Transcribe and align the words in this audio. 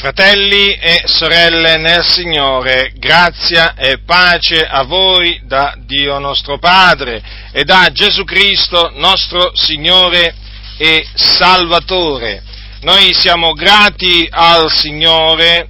Fratelli 0.00 0.72
e 0.76 1.02
sorelle 1.04 1.76
nel 1.76 2.02
Signore, 2.02 2.90
grazia 2.96 3.74
e 3.74 3.98
pace 3.98 4.64
a 4.64 4.82
voi 4.84 5.42
da 5.44 5.74
Dio 5.76 6.18
nostro 6.18 6.58
Padre 6.58 7.22
e 7.52 7.64
da 7.64 7.90
Gesù 7.92 8.24
Cristo 8.24 8.92
nostro 8.94 9.54
Signore 9.54 10.34
e 10.78 11.06
Salvatore. 11.12 12.42
Noi 12.80 13.12
siamo 13.12 13.52
grati 13.52 14.26
al 14.30 14.72
Signore 14.72 15.68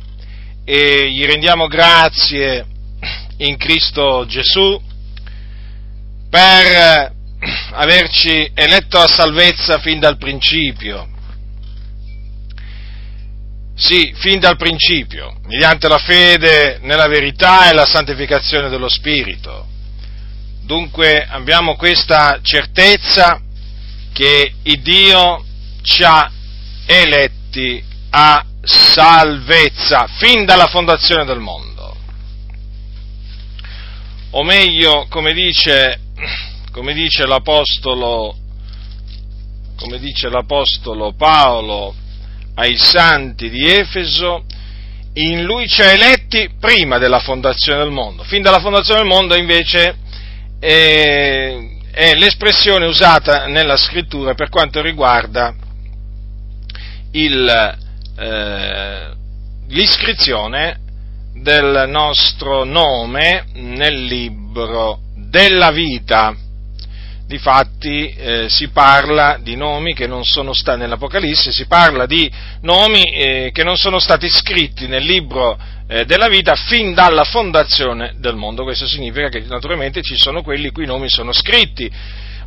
e 0.64 1.10
gli 1.10 1.26
rendiamo 1.26 1.66
grazie 1.66 2.64
in 3.38 3.56
Cristo 3.56 4.24
Gesù 4.28 4.80
per 6.30 7.12
averci 7.72 8.48
eletto 8.54 8.96
a 8.96 9.08
salvezza 9.08 9.80
fin 9.80 9.98
dal 9.98 10.18
principio 10.18 11.18
sì, 13.80 14.12
fin 14.14 14.38
dal 14.38 14.58
principio, 14.58 15.40
mediante 15.46 15.88
la 15.88 15.96
fede 15.96 16.80
nella 16.82 17.06
verità 17.08 17.70
e 17.70 17.72
la 17.72 17.86
santificazione 17.86 18.68
dello 18.68 18.90
Spirito. 18.90 19.66
Dunque 20.64 21.26
abbiamo 21.26 21.76
questa 21.76 22.40
certezza 22.42 23.40
che 24.12 24.52
il 24.62 24.82
Dio 24.82 25.42
ci 25.80 26.04
ha 26.04 26.30
eletti 26.84 27.82
a 28.10 28.44
salvezza 28.62 30.06
fin 30.18 30.44
dalla 30.44 30.66
fondazione 30.66 31.24
del 31.24 31.38
mondo. 31.38 31.96
O 34.32 34.44
meglio, 34.44 35.06
come 35.08 35.32
dice, 35.32 36.00
come 36.70 36.92
dice 36.92 37.24
l'Apostolo, 37.24 38.36
come 39.74 39.98
dice 39.98 40.28
l'Apostolo 40.28 41.14
Paolo 41.14 41.94
ai 42.54 42.76
santi 42.76 43.48
di 43.50 43.70
Efeso, 43.70 44.44
in 45.14 45.42
lui 45.42 45.68
ci 45.68 45.82
ha 45.82 45.92
eletti 45.92 46.50
prima 46.58 46.98
della 46.98 47.18
fondazione 47.18 47.82
del 47.82 47.92
mondo. 47.92 48.22
Fin 48.22 48.42
dalla 48.42 48.60
fondazione 48.60 49.00
del 49.00 49.08
mondo 49.08 49.34
invece 49.34 49.96
è, 50.58 51.58
è 51.90 52.14
l'espressione 52.14 52.86
usata 52.86 53.46
nella 53.46 53.76
scrittura 53.76 54.34
per 54.34 54.48
quanto 54.48 54.80
riguarda 54.80 55.54
il, 57.12 57.78
eh, 58.18 59.10
l'iscrizione 59.68 60.78
del 61.34 61.86
nostro 61.88 62.64
nome 62.64 63.46
nel 63.54 64.04
libro 64.04 65.00
della 65.16 65.70
vita. 65.70 66.36
Difatti 67.30 68.12
eh, 68.12 68.48
si 68.48 68.70
parla 68.70 69.38
di 69.40 69.54
nomi 69.54 69.94
che 69.94 70.08
non 70.08 70.24
sono 70.24 70.52
stati 70.52 70.80
nell'Apocalisse, 70.80 71.52
si 71.52 71.66
parla 71.66 72.04
di 72.04 72.28
nomi 72.62 73.04
eh, 73.04 73.50
che 73.52 73.62
non 73.62 73.76
sono 73.76 74.00
stati 74.00 74.28
scritti 74.28 74.88
nel 74.88 75.04
libro 75.04 75.56
eh, 75.86 76.04
della 76.06 76.26
vita 76.26 76.56
fin 76.56 76.92
dalla 76.92 77.22
fondazione 77.22 78.14
del 78.16 78.34
mondo. 78.34 78.64
Questo 78.64 78.88
significa 78.88 79.28
che 79.28 79.44
naturalmente 79.46 80.02
ci 80.02 80.16
sono 80.18 80.42
quelli 80.42 80.66
i 80.66 80.70
cui 80.72 80.86
nomi 80.86 81.08
sono 81.08 81.32
scritti 81.32 81.88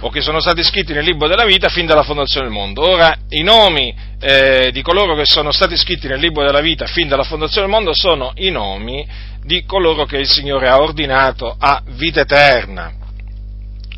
o 0.01 0.09
che 0.09 0.19
sono 0.19 0.41
stati 0.41 0.61
scritti 0.61 0.91
nel 0.91 1.05
libro 1.05 1.29
della 1.29 1.45
vita 1.45 1.69
fin 1.69 1.85
dalla 1.85 2.03
fondazione 2.03 2.47
del 2.47 2.55
mondo. 2.55 2.81
Ora, 2.81 3.15
i 3.29 3.41
nomi 3.41 3.95
eh, 4.19 4.69
di 4.73 4.81
coloro 4.81 5.15
che 5.15 5.23
sono 5.23 5.53
stati 5.53 5.77
scritti 5.77 6.09
nel 6.09 6.19
libro 6.19 6.43
della 6.43 6.59
vita 6.59 6.87
fin 6.87 7.07
dalla 7.07 7.23
fondazione 7.23 7.67
del 7.67 7.75
mondo 7.75 7.93
sono 7.93 8.33
i 8.35 8.49
nomi 8.49 9.07
di 9.45 9.63
coloro 9.63 10.03
che 10.03 10.17
il 10.17 10.29
Signore 10.29 10.67
ha 10.67 10.81
ordinato 10.81 11.55
a 11.57 11.81
vita 11.85 12.19
eterna. 12.19 12.95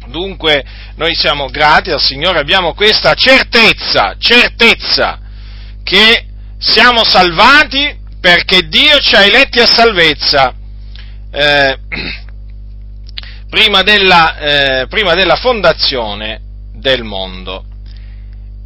Dunque 0.08 0.64
noi 0.96 1.16
siamo 1.16 1.48
grati 1.48 1.92
al 1.92 2.02
Signore, 2.02 2.40
abbiamo 2.40 2.74
questa 2.74 3.14
certezza, 3.14 4.16
certezza 4.18 5.20
che 5.84 6.26
siamo 6.58 7.04
salvati 7.04 8.04
perché 8.20 8.68
Dio 8.68 8.98
ci 9.00 9.16
ha 9.16 9.24
eletti 9.24 9.60
a 9.60 9.68
salvezza 9.68 10.54
eh, 11.32 11.80
prima, 13.50 13.84
della, 13.84 14.38
eh, 14.38 14.88
prima 14.88 15.14
della 15.14 15.36
fondazione 15.36 16.42
del 16.74 17.04
mondo. 17.04 17.66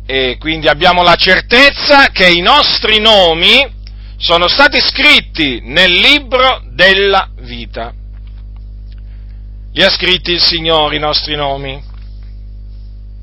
E 0.05 0.37
quindi 0.39 0.67
abbiamo 0.67 1.03
la 1.03 1.15
certezza 1.15 2.07
che 2.07 2.27
i 2.27 2.41
nostri 2.41 2.99
nomi 2.99 3.77
sono 4.17 4.47
stati 4.47 4.79
scritti 4.81 5.61
nel 5.63 5.91
libro 5.91 6.63
della 6.71 7.29
vita. 7.41 7.93
Li 9.71 9.83
ha 9.83 9.89
scritti 9.89 10.31
il 10.31 10.41
Signore 10.41 10.95
i 10.95 10.99
nostri 10.99 11.35
nomi? 11.35 11.81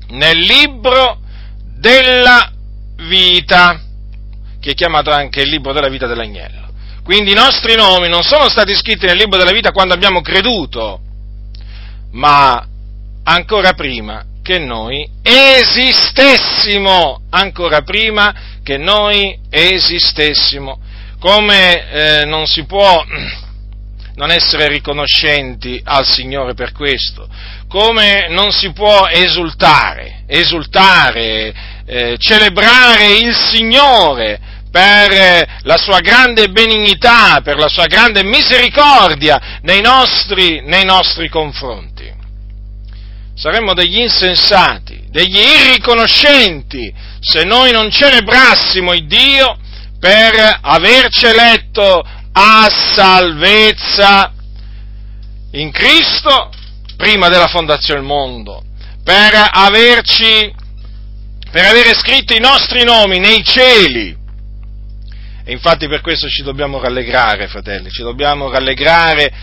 Nel 0.09 0.37
libro 0.37 1.19
della 1.77 2.51
vita, 3.07 3.81
che 4.59 4.71
è 4.71 4.73
chiamato 4.73 5.11
anche 5.11 5.41
il 5.41 5.49
libro 5.49 5.73
della 5.73 5.89
vita 5.89 6.07
dell'agnello. 6.07 6.65
Quindi 7.03 7.31
i 7.31 7.35
nostri 7.35 7.75
nomi 7.75 8.09
non 8.09 8.23
sono 8.23 8.49
stati 8.49 8.73
scritti 8.75 9.05
nel 9.05 9.17
libro 9.17 9.37
della 9.37 9.51
vita 9.51 9.71
quando 9.71 9.93
abbiamo 9.93 10.21
creduto, 10.21 10.99
ma 12.11 12.65
ancora 13.23 13.73
prima 13.73 14.23
che 14.41 14.59
noi 14.59 15.07
esistessimo, 15.21 17.23
ancora 17.29 17.81
prima 17.81 18.33
che 18.63 18.77
noi 18.77 19.37
esistessimo. 19.49 20.79
Come 21.19 21.89
eh, 21.89 22.25
non 22.25 22.45
si 22.45 22.65
può 22.65 23.03
non 24.17 24.31
essere 24.31 24.67
riconoscenti 24.67 25.79
al 25.83 26.05
Signore 26.05 26.55
per 26.55 26.71
questo, 26.71 27.29
come 27.67 28.27
non 28.29 28.51
si 28.51 28.71
può 28.71 29.07
esultare, 29.07 30.23
esultare, 30.25 31.53
eh, 31.85 32.15
celebrare 32.17 33.13
il 33.13 33.35
Signore 33.35 34.39
per 34.71 35.59
la 35.61 35.77
sua 35.77 35.99
grande 35.99 36.49
benignità, 36.49 37.41
per 37.43 37.57
la 37.57 37.67
sua 37.67 37.85
grande 37.85 38.23
misericordia 38.23 39.59
nei 39.61 39.81
nostri, 39.81 40.61
nei 40.63 40.83
nostri 40.83 41.29
confronti. 41.29 42.11
Saremmo 43.35 43.75
degli 43.75 43.99
insensati, 43.99 45.05
degli 45.09 45.37
irriconoscenti 45.37 46.91
se 47.19 47.43
noi 47.43 47.71
non 47.71 47.91
celebrassimo 47.91 48.93
il 48.93 49.05
Dio 49.05 49.59
per 49.99 50.59
averci 50.61 51.25
eletto 51.25 52.03
a 52.39 52.69
salvezza 52.93 54.31
in 55.53 55.71
Cristo 55.71 56.51
prima 56.95 57.29
della 57.29 57.47
fondazione 57.47 57.99
del 57.99 58.07
mondo, 58.07 58.63
per 59.03 59.33
averci, 59.51 60.53
per 61.49 61.65
avere 61.65 61.95
scritto 61.95 62.35
i 62.35 62.39
nostri 62.39 62.83
nomi 62.83 63.17
nei 63.17 63.43
cieli. 63.43 64.15
E 65.43 65.51
infatti 65.51 65.87
per 65.87 66.01
questo 66.01 66.27
ci 66.27 66.43
dobbiamo 66.43 66.79
rallegrare, 66.79 67.47
fratelli, 67.47 67.89
ci 67.89 68.03
dobbiamo 68.03 68.51
rallegrare 68.51 69.33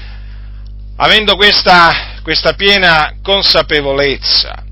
avendo 0.97 1.35
questa, 1.35 2.21
questa 2.23 2.53
piena 2.53 3.17
consapevolezza. 3.21 4.63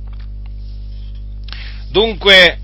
Dunque, 1.89 2.59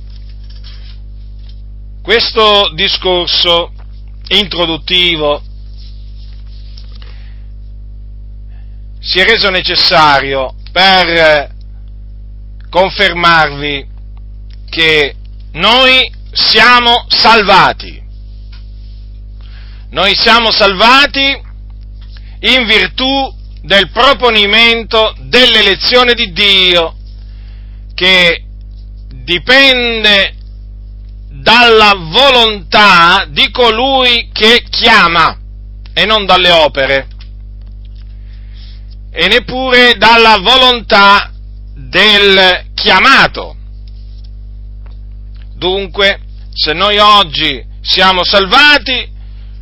questo 2.00 2.70
discorso 2.74 3.72
introduttivo 4.28 5.42
si 9.08 9.20
è 9.20 9.24
reso 9.24 9.48
necessario 9.48 10.54
per 10.70 11.48
confermarvi 12.68 13.86
che 14.68 15.14
noi 15.52 16.12
siamo 16.30 17.06
salvati. 17.08 18.02
Noi 19.92 20.14
siamo 20.14 20.50
salvati 20.50 21.40
in 22.40 22.66
virtù 22.66 23.34
del 23.62 23.88
proponimento 23.90 25.14
dell'elezione 25.20 26.12
di 26.12 26.30
Dio 26.32 26.94
che 27.94 28.44
dipende 29.24 30.34
dalla 31.30 31.94
volontà 31.96 33.24
di 33.30 33.50
colui 33.50 34.28
che 34.34 34.66
chiama 34.68 35.34
e 35.94 36.04
non 36.04 36.26
dalle 36.26 36.50
opere 36.50 37.08
e 39.10 39.28
neppure 39.28 39.94
dalla 39.96 40.38
volontà 40.38 41.32
del 41.74 42.66
chiamato. 42.74 43.56
Dunque, 45.54 46.20
se 46.52 46.72
noi 46.72 46.98
oggi 46.98 47.64
siamo 47.80 48.24
salvati, 48.24 49.16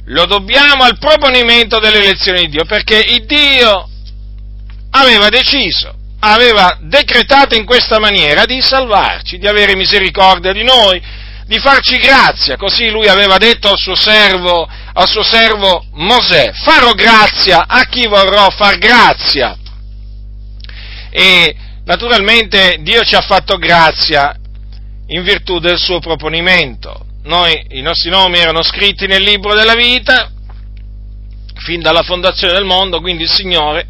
lo 0.07 0.27
dobbiamo 0.27 0.85
al 0.85 0.99
proponimento 0.99 1.79
dell'elezione 1.79 2.41
di 2.41 2.49
Dio, 2.49 2.65
perché 2.65 3.03
Dio 3.27 3.89
aveva 4.91 5.29
deciso, 5.29 5.95
aveva 6.21 6.79
decretato 6.81 7.55
in 7.55 7.65
questa 7.65 7.99
maniera 7.99 8.45
di 8.45 8.61
salvarci, 8.61 9.39
di 9.39 9.47
avere 9.47 9.75
misericordia 9.75 10.53
di 10.53 10.63
noi, 10.63 11.03
di 11.47 11.59
farci 11.59 11.99
grazia, 11.99 12.57
così 12.57 12.89
lui 12.91 13.09
aveva 13.09 13.39
detto 13.39 13.69
al 13.69 13.79
suo 13.79 13.95
servo, 13.95 14.69
al 14.99 15.09
suo 15.09 15.23
servo 15.23 15.85
Mosè, 15.93 16.53
farò 16.53 16.93
grazia 16.93 17.67
a 17.67 17.85
chi 17.85 18.07
vorrò 18.07 18.49
far 18.51 18.79
grazia. 18.79 19.57
E 21.11 21.57
naturalmente 21.85 22.79
Dio 22.81 23.03
ci 23.03 23.15
ha 23.15 23.21
fatto 23.21 23.57
grazia 23.57 24.35
in 25.09 25.23
virtù 25.23 25.59
del 25.59 25.79
suo 25.79 26.01
proponimento, 26.01 27.07
noi, 27.27 27.61
i 27.71 27.83
nostri 27.83 28.09
nomi 28.09 28.39
erano 28.39 28.63
scritti 28.63 29.09
nel 29.09 29.23
libro 29.23 29.53
della 29.55 29.75
vita, 29.75 30.31
fin 31.57 31.81
dalla 31.81 32.05
fondazione 32.05 32.53
del 32.53 32.65
mondo, 32.65 33.01
quindi 33.01 33.25
il 33.25 33.31
Signore 33.31 33.85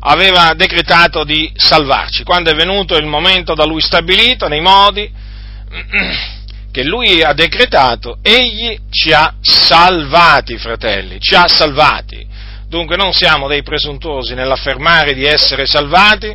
aveva 0.00 0.54
decretato 0.54 1.22
di 1.22 1.52
salvarci. 1.54 2.24
Quando 2.24 2.50
è 2.50 2.54
venuto 2.54 2.96
il 2.96 3.04
momento 3.04 3.52
da 3.52 3.64
Lui 3.64 3.82
stabilito, 3.82 4.48
nei 4.48 4.62
modi 4.62 5.02
che 6.72 6.82
Lui 6.82 7.22
ha 7.22 7.34
decretato, 7.34 8.18
Egli 8.22 8.76
ci 8.90 9.12
ha 9.12 9.34
salvati, 9.40 10.56
fratelli, 10.56 11.20
ci 11.20 11.34
ha 11.34 11.46
salvati. 11.46 12.26
Dunque 12.66 12.96
non 12.96 13.12
siamo 13.12 13.46
dei 13.46 13.62
presuntuosi 13.62 14.34
nell'affermare 14.34 15.12
di 15.12 15.24
essere 15.24 15.66
salvati, 15.66 16.34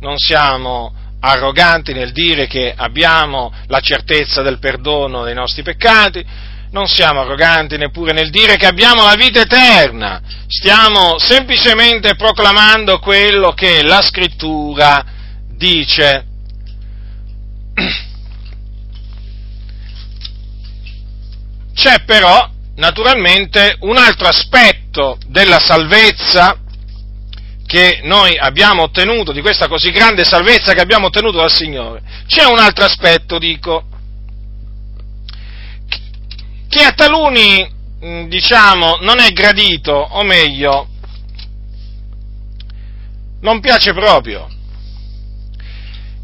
non 0.00 0.18
siamo 0.18 0.94
arroganti 1.20 1.94
nel 1.94 2.12
dire 2.12 2.46
che 2.46 2.74
abbiamo 2.76 3.50
la 3.68 3.80
certezza 3.80 4.42
del 4.42 4.58
perdono 4.58 5.24
dei 5.24 5.32
nostri 5.32 5.62
peccati, 5.62 6.22
non 6.70 6.86
siamo 6.86 7.20
arroganti 7.20 7.78
neppure 7.78 8.12
nel 8.12 8.28
dire 8.28 8.56
che 8.56 8.66
abbiamo 8.66 9.04
la 9.04 9.14
vita 9.14 9.40
eterna, 9.40 10.20
stiamo 10.46 11.18
semplicemente 11.18 12.16
proclamando 12.16 12.98
quello 12.98 13.52
che 13.52 13.82
la 13.82 14.02
scrittura 14.02 15.02
dice. 15.56 16.26
C'è 21.74 22.04
però, 22.04 22.48
naturalmente, 22.76 23.76
un 23.80 23.96
altro 23.96 24.28
aspetto 24.28 25.18
della 25.26 25.58
salvezza 25.58 26.58
che 27.66 28.00
noi 28.04 28.36
abbiamo 28.38 28.82
ottenuto, 28.82 29.32
di 29.32 29.40
questa 29.40 29.66
così 29.66 29.90
grande 29.90 30.24
salvezza 30.24 30.72
che 30.72 30.80
abbiamo 30.80 31.06
ottenuto 31.06 31.38
dal 31.38 31.52
Signore. 31.52 32.02
C'è 32.26 32.44
un 32.44 32.58
altro 32.58 32.84
aspetto, 32.84 33.38
dico, 33.38 33.84
che 36.68 36.82
a 36.82 36.92
taluni, 36.92 37.68
mm, 38.04 38.28
diciamo, 38.28 38.98
non 39.00 39.18
è 39.18 39.30
gradito, 39.32 39.92
o 39.92 40.22
meglio, 40.22 40.88
non 43.40 43.60
piace 43.60 43.92
proprio. 43.92 44.48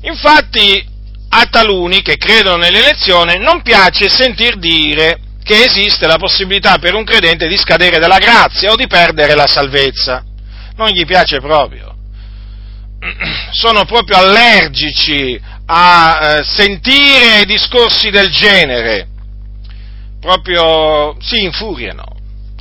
Infatti, 0.02 0.86
a 1.30 1.46
taluni 1.46 2.02
che 2.02 2.16
credono 2.16 2.56
nell'elezione 2.56 3.38
non 3.38 3.62
piace 3.62 4.08
sentir 4.08 4.56
dire 4.56 5.20
che 5.50 5.64
esiste 5.64 6.06
la 6.06 6.16
possibilità 6.16 6.78
per 6.78 6.94
un 6.94 7.02
credente 7.02 7.48
di 7.48 7.56
scadere 7.56 7.98
dalla 7.98 8.18
grazia 8.18 8.70
o 8.70 8.76
di 8.76 8.86
perdere 8.86 9.34
la 9.34 9.48
salvezza. 9.48 10.24
Non 10.76 10.90
gli 10.90 11.04
piace 11.04 11.40
proprio. 11.40 11.92
Sono 13.50 13.84
proprio 13.84 14.18
allergici 14.18 15.40
a 15.66 16.18
eh, 16.38 16.44
sentire 16.44 17.44
discorsi 17.46 18.10
del 18.10 18.30
genere. 18.30 19.08
Proprio 20.20 21.16
si 21.20 21.42
infuriano. 21.42 22.04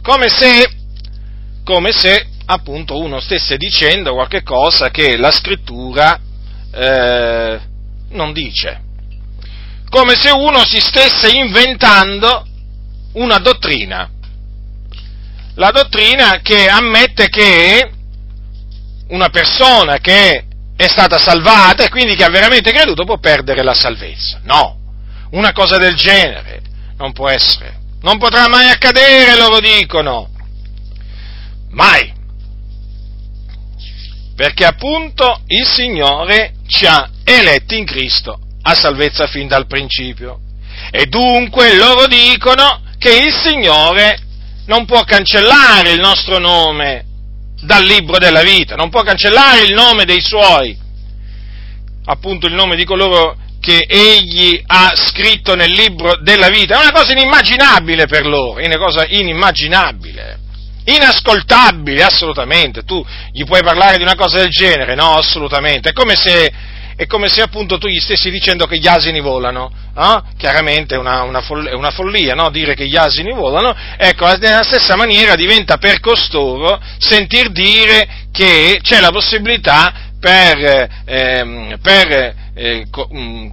Come 0.01 0.27
se, 0.27 0.67
come 1.63 1.91
se 1.91 2.27
appunto 2.47 2.97
uno 2.97 3.19
stesse 3.19 3.57
dicendo 3.57 4.13
qualche 4.13 4.41
cosa 4.41 4.89
che 4.89 5.15
la 5.15 5.29
scrittura 5.29 6.19
eh, 6.73 7.59
non 8.09 8.33
dice. 8.33 8.81
Come 9.89 10.15
se 10.15 10.31
uno 10.31 10.65
si 10.65 10.79
stesse 10.79 11.29
inventando 11.29 12.45
una 13.13 13.37
dottrina, 13.39 14.09
la 15.55 15.71
dottrina 15.71 16.39
che 16.41 16.67
ammette 16.67 17.27
che 17.29 17.91
una 19.09 19.29
persona 19.29 19.97
che 19.97 20.45
è 20.75 20.87
stata 20.87 21.17
salvata 21.17 21.83
e 21.83 21.89
quindi 21.89 22.15
che 22.15 22.23
ha 22.23 22.29
veramente 22.29 22.71
creduto 22.71 23.03
può 23.03 23.17
perdere 23.17 23.63
la 23.63 23.73
salvezza. 23.73 24.39
No, 24.43 24.77
una 25.31 25.51
cosa 25.51 25.77
del 25.77 25.95
genere 25.95 26.61
non 26.97 27.11
può 27.11 27.27
essere, 27.27 27.79
non 28.01 28.17
potrà 28.17 28.47
mai 28.47 28.69
accadere, 28.69 29.35
loro 29.35 29.59
dicono, 29.59 30.29
mai. 31.71 32.13
Perché 34.35 34.63
appunto 34.63 35.41
il 35.47 35.65
Signore 35.65 36.53
ci 36.67 36.85
ha 36.85 37.09
eletti 37.25 37.77
in 37.77 37.85
Cristo 37.85 38.39
a 38.61 38.73
salvezza 38.73 39.27
fin 39.27 39.47
dal 39.47 39.67
principio. 39.67 40.39
E 40.91 41.07
dunque 41.07 41.75
loro 41.75 42.07
dicono 42.07 42.83
che 42.99 43.17
il 43.17 43.33
Signore 43.33 44.19
non 44.65 44.85
può 44.85 45.03
cancellare 45.03 45.91
il 45.91 45.99
nostro 45.99 46.37
nome 46.37 47.05
dal 47.61 47.83
libro 47.83 48.17
della 48.19 48.43
vita, 48.43 48.75
non 48.75 48.89
può 48.89 49.01
cancellare 49.01 49.63
il 49.63 49.73
nome 49.73 50.05
dei 50.05 50.21
suoi, 50.21 50.77
appunto 52.05 52.45
il 52.45 52.53
nome 52.53 52.75
di 52.75 52.85
coloro 52.85 53.37
che 53.59 53.85
egli 53.87 54.61
ha 54.65 54.93
scritto 54.95 55.55
nel 55.55 55.71
libro 55.71 56.17
della 56.21 56.49
vita. 56.49 56.77
È 56.77 56.81
una 56.81 56.91
cosa 56.91 57.13
inimmaginabile 57.13 58.05
per 58.05 58.25
loro, 58.25 58.59
è 58.59 58.65
una 58.65 58.77
cosa 58.77 59.05
inimmaginabile, 59.07 60.39
inascoltabile 60.85 62.03
assolutamente. 62.03 62.83
Tu 62.83 63.03
gli 63.31 63.43
puoi 63.45 63.63
parlare 63.63 63.97
di 63.97 64.03
una 64.03 64.15
cosa 64.15 64.37
del 64.37 64.49
genere? 64.49 64.95
No, 64.95 65.15
assolutamente. 65.15 65.89
È 65.89 65.93
come 65.93 66.15
se 66.15 66.51
è 66.99 67.07
come 67.07 67.29
se 67.29 67.41
appunto 67.41 67.77
tu 67.77 67.87
gli 67.87 68.01
stessi 68.01 68.29
dicendo 68.29 68.65
che 68.65 68.77
gli 68.77 68.85
asini 68.85 69.21
volano, 69.21 69.71
eh? 69.95 70.21
chiaramente 70.35 70.95
è 70.95 70.97
una, 70.97 71.21
una, 71.21 71.39
follia, 71.39 71.77
una 71.77 71.91
follia 71.91 72.35
no? 72.35 72.49
dire 72.49 72.75
che 72.75 72.87
gli 72.87 72.97
asini 72.97 73.31
volano, 73.31 73.73
ecco, 73.95 74.27
nella 74.35 74.63
stessa 74.63 74.97
maniera 74.97 75.35
diventa 75.35 75.77
per 75.77 76.01
costoro 76.01 76.77
sentir 76.97 77.51
dire 77.51 78.27
che 78.33 78.81
c'è 78.83 78.99
la 78.99 79.11
possibilità 79.11 79.93
per, 80.19 80.89
eh, 81.05 81.77
per 81.81 82.35
eh, 82.53 82.85
mm, 83.15 83.49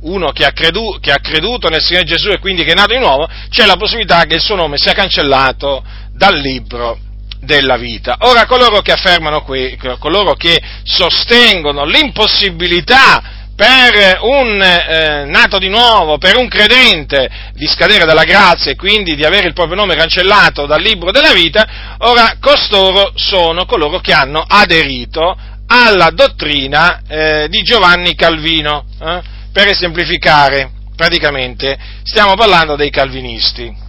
uno 0.00 0.32
che 0.32 0.44
ha, 0.44 0.50
credu, 0.50 0.98
che 1.00 1.12
ha, 1.12 1.20
creduto 1.20 1.68
nel 1.68 1.80
Signore 1.80 2.06
Gesù 2.06 2.30
e 2.30 2.40
quindi 2.40 2.64
che 2.64 2.72
è 2.72 2.74
nato 2.74 2.92
di 2.92 2.98
nuovo, 2.98 3.28
c'è 3.50 3.66
la 3.66 3.76
possibilità 3.76 4.24
che 4.24 4.34
il 4.34 4.42
suo 4.42 4.56
nome 4.56 4.78
sia 4.78 4.94
cancellato 4.94 5.84
dal 6.12 6.36
libro 6.36 6.98
della 7.40 7.76
vita. 7.76 8.16
Ora 8.20 8.46
coloro 8.46 8.80
che 8.80 8.92
affermano 8.92 9.42
qui, 9.42 9.76
coloro 9.98 10.34
che 10.34 10.60
sostengono 10.84 11.84
l'impossibilità 11.84 13.38
per 13.60 14.20
un 14.22 14.62
eh, 14.62 15.24
nato 15.26 15.58
di 15.58 15.68
nuovo, 15.68 16.16
per 16.16 16.36
un 16.36 16.48
credente, 16.48 17.28
di 17.52 17.66
scadere 17.66 18.06
dalla 18.06 18.24
grazia 18.24 18.70
e 18.70 18.76
quindi 18.76 19.14
di 19.14 19.24
avere 19.24 19.48
il 19.48 19.52
proprio 19.52 19.76
nome 19.76 19.96
cancellato 19.96 20.64
dal 20.64 20.80
libro 20.80 21.10
della 21.10 21.34
vita, 21.34 21.96
ora 21.98 22.36
costoro 22.40 23.12
sono 23.16 23.66
coloro 23.66 24.00
che 24.00 24.14
hanno 24.14 24.42
aderito 24.46 25.36
alla 25.66 26.10
dottrina 26.10 27.02
eh, 27.06 27.48
di 27.50 27.60
Giovanni 27.60 28.14
Calvino. 28.14 28.86
Eh? 28.98 29.20
Per 29.52 29.68
esemplificare, 29.68 30.70
praticamente, 30.96 31.76
stiamo 32.02 32.34
parlando 32.36 32.76
dei 32.76 32.90
calvinisti 32.90 33.88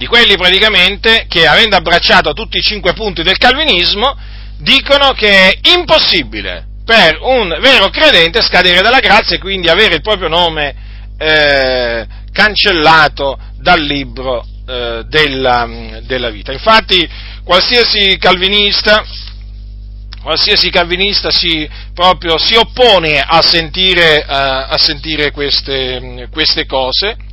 di 0.00 0.06
quelli 0.06 0.34
praticamente 0.38 1.26
che 1.28 1.46
avendo 1.46 1.76
abbracciato 1.76 2.32
tutti 2.32 2.56
i 2.56 2.62
cinque 2.62 2.94
punti 2.94 3.22
del 3.22 3.36
calvinismo 3.36 4.16
dicono 4.56 5.12
che 5.12 5.28
è 5.28 5.58
impossibile 5.76 6.68
per 6.86 7.18
un 7.20 7.54
vero 7.60 7.90
credente 7.90 8.40
scadere 8.40 8.80
dalla 8.80 9.00
grazia 9.00 9.36
e 9.36 9.38
quindi 9.38 9.68
avere 9.68 9.96
il 9.96 10.00
proprio 10.00 10.28
nome 10.28 10.74
eh, 11.18 12.06
cancellato 12.32 13.38
dal 13.58 13.78
libro 13.78 14.42
eh, 14.66 15.04
della, 15.06 15.68
della, 16.00 16.30
vita. 16.30 16.50
Infatti 16.50 17.06
qualsiasi 17.44 18.16
calvinista, 18.16 19.04
qualsiasi 20.22 20.70
calvinista 20.70 21.30
si, 21.30 21.68
proprio, 21.92 22.38
si 22.38 22.54
oppone 22.54 23.20
a 23.20 23.42
sentire, 23.42 24.20
eh, 24.20 24.24
a 24.26 24.78
sentire 24.78 25.30
queste, 25.30 26.26
queste 26.32 26.64
cose 26.64 27.28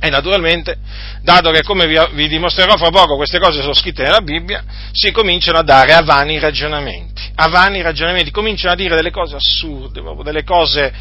e 0.00 0.10
naturalmente, 0.10 0.78
dato 1.22 1.50
che 1.50 1.62
come 1.62 1.86
vi, 2.12 2.28
dimostrerò 2.28 2.76
fra 2.76 2.90
poco 2.90 3.16
queste 3.16 3.40
cose 3.40 3.60
sono 3.60 3.74
scritte 3.74 4.04
nella 4.04 4.20
Bibbia, 4.20 4.62
si 4.92 5.10
cominciano 5.10 5.58
a 5.58 5.62
dare 5.62 5.92
a 5.92 6.02
vani 6.02 6.38
ragionamenti, 6.38 7.22
a 7.34 7.48
vani 7.48 7.82
ragionamenti, 7.82 8.30
cominciano 8.30 8.74
a 8.74 8.76
dire 8.76 8.94
delle 8.94 9.10
cose 9.10 9.34
assurde, 9.34 10.00
proprio 10.00 10.22
delle 10.22 10.44
cose, 10.44 10.92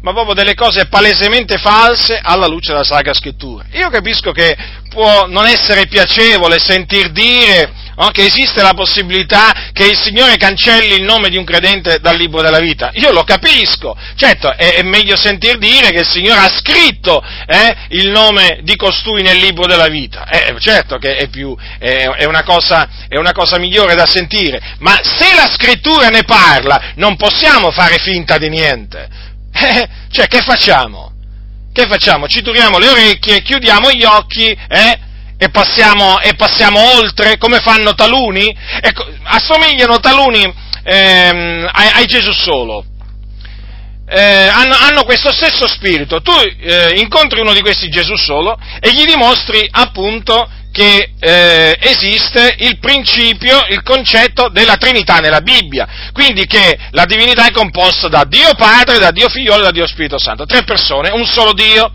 ma 0.00 0.12
proprio 0.12 0.34
delle 0.34 0.54
cose 0.54 0.86
palesemente 0.86 1.58
false 1.58 2.18
alla 2.22 2.46
luce 2.46 2.72
della 2.72 2.84
Sacra 2.84 3.12
Scrittura. 3.12 3.66
Io 3.72 3.90
capisco 3.90 4.32
che 4.32 4.56
può 4.88 5.26
non 5.26 5.46
essere 5.46 5.86
piacevole 5.86 6.58
sentir 6.58 7.10
dire 7.10 7.84
no, 7.96 8.10
che 8.10 8.26
esiste 8.26 8.62
la 8.62 8.74
possibilità 8.74 9.70
che 9.72 9.86
il 9.86 9.96
Signore 9.96 10.36
cancelli 10.36 10.94
il 10.94 11.02
nome 11.02 11.28
di 11.28 11.36
un 11.36 11.44
credente 11.44 11.98
dal 12.00 12.16
libro 12.16 12.42
della 12.42 12.58
vita. 12.58 12.90
Io 12.94 13.12
lo 13.12 13.24
capisco, 13.24 13.96
certo 14.16 14.52
è, 14.52 14.74
è 14.74 14.82
meglio 14.82 15.16
sentir 15.16 15.58
dire 15.58 15.90
che 15.90 16.00
il 16.00 16.06
Signore 16.06 16.40
ha 16.40 16.48
scritto 16.56 17.22
eh, 17.46 17.76
il 17.90 18.10
nome 18.10 18.60
di 18.62 18.76
costui 18.76 19.22
nel 19.22 19.38
libro 19.38 19.66
della 19.66 19.88
vita, 19.88 20.28
eh, 20.28 20.54
certo 20.60 20.96
che 20.98 21.16
è, 21.16 21.28
più, 21.28 21.56
è, 21.78 22.08
è, 22.08 22.24
una 22.24 22.42
cosa, 22.42 22.88
è 23.08 23.16
una 23.16 23.32
cosa 23.32 23.58
migliore 23.58 23.94
da 23.94 24.06
sentire, 24.06 24.60
ma 24.78 24.98
se 25.02 25.34
la 25.34 25.48
scrittura 25.50 26.08
ne 26.08 26.22
parla 26.24 26.92
non 26.96 27.16
possiamo 27.16 27.70
fare 27.70 27.98
finta 27.98 28.38
di 28.38 28.48
niente. 28.48 29.08
Eh, 29.58 29.88
cioè, 30.10 30.26
che 30.26 30.42
facciamo? 30.42 31.12
Che 31.72 31.86
facciamo? 31.86 32.28
Ci 32.28 32.42
turiamo 32.42 32.76
le 32.76 32.88
orecchie, 32.88 33.40
chiudiamo 33.40 33.90
gli 33.90 34.04
occhi, 34.04 34.50
eh? 34.50 34.98
E 35.38 35.50
passiamo, 35.50 36.20
e 36.20 36.34
passiamo 36.34 36.80
oltre, 36.96 37.36
come 37.36 37.58
fanno 37.58 37.94
taluni? 37.94 38.54
Ecco, 38.80 39.06
assomigliano 39.24 39.98
taluni 40.00 40.42
ehm, 40.82 41.68
ai, 41.72 41.88
ai 41.94 42.06
Gesù 42.06 42.32
solo. 42.32 42.84
eh, 44.08 44.46
hanno, 44.46 44.76
hanno, 44.76 45.04
questo 45.04 45.32
stesso 45.32 45.66
spirito. 45.66 46.22
Tu 46.22 46.32
eh, 46.32 46.94
incontri 46.98 47.40
uno 47.40 47.52
di 47.52 47.60
questi 47.60 47.88
Gesù 47.88 48.16
solo 48.16 48.58
e 48.80 48.92
gli 48.92 49.04
dimostri 49.04 49.66
appunto 49.70 50.48
che 50.72 51.12
eh, 51.18 51.76
esiste 51.80 52.54
il 52.58 52.78
principio, 52.78 53.64
il 53.70 53.82
concetto 53.82 54.48
della 54.48 54.76
Trinità 54.76 55.20
nella 55.20 55.40
Bibbia, 55.40 56.10
quindi 56.12 56.46
che 56.46 56.78
la 56.90 57.06
divinità 57.06 57.46
è 57.46 57.50
composta 57.50 58.08
da 58.08 58.24
Dio 58.24 58.54
Padre, 58.54 58.98
da 58.98 59.10
Dio 59.10 59.28
Figlio 59.28 59.58
e 59.58 59.62
da 59.62 59.70
Dio 59.70 59.86
Spirito 59.86 60.18
Santo, 60.18 60.44
tre 60.44 60.64
persone, 60.64 61.10
un 61.10 61.24
solo 61.24 61.52
Dio. 61.54 61.90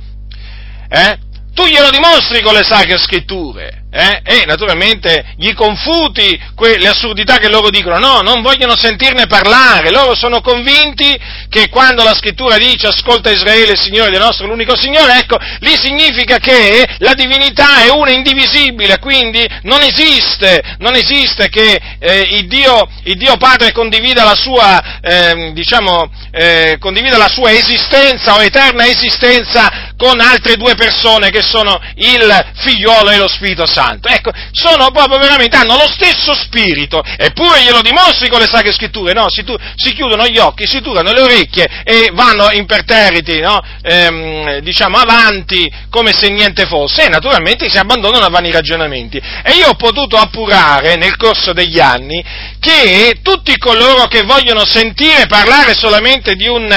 Eh? 0.89 1.29
Tu 1.53 1.65
glielo 1.65 1.89
dimostri 1.89 2.41
con 2.41 2.53
le 2.53 2.63
sacre 2.63 2.97
scritture. 2.97 3.80
Eh? 3.93 4.21
E 4.23 4.45
naturalmente 4.45 5.33
gli 5.35 5.53
confuti 5.53 6.39
que- 6.55 6.77
le 6.77 6.87
assurdità 6.87 7.39
che 7.39 7.49
loro 7.49 7.69
dicono, 7.69 7.97
no, 7.97 8.21
non 8.21 8.41
vogliono 8.41 8.77
sentirne 8.77 9.27
parlare, 9.27 9.91
loro 9.91 10.15
sono 10.15 10.39
convinti 10.39 11.19
che 11.49 11.67
quando 11.67 12.01
la 12.01 12.15
scrittura 12.15 12.55
dice 12.55 12.87
ascolta 12.87 13.29
Israele, 13.29 13.73
il 13.73 13.79
Signore 13.79 14.09
del 14.09 14.21
nostro, 14.21 14.47
l'unico 14.47 14.77
Signore, 14.77 15.17
ecco, 15.17 15.37
lì 15.59 15.75
significa 15.75 16.37
che 16.37 16.87
la 16.99 17.13
divinità 17.13 17.83
è 17.83 17.89
una 17.89 18.11
indivisibile, 18.11 18.97
quindi 18.99 19.45
non 19.63 19.81
esiste, 19.81 20.61
non 20.77 20.95
esiste 20.95 21.49
che 21.49 21.77
eh, 21.99 22.21
il, 22.29 22.47
Dio, 22.47 22.87
il, 23.03 23.17
Dio, 23.17 23.35
Padre 23.35 23.73
condivida 23.73 24.23
la 24.23 24.35
sua, 24.35 25.01
eh, 25.01 25.51
diciamo, 25.53 26.09
eh, 26.31 26.77
condivida 26.79 27.17
la 27.17 27.27
sua 27.27 27.51
esistenza 27.51 28.35
o 28.35 28.41
eterna 28.41 28.87
esistenza 28.87 29.91
con 29.97 30.21
altre 30.21 30.55
due 30.55 30.75
persone 30.75 31.29
che 31.29 31.41
sono 31.41 31.77
il 31.95 32.51
figliolo 32.55 33.09
e 33.09 33.17
lo 33.17 33.27
Spirito 33.27 33.65
Santo. 33.65 33.80
Ecco, 33.81 34.31
sono 34.51 34.91
proprio 34.91 35.17
veramente, 35.17 35.57
hanno 35.57 35.75
lo 35.75 35.87
stesso 35.87 36.33
spirito, 36.33 37.01
eppure 37.17 37.63
glielo 37.63 37.81
dimostri 37.81 38.29
con 38.29 38.39
le 38.39 38.47
sacre 38.47 38.71
scritture, 38.71 39.13
no? 39.13 39.29
Si, 39.29 39.43
tu, 39.43 39.55
si 39.75 39.93
chiudono 39.93 40.27
gli 40.27 40.37
occhi, 40.37 40.67
si 40.67 40.81
turano 40.81 41.11
le 41.11 41.21
orecchie 41.21 41.81
e 41.83 42.11
vanno 42.13 42.51
imperterriti, 42.51 43.39
no? 43.39 43.59
ehm, 43.81 44.59
diciamo, 44.59 44.97
avanti 44.97 45.71
come 45.89 46.11
se 46.13 46.29
niente 46.29 46.65
fosse 46.65 47.05
e 47.05 47.09
naturalmente 47.09 47.69
si 47.69 47.77
abbandonano 47.77 48.25
a 48.25 48.29
vani 48.29 48.51
ragionamenti. 48.51 49.17
E 49.17 49.53
io 49.53 49.69
ho 49.69 49.75
potuto 49.75 50.17
appurare 50.17 50.95
nel 50.95 51.17
corso 51.17 51.53
degli 51.53 51.79
anni 51.79 52.23
che 52.59 53.19
tutti 53.21 53.57
coloro 53.57 54.07
che 54.07 54.21
vogliono 54.23 54.65
sentire 54.65 55.25
parlare 55.27 55.73
solamente 55.73 56.35
di 56.35 56.47
un 56.47 56.69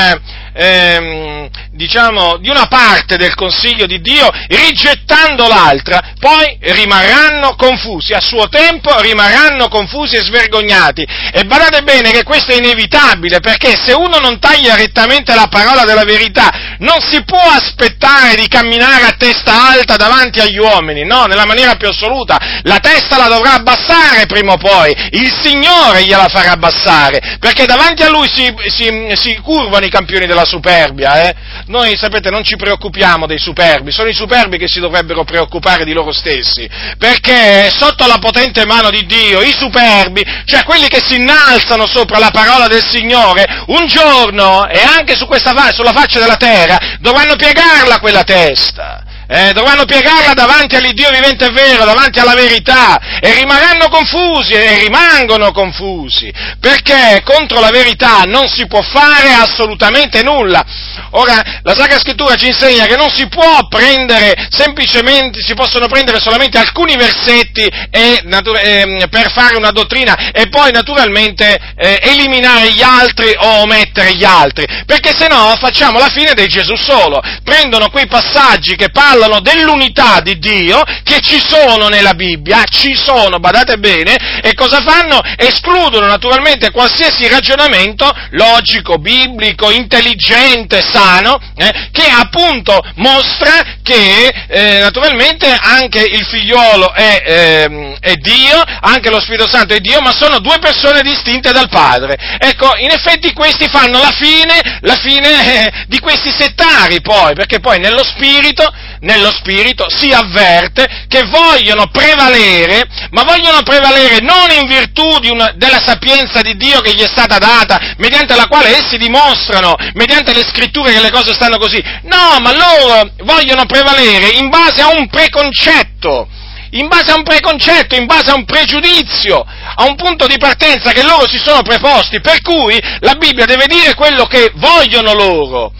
ehm, 0.55 1.49
diciamo, 1.73 2.39
di 2.39 2.49
una 2.49 2.67
parte 2.67 3.17
del 3.17 3.35
consiglio 3.35 3.87
di 3.87 4.01
Dio, 4.01 4.31
rigettando 4.49 5.49
l'altra, 5.49 6.15
poi 6.19 6.57
rimarranno 6.61 7.57
confusi, 7.57 8.13
a 8.13 8.21
suo 8.21 8.49
tempo 8.49 9.01
rimarranno 9.01 9.69
confusi 9.69 10.17
e 10.17 10.23
svergognati. 10.23 11.05
E 11.33 11.45
badate 11.45 11.83
bene 11.83 12.13
che 12.13 12.23
questo 12.23 12.53
è 12.53 12.57
inevitabile, 12.57 13.41
perché 13.41 13.75
se 13.77 13.93
uno 13.93 14.19
non 14.19 14.39
taglia 14.39 14.77
rettamente 14.77 15.35
la 15.35 15.49
parola 15.51 15.85
della 15.85 16.05
verità, 16.05 16.77
non 16.79 17.01
si 17.01 17.23
può 17.25 17.41
aspettare 17.41 18.37
di 18.37 18.47
camminare 18.49 19.05
a 19.05 19.17
testa 19.19 19.71
alta 19.71 19.97
davanti 19.97 20.41
agli 20.41 20.59
uomini, 20.59 21.05
no, 21.05 21.25
nella 21.25 21.47
maniera 21.47 21.75
più 21.75 21.89
assoluta. 21.89 22.61
La 22.63 22.79
testa 22.79 23.19
la 23.19 23.29
dovrà 23.29 23.55
abbassare 23.55 24.27
prima 24.27 24.53
o 24.53 24.57
poi, 24.57 24.95
il 25.11 25.33
Signore 25.43 26.05
gliela 26.05 26.29
farà 26.29 26.53
abbassare, 26.53 27.37
perché 27.41 27.67
davanti 27.67 28.03
a 28.03 28.09
Lui 28.09 28.29
si, 28.29 28.55
si, 28.69 29.13
si 29.15 29.37
curvano 29.43 29.85
i 29.85 29.91
campioni 29.91 30.27
della 30.27 30.44
superbia, 30.45 31.23
eh? 31.23 31.35
Noi, 31.67 31.97
sapete, 31.97 32.31
non 32.31 32.45
ci 32.45 32.57
preoccupiamo 32.57 33.27
dei 33.27 33.39
superbi, 33.39 33.91
sono 33.91 34.09
i 34.09 34.15
superbi 34.15 34.59
che 34.59 34.69
si 34.69 34.81
dovrebbero 34.81 35.25
preoccupare 35.25 35.85
di 35.85 35.93
loro 35.93 36.13
stessi, 36.13 36.69
perché 36.99 37.71
sotto 37.71 38.07
la 38.07 38.19
potente 38.19 38.65
mano 38.67 38.91
di 38.91 39.05
Dio, 39.07 39.41
i 39.41 39.55
superbi, 39.57 40.25
cioè 40.45 40.65
quelli 40.65 40.89
che 40.89 41.01
si 41.05 41.17
innalzano 41.17 41.87
sopra 41.87 42.19
la 42.19 42.31
parola 42.31 42.67
del 42.67 42.85
Signore, 42.85 43.65
un 43.67 43.87
giorno, 43.87 44.69
e 44.69 44.81
anche 44.81 45.17
su 45.17 45.27
questa, 45.27 45.53
sulla 45.73 45.93
faccia 45.93 46.19
della 46.19 46.37
terra, 46.37 46.79
dovranno 47.01 47.37
piegarla 47.37 48.01
quella 48.01 48.25
testa 48.25 49.03
eh, 49.27 49.53
dovranno 49.53 49.85
piegarla 49.85 50.35
davanti 50.35 50.77
all'Iddio 50.77 51.11
vivente 51.11 51.47
e 51.47 51.51
vero, 51.51 51.85
davanti 51.85 52.19
alla 52.19 52.35
verità, 52.35 52.99
e 53.21 53.35
rimarranno 53.35 53.89
confusi, 53.89 54.53
e 54.53 54.79
rimangono 54.79 55.53
confusi, 55.53 56.33
perché 56.61 57.23
contro 57.25 57.61
la 57.61 57.71
verità 57.71 58.23
non 58.25 58.49
si 58.49 58.67
può 58.67 58.83
fare 58.83 59.33
assolutamente 59.33 60.23
nulla. 60.23 60.65
Ora, 61.11 61.61
la 61.63 61.75
Sacra 61.75 61.99
Scrittura 61.99 62.35
ci 62.35 62.49
insegna 62.49 62.87
che 62.87 62.97
non 62.97 63.11
si 63.11 63.27
può 63.29 63.67
prendere 63.69 64.49
semplicemente, 64.51 65.43
si 65.43 65.55
possono 65.55 65.87
prendere 65.87 66.21
solamente 66.21 66.59
alcuni 66.59 66.97
versetti 66.97 67.67
e, 67.91 68.21
natura, 68.25 68.61
eh, 68.61 69.07
per 69.09 69.31
fare 69.33 69.57
una 69.57 69.71
dottrina 69.71 70.33
e 70.33 70.49
poi 70.49 70.73
naturalmente 70.73 71.59
eh, 71.77 72.01
eliminare 72.03 72.73
gli 72.73 72.83
altri 72.83 73.35
o 73.37 73.63
omettere 73.63 74.15
gli 74.15 74.25
altri, 74.25 74.67
perché 74.87 75.13
se 75.17 75.29
no 75.29 75.55
facciamo 75.59 75.99
la 75.99 76.11
fine 76.11 76.35
dei 76.35 76.49
Gesù 76.49 76.75
solo. 76.77 77.23
Prendono 77.43 77.91
quei 77.91 78.07
passaggi 78.07 78.75
che 78.77 78.91
parlano 78.91 79.14
parlano 79.15 79.41
dell'unità 79.41 80.21
di 80.21 80.39
Dio 80.39 80.83
che 81.05 81.21
ci 81.21 81.41
sono 81.41 81.87
nella 81.89 82.15
Bibbia, 82.15 82.65
ci 82.65 82.97
sono, 82.97 83.39
badate 83.39 83.77
bene, 83.79 84.41
e 84.43 84.55
cosa 84.55 84.81
fanno? 84.81 85.21
Escludono 85.37 86.07
naturalmente 86.07 86.73
qualsiasi 86.73 87.29
ragionamento 87.29 88.11
logico, 88.31 88.99
biblico, 88.99 89.71
intelligente, 89.71 90.83
sano, 90.83 91.39
eh, 91.57 91.89
che 91.93 92.09
appunto 92.09 92.81
mostra 92.97 93.79
che 93.83 94.47
eh, 94.49 94.81
naturalmente 94.81 95.47
anche 95.49 96.01
il 96.01 96.25
figliolo 96.25 96.93
è, 96.93 97.23
eh, 97.25 97.97
è 98.01 98.15
Dio, 98.15 98.61
anche 98.81 99.11
lo 99.11 99.21
Spirito 99.21 99.47
Santo 99.47 99.75
è 99.75 99.79
Dio, 99.79 100.01
ma 100.01 100.13
sono 100.13 100.41
due 100.41 100.59
persone 100.59 101.03
distinte 101.03 101.53
dal 101.53 101.69
Padre. 101.69 102.17
Ecco, 102.39 102.75
in 102.79 102.91
effetti 102.91 103.33
questi 103.33 103.69
fanno 103.69 104.01
la 104.01 104.13
fine, 104.13 104.79
la 104.81 104.97
fine 104.97 105.67
eh, 105.67 105.85
di 105.87 106.01
questi 106.01 106.31
settari 106.31 107.01
poi, 107.01 107.35
perché 107.35 107.61
poi 107.61 107.79
nello 107.79 108.03
Spirito 108.03 108.73
nello 109.05 109.31
spirito, 109.31 109.87
si 109.89 110.11
avverte 110.13 111.07
che 111.09 111.25
vogliono 111.27 111.87
prevalere, 111.89 112.85
ma 113.11 113.23
vogliono 113.23 113.63
prevalere 113.63 114.19
non 114.21 114.51
in 114.51 114.67
virtù 114.67 115.07
una, 115.31 115.53
della 115.55 115.81
sapienza 115.85 116.41
di 116.41 116.57
Dio 116.57 116.81
che 116.81 116.95
gli 116.95 117.03
è 117.03 117.07
stata 117.09 117.39
data, 117.39 117.95
mediante 117.99 118.35
la 118.35 118.47
quale 118.47 118.77
essi 118.77 118.97
dimostrano, 118.97 119.75
mediante 119.95 120.33
le 120.33 120.43
scritture 120.43 120.93
che 120.93 121.01
le 121.01 121.11
cose 121.11 121.35
stanno 121.35 121.59
così, 121.59 121.83
no, 122.03 122.39
ma 122.41 122.53
loro 122.53 123.11
vogliono 123.25 123.67
prevalere 123.67 124.39
in 124.39 124.49
base 124.49 124.81
a 124.81 124.89
un 124.89 125.07
preconcetto, 125.09 126.27
in 126.71 126.89
base 126.89 127.13
a 127.13 127.17
un 127.17 127.23
preconcetto, 127.23 127.95
in 127.95 128.07
base 128.07 128.31
a 128.31 128.35
un 128.35 128.45
pregiudizio, 128.45 129.45
a 129.77 129.85
un 129.85 129.95
punto 129.97 130.27
di 130.27 130.39
partenza 130.39 130.93
che 130.93 131.03
loro 131.03 131.29
si 131.29 131.39
sono 131.39 131.63
preposti, 131.63 132.21
per 132.21 132.41
cui 132.41 132.81
la 133.01 133.15
Bibbia 133.15 133.45
deve 133.45 133.67
dire 133.67 133.95
quello 133.95 134.25
che 134.25 134.51
vogliono 134.55 135.13
loro. 135.13 135.73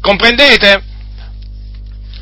Comprendete? 0.00 0.90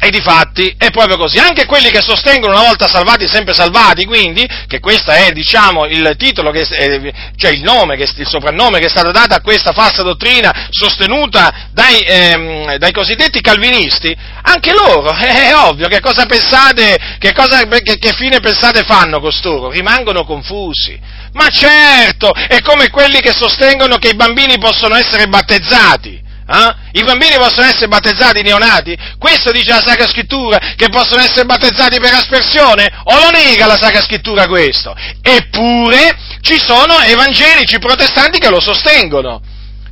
E 0.02 0.08
di 0.08 0.20
fatti 0.22 0.74
è 0.78 0.90
proprio 0.90 1.18
così. 1.18 1.38
Anche 1.38 1.66
quelli 1.66 1.90
che 1.90 2.00
sostengono 2.00 2.54
una 2.54 2.64
volta 2.64 2.88
salvati, 2.88 3.28
sempre 3.28 3.52
salvati, 3.52 4.06
quindi, 4.06 4.48
che 4.66 4.80
questo 4.80 5.10
è, 5.10 5.30
diciamo, 5.32 5.84
il 5.84 6.14
titolo, 6.16 6.50
che, 6.50 6.62
eh, 6.62 7.12
cioè 7.36 7.50
il 7.50 7.60
nome, 7.60 7.96
che, 7.96 8.08
il 8.16 8.26
soprannome 8.26 8.78
che 8.78 8.86
è 8.86 8.88
stato 8.88 9.10
dato 9.10 9.34
a 9.34 9.40
questa 9.40 9.72
falsa 9.72 10.02
dottrina 10.02 10.68
sostenuta 10.70 11.68
dai, 11.72 12.00
ehm, 12.00 12.76
dai 12.76 12.92
cosiddetti 12.92 13.42
calvinisti, 13.42 14.16
anche 14.42 14.72
loro, 14.72 15.12
è 15.12 15.54
ovvio, 15.54 15.88
che 15.88 16.00
cosa 16.00 16.24
pensate, 16.24 17.16
che, 17.18 17.34
cosa, 17.34 17.66
che, 17.66 17.98
che 17.98 18.12
fine 18.14 18.40
pensate 18.40 18.84
fanno 18.84 19.20
costoro? 19.20 19.68
Rimangono 19.68 20.24
confusi. 20.24 20.98
Ma 21.32 21.48
certo, 21.48 22.32
è 22.32 22.60
come 22.62 22.88
quelli 22.88 23.20
che 23.20 23.32
sostengono 23.32 23.98
che 23.98 24.08
i 24.08 24.16
bambini 24.16 24.58
possono 24.58 24.96
essere 24.96 25.26
battezzati. 25.26 26.28
Eh? 26.52 26.98
I 26.98 27.04
bambini 27.04 27.36
possono 27.36 27.68
essere 27.68 27.86
battezzati 27.86 28.42
neonati? 28.42 28.96
Questo 29.18 29.52
dice 29.52 29.70
la 29.70 29.82
Sacra 29.86 30.08
Scrittura, 30.08 30.58
che 30.74 30.88
possono 30.88 31.22
essere 31.22 31.44
battezzati 31.44 32.00
per 32.00 32.12
aspersione? 32.12 32.90
O 33.04 33.14
lo 33.20 33.30
nega 33.30 33.66
la 33.66 33.76
Sacra 33.76 34.02
Scrittura 34.02 34.48
questo? 34.48 34.94
Eppure 35.22 36.16
ci 36.40 36.58
sono 36.58 36.98
evangelici 36.98 37.78
protestanti 37.78 38.40
che 38.40 38.50
lo 38.50 38.60
sostengono 38.60 39.40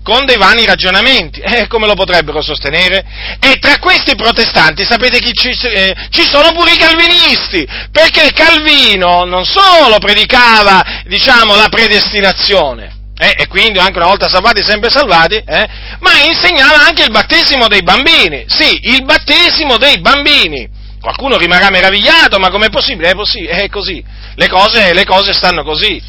con 0.02 0.24
dei 0.24 0.36
vani 0.36 0.64
ragionamenti. 0.64 1.38
Eh, 1.40 1.66
come 1.68 1.86
lo 1.86 1.94
potrebbero 1.94 2.42
sostenere? 2.42 3.04
E 3.38 3.58
tra 3.60 3.78
questi 3.78 4.16
protestanti, 4.16 4.84
sapete 4.84 5.20
chi 5.20 5.32
ci, 5.32 5.50
eh, 5.50 5.94
ci 6.10 6.26
sono 6.26 6.50
pure 6.52 6.72
i 6.72 6.76
calvinisti, 6.76 7.68
perché 7.92 8.32
Calvino 8.32 9.24
non 9.24 9.44
solo 9.44 9.98
predicava, 9.98 11.02
diciamo, 11.04 11.54
la 11.54 11.68
predestinazione, 11.68 12.97
eh, 13.18 13.34
e 13.36 13.46
quindi 13.48 13.78
anche 13.78 13.98
una 13.98 14.06
volta 14.06 14.28
salvati 14.28 14.62
sempre 14.62 14.90
salvati, 14.90 15.34
eh, 15.34 15.68
ma 16.00 16.22
insegnava 16.24 16.86
anche 16.86 17.02
il 17.02 17.10
battesimo 17.10 17.66
dei 17.66 17.82
bambini, 17.82 18.44
sì, 18.46 18.78
il 18.82 19.04
battesimo 19.04 19.76
dei 19.76 20.00
bambini. 20.00 20.68
Qualcuno 21.00 21.36
rimarrà 21.36 21.70
meravigliato, 21.70 22.38
ma 22.38 22.50
com'è 22.50 22.70
possibile? 22.70 23.10
È, 23.10 23.14
possibile, 23.14 23.52
è 23.52 23.68
così, 23.68 24.02
le 24.34 24.48
cose, 24.48 24.92
le 24.92 25.04
cose 25.04 25.32
stanno 25.32 25.62
così. 25.62 26.00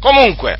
Comunque, 0.00 0.58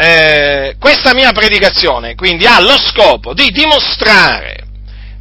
eh, 0.00 0.76
questa 0.78 1.12
mia 1.12 1.32
predicazione 1.32 2.14
quindi 2.14 2.46
ha 2.46 2.60
lo 2.60 2.78
scopo 2.78 3.34
di 3.34 3.50
dimostrare 3.50 4.67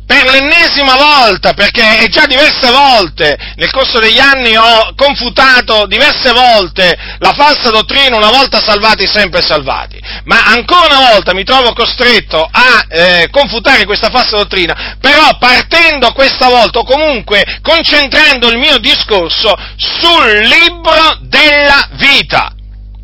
per 0.07 0.23
l'ennesima 0.23 0.95
volta, 0.95 1.53
perché 1.53 1.99
è 1.99 2.07
già 2.07 2.25
diverse 2.25 2.71
volte, 2.71 3.37
nel 3.57 3.69
corso 3.71 3.99
degli 3.99 4.19
anni 4.19 4.55
ho 4.55 4.93
confutato 4.95 5.85
diverse 5.85 6.31
volte 6.31 6.97
la 7.19 7.33
falsa 7.33 7.69
dottrina, 7.69 8.15
una 8.15 8.31
volta 8.31 8.61
salvati, 8.61 9.05
sempre 9.05 9.41
salvati, 9.41 9.99
ma 10.23 10.45
ancora 10.45 10.97
una 10.97 11.09
volta 11.11 11.33
mi 11.33 11.43
trovo 11.43 11.73
costretto 11.73 12.47
a 12.49 12.85
eh, 12.87 13.27
confutare 13.29 13.83
questa 13.83 14.09
falsa 14.09 14.37
dottrina, 14.37 14.95
però 15.01 15.37
partendo 15.37 16.13
questa 16.13 16.47
volta, 16.47 16.79
o 16.79 16.85
comunque 16.85 17.59
concentrando 17.61 18.47
il 18.47 18.57
mio 18.57 18.77
discorso 18.77 19.53
sul 19.75 20.39
libro 20.39 21.17
della 21.23 21.89
vita. 21.91 22.53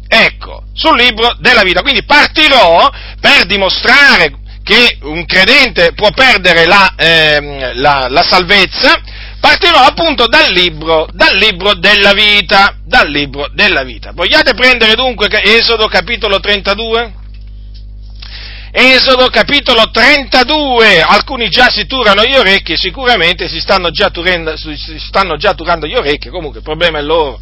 Ecco, 0.08 0.64
sul 0.74 0.96
libro 0.96 1.36
della 1.40 1.64
vita. 1.64 1.82
Quindi 1.82 2.06
partirò 2.06 2.88
per 3.20 3.46
dimostrare 3.46 4.32
che 4.63 4.98
un 5.01 5.25
credente 5.25 5.93
può 5.93 6.10
perdere 6.12 6.65
la, 6.65 6.93
eh, 6.96 7.74
la, 7.75 8.08
la 8.10 8.24
salvezza, 8.24 9.01
partirò 9.39 9.79
appunto 9.79 10.27
dal 10.27 10.51
libro, 10.51 11.08
dal 11.12 11.36
libro, 11.36 11.74
della 11.74 12.13
vita, 12.13 12.77
dal 12.86 13.10
libro 13.10 13.50
della 13.53 13.84
vita. 13.84 14.12
Vogliate 14.13 14.53
prendere 14.53 14.96
dunque 14.96 15.27
Esodo 15.43 15.88
capitolo 15.88 16.39
32? 16.39 17.22
Esodo 18.72 19.27
capitolo 19.27 19.91
32, 19.91 21.01
alcuni 21.01 21.50
già 21.50 21.70
si 21.70 21.86
turano 21.86 22.24
gli 22.24 22.34
orecchi, 22.34 22.75
sicuramente 22.75 23.48
si 23.48 23.60
stanno 23.60 23.91
già, 23.91 24.10
turendo, 24.10 24.58
si 24.58 24.98
stanno 24.98 25.36
già 25.38 25.53
turando 25.53 25.86
gli 25.86 25.93
orecchi, 25.93 26.29
comunque 26.29 26.58
il 26.58 26.63
problema 26.63 26.98
è 26.98 27.03
loro 27.03 27.39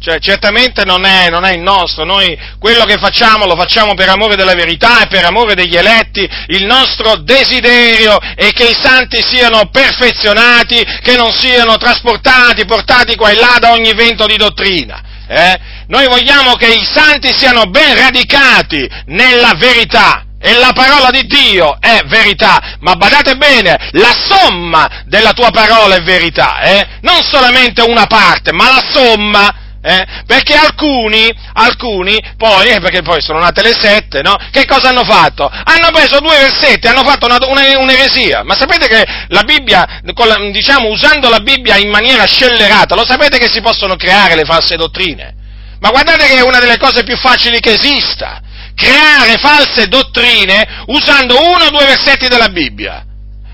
cioè, 0.00 0.18
certamente 0.18 0.84
non 0.84 1.04
è, 1.04 1.28
non 1.30 1.44
è, 1.44 1.52
il 1.52 1.60
nostro, 1.60 2.04
noi 2.04 2.38
quello 2.58 2.84
che 2.84 2.96
facciamo 2.98 3.46
lo 3.46 3.56
facciamo 3.56 3.94
per 3.94 4.08
amore 4.08 4.36
della 4.36 4.54
verità 4.54 5.02
e 5.02 5.06
per 5.08 5.24
amore 5.24 5.54
degli 5.54 5.76
eletti, 5.76 6.28
il 6.48 6.64
nostro 6.64 7.16
desiderio 7.16 8.18
è 8.18 8.50
che 8.52 8.68
i 8.68 8.76
santi 8.80 9.22
siano 9.22 9.68
perfezionati, 9.70 10.84
che 11.02 11.16
non 11.16 11.32
siano 11.32 11.76
trasportati, 11.76 12.64
portati 12.64 13.16
qua 13.16 13.30
e 13.30 13.34
là 13.34 13.56
da 13.58 13.72
ogni 13.72 13.92
vento 13.94 14.26
di 14.26 14.36
dottrina. 14.36 15.02
Eh? 15.28 15.58
Noi 15.88 16.06
vogliamo 16.06 16.54
che 16.54 16.68
i 16.68 16.84
santi 16.84 17.32
siano 17.36 17.64
ben 17.64 17.96
radicati 17.96 18.88
nella 19.06 19.52
verità, 19.56 20.26
e 20.38 20.52
la 20.58 20.72
parola 20.72 21.10
di 21.10 21.26
Dio 21.26 21.76
è 21.80 22.02
verità, 22.06 22.76
ma 22.80 22.94
badate 22.94 23.36
bene, 23.36 23.90
la 23.92 24.14
somma 24.28 25.02
della 25.06 25.32
tua 25.32 25.50
parola 25.50 25.96
è 25.96 26.02
verità, 26.02 26.60
eh? 26.60 26.86
non 27.00 27.22
solamente 27.22 27.82
una 27.82 28.06
parte, 28.06 28.52
ma 28.52 28.68
la 28.68 28.84
somma 28.92 29.54
eh? 29.86 30.04
Perché 30.26 30.54
alcuni, 30.54 31.32
alcuni, 31.52 32.20
poi, 32.36 32.70
eh, 32.70 32.80
perché 32.80 33.02
poi 33.02 33.22
sono 33.22 33.38
nate 33.38 33.62
le 33.62 33.72
sette, 33.72 34.20
no? 34.20 34.34
Che 34.50 34.64
cosa 34.66 34.88
hanno 34.88 35.04
fatto? 35.04 35.48
Hanno 35.48 35.90
preso 35.92 36.18
due 36.18 36.36
versetti, 36.36 36.88
hanno 36.88 37.04
fatto 37.04 37.26
una, 37.26 37.38
una, 37.46 37.78
un'eresia. 37.78 38.42
Ma 38.42 38.56
sapete 38.56 38.88
che 38.88 39.04
la 39.28 39.44
Bibbia, 39.44 40.00
la, 40.02 40.50
diciamo, 40.50 40.88
usando 40.88 41.28
la 41.28 41.38
Bibbia 41.38 41.76
in 41.76 41.88
maniera 41.88 42.24
scellerata, 42.24 42.96
lo 42.96 43.06
sapete 43.06 43.38
che 43.38 43.48
si 43.48 43.60
possono 43.60 43.94
creare 43.94 44.34
le 44.34 44.44
false 44.44 44.74
dottrine? 44.74 45.34
Ma 45.78 45.90
guardate 45.90 46.26
che 46.26 46.38
è 46.38 46.42
una 46.42 46.58
delle 46.58 46.78
cose 46.78 47.04
più 47.04 47.16
facili 47.16 47.60
che 47.60 47.74
esista. 47.74 48.40
Creare 48.74 49.38
false 49.38 49.86
dottrine 49.86 50.84
usando 50.86 51.40
uno 51.40 51.64
o 51.64 51.70
due 51.70 51.86
versetti 51.86 52.26
della 52.26 52.48
Bibbia. 52.48 53.04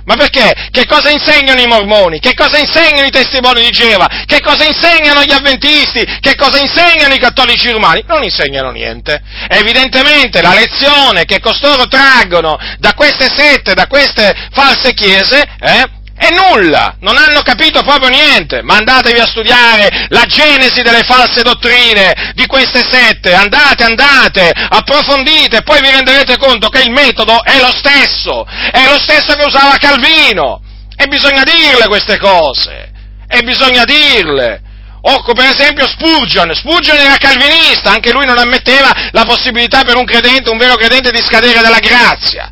Ma 0.04 0.16
perché? 0.16 0.68
Che 0.70 0.86
cosa 0.86 1.10
insegnano 1.10 1.60
i 1.60 1.66
mormoni? 1.66 2.18
Che 2.18 2.34
cosa 2.34 2.58
insegnano 2.58 3.06
i 3.06 3.10
testimoni 3.10 3.62
di 3.62 3.70
Geova? 3.70 4.08
Che 4.26 4.40
cosa 4.40 4.64
insegnano 4.64 5.22
gli 5.22 5.32
avventisti? 5.32 6.04
Che 6.20 6.34
cosa 6.34 6.58
insegnano 6.58 7.14
i 7.14 7.18
cattolici 7.18 7.70
romani? 7.70 8.04
Non 8.06 8.22
insegnano 8.22 8.70
niente. 8.70 9.22
Evidentemente 9.48 10.42
la 10.42 10.54
lezione 10.54 11.24
che 11.24 11.40
costoro 11.40 11.86
traggono 11.86 12.58
da 12.78 12.94
queste 12.94 13.28
sette, 13.28 13.74
da 13.74 13.86
queste 13.86 14.34
false 14.52 14.92
chiese, 14.94 15.42
eh, 15.60 16.00
è 16.22 16.28
nulla, 16.30 16.94
non 17.00 17.16
hanno 17.16 17.42
capito 17.42 17.82
proprio 17.82 18.08
niente, 18.08 18.62
ma 18.62 18.76
andatevi 18.76 19.18
a 19.18 19.26
studiare 19.26 20.06
la 20.10 20.24
genesi 20.26 20.80
delle 20.82 21.02
false 21.02 21.42
dottrine 21.42 22.32
di 22.36 22.46
queste 22.46 22.84
sette, 22.88 23.34
andate, 23.34 23.82
andate, 23.82 24.52
approfondite, 24.54 25.62
poi 25.62 25.80
vi 25.80 25.90
renderete 25.90 26.36
conto 26.36 26.68
che 26.68 26.82
il 26.82 26.92
metodo 26.92 27.42
è 27.42 27.58
lo 27.58 27.72
stesso, 27.72 28.46
è 28.46 28.86
lo 28.86 29.00
stesso 29.00 29.34
che 29.34 29.44
usava 29.44 29.76
Calvino, 29.78 30.62
e 30.96 31.08
bisogna 31.08 31.42
dirle 31.42 31.88
queste 31.88 32.18
cose, 32.18 32.92
e 33.26 33.42
bisogna 33.42 33.82
dirle. 33.82 34.62
O 35.04 35.24
per 35.24 35.50
esempio 35.50 35.88
Spurgeon, 35.88 36.54
Spurgeon 36.54 36.98
era 36.98 37.16
calvinista, 37.16 37.90
anche 37.90 38.12
lui 38.12 38.26
non 38.26 38.38
ammetteva 38.38 39.08
la 39.10 39.24
possibilità 39.24 39.82
per 39.82 39.96
un 39.96 40.04
credente, 40.04 40.50
un 40.50 40.58
vero 40.58 40.76
credente, 40.76 41.10
di 41.10 41.20
scadere 41.20 41.60
dalla 41.60 41.80
grazia. 41.80 42.48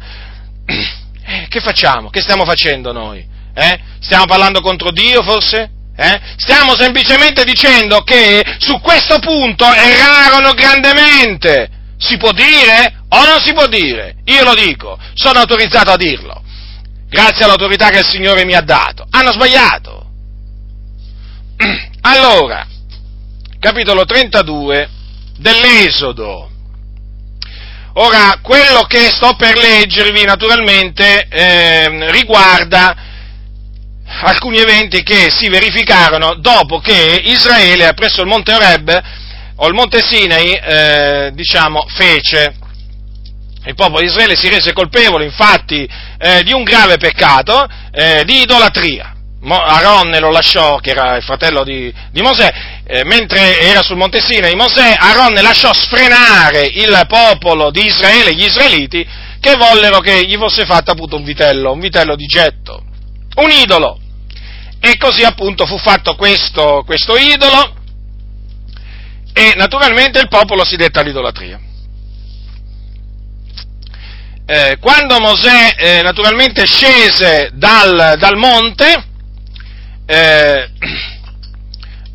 Eh, 1.33 1.47
che 1.49 1.61
facciamo? 1.61 2.11
Che 2.11 2.21
stiamo 2.21 2.45
facendo 2.45 2.91
noi? 2.91 3.25
Eh? 3.61 3.79
Stiamo 4.01 4.25
parlando 4.25 4.63
contro 4.63 4.91
Dio 4.91 5.23
forse? 5.23 5.71
Eh? 5.95 6.21
Stiamo 6.37 6.75
semplicemente 6.77 7.45
dicendo 7.45 8.01
che 8.01 8.43
su 8.59 8.81
questo 8.81 9.19
punto 9.19 9.67
errarono 9.71 10.55
grandemente. 10.55 11.69
Si 11.99 12.17
può 12.17 12.33
dire 12.33 13.03
o 13.11 13.25
non 13.27 13.39
si 13.39 13.53
può 13.53 13.67
dire? 13.67 14.17
Io 14.25 14.43
lo 14.45 14.55
dico, 14.55 14.99
sono 15.13 15.41
autorizzato 15.41 15.91
a 15.91 15.97
dirlo. 15.97 16.43
Grazie 17.11 17.45
all'autorità 17.45 17.91
che 17.91 17.99
il 17.99 18.09
Signore 18.09 18.47
mi 18.47 18.55
ha 18.55 18.63
dato. 18.63 19.07
Hanno 19.11 19.33
sbagliato. 19.33 20.07
Allora, 22.03 22.67
capitolo 23.59 24.07
32 24.07 24.89
dell'Esodo. 25.37 26.49
Ora, 27.95 28.39
quello 28.41 28.85
che 28.85 29.11
sto 29.11 29.35
per 29.37 29.59
leggervi 29.59 30.25
naturalmente 30.25 31.27
eh, 31.29 32.11
riguarda 32.11 33.10
alcuni 34.23 34.59
eventi 34.59 35.03
che 35.03 35.31
si 35.31 35.49
verificarono 35.49 36.35
dopo 36.35 36.79
che 36.79 37.23
Israele 37.25 37.95
presso 37.95 38.21
il 38.21 38.27
monte 38.27 38.53
Oreb 38.53 39.03
o 39.57 39.69
il 39.69 39.75
monte 39.75 40.01
Sinai, 40.01 40.53
eh, 40.53 41.31
diciamo, 41.35 41.85
fece. 41.89 42.55
Il 43.67 43.75
popolo 43.75 44.01
di 44.01 44.07
Israele 44.07 44.37
si 44.37 44.49
rese 44.49 44.73
colpevole, 44.73 45.25
infatti, 45.25 45.87
eh, 46.19 46.43
di 46.43 46.53
un 46.53 46.63
grave 46.63 46.97
peccato, 46.97 47.69
eh, 47.93 48.25
di 48.25 48.41
idolatria. 48.41 49.15
Aaron 49.43 50.17
lo 50.19 50.31
lasciò, 50.31 50.77
che 50.79 50.91
era 50.91 51.17
il 51.17 51.23
fratello 51.23 51.63
di, 51.63 51.93
di 52.11 52.23
Mosè, 52.23 52.53
eh, 52.87 53.05
mentre 53.05 53.61
era 53.61 53.83
sul 53.83 53.97
monte 53.97 54.21
Sinai 54.21 54.55
Mosè, 54.55 54.97
Aaron 54.99 55.35
lasciò 55.35 55.73
sfrenare 55.73 56.63
il 56.63 57.05
popolo 57.07 57.71
di 57.71 57.85
Israele, 57.85 58.35
gli 58.35 58.45
israeliti, 58.45 59.07
che 59.41 59.57
vollero 59.57 60.01
che 60.01 60.27
gli 60.27 60.37
fosse 60.37 60.65
fatto 60.65 60.91
appunto 60.91 61.17
un 61.17 61.25
vitello, 61.25 61.73
un 61.73 61.81
vitello 61.81 62.17
di 62.17 62.27
getto, 62.27 62.85
un 63.41 63.51
idolo. 63.51 63.99
E 64.81 64.97
così 64.97 65.25
appunto 65.25 65.67
fu 65.67 65.77
fatto 65.79 66.15
questo, 66.15 66.83
questo 66.87 67.17
idolo 67.17 67.75
e 69.33 69.53
naturalmente 69.57 70.19
il 70.21 70.29
popolo 70.29 70.65
si 70.65 70.77
dette 70.77 70.99
all'idolatria. 70.99 71.61
Eh, 74.47 74.79
quando 74.81 75.21
Mosè 75.21 75.75
eh, 75.77 76.03
naturalmente 76.03 76.67
scese 76.67 77.51
dal, 77.53 78.17
dal 78.19 78.37
monte 78.37 79.05
eh, 80.07 80.71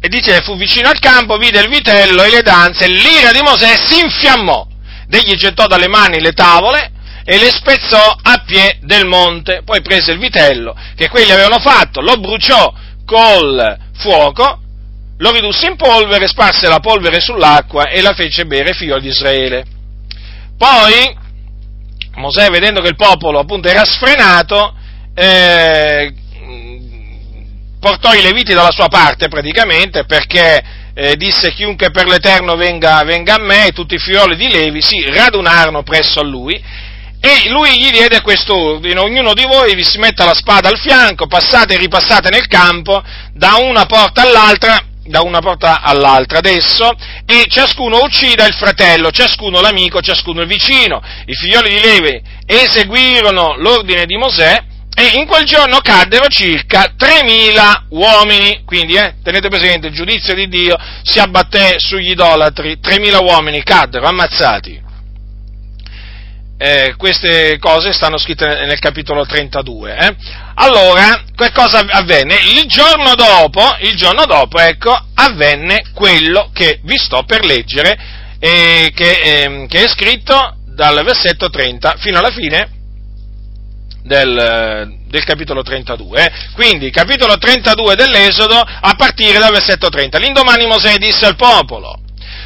e 0.01 0.09
dice 0.09 0.41
fu 0.41 0.57
vicino 0.57 0.89
al 0.89 0.99
campo, 0.99 1.37
vide 1.37 1.61
il 1.61 1.69
vitello 1.69 2.23
e 2.23 2.29
le 2.29 2.41
danze, 2.41 2.87
l'ira 2.87 3.31
di 3.31 3.41
Mosè 3.41 3.77
si 3.87 3.99
infiammò, 3.99 4.67
egli 5.09 5.35
gettò 5.35 5.65
dalle 5.67 5.87
mani 5.87 6.19
le 6.19 6.33
tavole 6.33 6.91
e 7.25 7.39
le 7.39 7.49
spezzò 7.49 8.15
a 8.21 8.43
pie 8.45 8.77
del 8.81 9.05
monte. 9.05 9.63
Poi 9.65 9.81
prese 9.81 10.11
il 10.11 10.19
vitello 10.19 10.75
che 10.95 11.09
quelli 11.09 11.31
avevano 11.31 11.59
fatto, 11.59 12.01
lo 12.01 12.17
bruciò 12.17 12.71
col 13.05 13.77
fuoco, 13.95 14.59
lo 15.17 15.31
ridusse 15.31 15.67
in 15.67 15.75
polvere, 15.75 16.27
sparse 16.27 16.67
la 16.67 16.79
polvere 16.79 17.19
sull'acqua 17.19 17.89
e 17.89 18.01
la 18.01 18.13
fece 18.13 18.45
bere 18.45 18.69
ai 18.69 18.75
figli 18.75 18.93
di 18.99 19.07
Israele. 19.07 19.65
Poi 20.57 21.23
Mosè, 22.15 22.49
vedendo 22.49 22.81
che 22.81 22.89
il 22.89 22.95
popolo 22.95 23.39
appunto 23.39 23.67
era 23.67 23.83
sfrenato, 23.83 24.73
eh, 25.13 26.13
portò 27.79 28.13
i 28.13 28.21
leviti 28.21 28.53
dalla 28.53 28.71
sua 28.71 28.87
parte 28.87 29.27
praticamente 29.27 30.05
perché 30.05 30.63
eh, 30.93 31.15
disse 31.17 31.51
chiunque 31.51 31.91
per 31.91 32.07
l'Eterno 32.07 32.55
venga, 32.55 33.03
venga 33.03 33.35
a 33.35 33.41
me 33.41 33.71
tutti 33.73 33.95
i 33.95 33.99
figlioli 33.99 34.37
di 34.37 34.49
Levi 34.49 34.81
si 34.81 35.05
radunarono 35.07 35.83
presso 35.83 36.19
a 36.19 36.23
lui 36.23 36.59
e 37.25 37.49
lui 37.49 37.71
gli 37.79 37.89
diede 37.89 38.21
questo 38.21 38.55
ordine, 38.55 38.99
ognuno 38.99 39.33
di 39.33 39.45
voi 39.45 39.73
vi 39.73 39.83
si 39.83 39.97
metta 39.97 40.25
la 40.25 40.35
spada 40.35 40.69
al 40.69 40.77
fianco, 40.77 41.25
passate 41.25 41.73
e 41.73 41.77
ripassate 41.77 42.29
nel 42.29 42.45
campo, 42.45 43.01
da 43.33 43.55
una 43.55 43.87
porta 43.87 44.21
all'altra, 44.21 44.79
da 45.03 45.21
una 45.21 45.39
porta 45.39 45.81
all'altra 45.81 46.37
adesso, 46.37 46.91
e 47.25 47.45
ciascuno 47.47 48.03
uccida 48.03 48.45
il 48.45 48.53
fratello, 48.53 49.09
ciascuno 49.09 49.59
l'amico, 49.59 50.01
ciascuno 50.01 50.41
il 50.41 50.47
vicino. 50.47 51.01
I 51.25 51.33
figlioli 51.33 51.69
di 51.69 51.79
Levi 51.79 52.21
eseguirono 52.45 53.55
l'ordine 53.57 54.05
di 54.05 54.17
Mosè, 54.17 54.63
e 54.97 55.17
in 55.17 55.25
quel 55.25 55.45
giorno 55.45 55.79
caddero 55.79 56.27
circa 56.27 56.93
3.000 56.95 57.87
uomini, 57.89 58.61
quindi 58.65 58.93
eh, 58.97 59.15
tenete 59.23 59.49
presente, 59.49 59.87
il 59.87 59.93
giudizio 59.93 60.35
di 60.35 60.47
Dio 60.47 60.77
si 61.01 61.17
abbatté 61.17 61.79
sugli 61.79 62.11
idolatri, 62.11 62.77
3.000 62.79 63.23
uomini 63.23 63.63
caddero, 63.63 64.05
ammazzati. 64.05 64.84
Eh, 66.57 66.93
queste 66.97 67.57
cose 67.59 67.91
stanno 67.91 68.17
scritte 68.17 68.45
nel 68.45 68.79
capitolo 68.79 69.25
32. 69.25 69.95
Eh? 69.97 70.15
Allora, 70.55 71.23
che 71.35 71.51
cosa 71.51 71.79
avvenne? 71.89 72.35
Il 72.35 72.65
giorno 72.67 73.15
dopo, 73.15 73.61
il 73.81 73.95
giorno 73.95 74.25
dopo, 74.25 74.59
ecco, 74.59 74.97
avvenne 75.15 75.83
quello 75.93 76.49
che 76.53 76.79
vi 76.83 76.95
sto 76.97 77.23
per 77.23 77.43
leggere, 77.43 77.97
eh, 78.39 78.91
che, 78.93 79.19
ehm, 79.21 79.67
che, 79.67 79.83
è 79.83 79.87
scritto 79.87 80.55
dal 80.65 81.03
versetto 81.03 81.49
30 81.49 81.95
fino 81.97 82.19
alla 82.19 82.31
fine 82.31 82.69
del, 84.03 84.97
del 85.07 85.23
capitolo 85.25 85.61
32. 85.61 86.23
Eh? 86.23 86.31
Quindi, 86.53 86.89
capitolo 86.89 87.37
32 87.37 87.95
dell'Esodo, 87.95 88.57
a 88.57 88.93
partire 88.95 89.39
dal 89.39 89.51
versetto 89.51 89.89
30. 89.89 90.17
L'indomani 90.19 90.67
Mosè 90.67 90.95
disse 90.97 91.25
al 91.25 91.35
popolo, 91.35 91.99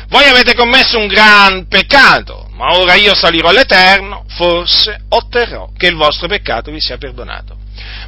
voi 0.10 0.26
avete 0.26 0.56
commesso 0.56 0.98
un 0.98 1.08
gran 1.08 1.68
peccato, 1.68 2.50
ma 2.54 2.76
ora 2.76 2.96
io 2.96 3.14
salirò 3.14 3.50
all'Eterno, 3.50 4.26
forse 4.28 5.06
otterrò 5.10 5.70
che 5.78 5.88
il 5.88 5.96
vostro 5.96 6.28
peccato 6.28 6.72
vi 6.72 6.82
sia 6.82 6.98
perdonato. 6.98 7.58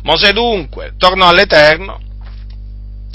Mosè 0.03 0.31
dunque 0.31 0.93
tornò 0.97 1.27
all'Eterno 1.27 1.99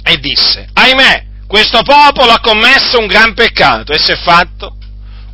e 0.05 0.19
disse, 0.19 0.69
ahimè, 0.73 1.25
questo 1.49 1.83
popolo 1.83 2.31
ha 2.31 2.41
commesso 2.41 2.99
un 2.99 3.07
gran 3.07 3.35
peccato 3.35 3.93
e 3.93 3.99
si 3.99 4.13
è 4.13 4.17
fatto 4.17 4.77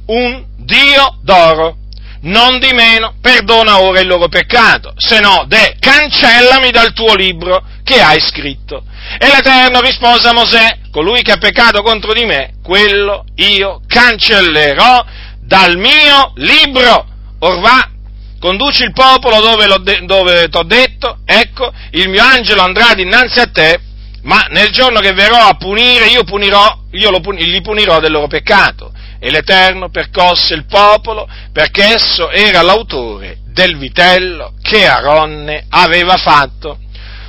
un 0.06 0.44
Dio 0.56 1.18
d'oro. 1.22 1.76
Non 2.22 2.60
di 2.60 2.72
meno, 2.72 3.16
perdona 3.20 3.80
ora 3.80 3.98
il 3.98 4.06
loro 4.06 4.28
peccato, 4.28 4.94
se 4.96 5.18
no, 5.18 5.44
de, 5.48 5.76
cancellami 5.80 6.70
dal 6.70 6.92
tuo 6.92 7.16
libro 7.16 7.64
che 7.82 8.00
hai 8.00 8.20
scritto. 8.20 8.84
E 9.18 9.26
l'Eterno 9.26 9.80
rispose 9.80 10.28
a 10.28 10.32
Mosè, 10.32 10.78
colui 10.92 11.22
che 11.22 11.32
ha 11.32 11.38
peccato 11.38 11.82
contro 11.82 12.12
di 12.12 12.24
me, 12.26 12.52
quello 12.62 13.24
io 13.36 13.80
cancellerò 13.86 15.04
dal 15.40 15.76
mio 15.78 16.32
libro. 16.36 17.06
Orvà, 17.40 17.90
conduci 18.38 18.84
il 18.84 18.92
popolo 18.92 19.40
dove 19.40 20.48
t'ho 20.48 20.62
detto, 20.62 21.18
ecco, 21.24 21.72
il 21.92 22.08
mio 22.08 22.22
angelo 22.22 22.60
andrà 22.60 22.94
dinanzi 22.94 23.40
a 23.40 23.46
te, 23.46 23.80
ma 24.22 24.46
nel 24.50 24.70
giorno 24.70 25.00
che 25.00 25.12
verrò 25.12 25.38
a 25.38 25.54
punire, 25.54 26.06
io, 26.06 26.22
punirò, 26.24 26.78
io 26.92 27.20
pun- 27.20 27.36
li 27.36 27.60
punirò 27.60 27.98
del 27.98 28.12
loro 28.12 28.28
peccato. 28.28 28.92
E 29.18 29.30
l'Eterno 29.30 29.88
percosse 29.88 30.54
il 30.54 30.66
popolo 30.66 31.28
perché 31.52 31.94
esso 31.94 32.28
era 32.30 32.60
l'autore 32.60 33.38
del 33.46 33.78
vitello 33.78 34.54
che 34.60 34.86
Aronne 34.86 35.66
aveva 35.68 36.16
fatto. 36.16 36.78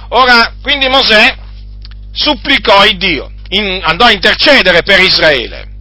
Ora, 0.10 0.54
quindi 0.62 0.88
Mosè 0.88 1.36
supplicò 2.12 2.84
il 2.86 2.98
Dio, 2.98 3.32
in, 3.54 3.82
andò 3.84 4.06
a 4.06 4.12
intercedere 4.12 4.84
per 4.84 5.00
Israele. 5.00 5.72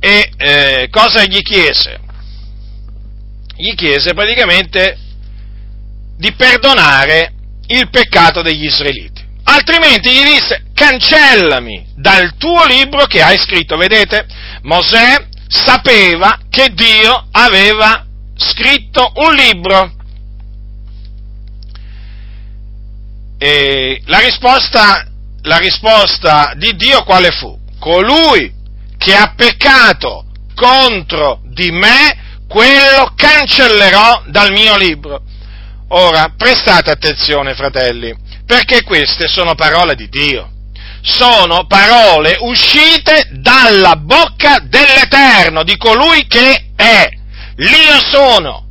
E 0.00 0.32
eh, 0.36 0.88
cosa 0.90 1.24
gli 1.24 1.42
chiese? 1.42 2.00
Gli 3.56 3.74
chiese 3.74 4.14
praticamente 4.14 4.96
di 6.16 6.32
perdonare 6.32 7.32
il 7.66 7.88
peccato 7.90 8.42
degli 8.42 8.64
israeliti. 8.64 9.28
Altrimenti 9.44 10.10
gli 10.10 10.24
disse, 10.24 10.66
cancellami 10.74 11.86
dal 11.94 12.36
tuo 12.36 12.64
libro 12.64 13.04
che 13.06 13.22
hai 13.22 13.38
scritto. 13.38 13.76
Vedete, 13.76 14.26
Mosè 14.62 15.26
sapeva 15.46 16.38
che 16.48 16.72
Dio 16.72 17.26
aveva 17.32 18.06
scritto 18.36 19.12
un 19.16 19.34
libro 19.34 19.98
E 23.42 24.02
la 24.04 24.18
risposta, 24.18 25.06
la 25.42 25.58
risposta 25.58 26.52
di 26.56 26.74
Dio 26.74 27.02
quale 27.04 27.30
fu? 27.30 27.58
Colui 27.78 28.52
che 28.98 29.14
ha 29.14 29.32
peccato 29.34 30.26
contro 30.54 31.40
di 31.44 31.70
me, 31.70 32.44
quello 32.46 33.12
cancellerò 33.14 34.24
dal 34.26 34.52
mio 34.52 34.76
libro. 34.76 35.22
Ora, 35.88 36.34
prestate 36.36 36.90
attenzione, 36.90 37.54
fratelli, 37.54 38.14
perché 38.44 38.82
queste 38.82 39.26
sono 39.26 39.54
parole 39.54 39.94
di 39.94 40.08
Dio. 40.08 40.50
Sono 41.02 41.64
parole 41.66 42.36
uscite 42.40 43.28
dalla 43.30 43.96
bocca 43.96 44.58
dell'Eterno, 44.62 45.62
di 45.62 45.76
colui 45.78 46.26
che 46.26 46.72
è. 46.76 47.08
L'Io 47.56 47.98
sono 48.10 48.69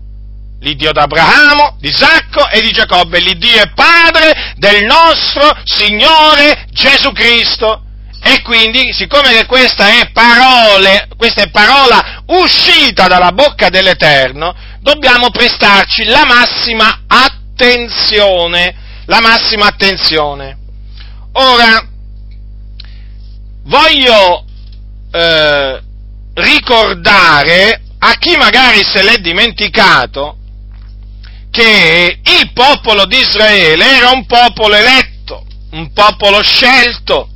l'Iddio 0.61 0.91
d'Abramo, 0.91 1.77
di 1.79 1.89
Isacco 1.89 2.47
e 2.49 2.61
di 2.61 2.71
Giacobbe, 2.71 3.19
l'Iddio 3.19 3.61
e 3.61 3.71
Padre 3.73 4.53
del 4.57 4.83
nostro 4.85 5.57
Signore 5.63 6.65
Gesù 6.71 7.11
Cristo. 7.11 7.83
E 8.21 8.41
quindi, 8.41 8.91
siccome 8.91 9.31
che 9.31 9.45
questa 9.45 9.87
è, 9.99 10.11
parole, 10.11 11.07
questa 11.15 11.43
è 11.43 11.49
parola 11.49 12.23
uscita 12.27 13.07
dalla 13.07 13.31
bocca 13.31 13.69
dell'Eterno, 13.69 14.53
dobbiamo 14.81 15.29
prestarci 15.29 16.03
la 16.05 16.25
massima 16.25 17.03
attenzione, 17.07 18.75
la 19.05 19.21
massima 19.21 19.67
attenzione. 19.67 20.57
Ora, 21.33 21.87
voglio 23.63 24.43
eh, 25.11 25.81
ricordare 26.33 27.81
a 27.99 28.13
chi 28.15 28.35
magari 28.35 28.83
se 28.83 29.01
l'è 29.01 29.17
dimenticato 29.17 30.38
che 31.51 32.19
il 32.23 32.51
popolo 32.53 33.05
di 33.05 33.17
Israele 33.17 33.97
era 33.97 34.09
un 34.11 34.25
popolo 34.25 34.75
eletto, 34.75 35.45
un 35.71 35.91
popolo 35.93 36.41
scelto, 36.41 37.29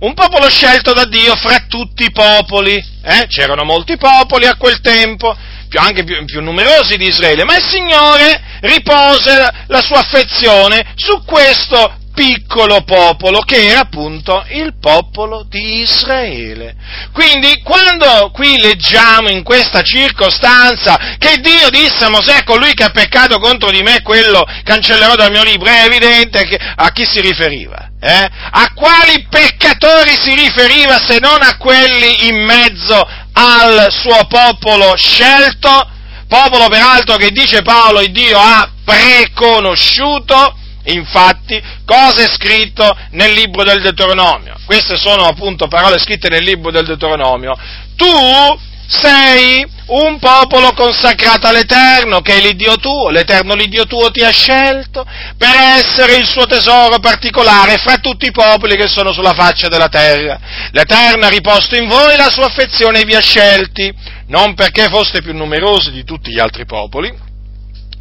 un 0.00 0.14
popolo 0.14 0.48
scelto 0.48 0.92
da 0.92 1.04
Dio 1.04 1.34
fra 1.36 1.64
tutti 1.68 2.04
i 2.04 2.12
popoli. 2.12 2.74
Eh? 3.02 3.26
C'erano 3.28 3.64
molti 3.64 3.96
popoli 3.96 4.46
a 4.46 4.56
quel 4.56 4.80
tempo, 4.80 5.36
più, 5.68 5.78
anche 5.78 6.04
più, 6.04 6.24
più, 6.24 6.40
numerosi 6.40 6.96
di 6.96 7.06
Israele, 7.06 7.44
ma 7.44 7.56
il 7.56 7.64
Signore 7.64 8.42
ripose 8.60 9.64
la 9.66 9.80
sua 9.80 10.00
affezione 10.00 10.92
su 10.96 11.22
questo 11.24 11.99
piccolo 12.20 12.82
popolo 12.82 13.40
che 13.40 13.68
era 13.68 13.80
appunto 13.80 14.44
il 14.50 14.74
popolo 14.78 15.42
di 15.48 15.80
Israele. 15.80 16.74
Quindi 17.14 17.62
quando 17.62 18.30
qui 18.30 18.60
leggiamo 18.60 19.30
in 19.30 19.42
questa 19.42 19.80
circostanza 19.80 21.16
che 21.16 21.38
Dio 21.40 21.70
disse 21.70 22.04
a 22.04 22.10
Mosè, 22.10 22.44
colui 22.44 22.74
che 22.74 22.84
ha 22.84 22.90
peccato 22.90 23.38
contro 23.38 23.70
di 23.70 23.80
me, 23.80 24.02
quello 24.02 24.44
cancellerò 24.64 25.14
dal 25.14 25.30
mio 25.30 25.42
libro, 25.44 25.70
è 25.70 25.84
evidente 25.86 26.46
a 26.74 26.90
chi 26.90 27.06
si 27.06 27.22
riferiva. 27.22 27.88
Eh? 27.98 28.28
A 28.50 28.70
quali 28.74 29.26
peccatori 29.30 30.14
si 30.14 30.34
riferiva 30.34 30.98
se 30.98 31.20
non 31.20 31.40
a 31.40 31.56
quelli 31.56 32.28
in 32.28 32.44
mezzo 32.44 33.02
al 33.32 33.86
suo 33.90 34.26
popolo 34.26 34.94
scelto? 34.94 35.88
Popolo 36.28 36.68
peraltro 36.68 37.16
che 37.16 37.30
dice 37.30 37.62
Paolo, 37.62 38.02
il 38.02 38.12
Dio 38.12 38.38
ha 38.38 38.70
preconosciuto 38.84 40.58
Infatti, 40.84 41.60
cosa 41.84 42.22
è 42.22 42.28
scritto 42.28 42.96
nel 43.10 43.32
libro 43.32 43.64
del 43.64 43.82
Deuteronomio? 43.82 44.54
Queste 44.64 44.96
sono 44.96 45.26
appunto 45.26 45.68
parole 45.68 45.98
scritte 45.98 46.28
nel 46.28 46.44
libro 46.44 46.70
del 46.70 46.86
Deuteronomio. 46.86 47.54
Tu 47.96 48.58
sei 48.90 49.64
un 49.86 50.18
popolo 50.18 50.72
consacrato 50.72 51.46
all'Eterno, 51.46 52.20
che 52.22 52.36
è 52.36 52.40
l'Iddio 52.40 52.76
tuo, 52.76 53.08
l'Eterno 53.10 53.54
l'Iddio 53.54 53.86
tuo 53.86 54.10
ti 54.10 54.22
ha 54.22 54.30
scelto 54.30 55.06
per 55.36 55.54
essere 55.78 56.16
il 56.16 56.26
suo 56.26 56.46
tesoro 56.46 56.98
particolare 56.98 57.76
fra 57.76 57.98
tutti 57.98 58.26
i 58.26 58.32
popoli 58.32 58.76
che 58.76 58.88
sono 58.88 59.12
sulla 59.12 59.34
faccia 59.34 59.68
della 59.68 59.88
terra. 59.88 60.40
L'Eterno 60.72 61.26
ha 61.26 61.28
riposto 61.28 61.76
in 61.76 61.88
voi 61.88 62.16
la 62.16 62.30
sua 62.30 62.46
affezione 62.46 63.00
e 63.00 63.04
vi 63.04 63.14
ha 63.14 63.20
scelti, 63.20 63.92
non 64.26 64.54
perché 64.54 64.88
foste 64.88 65.22
più 65.22 65.34
numerosi 65.34 65.92
di 65.92 66.02
tutti 66.02 66.32
gli 66.32 66.40
altri 66.40 66.64
popoli, 66.66 67.28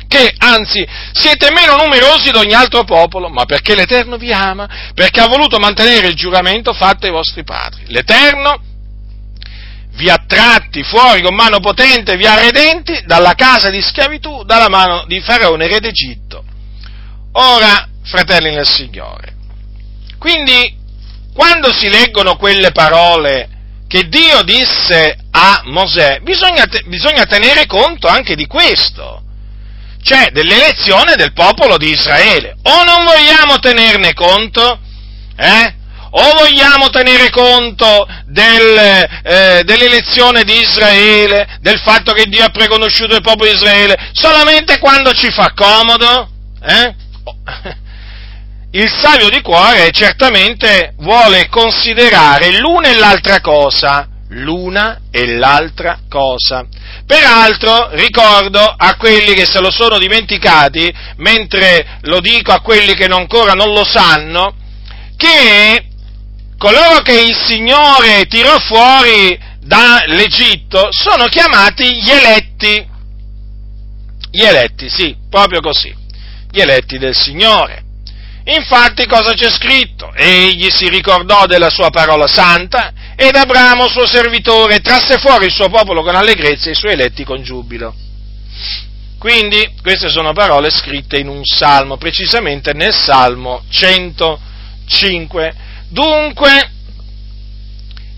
che 0.10 0.34
anzi 0.40 0.86
siete 1.14 1.52
meno 1.52 1.76
numerosi 1.76 2.32
di 2.32 2.38
ogni 2.38 2.54
altro 2.54 2.84
popolo, 2.84 3.30
ma 3.30 3.46
perché 3.46 3.76
l'Eterno 3.76 4.18
vi 4.18 4.34
ama, 4.34 4.68
perché 4.96 5.22
ha 5.22 5.28
voluto 5.28 5.60
mantenere 5.60 6.08
il 6.08 6.16
giuramento 6.16 6.74
fatto 6.74 7.06
ai 7.06 7.12
vostri 7.12 7.44
padri. 7.44 7.84
L'Eterno 7.90 8.60
vi 9.92 10.10
ha 10.10 10.24
tratti 10.26 10.82
fuori 10.82 11.22
con 11.22 11.36
mano 11.36 11.60
potente, 11.60 12.18
vi 12.18 12.26
ha 12.26 12.40
redenti 12.40 13.04
dalla 13.06 13.36
casa 13.36 13.70
di 13.70 13.82
schiavitù, 13.82 14.44
dalla 14.46 14.68
mano 14.68 15.06
di 15.06 15.22
Faraone, 15.22 15.68
re 15.68 15.80
d'Egitto. 15.80 16.44
Ora, 17.34 17.88
fratelli 18.04 18.50
nel 18.50 18.68
Signore, 18.68 19.36
quindi 20.18 20.76
quando 21.36 21.72
si 21.72 21.88
leggono 21.88 22.36
quelle 22.36 22.72
parole 22.72 23.48
che 23.88 24.10
Dio 24.10 24.42
disse 24.42 25.18
a 25.30 25.62
Mosè, 25.66 26.22
bisogna, 26.24 26.66
bisogna 26.88 27.26
tenere 27.26 27.68
conto 27.68 28.08
anche 28.08 28.36
di 28.36 28.48
questo 28.48 29.28
cioè 30.02 30.30
dell'elezione 30.32 31.16
del 31.16 31.34
popolo 31.34 31.78
di 31.78 31.90
Israele. 31.90 32.56
O 32.64 32.84
non 32.84 33.06
vogliamo 33.06 33.60
tenerne 33.60 34.14
conto? 34.14 34.80
Eh? 35.36 35.74
O 36.12 36.34
vogliamo 36.38 36.90
tenere 36.90 37.30
conto 37.30 38.08
del, 38.26 38.78
eh, 39.24 39.62
dell'elezione 39.64 40.44
di 40.44 40.60
Israele, 40.60 41.58
del 41.62 41.80
fatto 41.80 42.14
che 42.14 42.26
Dio 42.26 42.44
ha 42.44 42.50
preconosciuto 42.50 43.16
il 43.16 43.22
popolo 43.22 43.50
di 43.50 43.56
Israele, 43.56 44.10
solamente 44.14 44.80
quando 44.80 45.12
ci 45.12 45.30
fa 45.30 45.52
comodo? 45.54 46.30
Eh? 46.62 46.96
Il 48.72 48.90
savio 48.90 49.30
di 49.30 49.42
cuore 49.42 49.90
certamente 49.92 50.94
vuole 50.98 51.48
considerare 51.50 52.58
l'una 52.60 52.90
e 52.90 52.96
l'altra 52.96 53.42
cosa 53.42 54.08
l'una 54.30 55.00
e 55.12 55.26
l'altra 55.38 56.00
cosa. 56.10 56.66
Peraltro 57.06 57.90
ricordo 57.94 58.62
a 58.62 58.96
quelli 58.96 59.34
che 59.34 59.46
se 59.46 59.60
lo 59.60 59.72
sono 59.72 59.98
dimenticati, 59.98 60.94
mentre 61.18 62.00
lo 62.02 62.20
dico 62.20 62.52
a 62.52 62.62
quelli 62.62 62.94
che 62.94 63.06
ancora 63.06 63.54
non 63.54 63.74
lo 63.74 63.84
sanno, 63.84 64.56
che 65.16 65.86
coloro 66.58 67.02
che 67.02 67.20
il 67.20 67.36
Signore 67.36 68.26
tirò 68.26 68.60
fuori 68.60 69.38
dall'Egitto 69.60 70.90
sono 70.92 71.26
chiamati 71.26 72.02
gli 72.02 72.10
eletti. 72.10 72.88
Gli 74.32 74.44
eletti, 74.44 74.90
sì, 74.90 75.16
proprio 75.30 75.60
così, 75.60 75.94
gli 76.52 76.60
eletti 76.60 77.00
del 77.00 77.16
Signore. 77.16 77.84
Infatti 78.46 79.06
cosa 79.06 79.34
c'è 79.34 79.50
scritto? 79.52 80.12
Egli 80.14 80.70
si 80.70 80.88
ricordò 80.88 81.46
della 81.46 81.70
sua 81.70 81.90
parola 81.90 82.28
santa 82.28 82.94
ed 83.22 83.36
Abramo, 83.36 83.90
suo 83.90 84.08
servitore, 84.08 84.80
trasse 84.80 85.18
fuori 85.18 85.48
il 85.48 85.52
suo 85.52 85.68
popolo 85.68 86.04
con 86.04 86.16
allegrezza 86.16 86.70
e 86.70 86.72
i 86.72 86.76
suoi 86.76 86.94
eletti 86.94 87.26
con 87.26 87.44
giubilo. 87.44 87.94
Quindi 89.20 89.74
queste 89.82 90.08
sono 90.08 90.32
parole 90.32 90.70
scritte 90.70 91.18
in 91.18 91.28
un 91.28 91.44
salmo, 91.44 91.98
precisamente 91.98 92.72
nel 92.72 92.94
salmo 92.94 93.64
105. 93.70 95.54
Dunque, 95.90 96.72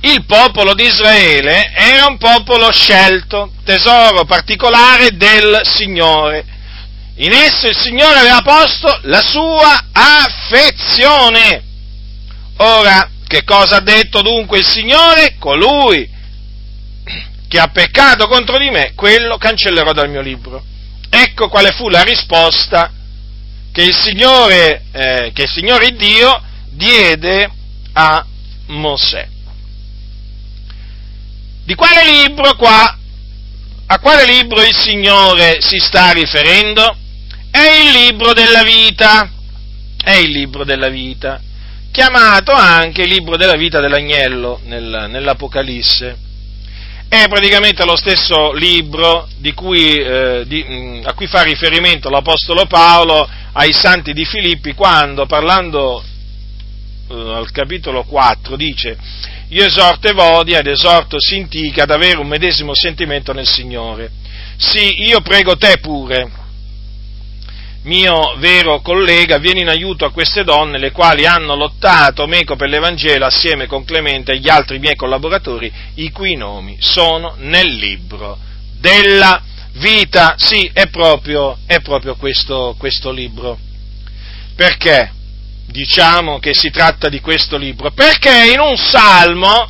il 0.02 0.24
popolo 0.26 0.76
di 0.76 0.84
Israele 0.84 1.72
era 1.74 2.06
un 2.06 2.20
popolo 2.20 2.72
scelto, 2.72 3.54
tesoro 3.66 4.24
particolare 4.26 5.18
del 5.18 5.62
Signore. 5.64 6.46
In 7.16 7.34
esso 7.34 7.68
il 7.68 7.76
Signore 7.76 8.20
aveva 8.20 8.42
posto 8.44 9.00
la 9.06 9.22
sua 9.22 9.86
affezione. 9.92 11.64
Ora, 12.58 13.10
che 13.32 13.46
cosa 13.46 13.78
ha 13.78 13.82
detto 13.82 14.22
dunque 14.22 14.60
il 14.60 14.68
Signore? 14.68 15.36
Colui 15.40 16.06
che 17.48 17.60
ha 17.60 17.70
peccato 17.70 18.28
contro 18.28 18.58
di 18.58 18.70
me, 18.70 18.92
quello 18.94 19.38
cancellerò 19.38 19.94
dal 19.94 20.10
mio 20.10 20.20
libro. 20.20 20.62
Ecco 21.10 21.48
quale 21.48 21.72
fu 21.72 21.88
la 21.88 22.02
risposta 22.02 22.92
che 23.72 23.84
il 23.84 23.96
Signore, 23.96 24.84
eh, 24.92 25.32
che 25.34 25.44
il 25.44 25.50
Signore 25.50 25.96
Dio 25.96 26.44
diede 26.72 27.50
a 27.94 28.26
Mosè. 28.68 29.30
Di 31.64 31.76
quale 31.76 32.26
libro 32.26 32.56
qua? 32.56 32.98
A 33.86 34.00
quale 34.00 34.26
libro 34.26 34.62
il 34.62 34.76
Signore 34.76 35.62
si 35.62 35.78
sta 35.78 36.12
riferendo? 36.12 36.98
È 37.50 37.60
il 37.60 37.92
libro 37.92 38.34
della 38.34 38.64
vita. 38.64 39.32
È 40.04 40.16
il 40.16 40.32
libro 40.32 40.66
della 40.66 40.90
vita. 40.90 41.42
Chiamato 41.92 42.54
anche 42.54 43.06
libro 43.06 43.36
della 43.36 43.58
vita 43.58 43.82
dell'agnello 43.82 44.62
nel, 44.64 45.08
nell'Apocalisse. 45.10 46.18
È 47.10 47.28
praticamente 47.28 47.84
lo 47.84 47.98
stesso 47.98 48.54
libro 48.54 49.28
cui, 49.54 49.98
eh, 49.98 50.44
di, 50.48 50.66
mm, 50.66 51.02
a 51.04 51.14
cui 51.14 51.28
fa 51.28 51.42
riferimento 51.42 52.10
l'Apostolo 52.10 52.66
Paolo 52.66 53.28
ai 53.52 53.74
santi 53.74 54.14
di 54.14 54.24
Filippi 54.24 54.74
quando, 54.74 55.26
parlando 55.26 56.02
eh, 57.10 57.14
al 57.14 57.52
capitolo 57.52 58.04
4, 58.04 58.56
dice 58.56 58.98
io 59.50 59.66
esorto 59.66 60.08
Evodia 60.08 60.60
ed 60.60 60.68
esorto 60.68 61.18
Sintica 61.20 61.84
ad 61.84 61.92
avere 61.92 62.20
un 62.20 62.28
medesimo 62.28 62.74
sentimento 62.74 63.34
nel 63.34 63.48
Signore. 63.48 64.10
Sì, 64.56 65.04
io 65.04 65.20
prego 65.20 65.58
te 65.58 65.78
pure, 65.82 66.32
mio 67.84 68.36
vero 68.38 68.82
collega, 68.82 69.38
vieni 69.38 69.62
in 69.62 69.70
aiuto 69.70 70.06
a 70.06 70.12
queste 70.12 70.44
donne, 70.44 70.78
le 70.78 70.92
quali 70.92 71.26
hanno 71.26 71.56
lottato 71.56 72.28
meco 72.28 72.56
per 72.56 72.70
l'Evangelo 72.70 73.26
assieme 73.26 73.66
con 73.66 73.84
Clemente 73.86 74.34
e 74.34 74.40
gli 74.40 74.50
altri 74.50 74.80
miei 74.80 74.96
collaboratori, 74.96 75.72
i 75.96 76.12
cui 76.12 76.36
nomi 76.36 76.78
sono 76.80 77.36
nel 77.40 77.74
libro 77.74 78.38
della 78.80 79.42
vita. 79.74 80.36
Sì, 80.38 80.70
è 80.74 80.88
proprio, 80.88 81.58
è 81.66 81.82
proprio 81.82 82.16
questo, 82.16 82.76
questo 82.78 83.12
libro. 83.12 83.58
Perché? 84.56 85.20
diciamo 85.72 86.38
che 86.40 86.54
si 86.54 86.70
tratta 86.70 87.10
di 87.10 87.20
questo 87.20 87.58
libro? 87.58 87.92
Perché 87.92 88.52
in 88.52 88.60
un 88.60 88.76
salmo, 88.78 89.70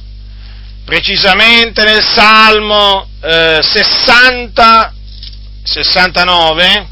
precisamente 0.83 1.83
nel 1.83 2.03
salmo 2.03 3.07
eh, 3.21 3.59
60, 3.61 4.93
69, 5.63 6.87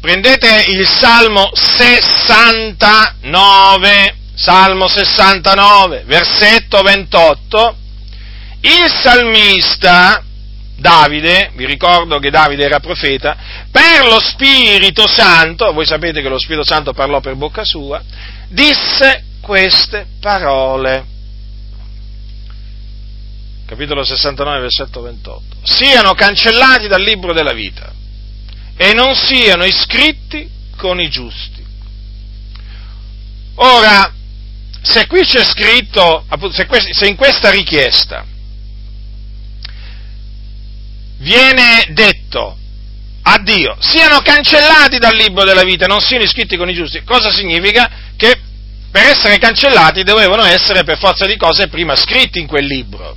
prendete 0.00 0.64
il 0.68 0.86
salmo 0.86 1.50
69, 1.52 4.16
salmo 4.34 4.88
69, 4.88 6.04
versetto 6.06 6.80
28, 6.82 7.76
il 8.60 8.92
salmista 9.02 10.22
Davide, 10.76 11.50
vi 11.54 11.66
ricordo 11.66 12.20
che 12.20 12.30
Davide 12.30 12.64
era 12.64 12.78
profeta, 12.78 13.36
per 13.70 14.06
lo 14.06 14.20
Spirito 14.20 15.08
Santo, 15.08 15.72
voi 15.72 15.86
sapete 15.86 16.22
che 16.22 16.28
lo 16.28 16.38
Spirito 16.38 16.64
Santo 16.64 16.92
parlò 16.92 17.18
per 17.20 17.34
bocca 17.34 17.64
sua, 17.64 18.00
disse 18.48 19.24
queste 19.40 20.06
parole. 20.20 21.16
Capitolo 23.66 24.04
69, 24.04 24.60
versetto 24.60 25.02
28. 25.02 25.42
Siano 25.62 26.14
cancellati 26.14 26.86
dal 26.86 27.02
libro 27.02 27.32
della 27.34 27.52
vita 27.52 27.96
e 28.78 28.94
non 28.94 29.14
siano 29.14 29.64
iscritti 29.64 30.48
con 30.76 31.00
i 31.00 31.10
giusti. 31.10 31.66
Ora, 33.56 34.12
se 34.80 35.06
qui 35.08 35.22
c'è 35.22 35.44
scritto, 35.44 36.24
se 36.92 37.06
in 37.08 37.16
questa 37.16 37.50
richiesta 37.50 38.24
viene 41.16 41.88
detto 41.90 42.56
a 43.22 43.38
Dio 43.38 43.76
siano 43.80 44.20
cancellati 44.20 44.98
dal 44.98 45.16
libro 45.16 45.42
della 45.42 45.64
vita 45.64 45.86
non 45.86 46.00
siano 46.00 46.22
iscritti 46.22 46.56
con 46.56 46.70
i 46.70 46.74
giusti, 46.74 47.02
cosa 47.02 47.32
significa? 47.32 47.90
Che 48.16 48.40
per 48.90 49.06
essere 49.06 49.38
cancellati 49.38 50.04
dovevano 50.04 50.44
essere 50.44 50.84
per 50.84 50.98
forza 50.98 51.26
di 51.26 51.36
cose 51.36 51.66
prima 51.66 51.96
scritti 51.96 52.38
in 52.38 52.46
quel 52.46 52.64
libro. 52.64 53.16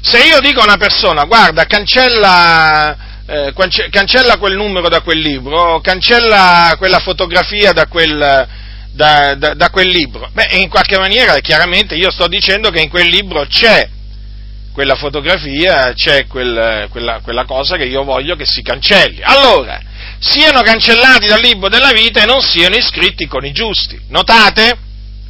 Se 0.00 0.18
io 0.24 0.40
dico 0.40 0.60
a 0.60 0.64
una 0.64 0.76
persona, 0.76 1.24
guarda, 1.24 1.64
cancella, 1.66 2.96
eh, 3.32 3.88
cancella 3.90 4.36
quel 4.36 4.56
numero 4.56 4.90
da 4.90 5.00
quel 5.00 5.18
libro, 5.18 5.80
cancella 5.80 6.74
quella 6.76 6.98
fotografia 6.98 7.72
da 7.72 7.86
quel, 7.86 8.46
da, 8.92 9.34
da, 9.34 9.54
da 9.54 9.70
quel 9.70 9.88
libro, 9.88 10.28
beh, 10.30 10.48
in 10.58 10.68
qualche 10.68 10.98
maniera 10.98 11.38
chiaramente 11.38 11.94
io 11.94 12.10
sto 12.10 12.28
dicendo 12.28 12.68
che 12.68 12.80
in 12.80 12.90
quel 12.90 13.08
libro 13.08 13.46
c'è 13.46 13.88
quella 14.72 14.96
fotografia 14.96 15.92
c'è 15.94 16.26
quel, 16.26 16.88
quella, 16.90 17.20
quella 17.22 17.44
cosa 17.44 17.76
che 17.76 17.84
io 17.84 18.04
voglio 18.04 18.36
che 18.36 18.44
si 18.46 18.62
cancelli. 18.62 19.20
Allora, 19.22 19.80
siano 20.18 20.62
cancellati 20.62 21.26
dal 21.26 21.40
libro 21.40 21.68
della 21.68 21.92
vita 21.92 22.22
e 22.22 22.26
non 22.26 22.40
siano 22.40 22.76
iscritti 22.76 23.26
con 23.26 23.44
i 23.44 23.52
giusti. 23.52 24.00
Notate? 24.08 24.76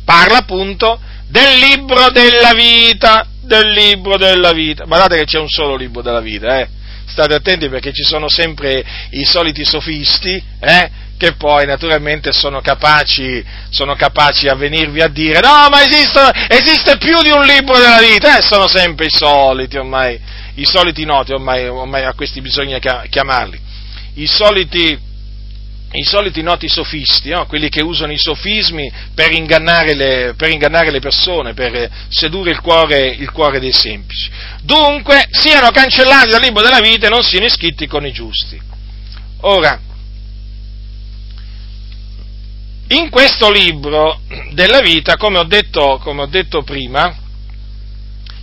Parla 0.05 0.38
appunto 0.38 1.01
del 1.29 1.59
libro 1.59 2.11
della 2.11 2.53
vita, 2.53 3.27
del 3.41 3.71
libro 3.73 4.17
della 4.17 4.53
vita. 4.53 4.85
Guardate 4.85 5.19
che 5.19 5.25
c'è 5.25 5.38
un 5.38 5.49
solo 5.49 5.75
libro 5.75 6.03
della 6.03 6.21
vita, 6.21 6.61
eh? 6.61 6.69
State 7.12 7.35
attenti 7.35 7.68
perché 7.68 7.92
ci 7.92 8.05
sono 8.05 8.27
sempre 8.27 8.83
i 9.11 9.25
soliti 9.27 9.66
sofisti, 9.66 10.42
eh? 10.61 10.90
che 11.18 11.35
poi 11.35 11.66
naturalmente 11.66 12.33
sono 12.33 12.62
capaci, 12.62 13.44
sono 13.68 13.94
capaci 13.94 14.48
a 14.48 14.55
venirvi 14.55 15.03
a 15.03 15.09
dire 15.09 15.38
no 15.40 15.68
ma 15.70 15.83
esiste, 15.85 16.18
esiste 16.48 16.96
più 16.96 17.20
di 17.20 17.31
un 17.31 17.44
libro 17.44 17.77
della 17.77 18.01
vita, 18.01 18.38
eh, 18.38 18.42
sono 18.42 18.66
sempre 18.66 19.07
i 19.07 19.11
soliti 19.11 19.77
ormai, 19.77 20.18
i 20.55 20.64
soliti 20.64 21.05
noti 21.05 21.33
ormai, 21.33 21.68
ormai 21.68 22.05
a 22.05 22.14
questi 22.14 22.40
bisogna 22.40 22.79
chiamarli, 22.79 23.61
i 24.14 24.27
soliti, 24.27 24.98
i 25.93 26.05
soliti 26.05 26.43
noti 26.43 26.69
sofisti, 26.69 27.31
no? 27.31 27.47
quelli 27.47 27.69
che 27.69 27.83
usano 27.83 28.13
i 28.13 28.19
sofismi 28.19 28.91
per 29.15 29.33
ingannare 29.33 29.95
le, 29.95 30.35
per 30.37 30.49
ingannare 30.51 30.91
le 30.91 31.01
persone, 31.01 31.53
per 31.53 31.91
sedurre 32.09 32.51
il 32.51 32.61
cuore, 32.61 33.09
il 33.09 33.31
cuore, 33.31 33.61
dei 33.61 33.73
semplici. 33.73 34.31
Dunque, 34.63 35.27
siano 35.31 35.71
cancellati 35.71 36.31
dal 36.31 36.41
libro 36.41 36.63
della 36.63 36.81
vita 36.81 37.07
e 37.07 37.11
non 37.11 37.23
siano 37.23 37.47
iscritti 37.47 37.87
con 37.87 38.07
i 38.07 38.13
giusti. 38.13 38.61
Ora, 39.41 39.79
in 42.89 43.09
questo 43.11 43.51
libro 43.51 44.21
della 44.53 44.81
vita, 44.81 45.17
come 45.17 45.39
ho 45.39 45.45
detto, 45.45 45.99
come 46.03 46.23
ho 46.23 46.27
detto 46.27 46.63
prima, 46.63 47.15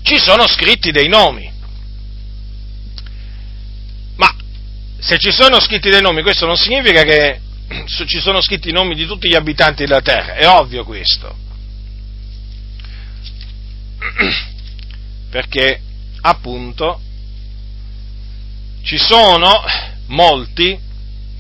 ci 0.02 0.18
sono 0.18 0.48
scritti 0.48 0.92
dei 0.92 1.08
nomi. 1.08 1.52
Ma 4.16 4.36
se 5.00 5.18
ci 5.18 5.32
sono 5.32 5.60
scritti 5.60 5.90
dei 5.90 6.02
nomi, 6.02 6.22
questo 6.22 6.46
non 6.46 6.58
significa 6.58 7.04
che 7.04 7.40
ci 8.06 8.20
sono 8.20 8.42
scritti 8.42 8.70
i 8.70 8.74
nomi 8.74 8.96
di 8.96 9.06
tutti 9.06 9.28
gli 9.28 9.36
abitanti 9.36 9.86
della 9.86 10.02
terra, 10.02 10.34
è 10.36 10.48
ovvio 10.48 10.84
questo. 10.84 11.36
Perché 15.30 15.82
appunto 16.22 17.02
ci 18.82 18.98
sono 18.98 19.64
molti 20.08 20.78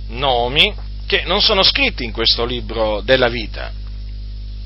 nomi 0.09 0.73
che 1.05 1.23
non 1.25 1.41
sono 1.41 1.63
scritti 1.63 2.03
in 2.03 2.11
questo 2.11 2.45
libro 2.45 3.01
della 3.01 3.29
vita. 3.29 3.71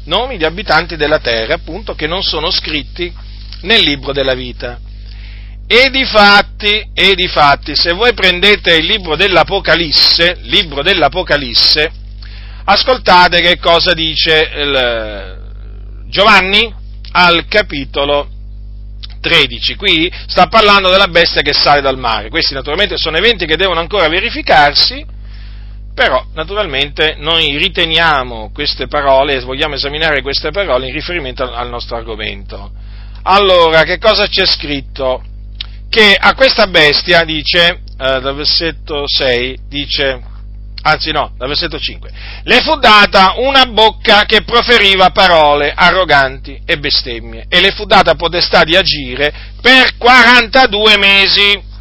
nomi 0.05 0.35
di 0.37 0.43
abitanti 0.43 0.97
della 0.97 1.19
terra, 1.19 1.53
appunto, 1.53 1.95
che 1.95 2.07
non 2.07 2.21
sono 2.23 2.51
scritti 2.51 3.13
nel 3.61 3.81
libro 3.81 4.11
della 4.11 4.33
vita. 4.33 4.77
E 5.65 5.89
di 5.89 6.05
fatti, 6.05 6.89
e 6.93 7.15
di 7.15 7.27
fatti, 7.27 7.75
se 7.75 7.93
voi 7.93 8.13
prendete 8.13 8.75
il 8.75 8.85
libro 8.85 9.15
dell'Apocalisse, 9.15 10.39
libro 10.41 10.83
dell'Apocalisse, 10.83 11.91
ascoltate 12.65 13.41
che 13.41 13.57
cosa 13.57 13.93
dice 13.93 14.49
il, 14.55 16.05
Giovanni 16.07 16.71
al 17.13 17.47
capitolo 17.47 18.29
13. 19.19 19.75
Qui 19.75 20.13
sta 20.27 20.47
parlando 20.47 20.89
della 20.89 21.07
bestia 21.07 21.41
che 21.41 21.53
sale 21.53 21.81
dal 21.81 21.97
mare. 21.97 22.29
Questi 22.29 22.53
naturalmente 22.53 22.97
sono 22.97 23.17
eventi 23.17 23.45
che 23.45 23.55
devono 23.55 23.79
ancora 23.79 24.07
verificarsi, 24.09 25.03
però 25.95 26.25
naturalmente 26.33 27.15
noi 27.17 27.57
riteniamo 27.57 28.51
queste 28.53 28.87
parole, 28.87 29.39
vogliamo 29.39 29.75
esaminare 29.75 30.21
queste 30.21 30.51
parole 30.51 30.87
in 30.87 30.93
riferimento 30.93 31.49
al 31.51 31.69
nostro 31.69 31.95
argomento. 31.95 32.71
Allora, 33.23 33.83
che 33.83 33.97
cosa 33.97 34.27
c'è 34.27 34.45
scritto? 34.45 35.23
Che 35.93 36.17
a 36.19 36.33
questa 36.33 36.65
bestia, 36.65 37.23
dice, 37.23 37.67
eh, 37.67 38.19
dal 38.19 38.33
versetto 38.33 39.03
6, 39.05 39.59
dice, 39.69 40.19
anzi 40.81 41.11
no, 41.11 41.35
dal 41.37 41.47
versetto 41.47 41.77
5, 41.77 42.09
le 42.45 42.61
fu 42.61 42.79
data 42.79 43.35
una 43.37 43.67
bocca 43.67 44.25
che 44.25 44.41
proferiva 44.41 45.11
parole 45.11 45.71
arroganti 45.71 46.59
e 46.65 46.79
bestemmie 46.79 47.45
e 47.47 47.61
le 47.61 47.69
fu 47.73 47.85
data 47.85 48.15
potestà 48.15 48.63
di 48.63 48.75
agire 48.75 49.31
per 49.61 49.95
42 49.95 50.97
mesi. 50.97 51.71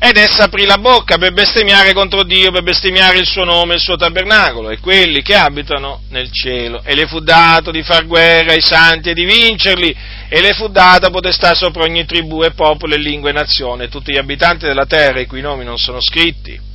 Ed 0.00 0.16
essa 0.16 0.44
aprì 0.44 0.64
la 0.64 0.78
bocca 0.78 1.18
per 1.18 1.32
bestemmiare 1.32 1.92
contro 1.92 2.24
Dio, 2.24 2.50
per 2.50 2.62
bestemmiare 2.64 3.18
il 3.18 3.26
suo 3.26 3.44
nome, 3.44 3.74
il 3.74 3.80
suo 3.80 3.96
tabernacolo 3.96 4.70
e 4.70 4.78
quelli 4.78 5.22
che 5.22 5.36
abitano 5.36 6.02
nel 6.10 6.32
cielo. 6.32 6.82
E 6.84 6.96
le 6.96 7.06
fu 7.06 7.20
dato 7.20 7.70
di 7.70 7.84
far 7.84 8.06
guerra 8.06 8.52
ai 8.52 8.60
santi 8.60 9.10
e 9.10 9.14
di 9.14 9.24
vincerli, 9.24 9.96
e 10.28 10.40
le 10.40 10.52
fu 10.52 10.68
data 10.68 11.10
potestà 11.10 11.54
sopra 11.54 11.84
ogni 11.84 12.04
tribù 12.04 12.42
e 12.42 12.52
popolo 12.52 12.94
e 12.94 12.98
lingua 12.98 13.30
e 13.30 13.32
nazione, 13.32 13.88
tutti 13.88 14.12
gli 14.12 14.18
abitanti 14.18 14.66
della 14.66 14.86
terra 14.86 15.20
i 15.20 15.26
cui 15.26 15.40
nomi 15.40 15.64
non 15.64 15.78
sono 15.78 16.00
scritti 16.00 16.66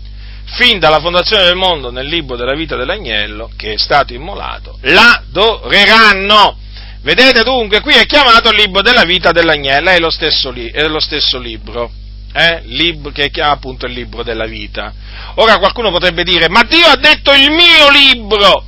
fin 0.46 0.80
dalla 0.80 1.00
fondazione 1.00 1.44
del 1.44 1.56
mondo 1.56 1.90
nel 1.90 2.08
libro 2.08 2.36
della 2.36 2.54
vita 2.54 2.76
dell'agnello 2.76 3.52
che 3.56 3.74
è 3.74 3.78
stato 3.78 4.14
immolato, 4.14 4.78
l'adoreranno. 4.82 6.58
Vedete 7.02 7.44
dunque, 7.44 7.82
qui 7.82 7.96
è 7.96 8.06
chiamato 8.06 8.50
il 8.50 8.58
libro 8.58 8.82
della 8.82 9.04
vita 9.04 9.32
dell'agnello, 9.32 9.90
è 9.90 10.00
lo 10.00 10.10
stesso, 10.10 10.52
li, 10.52 10.70
è 10.70 10.88
lo 10.88 11.00
stesso 11.00 11.38
libro, 11.38 11.92
eh? 12.34 12.62
libro 12.66 13.12
che 13.12 13.30
chiama 13.30 13.52
appunto 13.52 13.86
il 13.86 13.94
libro 13.94 14.24
della 14.24 14.46
vita. 14.46 14.94
Ora 15.36 15.58
qualcuno 15.58 15.92
potrebbe 15.92 16.24
dire, 16.24 16.48
ma 16.48 16.64
Dio 16.64 16.86
ha 16.88 16.96
detto 16.96 17.34
il 17.34 17.52
mio 17.52 17.90
libro! 17.92 18.66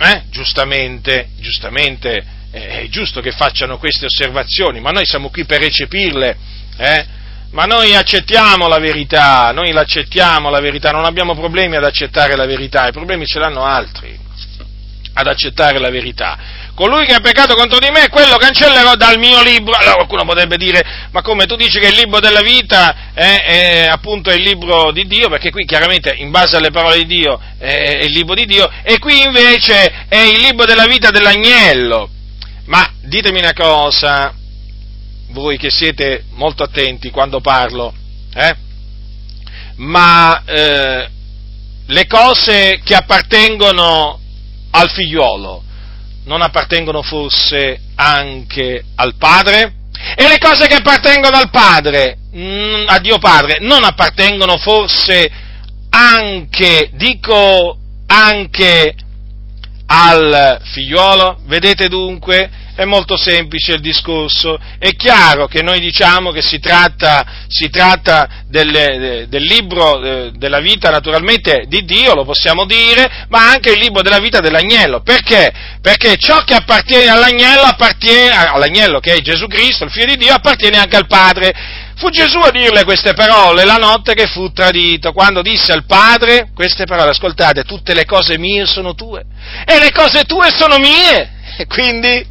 Eh? 0.00 0.24
Giustamente, 0.30 1.28
giustamente, 1.38 2.24
è 2.54 2.86
giusto 2.88 3.20
che 3.20 3.32
facciano 3.32 3.78
queste 3.78 4.06
osservazioni, 4.06 4.80
ma 4.80 4.90
noi 4.90 5.04
siamo 5.04 5.28
qui 5.28 5.44
per 5.44 5.60
recepirle, 5.60 6.36
eh? 6.76 7.06
Ma 7.50 7.64
noi 7.64 7.94
accettiamo 7.94 8.68
la 8.68 8.78
verità, 8.78 9.50
noi 9.52 9.72
l'accettiamo 9.72 10.50
la 10.50 10.60
verità, 10.60 10.90
non 10.90 11.04
abbiamo 11.04 11.34
problemi 11.34 11.76
ad 11.76 11.84
accettare 11.84 12.36
la 12.36 12.46
verità, 12.46 12.88
i 12.88 12.92
problemi 12.92 13.26
ce 13.26 13.38
l'hanno 13.38 13.64
altri 13.64 14.22
ad 15.16 15.26
accettare 15.28 15.78
la 15.78 15.90
verità. 15.90 16.36
Colui 16.74 17.06
che 17.06 17.14
ha 17.14 17.20
peccato 17.20 17.54
contro 17.54 17.78
di 17.78 17.88
me, 17.90 18.08
quello 18.08 18.36
cancellerò 18.36 18.96
dal 18.96 19.18
mio 19.18 19.40
libro. 19.42 19.74
Allora 19.74 19.94
qualcuno 19.94 20.24
potrebbe 20.24 20.56
dire, 20.56 20.82
ma 21.12 21.22
come 21.22 21.46
tu 21.46 21.54
dici 21.54 21.78
che 21.78 21.88
il 21.88 21.94
libro 21.94 22.18
della 22.18 22.40
vita 22.40 23.12
è, 23.14 23.44
è 23.44 23.86
appunto 23.88 24.30
il 24.32 24.42
libro 24.42 24.90
di 24.90 25.06
Dio, 25.06 25.28
perché 25.28 25.50
qui 25.50 25.64
chiaramente 25.64 26.12
in 26.16 26.32
base 26.32 26.56
alle 26.56 26.72
parole 26.72 26.96
di 26.96 27.06
Dio 27.06 27.40
è 27.58 28.00
il 28.02 28.10
libro 28.10 28.34
di 28.34 28.44
Dio, 28.44 28.68
e 28.82 28.98
qui 28.98 29.22
invece 29.22 30.06
è 30.08 30.18
il 30.18 30.40
libro 30.40 30.64
della 30.64 30.86
vita 30.86 31.10
dell'agnello. 31.10 32.10
Ma 32.66 32.90
ditemi 33.02 33.40
una 33.40 33.52
cosa, 33.52 34.34
voi 35.30 35.58
che 35.58 35.70
siete 35.70 36.24
molto 36.30 36.62
attenti 36.62 37.10
quando 37.10 37.40
parlo, 37.40 37.92
eh? 38.34 38.56
ma 39.76 40.42
eh, 40.44 41.08
le 41.86 42.06
cose 42.06 42.80
che 42.82 42.94
appartengono 42.94 44.18
al 44.70 44.90
figliuolo 44.90 45.62
non 46.24 46.40
appartengono 46.40 47.02
forse 47.02 47.80
anche 47.96 48.84
al 48.94 49.14
padre? 49.16 49.74
E 50.16 50.26
le 50.28 50.38
cose 50.38 50.66
che 50.66 50.74
appartengono 50.74 51.36
al 51.36 51.50
padre, 51.50 52.18
mm, 52.34 52.84
a 52.86 52.98
Dio 52.98 53.18
Padre, 53.18 53.58
non 53.60 53.84
appartengono 53.84 54.56
forse 54.56 55.30
anche, 55.90 56.90
dico 56.94 57.78
anche 58.06 58.94
al 59.86 60.60
figliuolo? 60.62 61.40
Vedete 61.46 61.88
dunque? 61.88 62.62
È 62.74 62.84
molto 62.84 63.16
semplice 63.16 63.74
il 63.74 63.80
discorso, 63.80 64.58
è 64.80 64.96
chiaro 64.96 65.46
che 65.46 65.62
noi 65.62 65.78
diciamo 65.78 66.32
che 66.32 66.42
si 66.42 66.58
tratta, 66.58 67.24
si 67.46 67.70
tratta 67.70 68.28
del, 68.48 69.26
del, 69.28 69.42
libro 69.44 70.02
eh, 70.02 70.32
della 70.34 70.58
vita 70.58 70.90
naturalmente 70.90 71.66
di 71.68 71.84
Dio, 71.84 72.16
lo 72.16 72.24
possiamo 72.24 72.64
dire, 72.64 73.26
ma 73.28 73.48
anche 73.48 73.70
il 73.70 73.78
libro 73.78 74.02
della 74.02 74.18
vita 74.18 74.40
dell'agnello. 74.40 75.02
Perché? 75.02 75.52
Perché 75.80 76.16
ciò 76.16 76.42
che 76.42 76.54
appartiene 76.54 77.06
all'agnello, 77.06 77.62
appartiene, 77.62 78.30
all'agnello 78.30 78.98
che 78.98 79.14
è 79.14 79.20
Gesù 79.20 79.46
Cristo, 79.46 79.84
il 79.84 79.92
figlio 79.92 80.06
di 80.06 80.16
Dio, 80.16 80.34
appartiene 80.34 80.78
anche 80.78 80.96
al 80.96 81.06
Padre. 81.06 81.54
Fu 81.96 82.10
Gesù 82.10 82.38
a 82.38 82.50
dirle 82.50 82.84
queste 82.84 83.14
parole 83.14 83.64
la 83.64 83.76
notte 83.76 84.14
che 84.14 84.26
fu 84.26 84.52
tradito, 84.52 85.12
quando 85.12 85.42
disse 85.42 85.72
al 85.72 85.84
Padre 85.86 86.50
queste 86.54 86.84
parole, 86.84 87.10
ascoltate, 87.10 87.62
tutte 87.62 87.94
le 87.94 88.04
cose 88.04 88.36
mie 88.38 88.66
sono 88.66 88.94
tue 88.94 89.24
e 89.64 89.78
le 89.78 89.92
cose 89.92 90.24
tue 90.24 90.50
sono 90.50 90.78
mie. 90.78 91.32
E 91.56 91.66
quindi 91.66 92.26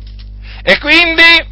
e 0.66 0.80
quindi, 0.80 1.46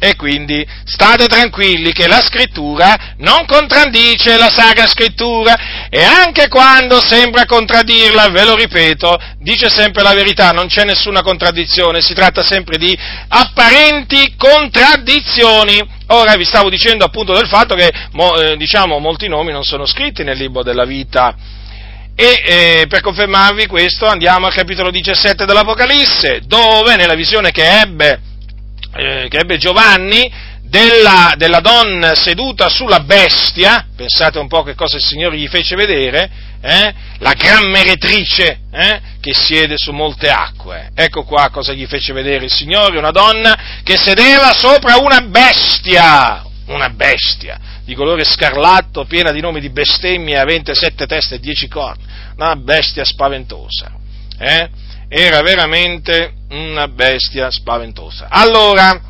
e 0.00 0.16
quindi 0.16 0.66
state 0.84 1.26
tranquilli 1.26 1.92
che 1.92 2.08
la 2.08 2.20
scrittura 2.20 3.14
non 3.18 3.46
contraddice 3.46 4.36
la 4.36 4.50
Sacra 4.50 4.88
Scrittura 4.88 5.75
e 5.88 6.02
anche 6.02 6.48
quando 6.48 7.00
sembra 7.00 7.44
contraddirla, 7.44 8.28
ve 8.28 8.44
lo 8.44 8.56
ripeto, 8.56 9.18
dice 9.38 9.68
sempre 9.68 10.02
la 10.02 10.14
verità, 10.14 10.50
non 10.50 10.66
c'è 10.66 10.84
nessuna 10.84 11.22
contraddizione, 11.22 12.00
si 12.00 12.14
tratta 12.14 12.42
sempre 12.42 12.78
di 12.78 12.96
apparenti 13.28 14.34
contraddizioni. 14.36 15.94
Ora 16.08 16.36
vi 16.36 16.44
stavo 16.44 16.70
dicendo 16.70 17.04
appunto 17.04 17.32
del 17.32 17.48
fatto 17.48 17.74
che 17.74 17.88
eh, 17.88 18.56
diciamo, 18.56 18.98
molti 18.98 19.28
nomi 19.28 19.52
non 19.52 19.64
sono 19.64 19.86
scritti 19.86 20.22
nel 20.22 20.36
libro 20.36 20.62
della 20.62 20.84
vita 20.84 21.34
e 22.18 22.42
eh, 22.44 22.86
per 22.88 23.02
confermarvi 23.02 23.66
questo 23.66 24.06
andiamo 24.06 24.46
al 24.46 24.54
capitolo 24.54 24.90
17 24.90 25.44
dell'Apocalisse, 25.44 26.40
dove 26.46 26.96
nella 26.96 27.14
visione 27.14 27.50
che 27.50 27.80
ebbe 27.80 28.20
eh, 28.96 29.26
che 29.28 29.38
ebbe 29.38 29.58
Giovanni 29.58 30.54
della, 30.68 31.34
della, 31.36 31.60
donna 31.60 32.14
seduta 32.14 32.68
sulla 32.68 33.00
bestia, 33.00 33.86
pensate 33.94 34.38
un 34.38 34.48
po' 34.48 34.62
che 34.62 34.74
cosa 34.74 34.96
il 34.96 35.02
Signore 35.02 35.36
gli 35.36 35.48
fece 35.48 35.76
vedere, 35.76 36.30
eh? 36.60 36.94
la 37.18 37.32
gran 37.34 37.70
meretrice 37.70 38.60
eh? 38.70 39.00
che 39.20 39.32
siede 39.34 39.76
su 39.76 39.92
molte 39.92 40.28
acque. 40.28 40.90
Ecco 40.94 41.24
qua 41.24 41.50
cosa 41.50 41.72
gli 41.72 41.86
fece 41.86 42.12
vedere 42.12 42.44
il 42.44 42.52
Signore, 42.52 42.98
una 42.98 43.10
donna 43.10 43.80
che 43.82 43.96
sedeva 43.96 44.52
sopra 44.52 44.96
una 44.96 45.20
bestia, 45.22 46.44
una 46.66 46.90
bestia 46.90 47.58
di 47.84 47.94
colore 47.94 48.24
scarlatto, 48.24 49.04
piena 49.04 49.30
di 49.30 49.40
nomi 49.40 49.60
di 49.60 49.70
bestemmie, 49.70 50.38
avente 50.38 50.74
sette 50.74 51.06
teste 51.06 51.36
e 51.36 51.40
dieci 51.40 51.68
corna, 51.68 52.02
una 52.36 52.56
bestia 52.56 53.04
spaventosa. 53.04 53.92
Eh? 54.38 54.68
era 55.08 55.40
veramente 55.42 56.32
una 56.50 56.88
bestia 56.88 57.50
spaventosa. 57.50 58.26
Allora, 58.28 59.00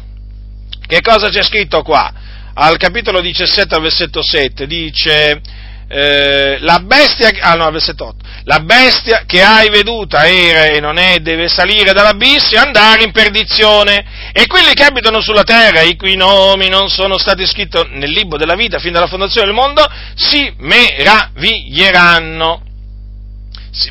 che 0.87 1.01
cosa 1.01 1.29
c'è 1.29 1.43
scritto 1.43 1.83
qua? 1.83 2.13
Al 2.55 2.77
capitolo 2.77 3.21
17, 3.21 3.75
al 3.75 3.83
versetto 3.83 4.23
7, 4.23 4.67
dice, 4.67 5.41
eh, 5.89 6.59
la 6.61 6.81
bestia, 6.81 7.31
ah 7.41 7.55
no, 7.55 7.71
versetto 7.71 8.07
8, 8.07 8.25
la 8.45 8.61
bestia 8.61 9.25
che 9.27 9.43
hai 9.43 9.69
veduta 9.69 10.27
era 10.27 10.67
e 10.67 10.81
non 10.81 10.99
è, 10.99 11.19
deve 11.19 11.49
salire 11.49 11.93
dall'abisso 11.93 12.55
e 12.55 12.59
andare 12.59 13.05
in 13.05 13.13
perdizione, 13.13 14.05
e 14.33 14.47
quelli 14.47 14.73
che 14.73 14.85
abitano 14.85 15.21
sulla 15.21 15.45
terra, 15.45 15.83
i 15.83 15.97
cui 15.97 16.17
nomi 16.17 16.69
non 16.69 16.89
sono 16.89 17.19
stati 17.19 17.47
scritti 17.47 17.79
nel 17.91 18.11
libro 18.11 18.39
della 18.39 18.55
vita 18.55 18.79
fin 18.79 18.93
dalla 18.93 19.07
fondazione 19.07 19.47
del 19.47 19.55
mondo, 19.55 19.87
si 20.15 20.51
meraviglieranno 20.59 22.63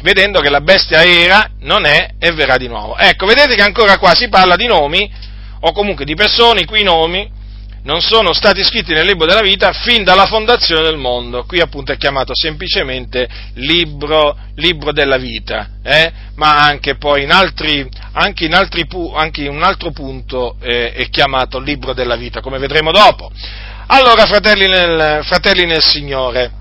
vedendo 0.01 0.39
che 0.39 0.49
la 0.49 0.61
bestia 0.61 1.03
era, 1.03 1.49
non 1.59 1.85
è 1.85 2.09
e 2.19 2.31
verrà 2.31 2.57
di 2.57 2.67
nuovo. 2.67 2.97
Ecco, 2.97 3.25
vedete 3.25 3.55
che 3.55 3.61
ancora 3.61 3.97
qua 3.97 4.13
si 4.15 4.29
parla 4.29 4.55
di 4.55 4.65
nomi, 4.65 5.11
o 5.67 5.71
comunque 5.71 6.05
di 6.05 6.13
persone 6.13 6.61
i 6.61 6.65
cui 6.65 6.83
nomi 6.83 7.27
non 7.85 8.01
sono 8.01 8.33
stati 8.33 8.63
scritti 8.63 8.93
nel 8.93 9.05
libro 9.05 9.25
della 9.25 9.41
vita 9.41 9.71
fin 9.71 10.03
dalla 10.03 10.25
fondazione 10.25 10.83
del 10.83 10.97
mondo. 10.97 11.43
Qui 11.45 11.59
appunto 11.59 11.91
è 11.91 11.97
chiamato 11.97 12.33
semplicemente 12.35 13.27
libro, 13.55 14.37
libro 14.55 14.91
della 14.91 15.17
vita, 15.17 15.69
eh? 15.83 16.11
ma 16.35 16.65
anche 16.65 16.97
poi 16.97 17.23
in 17.23 17.31
altri, 17.31 17.87
anche 18.13 18.45
in, 18.45 18.53
altri, 18.53 18.87
anche 19.15 19.41
in 19.41 19.49
un 19.49 19.63
altro 19.63 19.91
punto 19.91 20.55
eh, 20.61 20.93
è 20.93 21.09
chiamato 21.09 21.59
libro 21.59 21.93
della 21.93 22.15
vita, 22.15 22.41
come 22.41 22.59
vedremo 22.59 22.91
dopo. 22.91 23.31
Allora, 23.87 24.25
fratelli 24.25 24.67
nel, 24.67 25.21
fratelli 25.23 25.65
nel 25.65 25.83
Signore, 25.83 26.51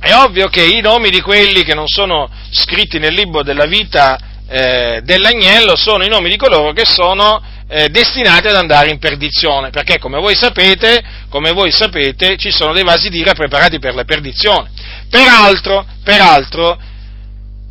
è 0.00 0.12
ovvio 0.14 0.48
che 0.48 0.64
i 0.64 0.80
nomi 0.80 1.10
di 1.10 1.20
quelli 1.20 1.62
che 1.62 1.74
non 1.74 1.86
sono 1.86 2.28
scritti 2.50 2.98
nel 2.98 3.14
libro 3.14 3.42
della 3.42 3.66
vita 3.66 4.18
eh, 4.48 5.00
dell'agnello 5.04 5.76
sono 5.76 6.04
i 6.04 6.08
nomi 6.08 6.28
di 6.28 6.36
coloro 6.36 6.72
che 6.72 6.84
sono 6.84 7.40
eh, 7.72 7.88
destinati 7.88 8.48
ad 8.48 8.56
andare 8.56 8.90
in 8.90 8.98
perdizione, 8.98 9.70
perché 9.70 9.98
come 9.98 10.18
voi, 10.18 10.34
sapete, 10.34 11.02
come 11.28 11.52
voi 11.52 11.70
sapete 11.70 12.36
ci 12.36 12.50
sono 12.50 12.72
dei 12.72 12.82
vasi 12.82 13.08
d'ira 13.08 13.32
preparati 13.32 13.78
per 13.78 13.94
la 13.94 14.02
perdizione. 14.02 14.70
Peraltro, 15.08 15.86
peraltro 16.02 16.76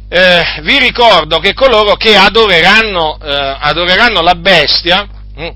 eh, 0.07 0.61
vi 0.61 0.79
ricordo 0.79 1.39
che 1.39 1.53
coloro 1.53 1.95
che 1.95 2.15
adoreranno, 2.15 3.19
eh, 3.21 3.57
adoreranno 3.59 4.21
la 4.21 4.35
bestia, 4.35 5.05
mh, 5.35 5.43
hm, 5.43 5.53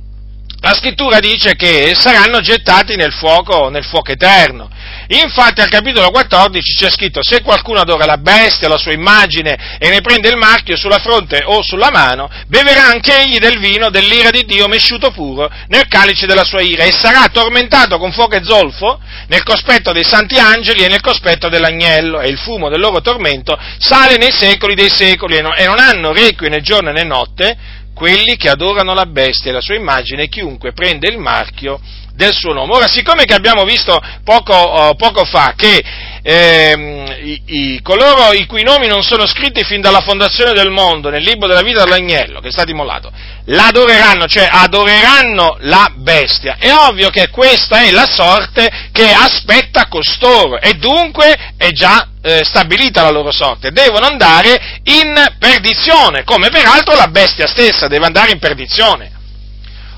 la 0.59 0.73
scrittura 0.73 1.19
dice 1.19 1.55
che 1.55 1.93
saranno 1.95 2.41
gettati 2.41 2.97
nel 2.97 3.13
fuoco, 3.13 3.69
nel 3.69 3.85
fuoco 3.85 4.11
eterno. 4.11 4.69
Infatti 5.07 5.61
al 5.61 5.69
capitolo 5.69 6.09
14 6.11 6.73
c'è 6.75 6.89
scritto 6.89 7.21
se 7.23 7.41
qualcuno 7.41 7.79
adora 7.79 8.05
la 8.05 8.17
bestia, 8.17 8.69
la 8.69 8.77
sua 8.77 8.93
immagine 8.93 9.77
e 9.77 9.89
ne 9.89 10.01
prende 10.01 10.29
il 10.29 10.37
marchio 10.37 10.77
sulla 10.77 10.99
fronte 10.99 11.43
o 11.45 11.61
sulla 11.61 11.89
mano, 11.91 12.29
beverà 12.47 12.85
anche 12.85 13.17
egli 13.17 13.37
del 13.37 13.59
vino 13.59 13.89
dell'ira 13.89 14.29
di 14.29 14.45
Dio 14.45 14.67
mesciuto 14.67 15.11
puro 15.11 15.49
nel 15.67 15.87
calice 15.87 16.25
della 16.25 16.43
sua 16.43 16.61
ira 16.61 16.83
e 16.83 16.91
sarà 16.91 17.27
tormentato 17.27 17.97
con 17.97 18.11
fuoco 18.11 18.35
e 18.35 18.43
zolfo 18.43 18.99
nel 19.27 19.43
cospetto 19.43 19.91
dei 19.91 20.03
santi 20.03 20.37
angeli 20.37 20.83
e 20.83 20.87
nel 20.87 21.01
cospetto 21.01 21.49
dell'agnello 21.49 22.21
e 22.21 22.29
il 22.29 22.37
fumo 22.37 22.69
del 22.69 22.79
loro 22.79 23.01
tormento 23.01 23.57
sale 23.77 24.17
nei 24.17 24.31
secoli 24.31 24.75
dei 24.75 24.89
secoli 24.89 25.35
e 25.35 25.41
non 25.41 25.79
hanno 25.79 26.13
requie 26.13 26.49
né 26.49 26.61
giorno 26.61 26.91
né 26.91 27.03
notte 27.03 27.57
quelli 27.93 28.35
che 28.37 28.49
adorano 28.49 28.93
la 28.93 29.05
bestia 29.05 29.51
e 29.51 29.53
la 29.53 29.61
sua 29.61 29.75
immagine 29.75 30.27
chiunque 30.27 30.73
prende 30.73 31.07
il 31.09 31.19
marchio 31.19 31.79
del 32.15 32.33
suo 32.33 32.53
nome. 32.53 32.73
Ora, 32.73 32.87
siccome 32.87 33.25
che 33.25 33.33
abbiamo 33.33 33.63
visto 33.63 33.99
poco, 34.23 34.53
oh, 34.53 34.95
poco 34.95 35.25
fa 35.25 35.53
che 35.55 35.83
eh, 36.25 37.11
i, 37.21 37.41
i, 37.45 37.81
coloro 37.81 38.31
i 38.31 38.45
cui 38.45 38.63
nomi 38.63 38.87
non 38.87 39.03
sono 39.03 39.27
scritti 39.27 39.63
fin 39.63 39.81
dalla 39.81 39.99
fondazione 39.99 40.53
del 40.53 40.69
mondo 40.69 41.09
nel 41.09 41.21
libro 41.21 41.47
della 41.47 41.61
vita 41.61 41.83
dell'agnello 41.83 42.39
che 42.39 42.47
è 42.47 42.51
stato 42.51 42.71
immolato, 42.71 43.11
l'adoreranno, 43.45 44.25
cioè 44.27 44.47
adoreranno 44.49 45.57
la 45.61 45.91
bestia. 45.95 46.55
È 46.57 46.71
ovvio 46.71 47.09
che 47.09 47.29
questa 47.29 47.81
è 47.81 47.91
la 47.91 48.07
sorte 48.09 48.89
che 48.91 49.11
aspetta 49.11 49.87
costoro 49.87 50.61
e 50.61 50.75
dunque 50.75 51.53
è 51.57 51.71
già 51.71 52.07
eh, 52.21 52.41
stabilita 52.45 53.01
la 53.01 53.09
loro 53.11 53.31
sorte, 53.31 53.71
devono 53.71 54.05
andare 54.05 54.79
in 54.83 55.13
perdizione, 55.37 56.23
come 56.23 56.49
peraltro 56.49 56.95
la 56.95 57.07
bestia 57.07 57.47
stessa 57.47 57.87
deve 57.87 58.05
andare 58.05 58.31
in 58.31 58.39
perdizione. 58.39 59.11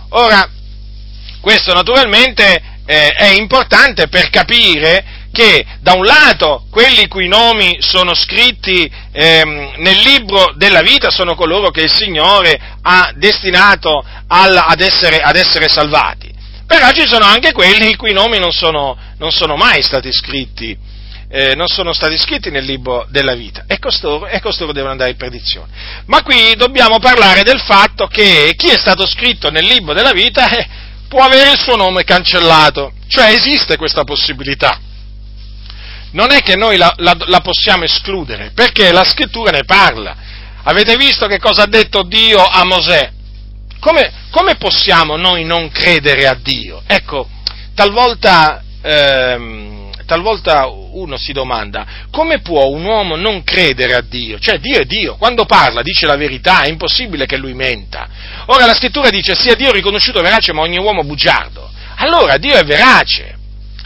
Ora, 0.10 0.50
questo 1.46 1.74
naturalmente 1.74 2.60
eh, 2.88 3.10
è 3.10 3.28
importante 3.28 4.08
per 4.08 4.32
capire 4.32 5.28
che 5.32 5.64
da 5.80 5.94
un 5.94 6.04
lato 6.04 6.66
quelli 6.72 7.08
cui 7.08 7.28
nomi 7.28 7.78
sono 7.82 8.16
scritti 8.16 8.92
ehm, 9.12 9.74
nel 9.78 9.98
libro 9.98 10.54
della 10.56 10.82
vita 10.82 11.12
sono 11.12 11.36
coloro 11.36 11.70
che 11.70 11.82
il 11.82 11.94
Signore 11.94 12.60
ha 12.82 13.12
destinato 13.16 14.04
al, 14.28 14.58
ad, 14.58 14.82
essere, 14.82 15.20
ad, 15.20 15.36
essere, 15.36 15.68
salvati, 15.68 16.34
però 16.66 16.90
ci 16.94 17.06
sono 17.06 17.26
anche 17.26 17.52
quelli 17.52 17.92
i 17.92 17.96
cui 17.96 18.12
nomi 18.12 18.40
non 18.40 18.52
sono, 18.52 18.98
non 19.20 19.32
sono 19.32 19.56
mai 19.56 19.84
stati 19.84 20.12
scritti, 20.12 20.76
eh, 21.30 21.54
non 21.54 21.68
sono 21.68 21.94
stati 21.94 22.18
scritti 22.18 22.50
nel 22.50 22.66
libro 22.66 23.06
della 23.12 23.36
vita 23.36 23.66
e 23.68 23.78
costoro, 23.78 24.26
e 24.26 24.42
costoro 24.42 24.72
devono 24.72 24.94
andare 24.94 25.12
in 25.12 25.18
perdizione. 25.18 25.68
Ma 26.08 26.24
qui 26.24 26.56
dobbiamo 26.56 26.98
parlare 26.98 27.44
del 27.44 27.60
fatto 27.60 28.08
che 28.08 28.54
chi 28.58 28.70
è 28.70 28.78
stato 28.78 29.06
scritto 29.06 29.52
nel 29.52 29.66
libro 29.66 29.94
della 29.94 30.12
vita 30.12 30.50
eh, 30.50 30.84
può 31.08 31.24
avere 31.24 31.52
il 31.52 31.60
suo 31.60 31.76
nome 31.76 32.04
cancellato, 32.04 32.94
cioè 33.08 33.34
esiste 33.34 33.78
questa 33.78 34.04
possibilità. 34.04 34.80
Non 36.12 36.32
è 36.32 36.42
che 36.42 36.56
noi 36.56 36.78
la, 36.78 36.94
la, 36.98 37.16
la 37.26 37.42
possiamo 37.42 37.84
escludere, 37.84 38.52
perché 38.54 38.92
la 38.92 39.04
scrittura 39.04 39.52
ne 39.52 39.66
parla. 39.66 40.16
Avete 40.64 40.96
visto 40.96 41.28
che 41.28 41.40
cosa 41.40 41.64
ha 41.64 41.68
detto 41.68 42.04
Dio 42.04 42.44
a 42.44 42.64
Mosè? 42.64 43.12
Come, 43.80 44.12
come 44.32 44.56
possiamo 44.56 45.16
noi 45.18 45.44
non 45.44 45.70
credere 45.70 46.26
a 46.28 46.36
Dio? 46.42 46.82
Ecco, 46.88 47.30
talvolta, 47.76 48.64
ehm, 48.82 49.75
talvolta 50.06 50.68
uno 50.68 51.18
si 51.18 51.34
domanda, 51.34 51.86
come 52.12 52.40
può 52.42 52.66
un 52.68 52.84
uomo 52.86 53.16
non 53.16 53.44
credere 53.44 53.96
a 53.96 54.02
Dio? 54.02 54.40
Cioè 54.40 54.60
Dio 54.60 54.80
è 54.80 54.86
Dio, 54.86 55.16
quando 55.16 55.46
parla 55.46 55.82
dice 55.82 56.06
la 56.06 56.16
verità, 56.16 56.62
è 56.62 56.70
impossibile 56.70 57.26
che 57.26 57.38
lui 57.38 57.54
menta. 57.54 58.08
Ora 58.48 58.66
la 58.66 58.74
scrittura 58.74 59.10
dice 59.10 59.36
sia 59.36 59.56
Dio 59.56 59.72
riconosciuto 59.72 60.22
verace 60.22 60.54
ma 60.54 60.62
ogni 60.62 60.78
uomo 60.78 61.04
bugiardo. 61.04 61.70
Allora 61.98 62.38
Dio 62.38 62.56
è 62.56 62.64
verace. 62.64 63.34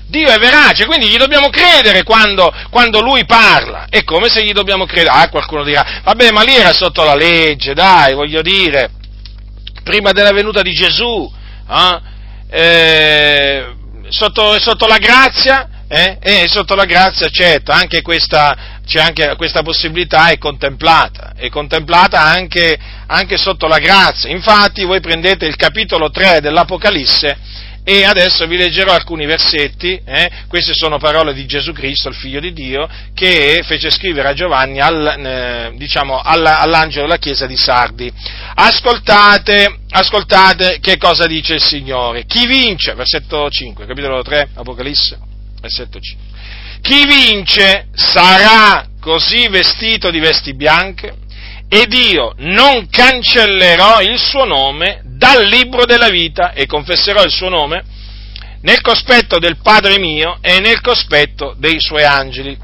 Dio 0.10 0.28
è 0.30 0.38
verace, 0.40 0.88
quindi 0.88 1.08
gli 1.08 1.18
dobbiamo 1.18 1.50
credere 1.50 2.02
quando, 2.02 2.52
quando, 2.72 3.00
lui 3.00 3.26
parla. 3.26 3.86
È 3.90 4.04
come 4.04 4.28
se 4.28 4.44
gli 4.44 4.54
dobbiamo 4.54 4.86
credere. 4.86 5.16
Ah, 5.16 5.30
qualcuno 5.30 5.64
dirà, 5.64 6.02
vabbè, 6.04 6.32
ma 6.32 6.42
lì 6.42 6.56
era 6.56 6.74
sotto 6.74 7.04
la 7.04 7.14
legge, 7.14 7.76
dai, 7.76 8.16
voglio 8.16 8.42
dire, 8.42 8.90
prima 9.84 10.12
della 10.12 10.32
venuta 10.32 10.64
di 10.64 10.74
Gesù, 10.74 11.32
eh, 11.70 12.02
eh, 12.50 13.76
sotto, 14.10 14.60
sotto, 14.60 14.88
la 14.88 14.98
grazia, 14.98 15.70
eh? 15.92 16.18
E 16.22 16.48
sotto 16.48 16.76
la 16.76 16.86
grazia, 16.86 17.30
certo, 17.30 17.72
anche 17.72 18.04
questa, 18.04 18.80
c'è 18.86 19.00
anche 19.02 19.36
questa 19.36 19.64
possibilità 19.64 20.30
è 20.30 20.38
contemplata, 20.38 21.34
è 21.36 21.50
contemplata 21.50 22.22
anche, 22.22 22.78
anche 23.08 23.38
sotto 23.38 23.68
la 23.68 23.80
grazia. 23.80 24.30
Infatti 24.30 24.84
voi 24.84 25.00
prendete 25.00 25.48
il 25.48 25.56
capitolo 25.56 26.12
3 26.12 26.42
dell'Apocalisse 26.42 27.38
e 27.84 28.04
adesso 28.04 28.46
vi 28.46 28.56
leggerò 28.56 28.94
alcuni 28.94 29.26
versetti, 29.26 30.00
eh? 30.06 30.30
queste 30.48 30.76
sono 30.76 31.00
parole 31.00 31.34
di 31.34 31.48
Gesù 31.48 31.72
Cristo, 31.72 32.10
il 32.10 32.16
Figlio 32.16 32.40
di 32.40 32.54
Dio, 32.54 32.88
che 33.16 33.64
fece 33.66 33.90
scrivere 33.90 34.28
a 34.28 34.34
Giovanni 34.34 34.80
al, 34.80 35.08
eh, 35.08 35.72
diciamo, 35.76 36.22
all'angelo 36.22 37.08
della 37.08 37.18
chiesa 37.18 37.48
di 37.48 37.58
Sardi. 37.58 38.14
Ascoltate, 38.54 39.80
ascoltate 39.90 40.78
che 40.82 40.98
cosa 40.98 41.26
dice 41.26 41.56
il 41.56 41.64
Signore. 41.64 42.26
Chi 42.26 42.46
vince, 42.46 42.94
versetto 42.94 43.50
5, 43.50 43.88
capitolo 43.88 44.22
3, 44.22 44.50
Apocalisse 44.54 45.29
versetto 45.60 46.00
5. 46.00 46.28
Chi 46.82 47.06
vince 47.06 47.88
sarà 47.94 48.88
così 49.00 49.48
vestito 49.50 50.10
di 50.12 50.20
vesti 50.20 50.56
bianche 50.56 51.16
ed 51.70 51.94
io 51.94 52.34
non 52.38 52.90
cancellerò 52.90 54.02
il 54.02 54.18
suo 54.18 54.46
nome 54.46 55.02
dal 55.06 55.46
libro 55.46 55.86
della 55.86 56.10
vita 56.10 56.54
e 56.54 56.66
confesserò 56.66 57.24
il 57.24 57.32
suo 57.32 57.50
nome 57.50 57.84
nel 58.62 58.82
cospetto 58.82 59.40
del 59.40 59.58
Padre 59.62 60.00
mio 60.00 60.40
e 60.42 60.60
nel 60.60 60.82
cospetto 60.82 61.56
dei 61.58 61.80
suoi 61.80 62.04
angeli. 62.04 62.58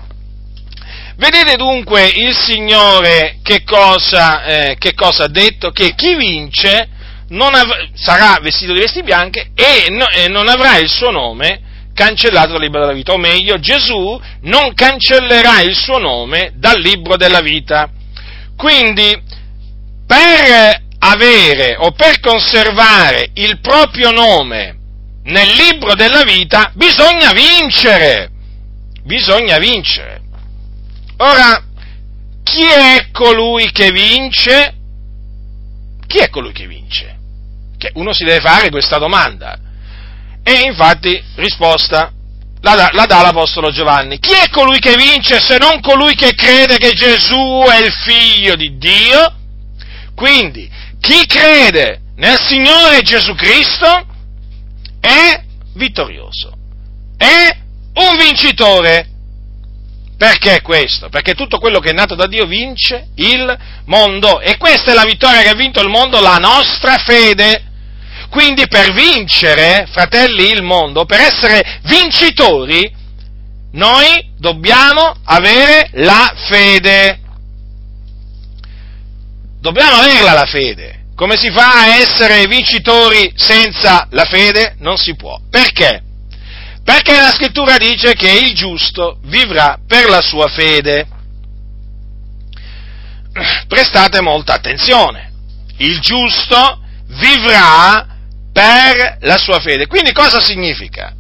Vedete 1.18 1.56
dunque 1.56 2.08
il 2.08 2.36
Signore 2.36 3.38
che 3.42 3.64
cosa, 3.64 4.44
eh, 4.44 4.76
che 4.78 4.94
cosa 4.94 5.26
ha 5.26 5.30
detto? 5.30 5.72
Che 5.72 5.94
chi 5.96 6.16
vince 6.16 6.90
av- 7.30 7.90
sarà 7.94 8.38
vestito 8.42 8.74
di 8.74 8.80
vesti 8.80 9.02
bianche 9.04 9.52
e, 9.56 9.88
no- 9.90 10.10
e 10.10 10.28
non 10.28 10.50
avrà 10.50 10.78
il 10.78 10.90
suo 10.90 11.12
nome 11.12 11.62
cancellato 11.96 12.52
dal 12.52 12.62
libro 12.62 12.82
della 12.82 12.94
vita, 12.94 13.14
o 13.14 13.18
meglio, 13.18 13.58
Gesù 13.58 14.22
non 14.42 14.74
cancellerà 14.74 15.62
il 15.62 15.76
suo 15.76 15.98
nome 15.98 16.52
dal 16.56 16.80
libro 16.80 17.16
della 17.16 17.40
vita. 17.40 17.90
Quindi, 18.56 19.20
per 20.06 20.84
avere 21.00 21.78
o 21.80 21.92
per 21.92 22.20
conservare 22.20 23.30
il 23.34 23.60
proprio 23.60 24.12
nome 24.12 24.78
nel 25.24 25.48
libro 25.48 25.96
della 25.96 26.24
vita, 26.24 26.72
bisogna 26.76 27.32
vincere. 27.32 28.30
Bisogna 29.04 29.58
vincere. 29.58 30.22
Ora, 31.18 31.64
chi 32.44 32.66
è 32.66 33.08
colui 33.12 33.72
che 33.72 33.92
vince? 33.92 34.74
Chi 36.06 36.18
è 36.18 36.30
colui 36.30 36.52
che 36.52 36.68
vince? 36.68 37.18
Che 37.78 37.92
uno 37.96 38.14
si 38.14 38.24
deve 38.24 38.42
fare 38.42 38.70
questa 38.70 38.98
domanda. 38.98 39.60
E 40.48 40.62
infatti, 40.68 41.20
risposta, 41.38 42.12
la, 42.62 42.90
la 42.92 43.06
dà 43.06 43.22
l'Apostolo 43.24 43.72
Giovanni. 43.72 44.20
Chi 44.20 44.34
è 44.34 44.48
colui 44.50 44.78
che 44.78 44.96
vince 44.96 45.42
se 45.42 45.58
non 45.58 45.82
colui 45.82 46.14
che 46.14 46.36
crede 46.36 46.78
che 46.78 46.92
Gesù 46.92 47.64
è 47.68 47.84
il 47.84 47.92
figlio 47.92 48.56
di 48.56 48.78
Dio? 48.78 49.34
Quindi, 50.16 50.70
chi 51.00 51.26
crede 51.26 52.02
nel 52.18 52.38
Signore 52.40 53.02
Gesù 53.02 53.34
Cristo 53.34 54.06
è 55.00 55.44
vittorioso, 55.74 56.54
è 57.18 57.58
un 57.96 58.18
vincitore. 58.18 59.10
Perché 60.16 60.62
questo? 60.62 61.10
Perché 61.10 61.34
tutto 61.34 61.58
quello 61.58 61.80
che 61.80 61.90
è 61.90 61.94
nato 61.94 62.14
da 62.16 62.28
Dio 62.28 62.46
vince 62.46 63.10
il 63.16 63.58
mondo. 63.86 64.40
E 64.40 64.58
questa 64.58 64.92
è 64.92 64.94
la 64.94 65.04
vittoria 65.04 65.42
che 65.42 65.50
ha 65.50 65.56
vinto 65.56 65.82
il 65.82 65.90
mondo, 65.90 66.22
la 66.22 66.38
nostra 66.38 66.98
fede. 66.98 67.65
Quindi 68.36 68.68
per 68.68 68.92
vincere, 68.92 69.88
fratelli, 69.90 70.50
il 70.50 70.62
mondo, 70.62 71.06
per 71.06 71.22
essere 71.22 71.80
vincitori, 71.84 72.94
noi 73.72 74.34
dobbiamo 74.38 75.16
avere 75.24 75.90
la 75.94 76.34
fede. 76.36 77.22
Dobbiamo 79.62 79.96
averla 80.02 80.34
la 80.34 80.46
fede. 80.46 81.06
Come 81.16 81.38
si 81.38 81.50
fa 81.50 81.84
a 81.84 81.96
essere 81.96 82.46
vincitori 82.48 83.32
senza 83.38 84.06
la 84.12 84.26
fede? 84.26 84.76
Non 84.80 84.98
si 84.98 85.16
può. 85.16 85.40
Perché? 85.50 86.04
Perché 86.84 87.14
la 87.14 87.32
scrittura 87.32 87.78
dice 87.78 88.16
che 88.16 88.30
il 88.30 88.54
giusto 88.54 89.18
vivrà 89.24 89.80
per 89.88 90.10
la 90.10 90.22
sua 90.22 90.50
fede. 90.50 91.08
prestate 93.70 94.20
molta 94.20 94.56
attenzione. 94.56 95.32
Il 95.78 96.02
giusto 96.02 96.82
vivrà 97.08 98.10
per 98.56 99.18
la 99.20 99.38
sua 99.38 99.60
fede. 99.60 99.86
Quindi 99.86 100.14
cosa 100.14 100.40
significa? 100.40 101.14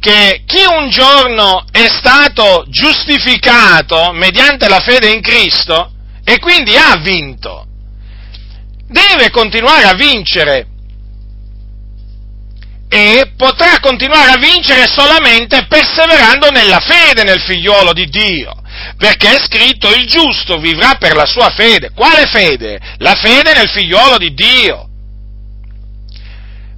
Che 0.00 0.42
chi 0.44 0.64
un 0.68 0.90
giorno 0.90 1.64
è 1.70 1.86
stato 1.88 2.64
giustificato 2.66 4.10
mediante 4.12 4.68
la 4.68 4.80
fede 4.80 5.08
in 5.08 5.20
Cristo 5.20 5.92
e 6.24 6.40
quindi 6.40 6.76
ha 6.76 6.96
vinto, 6.96 7.64
deve 8.88 9.30
continuare 9.30 9.84
a 9.84 9.94
vincere 9.94 10.66
e 12.88 13.32
potrà 13.36 13.78
continuare 13.80 14.32
a 14.32 14.38
vincere 14.38 14.88
solamente 14.88 15.66
perseverando 15.68 16.50
nella 16.50 16.80
fede 16.80 17.22
nel 17.22 17.40
figliuolo 17.40 17.92
di 17.92 18.06
Dio, 18.06 18.52
perché 18.96 19.36
è 19.36 19.40
scritto 19.44 19.94
il 19.94 20.06
giusto 20.06 20.58
vivrà 20.58 20.96
per 20.98 21.14
la 21.14 21.26
sua 21.26 21.50
fede. 21.50 21.92
Quale 21.92 22.26
fede? 22.26 22.80
La 22.98 23.14
fede 23.14 23.54
nel 23.54 23.68
figliuolo 23.68 24.18
di 24.18 24.34
Dio. 24.34 24.87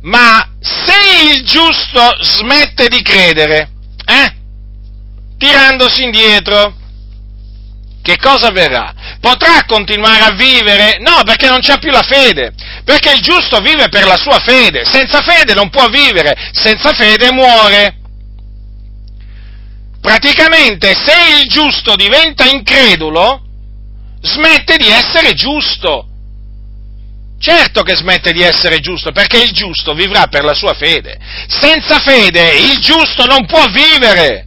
Ma 0.03 0.49
se 0.61 1.35
il 1.35 1.45
giusto 1.45 2.17
smette 2.23 2.89
di 2.89 3.03
credere, 3.03 3.71
eh, 4.07 4.35
tirandosi 5.37 6.03
indietro, 6.05 6.75
che 8.03 8.17
cosa 8.17 8.49
avverrà? 8.49 8.95
Potrà 9.21 9.65
continuare 9.67 10.25
a 10.25 10.33
vivere? 10.33 10.99
No, 11.01 11.23
perché 11.25 11.49
non 11.49 11.61
c'ha 11.61 11.77
più 11.77 11.91
la 11.91 12.03
fede, 12.03 12.53
perché 12.85 13.13
il 13.13 13.21
giusto 13.21 13.61
vive 13.61 13.89
per 13.89 14.07
la 14.07 14.17
sua 14.17 14.39
fede, 14.39 14.85
senza 14.87 15.21
fede 15.21 15.53
non 15.53 15.69
può 15.69 15.87
vivere, 15.89 16.35
senza 16.53 16.93
fede 16.93 17.31
muore. 17.31 17.97
Praticamente 20.01 20.95
se 20.95 21.43
il 21.43 21.49
giusto 21.49 21.95
diventa 21.95 22.47
incredulo, 22.47 23.43
smette 24.23 24.79
di 24.79 24.89
essere 24.89 25.35
giusto. 25.35 26.07
Certo 27.41 27.81
che 27.83 27.97
smette 27.97 28.33
di 28.33 28.43
essere 28.43 28.81
giusto, 28.81 29.13
perché 29.13 29.43
il 29.43 29.53
giusto 29.53 29.95
vivrà 29.95 30.27
per 30.27 30.45
la 30.45 30.53
sua 30.53 30.75
fede. 30.75 31.19
Senza 31.49 31.99
fede 31.99 32.51
il 32.51 32.79
giusto 32.81 33.25
non 33.25 33.47
può 33.47 33.65
vivere. 33.65 34.47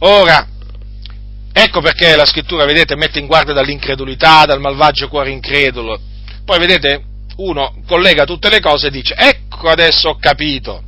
Ora, 0.00 0.44
ecco 1.52 1.80
perché 1.80 2.16
la 2.16 2.26
scrittura, 2.26 2.64
vedete, 2.64 2.96
mette 2.96 3.20
in 3.20 3.26
guardia 3.26 3.54
dall'incredulità, 3.54 4.44
dal 4.44 4.58
malvagio 4.58 5.08
cuore 5.08 5.30
incredulo. 5.30 6.00
Poi, 6.44 6.58
vedete, 6.58 7.04
uno 7.36 7.80
collega 7.86 8.24
tutte 8.24 8.50
le 8.50 8.58
cose 8.58 8.88
e 8.88 8.90
dice, 8.90 9.14
ecco 9.14 9.68
adesso 9.68 10.08
ho 10.08 10.16
capito. 10.18 10.82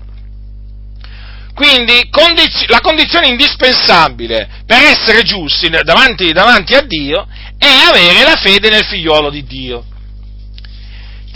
Quindi 1.55 2.09
condiz- 2.11 2.67
la 2.67 2.81
condizione 2.81 3.29
indispensabile 3.29 4.63
per 4.67 4.83
essere 4.83 5.23
giusti 5.23 5.69
davanti, 5.69 6.33
davanti 6.33 6.75
a 6.75 6.83
Dio 6.83 7.29
è 7.57 7.67
avere 7.89 8.25
la 8.25 8.37
fede 8.37 8.71
nel 8.71 8.85
figliuolo 8.85 9.31
di 9.31 9.45
Dio. 9.45 9.85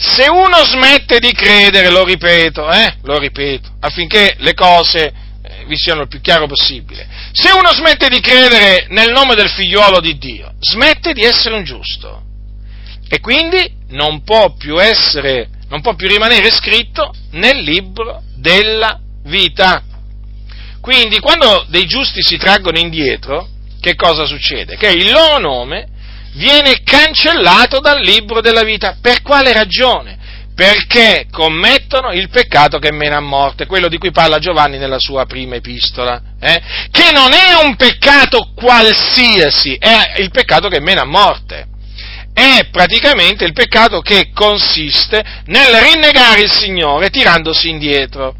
Se 0.04 0.28
uno 0.28 0.64
smette 0.64 1.20
di 1.20 1.30
credere, 1.32 1.88
lo 1.88 2.04
ripeto, 2.04 2.68
eh, 2.68 2.96
lo 3.04 3.18
ripeto, 3.18 3.76
affinché 3.78 4.34
le 4.38 4.52
cose 4.52 5.12
eh, 5.42 5.64
vi 5.66 5.76
siano 5.76 6.02
il 6.02 6.08
più 6.08 6.20
chiaro 6.20 6.48
possibile, 6.48 7.06
se 7.30 7.52
uno 7.52 7.72
smette 7.72 8.08
di 8.08 8.18
credere 8.18 8.86
nel 8.88 9.12
nome 9.12 9.36
del 9.36 9.48
figliuolo 9.48 10.00
di 10.00 10.18
Dio, 10.18 10.54
smette 10.58 11.12
di 11.12 11.22
essere 11.22 11.54
un 11.54 11.62
giusto 11.62 12.20
e 13.08 13.20
quindi 13.20 13.64
non 13.90 14.24
può 14.24 14.54
più 14.56 14.82
essere, 14.82 15.48
non 15.68 15.80
può 15.82 15.94
più 15.94 16.08
rimanere 16.08 16.50
scritto 16.50 17.14
nel 17.32 17.62
libro 17.62 18.22
della 18.34 18.98
vita. 19.26 19.84
Quindi 20.80 21.20
quando 21.20 21.64
dei 21.68 21.86
giusti 21.86 22.22
si 22.22 22.38
traggono 22.38 22.78
indietro, 22.78 23.48
che 23.80 23.94
cosa 23.94 24.26
succede? 24.26 24.76
Che 24.76 24.88
il 24.88 25.12
loro 25.12 25.38
nome 25.38 25.90
viene 26.32 26.82
cancellato 26.82 27.80
dal 27.80 28.00
libro 28.00 28.40
della 28.40 28.62
vita. 28.62 28.96
Per 29.00 29.22
quale 29.22 29.52
ragione? 29.52 30.18
Perché 30.54 31.26
commettono 31.30 32.12
il 32.12 32.28
peccato 32.28 32.78
che 32.78 32.92
mena 32.92 33.16
a 33.16 33.20
morte, 33.20 33.66
quello 33.66 33.88
di 33.88 33.98
cui 33.98 34.10
parla 34.10 34.38
Giovanni 34.38 34.78
nella 34.78 34.98
sua 34.98 35.24
prima 35.24 35.56
epistola, 35.56 36.20
eh? 36.38 36.60
che 36.90 37.10
non 37.12 37.32
è 37.32 37.64
un 37.64 37.74
peccato 37.76 38.52
qualsiasi, 38.54 39.76
è 39.76 40.20
il 40.20 40.30
peccato 40.30 40.68
che 40.68 40.80
mena 40.80 41.02
a 41.02 41.06
morte. 41.06 41.68
È 42.34 42.68
praticamente 42.70 43.44
il 43.44 43.52
peccato 43.52 44.00
che 44.00 44.30
consiste 44.32 45.22
nel 45.46 45.74
rinnegare 45.74 46.40
il 46.40 46.50
Signore 46.50 47.10
tirandosi 47.10 47.68
indietro. 47.68 48.34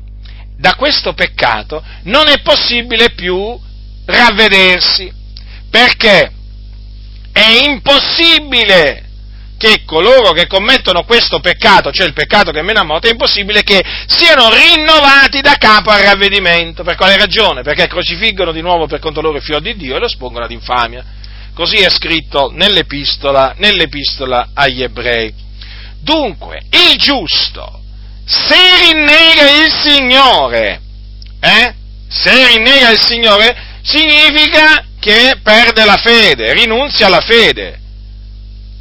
Da 0.57 0.74
questo 0.76 1.12
peccato 1.12 1.82
non 2.05 2.28
è 2.28 2.40
possibile 2.40 3.11
più 3.11 3.59
ravvedersi, 4.07 5.12
perché 5.70 6.30
è 7.43 7.68
impossibile 7.68 9.11
che 9.62 9.82
coloro 9.84 10.32
che 10.32 10.49
commettono 10.49 11.05
questo 11.05 11.38
peccato, 11.38 11.93
cioè 11.93 12.07
il 12.07 12.14
peccato 12.14 12.51
che 12.51 12.62
mena 12.62 12.80
a 12.80 12.84
morte, 12.84 13.09
è 13.09 13.12
impossibile 13.12 13.62
che 13.62 13.80
siano 14.07 14.51
rinnovati 14.51 15.40
da 15.40 15.55
capo 15.55 15.90
al 15.90 16.03
ravvedimento. 16.03 16.82
Per 16.82 16.97
quale 16.97 17.16
ragione? 17.16 17.62
Perché 17.62 17.86
crocifiggono 17.86 18.51
di 18.51 18.61
nuovo 18.61 18.86
per 18.86 18.99
conto 18.99 19.20
loro 19.20 19.36
il 19.36 19.43
figlio 19.43 19.61
di 19.61 19.76
Dio 19.76 19.95
e 19.95 19.99
lo 20.01 20.07
espongono 20.07 20.47
ad 20.47 20.51
infamia. 20.51 21.05
Così 21.55 21.76
è 21.76 21.90
scritto 21.90 22.51
nell'epistola, 22.53 23.55
nell'epistola 23.59 24.49
agli 24.53 24.82
ebrei. 24.82 25.32
Dunque, 26.01 26.62
il 26.70 26.97
giusto, 26.97 27.82
se 28.24 28.57
rinnega 28.86 29.64
il 29.64 29.70
Signore, 29.70 30.80
eh? 31.38 31.74
se 32.09 32.49
rinnega 32.49 32.90
il 32.90 32.99
Signore, 32.99 33.57
significa 33.82 34.86
che 35.03 35.40
perde 35.42 35.84
la 35.84 35.96
fede, 35.96 36.53
rinunzia 36.53 37.07
alla 37.07 37.20
fede. 37.20 37.76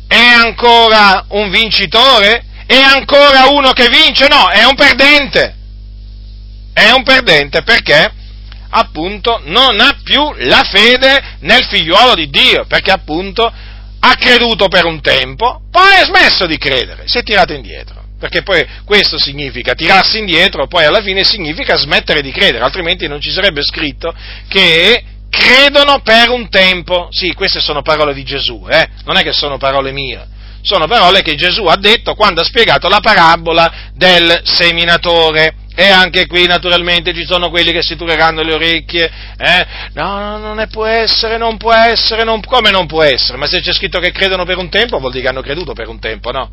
È 0.08 0.16
ancora 0.16 1.26
un 1.30 1.50
vincitore? 1.50 2.46
È 2.68 2.78
ancora 2.78 3.48
uno 3.50 3.72
che 3.72 3.90
vince? 3.90 4.28
No, 4.28 4.48
è 4.50 4.64
un 4.64 4.76
perdente. 4.76 5.56
È 6.74 6.92
un 6.92 7.02
perdente 7.02 7.64
perché 7.64 8.14
appunto 8.70 9.42
non 9.46 9.80
ha 9.80 9.98
più 10.04 10.32
la 10.38 10.62
fede 10.64 11.38
nel 11.40 11.66
figliuolo 11.66 12.14
di 12.14 12.30
Dio, 12.30 12.66
perché 12.68 12.92
appunto 12.92 13.52
ha 14.00 14.16
creduto 14.16 14.68
per 14.68 14.86
un 14.86 15.02
tempo, 15.02 15.64
poi 15.72 15.96
ha 15.96 16.06
smesso 16.06 16.46
di 16.46 16.60
credere, 16.60 17.08
si 17.08 17.18
è 17.18 17.24
tirato 17.24 17.54
indietro. 17.54 18.00
Perché 18.20 18.44
poi 18.44 18.64
questo 18.86 19.18
significa 19.18 19.74
tirarsi 19.74 20.20
indietro, 20.20 20.68
poi 20.68 20.86
alla 20.86 21.02
fine 21.02 21.24
significa 21.24 21.76
smettere 21.78 22.22
di 22.22 22.32
credere, 22.32 22.64
altrimenti 22.64 23.08
non 23.08 23.20
ci 23.20 23.32
sarebbe 23.32 23.64
scritto 23.64 24.14
che 24.48 25.04
credono 25.32 26.02
per 26.02 26.30
un 26.30 26.50
tempo. 26.50 27.08
Sì, 27.10 27.34
queste 27.34 27.62
sono 27.62 27.82
parole 27.82 28.14
di 28.14 28.24
Gesù, 28.24 28.68
eh? 28.70 28.88
non 29.06 29.18
è 29.18 29.24
che 29.24 29.32
sono 29.32 29.58
parole 29.58 29.92
mie, 29.92 30.28
sono 30.62 30.86
parole 30.86 31.24
che 31.24 31.36
Gesù 31.36 31.66
ha 31.66 31.78
detto 31.78 32.14
quando 32.14 32.42
ha 32.42 32.44
spiegato 32.44 32.88
la 32.90 33.00
parabola 33.00 33.72
del 33.96 34.42
seminatore. 34.44 35.56
E 35.74 35.88
anche 35.88 36.28
qui 36.28 36.46
naturalmente 36.48 37.14
ci 37.14 37.26
sono 37.26 37.50
quelli 37.50 37.72
che 37.72 37.82
si 37.82 37.96
tureranno 37.96 38.42
le 38.42 38.54
orecchie, 38.54 39.10
eh? 39.38 39.66
No, 39.94 40.20
no, 40.20 40.38
non 40.38 40.60
è, 40.60 40.68
può 40.68 40.86
essere, 40.86 41.38
non 41.38 41.56
può 41.56 41.72
essere, 41.72 42.26
non, 42.26 42.42
come 42.42 42.72
non 42.72 42.88
può 42.88 43.02
essere? 43.02 43.38
Ma 43.38 43.48
se 43.48 43.62
c'è 43.62 43.72
scritto 43.72 43.98
che 44.00 44.12
credono 44.12 44.44
per 44.44 44.58
un 44.58 44.70
tempo, 44.70 45.00
vuol 45.00 45.12
dire 45.12 45.24
che 45.24 45.30
hanno 45.30 45.42
creduto 45.42 45.72
per 45.72 45.88
un 45.88 45.98
tempo, 45.98 46.32
no? 46.32 46.52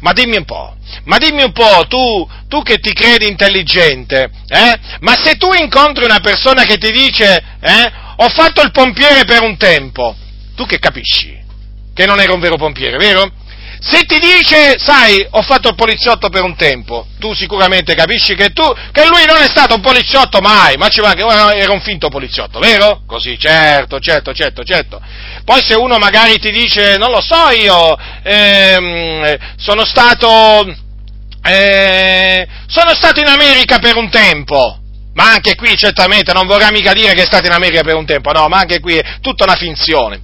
Ma 0.00 0.12
dimmi 0.12 0.36
un 0.36 0.44
po', 0.44 0.74
ma 1.04 1.16
dimmi 1.16 1.44
un 1.44 1.52
po', 1.52 1.86
tu, 1.86 2.28
tu 2.48 2.62
che 2.62 2.78
ti 2.78 2.92
credi 2.92 3.28
intelligente, 3.28 4.30
eh? 4.48 4.74
Ma 4.98 5.14
se 5.22 5.36
tu 5.36 5.52
incontri 5.52 6.04
una 6.04 6.18
persona 6.18 6.64
che 6.64 6.76
ti 6.76 6.90
dice, 6.90 7.42
eh? 7.60 7.92
Ho 8.16 8.28
fatto 8.28 8.62
il 8.62 8.70
pompiere 8.70 9.24
per 9.24 9.42
un 9.42 9.56
tempo, 9.56 10.16
tu 10.54 10.64
che 10.64 10.78
capisci? 10.78 11.36
Che 11.94 12.06
non 12.06 12.20
era 12.20 12.32
un 12.32 12.40
vero 12.40 12.56
pompiere, 12.56 12.96
vero? 12.96 13.30
Se 13.78 14.02
ti 14.04 14.18
dice, 14.18 14.78
sai, 14.78 15.26
ho 15.30 15.42
fatto 15.42 15.68
il 15.68 15.74
poliziotto 15.74 16.30
per 16.30 16.42
un 16.42 16.56
tempo, 16.56 17.06
tu 17.18 17.34
sicuramente 17.34 17.94
capisci 17.94 18.34
che, 18.34 18.50
tu, 18.50 18.62
che 18.90 19.06
lui 19.06 19.24
non 19.26 19.36
è 19.36 19.46
stato 19.46 19.74
un 19.74 19.82
poliziotto 19.82 20.40
mai, 20.40 20.76
ma 20.76 20.88
ci 20.88 21.00
va 21.00 21.12
che 21.12 21.22
era 21.22 21.72
un 21.72 21.80
finto 21.82 22.08
poliziotto, 22.08 22.58
vero? 22.58 23.02
Così, 23.06 23.38
certo, 23.38 24.00
certo, 24.00 24.32
certo, 24.32 24.64
certo. 24.64 25.00
Poi 25.44 25.62
se 25.62 25.74
uno 25.74 25.98
magari 25.98 26.38
ti 26.38 26.50
dice, 26.50 26.96
non 26.96 27.10
lo 27.10 27.20
so 27.20 27.50
io, 27.50 27.96
ehm, 28.22 29.36
sono 29.56 29.84
stato, 29.84 30.74
eh, 31.42 32.46
sono 32.66 32.94
stato 32.94 33.20
in 33.20 33.28
America 33.28 33.78
per 33.78 33.96
un 33.96 34.08
tempo, 34.08 34.80
ma 35.16 35.32
anche 35.32 35.54
qui 35.54 35.76
certamente 35.76 36.32
non 36.32 36.46
vorrà 36.46 36.70
mica 36.70 36.92
dire 36.92 37.14
che 37.14 37.22
è 37.22 37.26
stato 37.26 37.46
in 37.46 37.52
America 37.52 37.82
per 37.82 37.94
un 37.94 38.04
tempo, 38.04 38.32
no, 38.32 38.48
ma 38.48 38.58
anche 38.58 38.80
qui 38.80 38.96
è 38.96 39.16
tutta 39.20 39.44
una 39.44 39.56
finzione. 39.56 40.20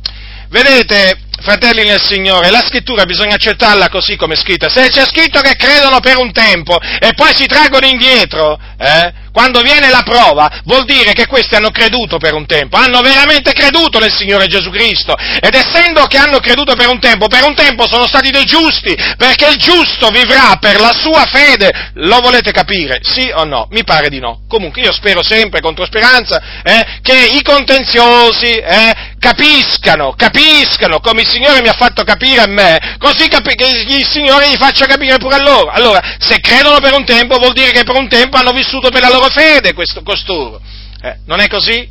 Vedete, 0.50 1.18
fratelli 1.40 1.84
nel 1.84 2.00
Signore, 2.00 2.50
la 2.50 2.62
scrittura 2.62 3.04
bisogna 3.06 3.36
accettarla 3.36 3.88
così 3.88 4.16
come 4.16 4.34
è 4.34 4.36
scritta. 4.36 4.68
Se 4.68 4.88
c'è 4.88 5.06
scritto 5.06 5.40
che 5.40 5.56
credono 5.56 6.00
per 6.00 6.18
un 6.18 6.30
tempo 6.30 6.78
e 6.78 7.12
poi 7.14 7.34
si 7.34 7.46
traggono 7.46 7.86
indietro, 7.86 8.60
eh, 8.78 9.12
quando 9.32 9.62
viene 9.62 9.88
la 9.88 10.02
prova, 10.02 10.60
vuol 10.64 10.84
dire 10.84 11.12
che 11.12 11.26
questi 11.26 11.54
hanno 11.54 11.70
creduto 11.70 12.18
per 12.18 12.34
un 12.34 12.46
tempo, 12.46 12.76
hanno 12.76 13.00
veramente 13.00 13.52
creduto 13.52 13.98
nel 13.98 14.12
Signore 14.12 14.46
Gesù 14.46 14.70
Cristo. 14.70 15.14
Ed 15.16 15.54
essendo 15.54 16.06
che 16.06 16.18
hanno 16.18 16.38
creduto 16.38 16.74
per 16.74 16.88
un 16.88 17.00
tempo, 17.00 17.26
per 17.26 17.42
un 17.44 17.54
tempo 17.54 17.86
sono 17.88 18.06
stati 18.06 18.30
dei 18.30 18.44
giusti, 18.44 18.94
perché 19.16 19.48
il 19.48 19.56
giusto 19.56 20.08
vivrà 20.08 20.56
per 20.60 20.78
la 20.78 20.92
sua 20.92 21.24
fede. 21.24 21.90
Lo 21.94 22.20
volete 22.20 22.52
capire? 22.52 22.98
Sì 23.02 23.30
o 23.34 23.44
no? 23.44 23.66
Mi 23.70 23.84
pare 23.84 24.08
di 24.08 24.20
no. 24.20 24.42
Comunque 24.46 24.82
io 24.82 24.92
spero 24.92 25.22
sempre, 25.22 25.60
contro 25.60 25.86
speranza, 25.86 26.62
eh, 26.62 27.00
che 27.00 27.30
i 27.32 27.42
contenziosi, 27.42 28.50
eh, 28.50 29.11
capiscano, 29.22 30.14
capiscano 30.16 30.98
come 30.98 31.20
il 31.20 31.28
Signore 31.28 31.62
mi 31.62 31.68
ha 31.68 31.76
fatto 31.78 32.02
capire 32.02 32.40
a 32.40 32.48
me, 32.48 32.96
così 32.98 33.28
capi- 33.28 33.54
che 33.54 33.84
il 33.86 34.04
Signore 34.04 34.50
gli 34.50 34.56
faccia 34.56 34.86
capire 34.86 35.16
pure 35.18 35.36
a 35.36 35.42
loro. 35.42 35.70
Allora, 35.70 36.16
se 36.18 36.40
credono 36.40 36.80
per 36.80 36.92
un 36.92 37.04
tempo 37.04 37.38
vuol 37.38 37.52
dire 37.52 37.70
che 37.70 37.84
per 37.84 37.94
un 37.94 38.08
tempo 38.08 38.36
hanno 38.36 38.50
vissuto 38.50 38.90
per 38.90 39.00
la 39.00 39.10
loro 39.10 39.28
fede 39.28 39.74
questo, 39.74 40.02
costoro. 40.02 40.60
Eh, 41.00 41.18
non 41.26 41.38
è 41.38 41.46
così? 41.46 41.88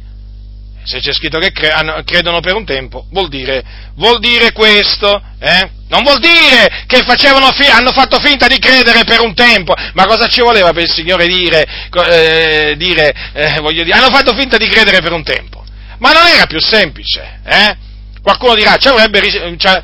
Se 0.83 0.99
c'è 0.99 1.13
scritto 1.13 1.39
che 1.39 1.53
cre- 1.53 2.03
credono 2.03 2.41
per 2.41 2.55
un 2.55 2.65
tempo, 2.65 3.05
vuol 3.11 3.29
dire, 3.29 3.63
vuol 3.95 4.19
dire 4.19 4.51
questo, 4.51 5.21
eh? 5.39 5.69
Non 5.87 6.03
vuol 6.03 6.19
dire 6.19 6.83
che 6.85 7.01
fi- 7.05 7.71
hanno 7.71 7.91
fatto 7.93 8.19
finta 8.19 8.47
di 8.47 8.59
credere 8.59 9.05
per 9.05 9.21
un 9.21 9.33
tempo, 9.33 9.73
ma 9.93 10.05
cosa 10.05 10.27
ci 10.27 10.41
voleva 10.41 10.73
per 10.73 10.83
il 10.83 10.91
Signore 10.91 11.27
dire, 11.27 11.65
eh, 12.09 12.75
dire, 12.75 13.13
eh, 13.33 13.59
voglio 13.61 13.83
dire, 13.83 13.97
hanno 13.97 14.13
fatto 14.13 14.33
finta 14.35 14.57
di 14.57 14.67
credere 14.67 14.99
per 14.99 15.13
un 15.13 15.23
tempo. 15.23 15.60
Ma 16.01 16.13
non 16.13 16.25
era 16.25 16.47
più 16.47 16.59
semplice, 16.59 17.41
eh? 17.45 17.77
Qualcuno 18.23 18.55
dirà, 18.55 18.73
avrebbe, 18.73 19.57
cioè, 19.57 19.81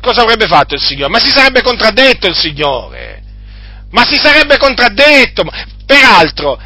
cosa 0.00 0.22
avrebbe 0.22 0.46
fatto 0.46 0.74
il 0.74 0.80
Signore? 0.80 1.10
Ma 1.10 1.20
si 1.20 1.30
sarebbe 1.30 1.62
contraddetto 1.62 2.26
il 2.26 2.36
Signore, 2.36 3.22
ma 3.90 4.04
si 4.04 4.16
sarebbe 4.16 4.58
contraddetto, 4.58 5.44
peraltro, 5.86 6.60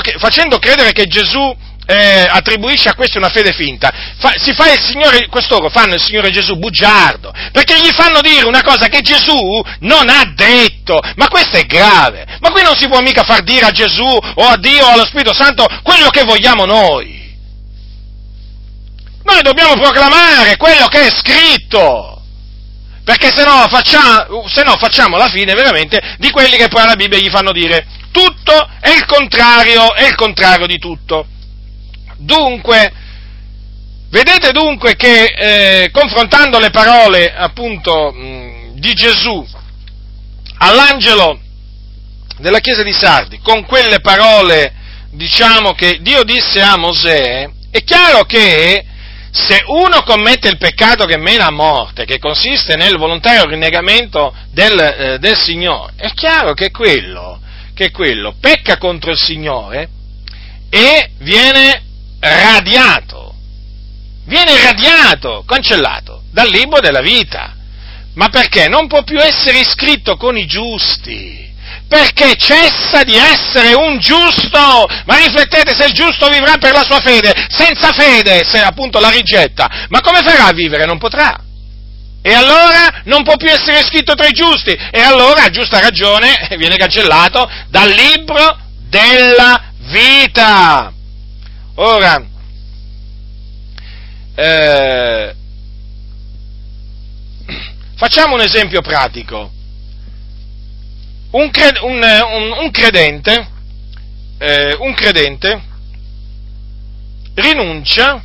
che, 0.00 0.14
facendo 0.18 0.58
credere 0.58 0.92
che 0.92 1.06
Gesù 1.06 1.56
eh, 1.86 2.26
attribuisce 2.26 2.88
a 2.88 2.94
questo 2.94 3.18
una 3.18 3.28
fede 3.28 3.52
finta, 3.52 3.90
fa, 4.18 4.32
si 4.36 4.54
fa 4.54 4.72
il 4.72 4.80
Signore, 4.80 5.26
costoro 5.28 5.68
fanno 5.68 5.94
il 5.94 6.02
Signore 6.02 6.30
Gesù 6.30 6.56
bugiardo, 6.56 7.32
perché 7.52 7.78
gli 7.80 7.92
fanno 7.92 8.20
dire 8.22 8.46
una 8.46 8.62
cosa 8.62 8.88
che 8.88 9.00
Gesù 9.02 9.62
non 9.80 10.08
ha 10.08 10.32
detto, 10.34 11.00
ma 11.16 11.28
questo 11.28 11.58
è 11.58 11.64
grave, 11.64 12.26
ma 12.40 12.50
qui 12.50 12.62
non 12.62 12.76
si 12.76 12.88
può 12.88 13.00
mica 13.00 13.24
far 13.24 13.42
dire 13.42 13.66
a 13.66 13.70
Gesù 13.72 14.04
o 14.04 14.46
a 14.46 14.56
Dio 14.56 14.86
o 14.86 14.92
allo 14.92 15.04
Spirito 15.04 15.34
Santo 15.34 15.66
quello 15.82 16.08
che 16.08 16.24
vogliamo 16.24 16.64
noi. 16.64 17.20
Noi 19.24 19.42
dobbiamo 19.42 19.74
proclamare 19.74 20.56
quello 20.56 20.86
che 20.88 21.06
è 21.06 21.10
scritto, 21.10 22.22
perché 23.04 23.32
se 23.34 23.44
no 23.44 23.66
facciamo, 23.68 24.40
facciamo 24.78 25.16
la 25.16 25.28
fine 25.28 25.54
veramente 25.54 26.16
di 26.18 26.30
quelli 26.30 26.56
che 26.56 26.68
poi 26.68 26.82
alla 26.82 26.96
Bibbia 26.96 27.18
gli 27.18 27.30
fanno 27.30 27.52
dire 27.52 27.86
tutto 28.12 28.68
è 28.80 28.90
il 28.90 29.06
contrario, 29.06 29.94
è 29.94 30.06
il 30.06 30.14
contrario 30.14 30.66
di 30.66 30.78
tutto. 30.78 31.26
Dunque, 32.18 32.92
vedete 34.10 34.52
dunque 34.52 34.94
che 34.94 35.24
eh, 35.24 35.90
confrontando 35.90 36.58
le 36.58 36.70
parole 36.70 37.34
appunto 37.34 38.12
mh, 38.12 38.74
di 38.74 38.92
Gesù 38.92 39.44
all'angelo 40.58 41.40
della 42.38 42.60
chiesa 42.60 42.82
di 42.82 42.92
Sardi 42.92 43.40
con 43.40 43.64
quelle 43.64 44.00
parole 44.00 44.74
diciamo 45.12 45.72
che 45.72 45.98
Dio 46.00 46.22
disse 46.22 46.60
a 46.60 46.76
Mosè, 46.76 47.48
è 47.70 47.82
chiaro 47.84 48.24
che 48.24 48.84
se 49.32 49.62
uno 49.66 50.02
commette 50.02 50.48
il 50.48 50.58
peccato 50.58 51.06
che 51.06 51.16
mena 51.16 51.46
a 51.46 51.50
morte, 51.50 52.04
che 52.04 52.18
consiste 52.18 52.76
nel 52.76 52.98
volontario 52.98 53.46
rinnegamento 53.46 54.34
del, 54.50 54.78
eh, 54.78 55.18
del 55.18 55.38
Signore, 55.38 55.94
è 55.96 56.12
chiaro 56.12 56.52
che 56.52 56.70
quello, 56.70 57.40
che 57.74 57.90
quello 57.90 58.34
pecca 58.38 58.76
contro 58.76 59.10
il 59.10 59.16
Signore 59.16 59.88
e 60.68 61.12
viene 61.20 61.82
radiato, 62.20 63.34
viene 64.26 64.62
radiato, 64.62 65.44
cancellato 65.46 66.24
dal 66.30 66.48
libro 66.48 66.80
della 66.80 67.00
vita. 67.00 67.56
Ma 68.14 68.28
perché? 68.28 68.68
Non 68.68 68.86
può 68.86 69.02
più 69.02 69.18
essere 69.18 69.60
iscritto 69.60 70.16
con 70.18 70.36
i 70.36 70.44
giusti. 70.44 71.51
Perché 71.92 72.36
cessa 72.36 73.02
di 73.02 73.14
essere 73.14 73.74
un 73.74 73.98
giusto. 73.98 74.88
Ma 75.04 75.16
riflettete 75.16 75.74
se 75.74 75.84
il 75.84 75.92
giusto 75.92 76.26
vivrà 76.28 76.56
per 76.56 76.72
la 76.72 76.84
sua 76.84 77.00
fede. 77.00 77.34
Senza 77.50 77.92
fede, 77.92 78.44
se 78.44 78.62
appunto 78.62 78.98
la 78.98 79.10
rigetta. 79.10 79.68
Ma 79.90 80.00
come 80.00 80.20
farà 80.22 80.46
a 80.46 80.52
vivere? 80.52 80.86
Non 80.86 80.96
potrà. 80.96 81.38
E 82.22 82.32
allora 82.32 83.02
non 83.04 83.22
può 83.24 83.36
più 83.36 83.50
essere 83.50 83.80
iscritto 83.80 84.14
tra 84.14 84.26
i 84.26 84.32
giusti. 84.32 84.70
E 84.70 85.00
allora, 85.00 85.42
a 85.42 85.50
giusta 85.50 85.80
ragione, 85.80 86.48
viene 86.56 86.76
cancellato 86.76 87.46
dal 87.68 87.90
libro 87.90 88.58
della 88.88 89.62
vita. 89.80 90.90
Ora, 91.74 92.24
eh, 94.34 95.34
facciamo 97.96 98.34
un 98.34 98.40
esempio 98.40 98.80
pratico. 98.80 99.60
Un, 101.32 101.50
cred, 101.50 101.78
un, 101.82 102.02
un, 102.02 102.52
un 102.62 102.70
credente, 102.70 103.48
eh, 104.38 104.76
un 104.78 104.94
credente 104.94 105.62
rinuncia 107.34 108.22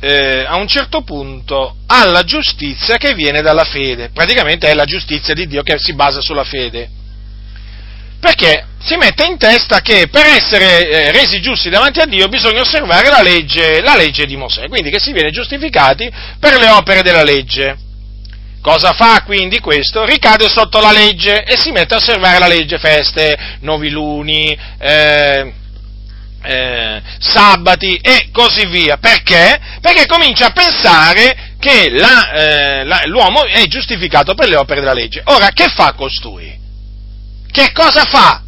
eh, 0.00 0.44
a 0.46 0.56
un 0.56 0.66
certo 0.66 1.02
punto 1.02 1.76
alla 1.86 2.22
giustizia 2.24 2.96
che 2.96 3.14
viene 3.14 3.42
dalla 3.42 3.64
fede, 3.64 4.10
praticamente 4.10 4.68
è 4.68 4.74
la 4.74 4.84
giustizia 4.84 5.34
di 5.34 5.46
Dio 5.46 5.62
che 5.62 5.76
si 5.78 5.94
basa 5.94 6.20
sulla 6.20 6.44
fede 6.44 7.02
perché 8.24 8.68
si 8.80 8.96
mette 8.96 9.26
in 9.26 9.36
testa 9.36 9.80
che 9.82 10.08
per 10.08 10.24
essere 10.24 10.88
eh, 10.88 11.12
resi 11.12 11.42
giusti 11.42 11.68
davanti 11.68 12.00
a 12.00 12.06
Dio 12.06 12.26
bisogna 12.28 12.62
osservare 12.62 13.10
la 13.10 13.20
legge, 13.20 13.82
la 13.82 13.96
legge 13.96 14.24
di 14.24 14.34
Mosè, 14.34 14.66
quindi 14.68 14.88
che 14.88 14.98
si 14.98 15.12
viene 15.12 15.30
giustificati 15.30 16.10
per 16.40 16.58
le 16.58 16.70
opere 16.70 17.02
della 17.02 17.22
legge. 17.22 17.76
Cosa 18.64 18.94
fa 18.94 19.20
quindi 19.24 19.60
questo? 19.60 20.06
Ricade 20.06 20.48
sotto 20.48 20.80
la 20.80 20.90
legge 20.90 21.42
e 21.42 21.54
si 21.60 21.70
mette 21.70 21.92
a 21.92 21.98
osservare 21.98 22.38
la 22.38 22.46
legge, 22.46 22.78
feste, 22.78 23.36
noviluni, 23.60 24.58
eh, 24.78 25.52
eh, 26.42 27.02
sabati 27.18 27.96
e 27.96 28.30
così 28.32 28.64
via. 28.64 28.96
Perché? 28.96 29.60
Perché 29.82 30.06
comincia 30.06 30.46
a 30.46 30.52
pensare 30.52 31.56
che 31.58 31.90
la, 31.90 32.30
eh, 32.32 32.84
la, 32.84 33.02
l'uomo 33.04 33.44
è 33.44 33.66
giustificato 33.66 34.32
per 34.32 34.48
le 34.48 34.56
opere 34.56 34.80
della 34.80 34.94
legge. 34.94 35.20
Ora, 35.26 35.50
che 35.50 35.68
fa 35.68 35.92
costui? 35.92 36.58
che 37.50 37.70
cosa 37.72 38.04
fa? 38.04 38.42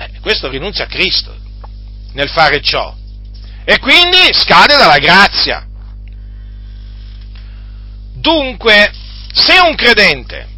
Eh, 0.00 0.18
questo 0.20 0.48
rinunzia 0.48 0.82
a 0.82 0.88
Cristo 0.88 1.32
nel 2.14 2.28
fare 2.28 2.60
ciò 2.60 2.92
e 3.64 3.78
quindi 3.78 4.18
scade 4.32 4.76
dalla 4.76 4.98
grazia. 4.98 5.64
Dunque, 8.16 8.90
se 9.32 9.58
un 9.60 9.74
credente 9.74 10.48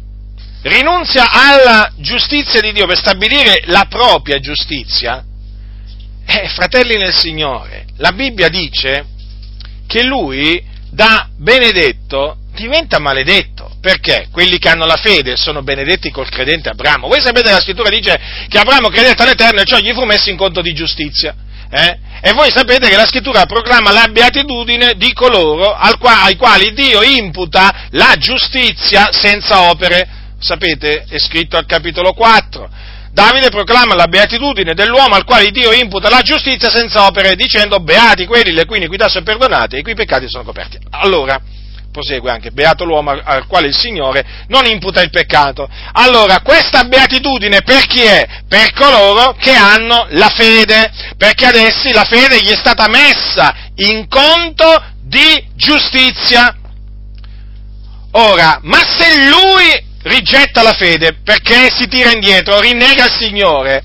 rinunzia 0.63 1.29
alla 1.31 1.91
giustizia 1.97 2.59
di 2.61 2.71
Dio 2.71 2.85
per 2.85 2.97
stabilire 2.97 3.63
la 3.65 3.85
propria 3.89 4.39
giustizia, 4.39 5.23
eh, 6.25 6.47
fratelli 6.49 6.97
nel 6.97 7.13
Signore, 7.13 7.85
la 7.97 8.11
Bibbia 8.11 8.49
dice 8.49 9.05
che 9.87 10.03
lui 10.03 10.63
da 10.89 11.29
benedetto 11.35 12.37
diventa 12.55 12.99
maledetto. 12.99 13.77
Perché? 13.81 14.27
Quelli 14.31 14.57
che 14.57 14.69
hanno 14.69 14.85
la 14.85 14.97
fede 14.97 15.37
sono 15.37 15.61
benedetti 15.61 16.11
col 16.11 16.29
credente 16.29 16.69
Abramo. 16.69 17.07
Voi 17.07 17.21
sapete 17.21 17.47
che 17.47 17.55
la 17.55 17.61
scrittura 17.61 17.89
dice 17.89 18.19
che 18.47 18.57
Abramo 18.57 18.89
credette 18.89 19.23
all'Eterno 19.23 19.61
e 19.61 19.65
ciò 19.65 19.77
gli 19.77 19.93
fu 19.93 20.03
messo 20.03 20.29
in 20.29 20.37
conto 20.37 20.61
di 20.61 20.73
giustizia. 20.73 21.33
Eh? 21.71 21.99
E 22.21 22.33
voi 22.33 22.49
sapete 22.51 22.89
che 22.89 22.95
la 22.95 23.05
scrittura 23.05 23.45
proclama 23.45 23.91
la 23.91 24.07
beatitudine 24.11 24.95
di 24.95 25.13
coloro 25.13 25.73
ai 25.73 26.35
quali 26.35 26.73
Dio 26.73 27.01
imputa 27.01 27.87
la 27.91 28.15
giustizia 28.17 29.09
senza 29.11 29.69
opere. 29.69 30.07
Sapete? 30.39 31.05
È 31.07 31.17
scritto 31.19 31.57
al 31.57 31.65
capitolo 31.65 32.13
4. 32.13 32.69
Davide 33.11 33.49
proclama 33.49 33.95
la 33.95 34.07
beatitudine 34.07 34.73
dell'uomo 34.73 35.15
al 35.15 35.23
quale 35.25 35.51
Dio 35.51 35.71
imputa 35.71 36.09
la 36.09 36.21
giustizia 36.21 36.69
senza 36.69 37.05
opere, 37.05 37.35
dicendo 37.35 37.79
beati 37.79 38.25
quelli 38.25 38.51
le 38.51 38.65
cui 38.65 38.77
iniquità 38.77 39.07
sono 39.07 39.25
perdonate 39.25 39.75
e 39.75 39.79
i 39.79 39.83
cui 39.83 39.95
peccati 39.95 40.29
sono 40.29 40.43
coperti. 40.43 40.77
Allora, 40.91 41.39
prosegue 41.91 42.31
anche, 42.31 42.51
beato 42.51 42.85
l'uomo 42.85 43.11
al 43.11 43.45
quale 43.47 43.67
il 43.67 43.75
Signore 43.75 44.25
non 44.47 44.65
imputa 44.65 45.01
il 45.01 45.09
peccato. 45.09 45.67
Allora, 45.93 46.41
questa 46.41 46.83
beatitudine 46.83 47.61
per 47.61 47.85
chi 47.85 48.01
è? 48.01 48.25
Per 48.47 48.73
coloro 48.73 49.33
che 49.33 49.53
hanno 49.53 50.07
la 50.09 50.29
fede, 50.29 50.91
perché 51.17 51.45
ad 51.45 51.55
essi 51.55 51.91
la 51.91 52.05
fede 52.05 52.39
gli 52.39 52.49
è 52.49 52.57
stata 52.57 52.87
messa 52.87 53.53
in 53.75 54.07
conto 54.07 54.83
di 55.03 55.47
giustizia. 55.55 56.55
Ora, 58.11 58.59
ma 58.63 58.79
se 58.79 59.27
lui 59.27 59.87
rigetta 60.03 60.61
la 60.61 60.73
fede 60.73 61.19
perché 61.23 61.69
si 61.75 61.87
tira 61.87 62.11
indietro, 62.11 62.59
rinnega 62.59 63.05
il 63.05 63.15
Signore, 63.17 63.83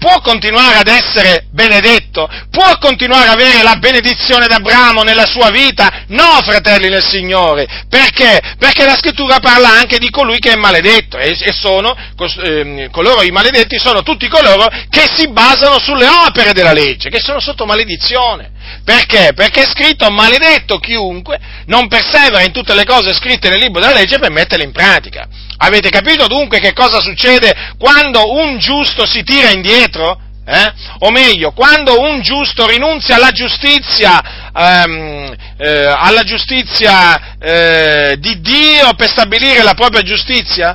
può 0.00 0.20
continuare 0.22 0.78
ad 0.78 0.88
essere 0.88 1.44
benedetto? 1.52 2.28
Può 2.50 2.78
continuare 2.78 3.28
ad 3.28 3.38
avere 3.38 3.62
la 3.62 3.76
benedizione 3.76 4.46
d'Abramo 4.46 5.02
nella 5.02 5.26
sua 5.26 5.50
vita? 5.50 6.04
No, 6.08 6.40
fratelli 6.42 6.88
del 6.88 7.04
Signore. 7.04 7.84
Perché? 7.88 8.40
Perché 8.58 8.84
la 8.84 8.96
scrittura 8.96 9.38
parla 9.38 9.68
anche 9.68 9.98
di 9.98 10.10
colui 10.10 10.38
che 10.38 10.52
è 10.52 10.56
maledetto 10.56 11.18
e, 11.18 11.36
sono, 11.52 11.94
eh, 12.42 12.88
coloro 12.90 13.22
i 13.22 13.30
maledetti 13.30 13.78
sono 13.78 14.02
tutti 14.02 14.26
coloro 14.26 14.68
che 14.88 15.06
si 15.14 15.28
basano 15.28 15.78
sulle 15.78 16.08
opere 16.08 16.52
della 16.52 16.72
legge, 16.72 17.10
che 17.10 17.20
sono 17.20 17.38
sotto 17.38 17.66
maledizione. 17.66 18.50
Perché? 18.82 19.32
Perché 19.34 19.62
è 19.62 19.66
scritto 19.66 20.10
maledetto 20.10 20.78
chiunque 20.78 21.38
non 21.66 21.88
persevera 21.88 22.42
in 22.42 22.52
tutte 22.52 22.74
le 22.74 22.84
cose 22.84 23.12
scritte 23.12 23.50
nel 23.50 23.58
libro 23.58 23.80
della 23.80 23.92
legge 23.92 24.18
per 24.18 24.30
metterle 24.30 24.64
in 24.64 24.72
pratica. 24.72 25.28
Avete 25.62 25.90
capito 25.90 26.26
dunque 26.26 26.58
che 26.58 26.72
cosa 26.72 27.00
succede 27.00 27.54
quando 27.78 28.32
un 28.32 28.58
giusto 28.58 29.04
si 29.04 29.22
tira 29.22 29.50
indietro? 29.50 30.18
Eh? 30.46 30.72
O 31.00 31.10
meglio, 31.10 31.52
quando 31.52 32.00
un 32.00 32.22
giusto 32.22 32.66
rinunzia 32.66 33.16
alla 33.16 33.30
giustizia 33.30 34.50
ehm, 34.56 35.36
eh, 35.58 35.84
alla 35.84 36.22
giustizia 36.22 37.36
eh, 37.38 38.16
di 38.18 38.40
Dio 38.40 38.94
per 38.94 39.10
stabilire 39.10 39.62
la 39.62 39.74
propria 39.74 40.00
giustizia? 40.00 40.74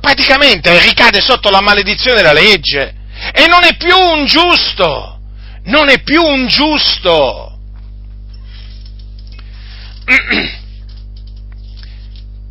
Praticamente 0.00 0.78
ricade 0.78 1.20
sotto 1.20 1.50
la 1.50 1.60
maledizione 1.60 2.18
della 2.18 2.32
legge 2.32 2.94
e 3.34 3.46
non 3.48 3.64
è 3.64 3.76
più 3.76 3.96
un 3.96 4.26
giusto, 4.26 5.18
non 5.64 5.88
è 5.88 6.00
più 6.02 6.22
un 6.22 6.46
giusto. 6.46 7.58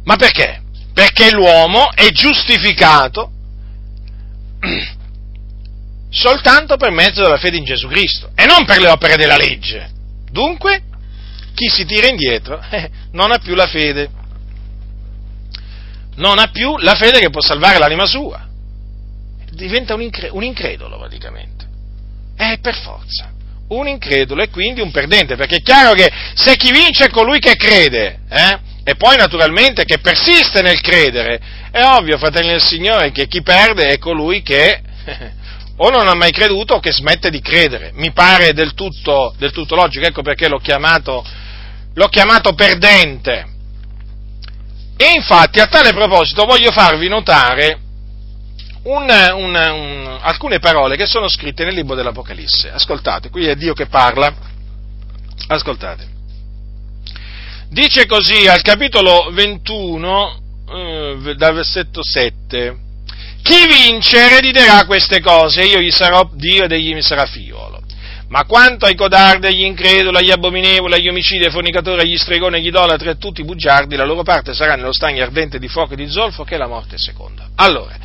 Ma 0.03 0.15
perché? 0.17 0.58
Perché 0.99 1.31
l'uomo 1.31 1.93
è 1.93 2.09
giustificato 2.09 3.31
soltanto 6.09 6.75
per 6.75 6.91
mezzo 6.91 7.21
della 7.21 7.37
fede 7.37 7.55
in 7.55 7.63
Gesù 7.63 7.87
Cristo 7.87 8.31
e 8.35 8.45
non 8.45 8.65
per 8.65 8.81
le 8.81 8.89
opere 8.89 9.15
della 9.15 9.37
legge. 9.37 9.89
Dunque, 10.29 10.81
chi 11.53 11.69
si 11.69 11.85
tira 11.85 12.07
indietro 12.07 12.61
eh, 12.69 12.89
non 13.13 13.31
ha 13.31 13.37
più 13.37 13.55
la 13.55 13.67
fede. 13.67 14.09
Non 16.15 16.37
ha 16.37 16.47
più 16.47 16.75
la 16.79 16.95
fede 16.95 17.19
che 17.19 17.29
può 17.29 17.39
salvare 17.39 17.79
l'anima 17.79 18.05
sua. 18.05 18.45
Diventa 19.51 19.93
un, 19.93 20.01
incre- 20.01 20.27
un 20.33 20.43
incredulo 20.43 20.97
praticamente. 20.97 21.65
È 22.35 22.57
per 22.59 22.75
forza. 22.75 23.31
Un 23.69 23.87
incredulo 23.87 24.41
e 24.41 24.49
quindi 24.49 24.81
un 24.81 24.91
perdente, 24.91 25.37
perché 25.37 25.55
è 25.55 25.61
chiaro 25.61 25.93
che 25.93 26.11
se 26.33 26.57
chi 26.57 26.73
vince 26.73 27.05
è 27.05 27.09
colui 27.09 27.39
che 27.39 27.55
crede, 27.55 28.19
eh, 28.27 28.67
e 28.89 28.95
poi 28.95 29.17
naturalmente 29.17 29.85
che 29.85 29.99
persiste 29.99 30.63
nel 30.63 30.81
credere, 30.81 31.39
è 31.69 31.83
ovvio, 31.83 32.17
fratelli 32.17 32.49
del 32.49 32.63
Signore, 32.63 33.11
che 33.11 33.27
chi 33.27 33.43
perde 33.43 33.89
è 33.89 33.99
colui 33.99 34.41
che 34.41 34.81
o 35.77 35.89
non 35.91 36.07
ha 36.07 36.15
mai 36.15 36.31
creduto 36.31 36.73
o 36.73 36.79
che 36.79 36.91
smette 36.91 37.29
di 37.29 37.39
credere. 37.39 37.91
Mi 37.93 38.11
pare 38.11 38.51
del 38.51 38.73
tutto, 38.73 39.35
del 39.37 39.51
tutto 39.51 39.75
logico, 39.75 40.07
ecco 40.07 40.23
perché 40.23 40.47
l'ho 40.47 40.57
chiamato, 40.57 41.23
l'ho 41.93 42.07
chiamato 42.07 42.55
perdente. 42.55 43.45
E 44.97 45.13
infatti 45.15 45.59
a 45.59 45.67
tale 45.67 45.93
proposito 45.93 46.45
voglio 46.45 46.71
farvi 46.71 47.07
notare 47.09 47.79
un, 48.85 49.07
un, 49.35 49.55
un, 49.55 50.17
alcune 50.19 50.57
parole 50.57 50.95
che 50.95 51.05
sono 51.05 51.29
scritte 51.29 51.63
nel 51.63 51.75
libro 51.75 51.93
dell'Apocalisse. 51.93 52.71
Ascoltate, 52.71 53.29
qui 53.29 53.45
è 53.45 53.53
Dio 53.53 53.75
che 53.75 53.85
parla. 53.85 54.33
Ascoltate. 55.45 56.17
Dice 57.71 58.07
così 58.07 58.47
al 58.47 58.61
capitolo 58.63 59.29
21, 59.31 60.39
eh, 60.71 61.35
dal 61.35 61.53
versetto 61.53 62.03
7, 62.03 62.75
chi 63.43 63.67
vince 63.67 64.17
erediterà 64.17 64.85
queste 64.85 65.21
cose, 65.21 65.61
io 65.61 65.79
gli 65.79 65.91
sarò 65.91 66.27
Dio 66.33 66.63
ed 66.63 66.71
egli 66.71 66.93
mi 66.93 67.01
sarà 67.01 67.25
figliolo. 67.25 67.81
Ma 68.29 68.45
quanto 68.45 68.85
ai 68.85 68.93
codardi, 68.93 69.47
agli 69.47 69.63
increduli, 69.63 70.17
agli 70.17 70.31
abominevoli, 70.31 70.93
agli 70.93 71.07
omicidi, 71.07 71.45
ai 71.45 71.51
fornicatori, 71.51 72.01
agli 72.01 72.17
stregoni, 72.17 72.57
agli 72.57 72.67
idolatri 72.67 73.07
e 73.07 73.11
a 73.11 73.15
tutti 73.15 73.41
i 73.41 73.43
bugiardi, 73.43 73.95
la 73.95 74.05
loro 74.05 74.21
parte 74.21 74.53
sarà 74.53 74.75
nello 74.75 74.93
stagno 74.93 75.23
ardente 75.23 75.57
di 75.57 75.67
fuoco 75.67 75.93
e 75.93 75.95
di 75.95 76.07
zolfo 76.07 76.43
che 76.43 76.53
è 76.53 76.57
la 76.59 76.67
morte 76.67 76.99
seconda. 76.99 77.47
Allora, 77.55 77.97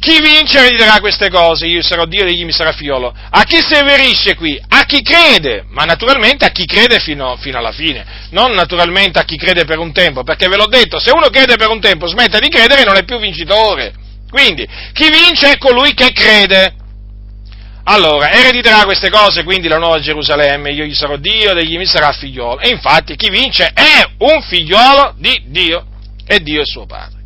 chi 0.00 0.20
vince 0.20 0.58
erediterà 0.58 0.98
queste 0.98 1.30
cose, 1.30 1.66
io 1.66 1.80
sarò 1.80 2.06
Dio 2.06 2.22
ed 2.22 2.28
egli 2.28 2.44
mi 2.44 2.50
sarà 2.50 2.72
figliolo. 2.72 3.14
A 3.30 3.44
chi 3.44 3.60
severisce 3.62 4.34
qui? 4.34 4.60
A 4.68 4.82
chi 4.82 5.00
crede, 5.00 5.64
ma 5.68 5.84
naturalmente 5.84 6.44
a 6.44 6.50
chi 6.50 6.66
crede 6.66 6.98
fino, 6.98 7.36
fino, 7.36 7.58
alla 7.58 7.72
fine, 7.72 8.04
non 8.30 8.52
naturalmente 8.52 9.20
a 9.20 9.24
chi 9.24 9.36
crede 9.36 9.64
per 9.64 9.78
un 9.78 9.92
tempo, 9.92 10.24
perché 10.24 10.48
ve 10.48 10.56
l'ho 10.56 10.66
detto, 10.66 10.98
se 10.98 11.12
uno 11.12 11.28
crede 11.28 11.54
per 11.56 11.68
un 11.68 11.80
tempo, 11.80 12.08
smette 12.08 12.40
di 12.40 12.48
credere 12.48 12.82
non 12.82 12.96
è 12.96 13.04
più 13.04 13.20
vincitore. 13.20 13.94
Quindi, 14.28 14.66
chi 14.92 15.08
vince 15.08 15.52
è 15.52 15.56
colui 15.56 15.94
che 15.94 16.10
crede. 16.10 16.74
Allora, 17.90 18.30
erediterà 18.30 18.84
queste 18.84 19.08
cose, 19.08 19.44
quindi 19.44 19.66
la 19.66 19.78
nuova 19.78 19.98
Gerusalemme, 19.98 20.72
io 20.72 20.84
gli 20.84 20.94
sarò 20.94 21.16
Dio 21.16 21.52
ed 21.52 21.56
egli 21.56 21.78
mi 21.78 21.86
sarà 21.86 22.12
figliolo. 22.12 22.60
E 22.60 22.68
infatti 22.68 23.16
chi 23.16 23.30
vince 23.30 23.70
è 23.72 24.06
un 24.18 24.42
figliolo 24.42 25.14
di 25.16 25.44
Dio 25.46 25.86
e 26.26 26.40
Dio 26.40 26.60
è 26.60 26.66
suo 26.66 26.84
padre. 26.84 27.18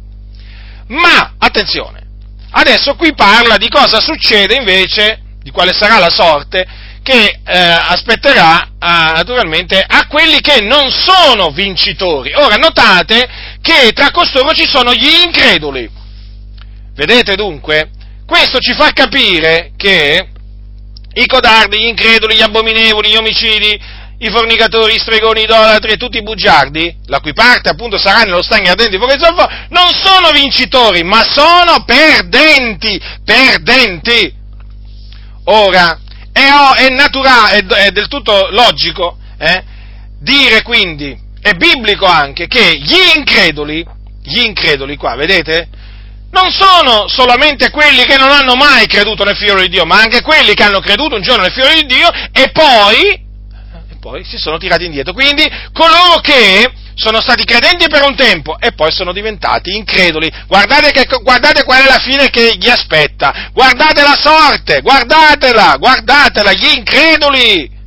Ma, 0.87 1.35
attenzione, 1.37 2.07
adesso 2.51 2.95
qui 2.95 3.13
parla 3.13 3.57
di 3.57 3.69
cosa 3.69 3.99
succede 4.01 4.55
invece, 4.55 5.21
di 5.43 5.51
quale 5.51 5.73
sarà 5.73 5.99
la 5.99 6.11
sorte 6.11 6.65
che 7.03 7.41
eh, 7.45 7.59
aspetterà 7.59 8.69
a, 8.79 9.13
naturalmente 9.17 9.85
a 9.85 10.07
quelli 10.07 10.41
che 10.41 10.61
non 10.61 10.93
sono 10.93 11.51
vincitori. 11.51 12.35
Ora, 12.35 12.55
notate 12.55 13.29
che 13.61 13.91
tra 13.93 14.13
costoro 14.13 14.53
ci 14.53 14.69
sono 14.69 14.95
gli 14.95 15.25
increduli. 15.25 15.91
Vedete 16.95 17.35
dunque? 17.35 17.91
Questo 18.25 18.61
ci 18.61 18.75
fa 18.75 18.93
capire 18.93 19.73
che 19.77 20.29
i 21.15 21.27
codardi, 21.27 21.79
gli 21.79 21.87
increduli, 21.87 22.37
gli 22.37 22.43
abominevoli, 22.43 23.11
gli 23.11 23.17
omicidi, 23.17 23.81
i 24.19 24.31
fornicatori, 24.31 24.95
i 24.95 24.99
stregoni, 24.99 25.41
i 25.41 25.45
idolatri 25.45 25.93
e 25.93 25.97
tutti 25.97 26.19
i 26.19 26.23
bugiardi, 26.23 26.97
la 27.07 27.21
cui 27.21 27.33
parte 27.33 27.69
appunto 27.69 27.99
sarà 27.99 28.23
nello 28.23 28.43
stagno 28.43 28.71
ardente 28.71 28.93
di 28.93 28.99
fuoco 28.99 29.15
e 29.15 29.19
zolfo, 29.19 29.49
non 29.71 29.91
sono 29.93 30.31
vincitori, 30.31 31.03
ma 31.03 31.23
sono 31.25 31.85
perdenti, 31.85 33.01
perdenti. 33.25 34.33
Ora, 35.45 35.99
è, 36.33 36.41
è 36.77 36.89
naturale, 36.89 37.67
è, 37.67 37.91
del 37.91 38.07
tutto 38.07 38.49
logico 38.51 39.19
eh, 39.39 39.65
dire 40.21 40.63
quindi, 40.63 41.19
è 41.41 41.55
biblico 41.55 42.07
anche, 42.07 42.47
che 42.47 42.79
gli 42.79 43.17
increduli, 43.17 43.85
gli 44.23 44.39
increduli 44.39 44.97
qua, 44.97 45.17
vedete? 45.17 45.69
Non 46.33 46.51
sono 46.51 47.09
solamente 47.09 47.71
quelli 47.71 48.05
che 48.05 48.17
non 48.17 48.31
hanno 48.31 48.55
mai 48.55 48.87
creduto 48.87 49.23
nel 49.23 49.37
figlio 49.37 49.61
di 49.61 49.69
Dio, 49.69 49.85
ma 49.85 50.01
anche 50.01 50.23
quelli 50.23 50.55
che 50.55 50.63
hanno 50.63 50.81
creduto 50.81 51.15
un 51.15 51.23
giorno 51.23 51.43
nel 51.43 51.53
figlio 51.53 51.73
di 51.75 51.87
Dio 51.87 52.09
e 52.33 52.51
poi, 52.51 53.13
e 53.91 53.97
poi 54.01 54.25
si 54.25 54.39
sono 54.39 54.57
tirati 54.57 54.85
indietro. 54.85 55.13
Quindi 55.13 55.49
coloro 55.73 56.21
che 56.21 56.73
sono 56.95 57.21
stati 57.21 57.45
credenti 57.45 57.87
per 57.89 58.03
un 58.03 58.17
tempo 58.17 58.59
e 58.59 58.73
poi 58.73 58.91
sono 58.93 59.13
diventati 59.13 59.77
increduli. 59.77 60.31
Guardate, 60.47 60.91
che, 60.91 61.07
guardate 61.23 61.65
qual 61.65 61.83
è 61.83 61.87
la 61.87 61.99
fine 61.99 62.31
che 62.31 62.57
gli 62.57 62.69
aspetta. 62.69 63.51
Guardate 63.53 64.01
la 64.03 64.17
sorte, 64.19 64.81
guardatela, 64.81 65.77
guardatela, 65.77 66.53
gli 66.53 66.77
increduli. 66.77 67.81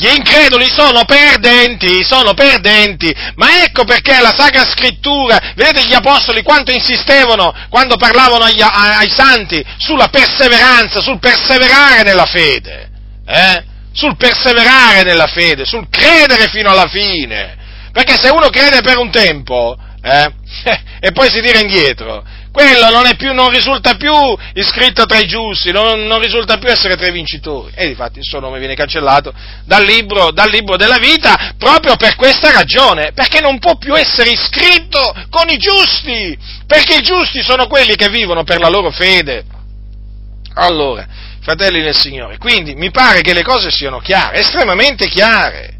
Gli 0.00 0.08
increduli 0.16 0.64
sono 0.70 1.04
perdenti, 1.04 2.02
sono 2.02 2.32
perdenti, 2.32 3.14
ma 3.34 3.62
ecco 3.62 3.84
perché 3.84 4.18
la 4.18 4.32
Sacra 4.34 4.64
Scrittura, 4.64 5.52
vedete 5.54 5.86
gli 5.86 5.92
Apostoli 5.92 6.42
quanto 6.42 6.72
insistevano 6.72 7.54
quando 7.68 7.96
parlavano 7.96 8.44
agli, 8.44 8.62
ai 8.62 9.10
santi 9.10 9.62
sulla 9.76 10.08
perseveranza, 10.08 11.02
sul 11.02 11.18
perseverare 11.18 12.02
nella 12.02 12.24
fede, 12.24 12.88
eh? 13.26 13.62
sul 13.92 14.16
perseverare 14.16 15.02
nella 15.02 15.26
fede, 15.26 15.66
sul 15.66 15.86
credere 15.90 16.48
fino 16.48 16.70
alla 16.70 16.88
fine, 16.88 17.58
perché 17.92 18.16
se 18.16 18.30
uno 18.30 18.48
crede 18.48 18.80
per 18.80 18.96
un 18.96 19.10
tempo 19.10 19.76
eh? 20.02 20.32
e 20.98 21.12
poi 21.12 21.28
si 21.28 21.42
tira 21.42 21.58
indietro, 21.58 22.24
quello 22.52 22.90
non, 22.90 23.04
più, 23.16 23.32
non, 23.32 23.50
risulta 23.50 23.94
più 23.94 24.12
iscritto 24.54 25.06
tra 25.06 25.18
i 25.18 25.26
giusti, 25.26 25.70
non, 25.70 26.06
non, 26.06 26.20
risulta 26.20 26.58
più 26.58 26.68
essere 26.68 26.96
tra 26.96 27.06
i 27.06 27.12
vincitori. 27.12 27.72
E 27.74 27.86
infatti 27.88 28.18
il 28.18 28.24
suo 28.24 28.40
nome 28.40 28.58
viene 28.58 28.74
cancellato 28.74 29.32
dal 29.64 29.84
libro, 29.84 30.30
dal 30.32 30.50
libro 30.50 30.76
della 30.76 30.98
vita 30.98 31.54
proprio 31.56 31.96
per 31.96 32.16
questa 32.16 32.50
ragione, 32.50 33.12
perché 33.12 33.40
non 33.40 33.58
può 33.58 33.76
più 33.76 33.94
essere 33.96 34.30
iscritto 34.30 35.14
con 35.30 35.48
i 35.48 35.56
giusti, 35.56 36.36
perché 36.66 36.96
i 36.96 37.02
giusti 37.02 37.42
sono 37.42 37.66
quelli 37.66 37.94
che 37.94 38.08
vivono 38.08 38.42
per 38.42 38.58
la 38.58 38.68
loro 38.68 38.90
fede. 38.90 39.44
Allora, 40.54 41.06
fratelli 41.40 41.82
del 41.82 41.96
Signore, 41.96 42.36
quindi 42.38 42.74
mi 42.74 42.90
pare 42.90 43.20
che 43.20 43.32
le 43.32 43.42
cose 43.42 43.70
siano 43.70 44.00
chiare, 44.00 44.40
estremamente 44.40 45.08
chiare 45.08 45.79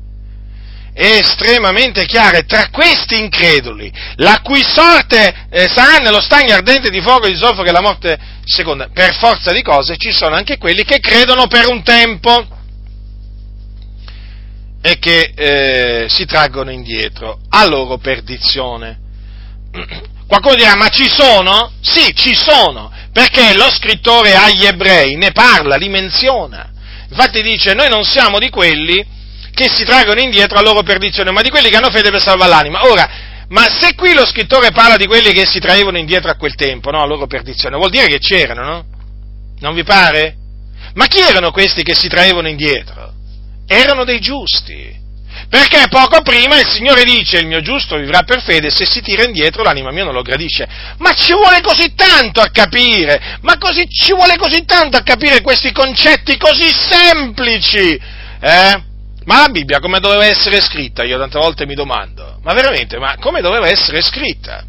estremamente 1.00 2.04
chiare 2.04 2.44
tra 2.44 2.68
questi 2.68 3.18
increduli, 3.18 3.90
la 4.16 4.40
cui 4.42 4.62
sorte 4.62 5.46
eh, 5.50 5.66
sarà 5.66 5.96
nello 5.96 6.20
stagno 6.20 6.52
ardente 6.52 6.90
di 6.90 7.00
fuoco 7.00 7.26
di 7.26 7.36
zolfo 7.36 7.62
che 7.62 7.70
è 7.70 7.72
la 7.72 7.80
morte 7.80 8.18
seconda. 8.44 8.88
Per 8.92 9.14
forza 9.14 9.50
di 9.52 9.62
cose 9.62 9.96
ci 9.96 10.12
sono 10.12 10.34
anche 10.34 10.58
quelli 10.58 10.84
che 10.84 11.00
credono 11.00 11.46
per 11.46 11.68
un 11.68 11.82
tempo 11.82 12.46
e 14.82 14.98
che 14.98 15.32
eh, 15.34 16.06
si 16.08 16.26
traggono 16.26 16.70
indietro 16.70 17.40
a 17.48 17.66
loro 17.66 17.96
perdizione. 17.96 18.98
Qualcuno 20.26 20.54
dirà, 20.54 20.76
ma 20.76 20.88
ci 20.88 21.08
sono? 21.08 21.72
Sì, 21.80 22.14
ci 22.14 22.34
sono, 22.34 22.92
perché 23.12 23.54
lo 23.54 23.70
scrittore 23.70 24.34
agli 24.34 24.64
ebrei 24.64 25.16
ne 25.16 25.32
parla, 25.32 25.76
li 25.76 25.88
menziona. 25.88 26.70
Infatti 27.08 27.42
dice, 27.42 27.72
noi 27.72 27.88
non 27.88 28.04
siamo 28.04 28.38
di 28.38 28.50
quelli 28.50 29.18
che 29.52 29.68
si 29.68 29.84
traggono 29.84 30.20
indietro 30.20 30.58
a 30.58 30.62
loro 30.62 30.82
perdizione, 30.82 31.30
ma 31.30 31.42
di 31.42 31.50
quelli 31.50 31.68
che 31.68 31.76
hanno 31.76 31.90
fede 31.90 32.10
per 32.10 32.20
salvare 32.20 32.50
l'anima. 32.50 32.86
Ora, 32.86 33.08
ma 33.48 33.66
se 33.68 33.94
qui 33.94 34.14
lo 34.14 34.24
scrittore 34.24 34.70
parla 34.70 34.96
di 34.96 35.06
quelli 35.06 35.32
che 35.32 35.46
si 35.46 35.58
traevano 35.58 35.98
indietro 35.98 36.30
a 36.30 36.36
quel 36.36 36.54
tempo, 36.54 36.90
no, 36.90 37.02
a 37.02 37.06
loro 37.06 37.26
perdizione, 37.26 37.76
vuol 37.76 37.90
dire 37.90 38.06
che 38.06 38.18
c'erano, 38.18 38.64
no? 38.64 38.84
Non 39.58 39.74
vi 39.74 39.82
pare? 39.82 40.36
Ma 40.94 41.06
chi 41.06 41.20
erano 41.20 41.50
questi 41.50 41.82
che 41.82 41.94
si 41.94 42.08
traevano 42.08 42.48
indietro? 42.48 43.12
Erano 43.66 44.04
dei 44.04 44.20
giusti. 44.20 44.98
Perché 45.48 45.86
poco 45.88 46.22
prima 46.22 46.58
il 46.58 46.68
Signore 46.68 47.02
dice 47.02 47.38
il 47.38 47.46
mio 47.46 47.60
giusto 47.60 47.96
vivrà 47.96 48.22
per 48.22 48.40
fede, 48.40 48.70
se 48.70 48.84
si 48.86 49.00
tira 49.00 49.24
indietro 49.24 49.62
l'anima 49.62 49.90
mia 49.90 50.04
non 50.04 50.14
lo 50.14 50.22
gradisce. 50.22 50.68
Ma 50.98 51.12
ci 51.12 51.32
vuole 51.32 51.60
così 51.60 51.92
tanto 51.94 52.40
a 52.40 52.50
capire, 52.50 53.38
ma 53.42 53.58
così, 53.58 53.88
ci 53.88 54.12
vuole 54.12 54.36
così 54.36 54.64
tanto 54.64 54.96
a 54.96 55.02
capire 55.02 55.40
questi 55.40 55.72
concetti 55.72 56.36
così 56.36 56.70
semplici, 56.72 58.00
eh? 58.40 58.82
Ma 59.24 59.40
la 59.40 59.48
Bibbia 59.48 59.80
come 59.80 60.00
doveva 60.00 60.24
essere 60.24 60.60
scritta? 60.60 61.04
Io 61.04 61.18
tante 61.18 61.38
volte 61.38 61.66
mi 61.66 61.74
domando, 61.74 62.38
ma 62.42 62.52
veramente, 62.54 62.98
ma 62.98 63.16
come 63.18 63.40
doveva 63.40 63.68
essere 63.68 64.00
scritta? 64.00 64.64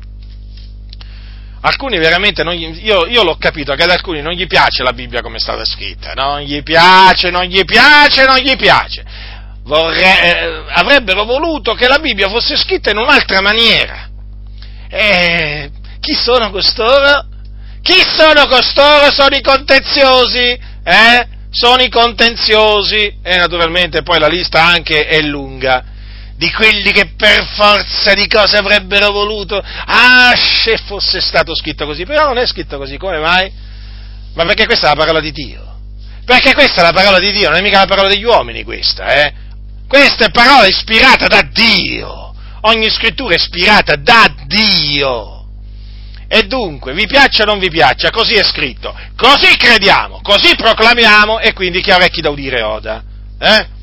Alcuni 1.63 1.99
veramente, 1.99 2.43
gli, 2.55 2.85
io, 2.85 3.05
io, 3.05 3.23
l'ho 3.23 3.37
capito 3.37 3.73
che 3.75 3.83
ad 3.83 3.91
alcuni 3.91 4.21
non 4.21 4.33
gli 4.33 4.47
piace 4.47 4.81
la 4.81 4.93
Bibbia 4.93 5.21
come 5.21 5.37
è 5.37 5.39
stata 5.39 5.63
scritta, 5.63 6.13
non 6.13 6.39
gli 6.41 6.63
piace, 6.63 7.29
non 7.29 7.43
gli 7.43 7.63
piace, 7.63 8.25
non 8.25 8.37
gli 8.37 8.55
piace. 8.55 9.03
Vorre, 9.63 10.01
eh, 10.01 10.63
avrebbero 10.69 11.23
voluto 11.23 11.73
che 11.73 11.87
la 11.87 11.99
Bibbia 11.99 12.29
fosse 12.29 12.57
scritta 12.57 12.89
in 12.89 12.97
un'altra 12.97 13.41
maniera. 13.41 14.09
E 14.89 15.69
chi 15.99 16.13
sono 16.13 16.49
costoro? 16.49 17.27
Chi 17.83 18.01
sono 18.17 18.47
costoro? 18.47 19.11
Sono 19.11 19.35
i 19.35 19.41
contenziosi, 19.41 20.59
eh? 20.83 21.27
Sono 21.51 21.81
i 21.81 21.89
contenziosi 21.89 23.17
e 23.21 23.37
naturalmente 23.37 24.03
poi 24.03 24.19
la 24.19 24.27
lista 24.27 24.65
anche 24.65 25.05
è 25.05 25.19
lunga 25.19 25.83
di 26.41 26.49
quelli 26.51 26.91
che 26.91 27.11
per 27.15 27.45
forza 27.53 28.15
di 28.15 28.25
cose 28.25 28.57
avrebbero 28.57 29.11
voluto, 29.11 29.61
ah, 29.61 30.33
se 30.35 30.75
fosse 30.87 31.21
stato 31.21 31.53
scritto 31.53 31.85
così, 31.85 32.03
però 32.03 32.25
non 32.25 32.39
è 32.39 32.47
scritto 32.47 32.79
così, 32.79 32.97
come 32.97 33.19
mai? 33.19 33.51
Ma 34.33 34.43
perché 34.45 34.65
questa 34.65 34.87
è 34.87 34.89
la 34.89 34.95
parola 34.95 35.19
di 35.19 35.31
Dio? 35.31 35.77
Perché 36.25 36.55
questa 36.55 36.81
è 36.81 36.83
la 36.83 36.93
parola 36.93 37.19
di 37.19 37.31
Dio, 37.31 37.49
non 37.49 37.59
è 37.59 37.61
mica 37.61 37.79
la 37.79 37.85
parola 37.85 38.07
degli 38.07 38.23
uomini 38.23 38.63
questa, 38.63 39.13
eh? 39.13 39.33
Questa 39.87 40.25
è 40.25 40.31
parola 40.31 40.65
ispirata 40.65 41.27
da 41.27 41.41
Dio, 41.43 42.33
ogni 42.61 42.89
scrittura 42.89 43.35
è 43.35 43.37
ispirata 43.37 43.95
da 43.97 44.33
Dio. 44.47 45.40
E 46.33 46.43
dunque, 46.43 46.93
vi 46.93 47.07
piaccia 47.07 47.43
o 47.43 47.45
non 47.45 47.59
vi 47.59 47.69
piaccia, 47.69 48.09
così 48.09 48.35
è 48.35 48.43
scritto, 48.43 48.97
così 49.17 49.57
crediamo, 49.57 50.21
così 50.21 50.55
proclamiamo 50.55 51.39
e 51.39 51.51
quindi 51.51 51.81
chi 51.81 51.91
ha 51.91 51.95
orecchi 51.95 52.21
da 52.21 52.29
udire 52.29 52.61
oda. 52.61 53.03
Eh? 53.37 53.79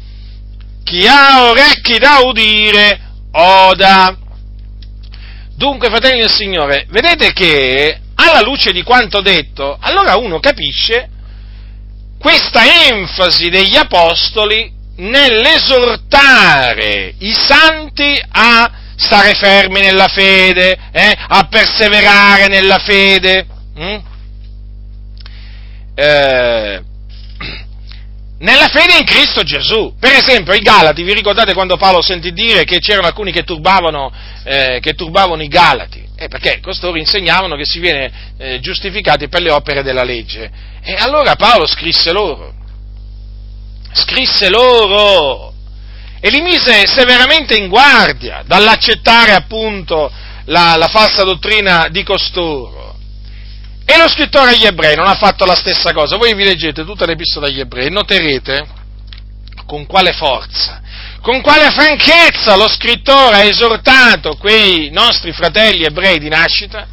chi 0.89 1.07
ha 1.07 1.51
orecchi 1.51 1.99
da 1.99 2.21
udire, 2.25 2.99
oda. 3.33 4.17
Dunque, 5.55 5.91
fratelli 5.91 6.21
del 6.21 6.33
Signore, 6.33 6.87
vedete 6.89 7.35
che 7.35 8.01
alla 8.15 8.41
luce 8.41 8.73
di 8.73 8.83
quanto 8.83 9.21
detto, 9.21 9.77
allora 9.79 10.17
uno 10.17 10.41
capisce 10.41 11.11
questa 12.19 12.63
enfasi 12.89 13.51
degli 13.51 13.77
apostoli 13.77 14.73
nell'esortare 14.97 17.13
i 17.19 17.33
santi 17.33 18.19
a 18.31 18.78
stare 18.99 19.35
fermi 19.35 19.81
nella 19.81 20.09
fede, 20.09 20.77
eh, 20.91 21.15
a 21.29 21.47
perseverare 21.49 22.49
nella 22.49 22.79
fede. 22.79 23.47
Mm? 23.79 23.97
Eh, 25.95 26.83
nella 28.39 28.69
fede 28.69 28.99
in 28.99 29.05
Cristo 29.05 29.45
Gesù. 29.45 29.95
Per 29.99 30.13
esempio, 30.13 30.53
i 30.53 30.59
Galati, 30.59 31.05
vi 31.05 31.15
ricordate 31.15 31.55
quando 31.55 31.77
Paolo 31.77 32.03
sentì 32.03 32.33
dire 32.33 32.65
che 32.65 32.81
c'erano 32.81 33.07
alcuni 33.07 33.31
che 33.31 33.45
turbavano, 33.45 34.13
eh, 34.43 34.81
che 34.83 34.95
turbavano 34.95 35.43
i 35.43 35.49
Galati? 35.49 36.07
Eh, 36.17 36.27
perché 36.27 36.59
costoro 36.61 36.99
insegnavano 36.99 37.55
che 37.55 37.65
si 37.65 37.79
viene 37.79 38.11
eh, 38.37 38.59
giustificati 38.59 39.29
per 39.29 39.43
le 39.43 39.53
opere 39.53 39.85
della 39.85 40.03
legge. 40.03 40.51
E 40.83 40.95
allora 40.95 41.37
Paolo 41.37 41.67
scrisse 41.69 42.11
loro, 42.11 42.53
scrisse 43.93 44.49
loro 44.49 45.55
e 46.21 46.31
li 46.31 46.41
mise 46.41 46.87
severamente 46.87 47.57
in 47.57 47.69
guardia 47.69 48.43
dall'accettare 48.45 49.33
appunto 49.33 50.11
la, 50.47 50.77
la 50.77 50.89
falsa 50.89 51.23
dottrina 51.23 51.89
di 51.91 52.03
costoro. 52.03 52.97
E 53.85 53.97
lo 53.97 54.09
scrittore 54.09 54.51
agli 54.51 54.67
ebrei 54.67 54.97
non 54.97 55.07
ha 55.07 55.15
fatto 55.15 55.45
la 55.47 55.55
stessa 55.55 55.93
cosa. 55.93 56.17
Voi 56.17 56.35
vi 56.35 56.45
leggete 56.45 56.85
tutta 56.85 57.07
l'epistola 57.07 57.47
agli 57.47 57.61
ebrei 57.61 57.87
e 57.87 57.91
noterete 57.91 58.67
con 59.65 59.87
quale 59.87 60.13
forza, 60.13 60.81
con 61.21 61.41
quale 61.41 61.71
franchezza 61.71 62.57
lo 62.57 62.69
scrittore 62.69 63.37
ha 63.37 63.45
esortato 63.45 64.37
quei 64.37 64.91
nostri 64.91 65.33
fratelli 65.33 65.85
ebrei 65.85 66.19
di 66.19 66.29
nascita 66.29 66.87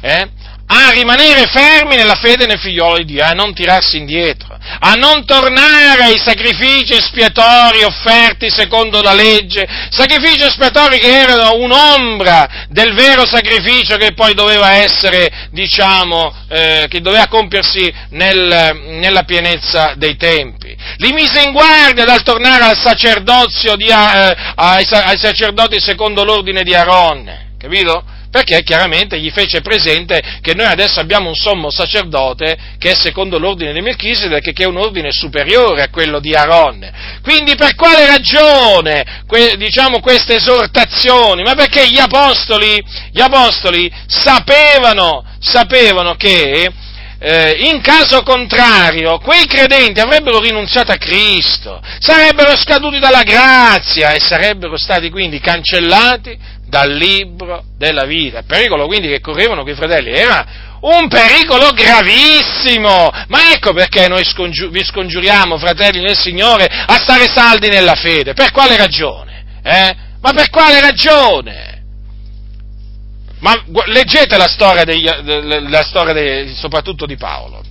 eh, 0.00 0.28
a 0.66 0.90
rimanere 0.92 1.46
fermi 1.46 1.96
nella 1.96 2.14
fede 2.14 2.46
nel 2.46 2.58
figliolo 2.58 2.96
di 2.98 3.04
Dio, 3.04 3.24
a 3.24 3.32
non 3.32 3.52
tirarsi 3.52 3.98
indietro, 3.98 4.56
a 4.80 4.94
non 4.94 5.26
tornare 5.26 6.04
ai 6.04 6.18
sacrifici 6.18 6.94
espiatori 6.94 7.82
offerti 7.82 8.48
secondo 8.50 9.02
la 9.02 9.12
legge, 9.12 9.66
sacrifici 9.90 10.42
espiatori 10.42 10.98
che 10.98 11.12
erano 11.12 11.56
un'ombra 11.56 12.66
del 12.70 12.94
vero 12.94 13.26
sacrificio 13.26 13.96
che 13.96 14.14
poi 14.14 14.32
doveva 14.32 14.72
essere, 14.72 15.48
diciamo, 15.50 16.34
eh, 16.48 16.86
che 16.88 17.00
doveva 17.00 17.28
compiersi 17.28 17.92
nel, 18.10 18.80
nella 18.84 19.24
pienezza 19.24 19.92
dei 19.96 20.16
tempi. 20.16 20.74
Li 20.96 21.12
mise 21.12 21.42
in 21.42 21.52
guardia 21.52 22.06
dal 22.06 22.22
tornare 22.22 22.64
al 22.64 22.78
sacerdozio 22.78 23.76
di, 23.76 23.86
eh, 23.88 24.36
ai, 24.54 24.86
ai 24.90 25.18
sacerdoti 25.18 25.78
secondo 25.78 26.24
l'ordine 26.24 26.62
di 26.62 26.74
Aaron, 26.74 27.52
capito? 27.58 28.13
Perché 28.34 28.64
chiaramente 28.64 29.20
gli 29.20 29.30
fece 29.30 29.60
presente 29.60 30.20
che 30.40 30.54
noi 30.54 30.66
adesso 30.66 30.98
abbiamo 30.98 31.28
un 31.28 31.36
sommo 31.36 31.70
sacerdote 31.70 32.58
che 32.80 32.90
è 32.90 32.94
secondo 32.96 33.38
l'ordine 33.38 33.72
di 33.72 33.80
Melchisedec, 33.80 34.52
che 34.52 34.64
è 34.64 34.66
un 34.66 34.76
ordine 34.76 35.12
superiore 35.12 35.82
a 35.82 35.88
quello 35.88 36.18
di 36.18 36.34
Aaron. 36.34 36.84
Quindi 37.22 37.54
per 37.54 37.76
quale 37.76 38.04
ragione, 38.08 39.22
que, 39.28 39.54
diciamo, 39.56 40.00
queste 40.00 40.34
esortazioni? 40.34 41.44
Ma 41.44 41.54
perché 41.54 41.88
gli 41.88 42.00
apostoli, 42.00 42.84
gli 43.12 43.20
apostoli 43.20 43.88
sapevano, 44.08 45.24
sapevano 45.38 46.16
che 46.16 46.72
eh, 47.20 47.68
in 47.70 47.80
caso 47.80 48.22
contrario, 48.22 49.18
quei 49.18 49.46
credenti 49.46 50.00
avrebbero 50.00 50.40
rinunciato 50.40 50.90
a 50.90 50.96
Cristo, 50.96 51.80
sarebbero 52.00 52.56
scaduti 52.56 52.98
dalla 52.98 53.22
grazia 53.22 54.10
e 54.10 54.18
sarebbero 54.18 54.76
stati 54.76 55.08
quindi 55.08 55.38
cancellati 55.38 56.36
dal 56.74 56.90
libro 56.92 57.62
della 57.78 58.04
vita. 58.04 58.38
Il 58.38 58.46
pericolo 58.46 58.86
quindi 58.86 59.06
che 59.06 59.20
correvano 59.20 59.62
quei 59.62 59.76
fratelli 59.76 60.10
era 60.10 60.44
un 60.80 61.06
pericolo 61.06 61.70
gravissimo. 61.70 63.12
Ma 63.28 63.52
ecco 63.52 63.72
perché 63.72 64.08
noi 64.08 64.24
scongiu- 64.24 64.72
vi 64.72 64.82
scongiuriamo, 64.82 65.56
fratelli 65.56 66.00
nel 66.00 66.16
Signore, 66.16 66.66
a 66.66 66.96
stare 66.96 67.26
saldi 67.32 67.68
nella 67.68 67.94
fede. 67.94 68.32
Per 68.32 68.50
quale 68.50 68.76
ragione? 68.76 69.44
Eh? 69.62 69.96
Ma 70.20 70.32
per 70.32 70.50
quale 70.50 70.80
ragione? 70.80 71.82
Ma 73.38 73.54
leggete 73.86 74.36
la 74.36 74.48
storia, 74.48 74.82
degli, 74.82 75.08
la 75.68 75.84
storia 75.84 76.12
dei, 76.12 76.54
soprattutto 76.56 77.06
di 77.06 77.16
Paolo. 77.16 77.62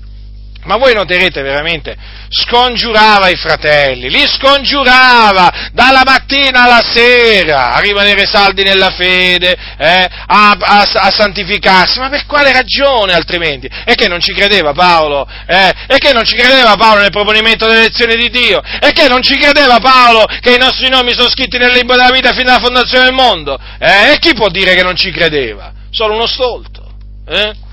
Ma 0.65 0.77
voi 0.77 0.93
noterete 0.93 1.41
veramente, 1.41 1.95
scongiurava 2.29 3.27
i 3.29 3.35
fratelli, 3.35 4.09
li 4.09 4.25
scongiurava 4.27 5.69
dalla 5.73 6.03
mattina 6.05 6.63
alla 6.63 6.81
sera 6.81 7.73
a 7.73 7.79
rimanere 7.79 8.25
saldi 8.25 8.63
nella 8.63 8.89
fede, 8.89 9.55
eh, 9.77 10.07
a, 10.27 10.51
a, 10.57 10.81
a, 10.81 11.11
santificarsi, 11.11 11.99
ma 11.99 12.09
per 12.09 12.25
quale 12.25 12.53
ragione 12.53 13.13
altrimenti? 13.13 13.69
E 13.85 13.95
che 13.95 14.07
non 14.07 14.21
ci 14.21 14.33
credeva 14.33 14.71
Paolo? 14.71 15.27
Eh? 15.45 15.71
E 15.87 15.97
che 15.97 16.13
non 16.13 16.23
ci 16.23 16.35
credeva 16.35 16.75
Paolo 16.75 17.01
nel 17.01 17.11
proponimento 17.11 17.67
delle 17.67 17.81
lezioni 17.81 18.15
di 18.15 18.29
Dio? 18.29 18.61
E 18.79 18.91
che 18.93 19.07
non 19.07 19.21
ci 19.21 19.37
credeva 19.37 19.79
Paolo 19.79 20.25
che 20.39 20.53
i 20.53 20.57
nostri 20.57 20.89
nomi 20.89 21.13
sono 21.13 21.29
scritti 21.29 21.57
nel 21.57 21.71
libro 21.71 21.95
della 21.95 22.11
vita 22.11 22.31
fino 22.31 22.49
alla 22.49 22.63
fondazione 22.63 23.05
del 23.05 23.13
mondo? 23.13 23.59
Eh? 23.79 24.13
E 24.13 24.19
chi 24.19 24.33
può 24.33 24.49
dire 24.49 24.73
che 24.75 24.83
non 24.83 24.95
ci 24.95 25.11
credeva? 25.11 25.73
Solo 25.89 26.13
uno 26.13 26.27
stolto. 26.27 26.91
Eh? 27.27 27.71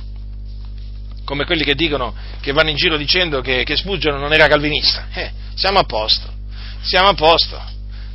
Come 1.31 1.45
quelli 1.45 1.62
che 1.62 1.76
dicono, 1.76 2.12
che 2.41 2.51
vanno 2.51 2.70
in 2.70 2.76
giro 2.76 2.97
dicendo 2.97 3.41
che, 3.41 3.62
che 3.62 3.76
Spurgeon 3.76 4.18
non 4.18 4.33
era 4.33 4.49
calvinista. 4.49 5.07
Eh, 5.12 5.31
siamo 5.55 5.78
a 5.78 5.85
posto, 5.85 6.28
siamo 6.83 7.11
a 7.11 7.14
posto. 7.14 7.62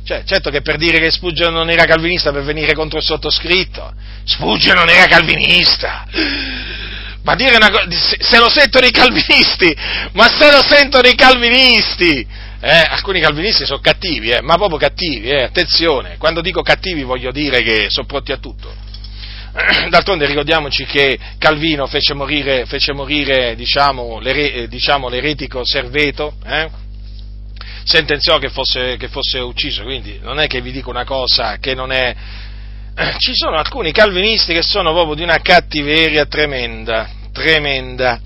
Cioè, 0.04 0.22
certo 0.24 0.50
che 0.50 0.60
per 0.60 0.76
dire 0.76 0.98
che 0.98 1.10
Spurgeon 1.10 1.50
non 1.50 1.70
era 1.70 1.84
calvinista 1.84 2.30
per 2.30 2.42
venire 2.42 2.74
contro 2.74 2.98
il 2.98 3.04
sottoscritto, 3.04 3.90
Spurgeon 4.22 4.76
non 4.76 4.90
era 4.90 5.06
calvinista. 5.06 6.06
Ma 7.22 7.34
dire 7.34 7.56
una 7.56 7.70
cosa, 7.70 7.86
se, 7.90 8.38
lo 8.38 8.50
sentono 8.50 8.84
i 8.84 8.90
calvinisti, 8.90 9.74
ma 10.12 10.28
se 10.28 10.50
lo 10.50 10.62
sentono 10.62 11.08
i 11.08 11.14
calvinisti, 11.14 12.26
eh, 12.60 12.82
alcuni 12.90 13.18
calvinisti 13.18 13.64
sono 13.64 13.80
cattivi, 13.80 14.28
eh, 14.28 14.42
ma 14.42 14.56
proprio 14.56 14.78
cattivi, 14.78 15.30
eh, 15.30 15.44
attenzione, 15.44 16.18
quando 16.18 16.42
dico 16.42 16.60
cattivi 16.60 17.02
voglio 17.02 17.32
dire 17.32 17.62
che 17.62 17.86
sono 17.88 18.06
pronti 18.06 18.32
a 18.32 18.36
tutto. 18.36 18.84
D'altronde 19.88 20.26
ricordiamoci 20.26 20.84
che 20.84 21.18
Calvino 21.38 21.86
fece 21.86 22.12
morire, 22.14 22.66
fece 22.66 22.92
morire 22.92 23.54
diciamo, 23.54 24.18
l'ere, 24.20 24.52
eh, 24.52 24.68
diciamo, 24.68 25.08
l'eretico 25.08 25.62
Serveto, 25.64 26.34
eh? 26.44 26.68
sentenziò 27.84 28.38
che 28.38 28.48
fosse, 28.48 28.96
che 28.96 29.08
fosse, 29.08 29.38
ucciso, 29.38 29.84
quindi 29.84 30.18
non 30.20 30.40
è 30.40 30.46
che 30.46 30.60
vi 30.60 30.72
dico 30.72 30.90
una 30.90 31.04
cosa 31.04 31.56
che 31.58 31.74
non 31.74 31.90
è... 31.90 32.14
Ci 33.18 33.32
sono 33.34 33.56
alcuni 33.56 33.92
calvinisti 33.92 34.52
che 34.52 34.62
sono 34.62 34.92
proprio 34.92 35.14
di 35.14 35.22
una 35.22 35.40
cattiveria 35.40 36.26
tremenda, 36.26 37.08
tremenda. 37.32 38.20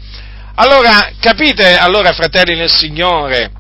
Allora, 0.56 1.12
capite, 1.20 1.76
allora 1.76 2.12
fratelli 2.12 2.56
nel 2.56 2.70
Signore, 2.70 3.50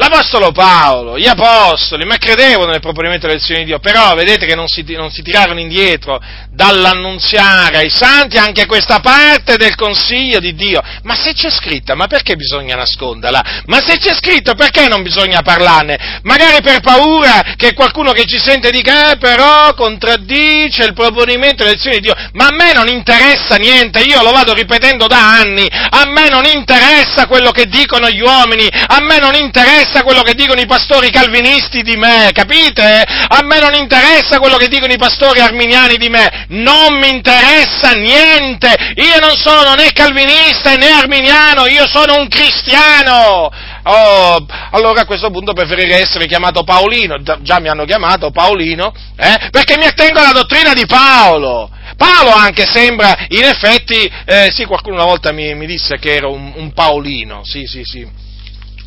L'Apostolo 0.00 0.50
Paolo, 0.50 1.18
gli 1.18 1.26
Apostoli, 1.26 2.06
ma 2.06 2.16
credevano 2.16 2.70
nel 2.70 2.80
proponimento 2.80 3.26
dell'elezione 3.26 3.60
di 3.60 3.66
Dio, 3.66 3.80
però 3.80 4.14
vedete 4.14 4.46
che 4.46 4.54
non 4.54 4.66
si, 4.66 4.82
non 4.96 5.10
si 5.10 5.20
tirarono 5.20 5.60
indietro 5.60 6.18
dall'annunziare 6.50 7.76
ai 7.76 7.90
santi 7.90 8.38
anche 8.38 8.64
questa 8.64 9.00
parte 9.00 9.58
del 9.58 9.74
consiglio 9.74 10.38
di 10.38 10.54
Dio. 10.54 10.80
Ma 11.02 11.14
se 11.14 11.34
c'è 11.34 11.50
scritta, 11.50 11.94
ma 11.94 12.06
perché 12.06 12.34
bisogna 12.36 12.76
nasconderla? 12.76 13.62
Ma 13.66 13.78
se 13.84 13.98
c'è 13.98 14.14
scritto, 14.14 14.54
perché 14.54 14.88
non 14.88 15.02
bisogna 15.02 15.42
parlarne? 15.42 16.20
Magari 16.22 16.62
per 16.62 16.80
paura 16.80 17.54
che 17.54 17.74
qualcuno 17.74 18.12
che 18.12 18.24
ci 18.24 18.38
sente 18.38 18.70
dica, 18.70 19.12
eh, 19.12 19.18
però 19.18 19.74
contraddice 19.74 20.82
il 20.82 20.94
proponimento 20.94 21.62
dell'elezione 21.62 21.96
di 21.96 22.04
Dio. 22.04 22.14
Ma 22.32 22.46
a 22.46 22.54
me 22.54 22.72
non 22.72 22.88
interessa 22.88 23.56
niente, 23.56 24.00
io 24.00 24.22
lo 24.22 24.30
vado 24.30 24.54
ripetendo 24.54 25.06
da 25.06 25.40
anni, 25.40 25.68
a 25.70 26.06
me 26.06 26.30
non 26.30 26.46
interessa 26.46 27.26
quello 27.26 27.50
che 27.50 27.66
dicono 27.66 28.08
gli 28.08 28.22
uomini, 28.22 28.66
a 28.66 28.98
me 29.02 29.18
non 29.18 29.34
interessa 29.34 29.88
interessa 29.90 30.02
quello 30.04 30.22
che 30.22 30.34
dicono 30.34 30.60
i 30.60 30.66
pastori 30.66 31.10
calvinisti 31.10 31.82
di 31.82 31.96
me, 31.96 32.30
capite? 32.32 32.82
A 32.82 33.40
me 33.42 33.58
non 33.58 33.74
interessa 33.74 34.38
quello 34.38 34.56
che 34.56 34.68
dicono 34.68 34.92
i 34.92 34.98
pastori 34.98 35.40
arminiani 35.40 35.96
di 35.96 36.08
me, 36.08 36.46
non 36.48 36.98
mi 36.98 37.10
interessa 37.10 37.92
niente, 37.92 38.72
io 38.94 39.18
non 39.18 39.36
sono 39.36 39.74
né 39.74 39.90
calvinista 39.92 40.74
né 40.76 40.90
arminiano, 40.90 41.66
io 41.66 41.86
sono 41.88 42.16
un 42.18 42.28
cristiano. 42.28 43.50
Oh, 43.82 44.46
allora 44.70 45.00
a 45.00 45.06
questo 45.06 45.30
punto 45.30 45.52
preferirei 45.52 46.02
essere 46.02 46.26
chiamato 46.26 46.62
Paolino, 46.62 47.20
già 47.40 47.58
mi 47.58 47.68
hanno 47.68 47.84
chiamato 47.84 48.30
Paolino, 48.30 48.92
eh, 49.16 49.48
perché 49.50 49.76
mi 49.76 49.86
attengo 49.86 50.20
alla 50.20 50.32
dottrina 50.32 50.72
di 50.72 50.86
Paolo. 50.86 51.70
Paolo 51.96 52.30
anche 52.30 52.66
sembra, 52.66 53.26
in 53.28 53.44
effetti, 53.44 54.10
eh, 54.24 54.50
sì, 54.52 54.64
qualcuno 54.64 54.94
una 54.94 55.04
volta 55.04 55.32
mi, 55.32 55.54
mi 55.54 55.66
disse 55.66 55.98
che 55.98 56.14
ero 56.14 56.32
un, 56.32 56.52
un 56.54 56.72
Paolino, 56.72 57.40
sì, 57.44 57.66
sì, 57.66 57.82
sì, 57.84 58.06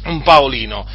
un 0.06 0.22
Paolino. 0.22 0.86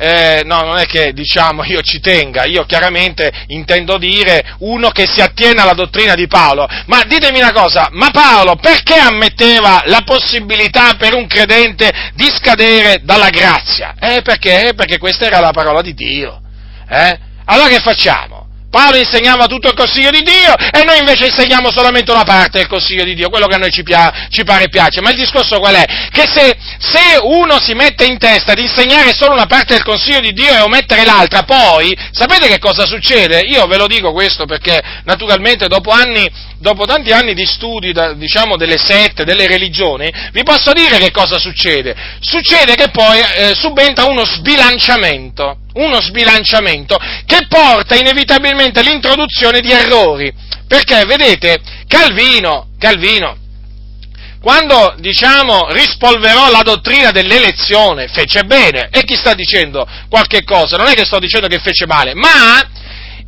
Eh, 0.00 0.42
no, 0.44 0.62
non 0.62 0.76
è 0.76 0.86
che 0.86 1.12
diciamo 1.12 1.64
io 1.64 1.82
ci 1.82 1.98
tenga, 1.98 2.44
io 2.44 2.64
chiaramente 2.66 3.32
intendo 3.48 3.98
dire 3.98 4.54
uno 4.58 4.90
che 4.90 5.08
si 5.08 5.20
attiene 5.20 5.60
alla 5.60 5.72
dottrina 5.72 6.14
di 6.14 6.28
Paolo. 6.28 6.68
Ma 6.86 7.02
ditemi 7.02 7.40
una 7.40 7.52
cosa, 7.52 7.88
ma 7.90 8.10
Paolo 8.10 8.54
perché 8.54 8.94
ammetteva 8.94 9.82
la 9.86 10.02
possibilità 10.04 10.94
per 10.94 11.14
un 11.14 11.26
credente 11.26 11.90
di 12.14 12.30
scadere 12.30 13.00
dalla 13.02 13.30
grazia? 13.30 13.94
Eh 13.98 14.22
perché? 14.22 14.72
Perché 14.76 14.98
questa 14.98 15.26
era 15.26 15.40
la 15.40 15.50
parola 15.50 15.82
di 15.82 15.94
Dio. 15.94 16.42
Eh? 16.88 17.18
Allora 17.46 17.68
che 17.68 17.80
facciamo? 17.80 18.37
Paolo 18.70 18.98
insegnava 18.98 19.46
tutto 19.46 19.68
il 19.68 19.74
consiglio 19.74 20.10
di 20.10 20.20
Dio 20.20 20.52
e 20.54 20.84
noi 20.84 20.98
invece 20.98 21.26
insegniamo 21.26 21.70
solamente 21.70 22.12
una 22.12 22.24
parte 22.24 22.58
del 22.58 22.66
consiglio 22.66 23.02
di 23.02 23.14
Dio, 23.14 23.30
quello 23.30 23.46
che 23.46 23.54
a 23.54 23.58
noi 23.58 23.70
ci, 23.70 23.82
pia- 23.82 24.28
ci 24.28 24.44
pare 24.44 24.64
e 24.64 24.68
piace. 24.68 25.00
Ma 25.00 25.10
il 25.10 25.16
discorso 25.16 25.58
qual 25.58 25.74
è? 25.74 25.84
Che 26.10 26.26
se, 26.26 26.54
se, 26.78 27.18
uno 27.22 27.58
si 27.58 27.72
mette 27.72 28.04
in 28.04 28.18
testa 28.18 28.52
di 28.52 28.62
insegnare 28.62 29.14
solo 29.14 29.32
una 29.32 29.46
parte 29.46 29.72
del 29.72 29.82
consiglio 29.82 30.20
di 30.20 30.32
Dio 30.32 30.52
e 30.52 30.60
omettere 30.60 31.04
l'altra, 31.04 31.44
poi 31.44 31.96
sapete 32.10 32.48
che 32.48 32.58
cosa 32.58 32.84
succede? 32.84 33.40
Io 33.40 33.64
ve 33.66 33.78
lo 33.78 33.86
dico 33.86 34.12
questo 34.12 34.44
perché 34.44 34.78
naturalmente 35.04 35.66
dopo 35.66 35.90
anni, 35.90 36.28
dopo 36.58 36.84
tanti 36.84 37.10
anni 37.10 37.32
di 37.32 37.46
studi, 37.46 37.92
da, 37.92 38.12
diciamo, 38.12 38.56
delle 38.56 38.76
sette, 38.76 39.24
delle 39.24 39.46
religioni, 39.46 40.12
vi 40.32 40.42
posso 40.42 40.72
dire 40.72 40.98
che 40.98 41.10
cosa 41.10 41.38
succede. 41.38 41.96
Succede 42.20 42.74
che 42.74 42.90
poi 42.90 43.18
eh, 43.18 43.54
subentra 43.54 44.04
uno 44.04 44.26
sbilanciamento 44.26 45.60
uno 45.78 46.00
sbilanciamento 46.00 46.98
che 47.24 47.46
porta 47.48 47.96
inevitabilmente 47.96 48.80
all'introduzione 48.80 49.60
di 49.60 49.70
errori. 49.70 50.32
Perché, 50.66 51.04
vedete, 51.06 51.60
Calvino, 51.86 52.68
Calvino, 52.78 53.36
quando, 54.40 54.94
diciamo, 54.98 55.68
rispolverò 55.70 56.50
la 56.50 56.62
dottrina 56.62 57.10
dell'elezione, 57.10 58.08
fece 58.08 58.44
bene. 58.44 58.88
E 58.92 59.02
chi 59.04 59.14
sta 59.16 59.34
dicendo 59.34 59.86
qualche 60.08 60.44
cosa? 60.44 60.76
Non 60.76 60.86
è 60.86 60.94
che 60.94 61.04
sto 61.04 61.18
dicendo 61.18 61.48
che 61.48 61.58
fece 61.58 61.86
male, 61.86 62.14
ma 62.14 62.60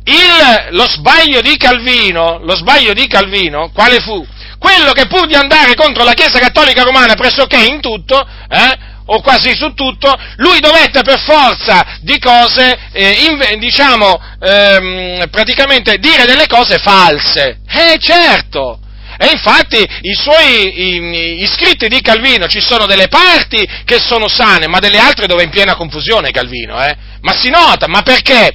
il, 0.03 0.67
lo 0.71 0.87
sbaglio 0.87 1.41
di 1.41 1.57
Calvino, 1.57 2.39
lo 2.43 2.55
sbaglio 2.55 2.93
di 2.93 3.07
Calvino, 3.07 3.71
quale 3.73 3.99
fu? 3.99 4.25
Quello 4.57 4.91
che 4.91 5.07
pur 5.07 5.25
di 5.25 5.35
andare 5.35 5.73
contro 5.73 6.03
la 6.03 6.13
Chiesa 6.13 6.39
Cattolica 6.39 6.83
Romana 6.83 7.15
pressoché 7.15 7.63
in 7.65 7.81
tutto, 7.81 8.19
eh, 8.49 8.90
o 9.05 9.21
quasi 9.21 9.55
su 9.55 9.73
tutto, 9.73 10.13
lui 10.37 10.59
dovette 10.59 11.01
per 11.01 11.19
forza 11.19 11.99
di 12.01 12.19
cose, 12.19 12.77
eh, 12.91 13.27
in, 13.29 13.59
diciamo, 13.59 14.19
ehm, 14.39 15.29
praticamente 15.29 15.97
dire 15.97 16.25
delle 16.25 16.47
cose 16.47 16.77
false. 16.77 17.59
Eh 17.67 17.97
certo! 17.99 18.79
E 19.17 19.29
infatti 19.33 19.77
i 19.77 20.15
suoi 20.15 21.41
i, 21.41 21.45
scritti 21.45 21.87
di 21.87 22.01
Calvino 22.01 22.47
ci 22.47 22.59
sono 22.59 22.87
delle 22.87 23.07
parti 23.07 23.67
che 23.85 23.99
sono 23.99 24.27
sane, 24.27 24.67
ma 24.67 24.79
delle 24.79 24.97
altre 24.97 25.27
dove 25.27 25.43
è 25.43 25.45
in 25.45 25.51
piena 25.51 25.75
confusione 25.75 26.31
Calvino, 26.31 26.83
eh? 26.83 26.95
Ma 27.21 27.33
si 27.33 27.49
nota, 27.49 27.87
ma 27.87 28.01
perché? 28.01 28.49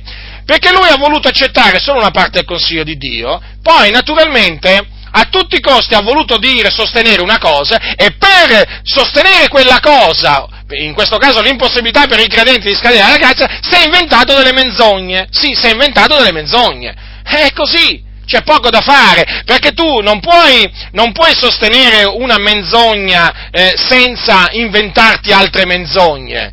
Perché 0.45 0.73
lui 0.73 0.89
ha 0.89 0.97
voluto 0.97 1.29
accettare 1.29 1.79
solo 1.79 2.01
una 2.01 2.11
parte 2.11 2.39
del 2.39 2.45
consiglio 2.45 2.83
di 2.83 2.97
Dio, 2.97 3.41
poi 3.63 3.91
naturalmente 3.91 4.95
a 5.19 5.29
tutti 5.31 5.57
i 5.57 5.61
costi 5.61 5.95
ha 5.95 6.03
voluto 6.03 6.37
dire, 6.37 6.71
sostenere 6.71 7.23
una 7.23 7.39
cosa 7.39 7.95
e 7.97 8.15
per 8.19 8.81
sostenere 8.83 9.49
quella 9.49 9.81
cosa, 9.81 10.47
in 10.79 10.93
questo 10.93 11.17
caso 11.17 11.41
l'impossibilità 11.41 12.07
per 12.07 12.21
i 12.21 12.29
credenti 12.29 12.69
di 12.69 12.75
scadere 12.75 13.01
alla 13.01 13.17
grazia, 13.17 13.49
si 13.63 13.75
è 13.75 13.85
inventato 13.85 14.35
delle 14.35 14.53
menzogne. 14.53 15.27
Sì, 15.31 15.55
si 15.55 15.69
è 15.69 15.73
inventato 15.73 16.17
delle 16.17 16.33
menzogne. 16.33 16.95
È 17.25 17.51
così. 17.55 18.05
C'è 18.27 18.43
poco 18.43 18.71
da 18.71 18.81
fare, 18.81 19.43
perché 19.45 19.71
tu 19.71 20.01
non 20.01 20.19
puoi, 20.19 20.69
non 20.91 21.13
puoi 21.13 21.33
sostenere 21.33 22.03
una 22.03 22.39
menzogna 22.39 23.51
eh, 23.53 23.75
senza 23.77 24.49
inventarti 24.51 25.31
altre 25.31 25.65
menzogne. 25.65 26.53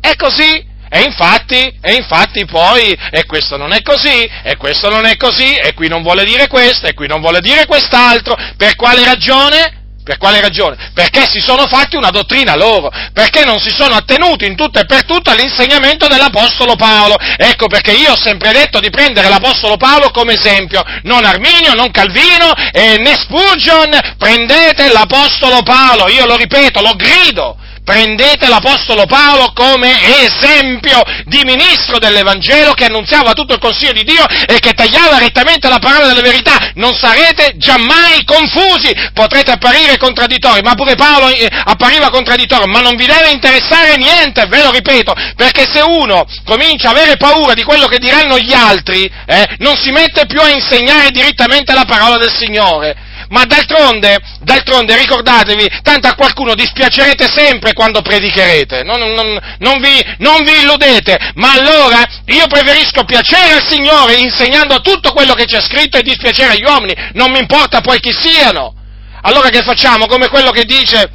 È 0.00 0.14
così, 0.14 0.64
e 0.94 1.04
infatti, 1.06 1.74
e 1.80 1.94
infatti 1.94 2.44
poi, 2.44 2.94
e 3.10 3.24
questo 3.24 3.56
non 3.56 3.72
è 3.72 3.80
così, 3.80 4.30
e 4.42 4.58
questo 4.58 4.90
non 4.90 5.06
è 5.06 5.16
così, 5.16 5.54
e 5.54 5.72
qui 5.72 5.88
non 5.88 6.02
vuole 6.02 6.22
dire 6.22 6.48
questo, 6.48 6.86
e 6.86 6.92
qui 6.92 7.06
non 7.06 7.22
vuole 7.22 7.40
dire 7.40 7.64
quest'altro, 7.64 8.36
per 8.58 8.76
quale 8.76 9.02
ragione? 9.02 9.80
Per 10.04 10.18
quale 10.18 10.42
ragione? 10.42 10.90
Perché 10.92 11.26
si 11.26 11.40
sono 11.40 11.66
fatti 11.66 11.96
una 11.96 12.10
dottrina 12.10 12.56
loro, 12.56 12.90
perché 13.14 13.42
non 13.44 13.58
si 13.58 13.70
sono 13.70 13.94
attenuti 13.94 14.44
in 14.44 14.54
tutto 14.54 14.80
e 14.80 14.84
per 14.84 15.06
tutto 15.06 15.30
all'insegnamento 15.30 16.08
dell'Apostolo 16.08 16.76
Paolo. 16.76 17.16
Ecco 17.38 17.68
perché 17.68 17.92
io 17.92 18.12
ho 18.12 18.20
sempre 18.20 18.52
detto 18.52 18.78
di 18.78 18.90
prendere 18.90 19.28
l'Apostolo 19.28 19.78
Paolo 19.78 20.10
come 20.10 20.34
esempio, 20.34 20.82
non 21.04 21.24
Arminio, 21.24 21.72
non 21.72 21.90
Calvino 21.90 22.52
eh, 22.70 22.98
né 22.98 23.14
Spurgeon, 23.14 24.16
prendete 24.18 24.92
l'Apostolo 24.92 25.62
Paolo, 25.62 26.10
io 26.10 26.26
lo 26.26 26.36
ripeto, 26.36 26.82
lo 26.82 26.94
grido, 26.96 27.56
prendete 27.84 28.48
l'Apostolo 28.48 29.06
Paolo 29.06 29.52
come 29.54 29.90
esempio 30.22 31.02
di 31.24 31.42
ministro 31.44 31.98
dell'Evangelo 31.98 32.72
che 32.72 32.84
annunziava 32.84 33.32
tutto 33.32 33.54
il 33.54 33.60
consiglio 33.60 33.92
di 33.92 34.04
Dio 34.04 34.24
e 34.46 34.58
che 34.60 34.72
tagliava 34.72 35.18
rettamente 35.18 35.68
la 35.68 35.78
parola 35.78 36.06
della 36.06 36.20
verità. 36.20 36.70
Non 36.74 36.94
sarete 36.94 37.54
giammai 37.56 38.24
confusi, 38.24 38.92
potrete 39.12 39.52
apparire 39.52 39.98
contraddittori, 39.98 40.60
ma 40.62 40.74
pure 40.74 40.94
Paolo 40.94 41.28
eh, 41.28 41.48
appariva 41.64 42.10
contraddittorio, 42.10 42.66
ma 42.66 42.80
non 42.80 42.96
vi 42.96 43.06
deve 43.06 43.30
interessare 43.30 43.96
niente, 43.96 44.46
ve 44.46 44.62
lo 44.62 44.70
ripeto, 44.70 45.14
perché 45.36 45.66
se 45.70 45.80
uno 45.80 46.24
comincia 46.44 46.88
a 46.88 46.90
avere 46.92 47.16
paura 47.16 47.54
di 47.54 47.64
quello 47.64 47.86
che 47.86 47.98
diranno 47.98 48.38
gli 48.38 48.52
altri, 48.52 49.10
eh, 49.26 49.56
non 49.58 49.76
si 49.76 49.90
mette 49.90 50.26
più 50.26 50.40
a 50.40 50.48
insegnare 50.48 51.10
direttamente 51.10 51.72
la 51.72 51.84
parola 51.84 52.16
del 52.16 52.32
Signore 52.32 53.10
ma 53.32 53.44
d'altronde, 53.44 54.18
d'altronde 54.40 54.96
ricordatevi, 54.96 55.80
tanto 55.82 56.06
a 56.06 56.14
qualcuno 56.14 56.54
dispiacerete 56.54 57.26
sempre 57.28 57.72
quando 57.72 58.02
predicherete, 58.02 58.82
non, 58.82 59.00
non, 59.00 59.38
non, 59.58 59.80
vi, 59.80 60.04
non 60.18 60.44
vi 60.44 60.60
illudete, 60.60 61.32
ma 61.34 61.52
allora 61.52 62.02
io 62.26 62.46
preferisco 62.46 63.04
piacere 63.04 63.54
al 63.54 63.66
Signore 63.66 64.16
insegnando 64.16 64.82
tutto 64.82 65.12
quello 65.12 65.32
che 65.32 65.46
c'è 65.46 65.62
scritto 65.62 65.96
e 65.96 66.02
dispiacere 66.02 66.52
agli 66.52 66.64
uomini, 66.64 66.94
non 67.14 67.30
mi 67.30 67.38
importa 67.38 67.80
poi 67.80 68.00
chi 68.00 68.12
siano. 68.12 68.74
Allora 69.22 69.48
che 69.48 69.62
facciamo? 69.62 70.06
Come 70.06 70.28
quello 70.28 70.50
che 70.50 70.64
dice, 70.64 71.10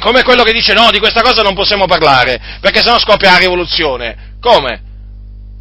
come 0.00 0.24
quello 0.24 0.42
che 0.42 0.52
dice 0.52 0.72
no, 0.72 0.90
di 0.90 0.98
questa 0.98 1.22
cosa 1.22 1.42
non 1.42 1.54
possiamo 1.54 1.86
parlare, 1.86 2.58
perché 2.60 2.82
sennò 2.82 2.98
scoppia 2.98 3.30
la 3.30 3.38
rivoluzione. 3.38 4.34
Come? 4.40 4.85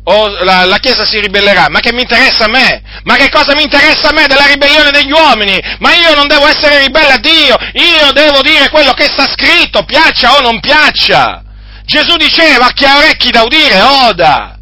O 0.07 0.27
la, 0.43 0.65
la, 0.65 0.77
Chiesa 0.77 1.05
si 1.05 1.19
ribellerà, 1.19 1.67
ma 1.69 1.79
che 1.79 1.91
mi 1.93 2.01
interessa 2.01 2.45
a 2.45 2.49
me? 2.49 2.81
Ma 3.03 3.15
che 3.15 3.29
cosa 3.29 3.55
mi 3.55 3.63
interessa 3.63 4.09
a 4.09 4.13
me 4.13 4.27
della 4.27 4.45
ribellione 4.45 4.91
degli 4.91 5.11
uomini? 5.11 5.59
Ma 5.79 5.95
io 5.95 6.13
non 6.13 6.27
devo 6.27 6.47
essere 6.47 6.79
ribelle 6.79 7.13
a 7.13 7.17
Dio, 7.17 7.57
io 7.73 8.11
devo 8.11 8.41
dire 8.41 8.69
quello 8.69 8.93
che 8.93 9.05
sta 9.05 9.25
scritto, 9.27 9.83
piaccia 9.83 10.37
o 10.37 10.41
non 10.41 10.59
piaccia. 10.59 11.43
Gesù 11.85 12.17
diceva, 12.17 12.69
chi 12.69 12.85
ha 12.85 12.97
orecchi 12.97 13.31
da 13.31 13.43
udire, 13.43 13.81
oda. 13.81 14.57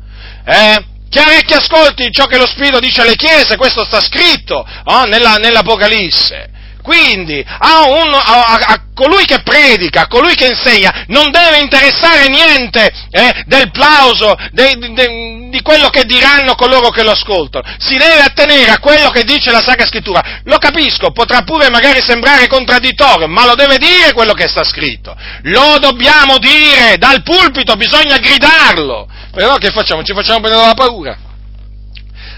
Eh? 0.46 0.86
Chi 1.10 1.20
ha 1.20 1.26
orecchi 1.26 1.54
ascolti 1.54 2.10
ciò 2.12 2.26
che 2.26 2.38
lo 2.38 2.48
Spirito 2.48 2.80
dice 2.80 3.02
alle 3.02 3.16
chiese, 3.16 3.58
questo 3.58 3.84
sta 3.84 4.00
scritto 4.00 4.66
oh, 4.86 5.04
nella, 5.06 5.36
nell'Apocalisse. 5.36 6.52
Quindi 6.84 7.44
a, 7.44 7.88
uno, 7.88 8.18
a, 8.18 8.56
a, 8.56 8.82
colui 8.94 9.24
che 9.24 9.42
predica, 9.42 10.02
a 10.02 10.08
colui 10.08 10.36
che 10.36 10.48
insegna, 10.48 11.06
non 11.08 11.32
deve 11.32 11.60
interessare 11.60 12.28
niente 12.28 12.92
eh, 13.10 13.44
del 13.46 13.72
plauso, 13.72 14.36
de, 14.52 14.76
de, 14.78 15.48
di 15.50 15.62
quello 15.62 15.88
che 15.88 16.04
diranno 16.04 16.56
coloro 16.56 16.90
che 16.90 17.04
lo 17.04 17.12
ascoltano. 17.12 17.64
Si 17.78 17.96
deve 17.96 18.20
attenere 18.20 18.70
a 18.70 18.80
quello 18.80 19.10
che 19.12 19.24
dice 19.24 19.50
la 19.50 19.62
Sacra 19.62 19.86
Scrittura. 19.86 20.42
Lo 20.44 20.58
capisco, 20.58 21.12
potrà 21.12 21.44
pure 21.44 21.70
magari 21.70 22.02
sembrare 22.02 22.48
contraddittorio, 22.48 23.30
ma 23.30 23.46
lo 23.46 23.56
deve 23.56 23.78
dire 23.78 24.12
quello 24.12 24.34
che 24.34 24.50
sta 24.50 24.66
scritto. 24.66 25.16
Lo 25.44 25.78
dobbiamo 25.80 26.38
dire, 26.38 26.98
dal 26.98 27.24
pulpito 27.24 27.76
bisogna 27.76 28.18
gridarlo. 28.18 29.08
Però 29.32 29.56
che 29.56 29.72
facciamo? 29.72 30.04
Ci 30.04 30.14
facciamo 30.14 30.42
prendere 30.42 30.64
dalla 30.64 30.74
paura? 30.74 31.18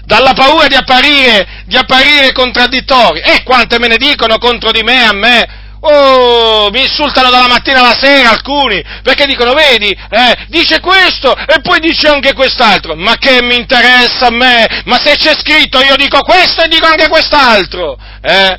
Dalla 0.06 0.32
paura 0.32 0.68
di 0.68 0.76
apparire, 0.76 1.64
di 1.66 1.76
apparire 1.76 2.32
contraddittori. 2.32 3.20
E 3.20 3.42
quante 3.42 3.78
me 3.78 3.88
ne 3.88 3.96
dicono 3.96 4.38
contro 4.38 4.70
di 4.70 4.82
me, 4.82 5.04
a 5.04 5.12
me? 5.12 5.64
Oh, 5.80 6.70
mi 6.70 6.80
insultano 6.80 7.30
dalla 7.30 7.48
mattina 7.48 7.80
alla 7.80 7.94
sera 7.94 8.30
alcuni, 8.30 8.82
perché 9.02 9.26
dicono, 9.26 9.52
vedi, 9.52 9.90
eh, 9.90 10.46
dice 10.48 10.80
questo 10.80 11.36
e 11.36 11.60
poi 11.60 11.80
dice 11.80 12.08
anche 12.08 12.32
quest'altro. 12.32 12.94
Ma 12.96 13.16
che 13.18 13.42
mi 13.42 13.56
interessa 13.56 14.28
a 14.28 14.30
me? 14.30 14.82
Ma 14.84 14.98
se 15.02 15.16
c'è 15.16 15.36
scritto 15.36 15.80
io 15.82 15.96
dico 15.96 16.20
questo 16.22 16.62
e 16.62 16.68
dico 16.68 16.86
anche 16.86 17.08
quest'altro. 17.08 17.98
Eh? 18.22 18.58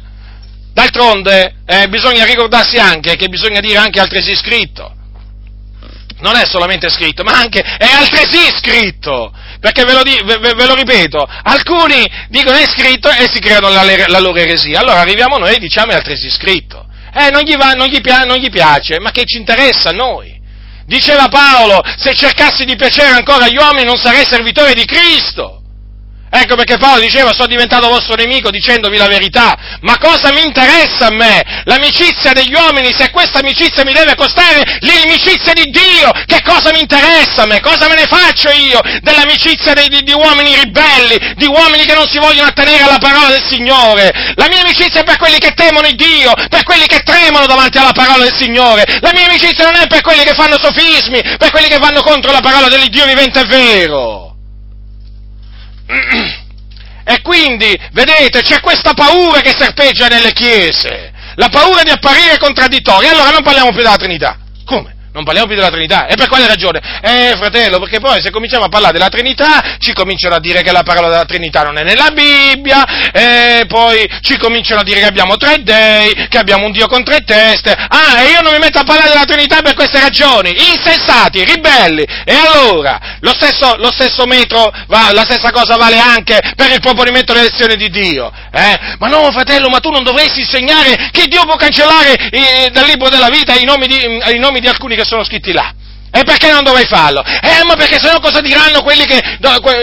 D'altronde 0.73 1.55
eh, 1.65 1.87
bisogna 1.87 2.23
ricordarsi 2.23 2.77
anche 2.77 3.15
che 3.15 3.29
bisogna 3.29 3.59
dire 3.61 3.77
anche 3.77 3.99
altresì 3.99 4.35
scritto. 4.35 4.93
Non 6.19 6.35
è 6.35 6.45
solamente 6.45 6.89
scritto, 6.89 7.23
ma 7.23 7.31
anche 7.31 7.61
è 7.61 7.89
altresì 7.91 8.51
scritto. 8.59 9.31
Perché 9.59 9.83
ve 9.83 9.93
lo, 9.93 10.03
di, 10.03 10.19
ve, 10.23 10.37
ve 10.37 10.65
lo, 10.65 10.75
ripeto, 10.75 11.27
alcuni 11.43 12.05
dicono 12.29 12.57
è 12.57 12.65
scritto 12.67 13.09
e 13.09 13.27
si 13.31 13.39
creano 13.39 13.69
la, 13.69 13.83
la 14.07 14.19
loro 14.19 14.37
eresia. 14.37 14.79
Allora 14.79 14.99
arriviamo 14.99 15.37
noi 15.37 15.55
e 15.55 15.59
diciamo 15.59 15.91
è 15.91 15.95
altresì 15.95 16.29
scritto. 16.29 16.85
Eh, 17.13 17.31
non 17.31 17.41
gli, 17.41 17.55
va, 17.55 17.71
non, 17.71 17.87
gli 17.87 17.99
pia, 17.99 18.19
non 18.19 18.37
gli 18.37 18.49
piace, 18.49 18.99
ma 18.99 19.11
che 19.11 19.25
ci 19.25 19.37
interessa 19.37 19.89
a 19.89 19.93
noi? 19.93 20.35
Diceva 20.85 21.27
Paolo, 21.27 21.81
se 21.97 22.13
cercassi 22.13 22.63
di 22.63 22.75
piacere 22.75 23.09
ancora 23.09 23.45
agli 23.45 23.57
uomini 23.57 23.85
non 23.85 23.97
sarei 23.97 24.25
servitore 24.25 24.73
di 24.73 24.85
Cristo. 24.85 25.56
Ecco 26.29 26.55
perché 26.55 26.77
Paolo 26.77 27.01
diceva 27.01 27.33
sono 27.33 27.47
diventato 27.47 27.87
vostro 27.87 28.15
nemico 28.15 28.51
dicendovi 28.51 28.97
la 28.97 29.07
verità, 29.07 29.55
ma 29.81 29.97
cosa 29.97 30.31
mi 30.31 30.43
interessa 30.43 31.07
a 31.07 31.11
me? 31.11 31.63
L'amicizia 31.63 32.33
degli 32.33 32.53
uomini, 32.53 32.93
se 32.93 33.09
questa 33.11 33.39
amicizia 33.39 33.83
mi 33.83 33.93
deve 33.93 34.15
costare 34.15 34.63
l'amicizia 34.81 35.53
di 35.53 35.69
Dio, 35.69 36.11
che 36.25 36.41
cosa 36.43 36.71
mi 36.71 36.79
interessa 36.79 37.43
a 37.43 37.45
me? 37.45 37.59
Cosa 37.61 37.87
me 37.87 37.95
ne 37.95 38.07
faccio 38.07 38.49
io 38.51 38.79
dell'amicizia 39.01 39.73
di, 39.73 39.87
di, 39.87 40.03
di 40.03 40.13
uomini 40.13 40.55
ribelli, 40.55 41.33
di 41.35 41.45
uomini 41.45 41.85
che 41.85 41.95
non 41.95 42.07
si 42.07 42.17
vogliono 42.17 42.49
attenere 42.49 42.83
alla 42.83 42.99
parola 42.99 43.29
del 43.29 43.43
Signore? 43.47 44.11
La 44.35 44.47
mia 44.49 44.61
amicizia 44.61 45.01
è 45.01 45.03
per 45.03 45.17
quelli 45.17 45.37
che 45.37 45.53
temono 45.53 45.87
Dio, 45.97 46.33
per 46.49 46.63
quelli 46.63 46.85
che 46.85 46.99
tremano 46.99 47.45
davanti 47.45 47.77
alla 47.77 47.93
parola 47.93 48.23
del 48.23 48.35
Signore. 48.35 48.85
La 49.01 49.11
mia 49.13 49.25
amicizia 49.25 49.65
non 49.65 49.75
è 49.75 49.87
per 49.87 50.01
quelli 50.01 50.23
che 50.23 50.33
fanno 50.33 50.57
sofismi, 50.59 51.21
per 51.37 51.49
quelli 51.51 51.67
che 51.67 51.77
vanno 51.77 52.01
contro 52.01 52.31
la 52.31 52.41
parola 52.41 52.67
dell'Iddio 52.67 53.05
vivente 53.05 53.39
e 53.39 53.45
vero. 53.45 54.26
E 57.03 57.21
quindi, 57.21 57.77
vedete, 57.93 58.41
c'è 58.41 58.59
questa 58.59 58.93
paura 58.93 59.39
che 59.41 59.55
serpeggia 59.57 60.07
nelle 60.07 60.33
chiese, 60.33 61.13
la 61.35 61.47
paura 61.49 61.83
di 61.83 61.89
apparire 61.89 62.37
contraddittori. 62.37 63.07
Allora 63.07 63.31
non 63.31 63.43
parliamo 63.43 63.71
più 63.71 63.81
della 63.81 63.95
Trinità. 63.95 64.37
Non 65.17 65.25
parliamo 65.25 65.47
più 65.47 65.57
della 65.57 65.71
Trinità. 65.71 66.05
E 66.05 66.13
per 66.13 66.27
quale 66.27 66.45
ragione? 66.45 66.79
Eh, 67.01 67.33
fratello, 67.37 67.79
perché 67.79 67.99
poi 67.99 68.21
se 68.21 68.29
cominciamo 68.29 68.65
a 68.65 68.69
parlare 68.69 68.93
della 68.93 69.09
Trinità, 69.09 69.77
ci 69.79 69.91
cominciano 69.93 70.35
a 70.35 70.39
dire 70.39 70.61
che 70.61 70.71
la 70.71 70.83
parola 70.83 71.09
della 71.09 71.25
Trinità 71.25 71.63
non 71.63 71.79
è 71.79 71.83
nella 71.83 72.11
Bibbia, 72.11 73.09
e 73.11 73.65
poi 73.67 74.07
ci 74.21 74.37
cominciano 74.37 74.81
a 74.81 74.83
dire 74.83 74.99
che 74.99 75.07
abbiamo 75.07 75.35
tre 75.37 75.63
dei, 75.63 76.27
che 76.29 76.37
abbiamo 76.37 76.65
un 76.67 76.71
Dio 76.71 76.85
con 76.85 77.03
tre 77.03 77.21
teste. 77.25 77.71
Ah, 77.71 78.21
e 78.21 78.29
io 78.29 78.41
non 78.41 78.53
mi 78.53 78.59
metto 78.59 78.77
a 78.77 78.83
parlare 78.83 79.09
della 79.09 79.25
Trinità 79.25 79.63
per 79.63 79.73
queste 79.73 79.99
ragioni. 79.99 80.51
Insensati, 80.51 81.43
ribelli. 81.43 82.03
E 82.23 82.35
allora, 82.35 83.17
lo 83.21 83.33
stesso, 83.33 83.75
lo 83.77 83.91
stesso 83.91 84.27
metro, 84.27 84.71
va, 84.85 85.09
la 85.13 85.23
stessa 85.23 85.49
cosa 85.49 85.77
vale 85.77 85.97
anche 85.97 86.39
per 86.55 86.69
il 86.69 86.79
proponimento 86.79 87.33
dell'elezione 87.33 87.75
di 87.75 87.89
Dio. 87.89 88.31
Eh? 88.51 88.77
Ma 88.99 89.07
no, 89.07 89.31
fratello, 89.31 89.67
ma 89.69 89.79
tu 89.79 89.89
non 89.89 90.03
dovresti 90.03 90.41
insegnare 90.41 91.09
che 91.09 91.25
Dio 91.25 91.43
può 91.45 91.55
cancellare 91.55 92.29
eh, 92.29 92.69
dal 92.71 92.85
libro 92.85 93.09
della 93.09 93.29
vita 93.29 93.55
i 93.55 93.65
nomi 93.65 93.87
di, 93.87 93.97
i 94.35 94.37
nomi 94.37 94.59
di 94.59 94.67
alcuni 94.67 94.95
che 94.95 95.05
sono 95.07 95.23
scritti 95.23 95.53
là. 95.53 95.73
E 96.11 96.23
perché 96.23 96.51
non 96.51 96.63
dovrei 96.63 96.85
farlo? 96.85 97.23
Eh, 97.23 97.63
ma 97.65 97.75
perché 97.75 97.99
sennò 97.99 98.19
cosa 98.19 98.41
diranno 98.41 98.81
quelli 98.81 99.05
che, 99.05 99.21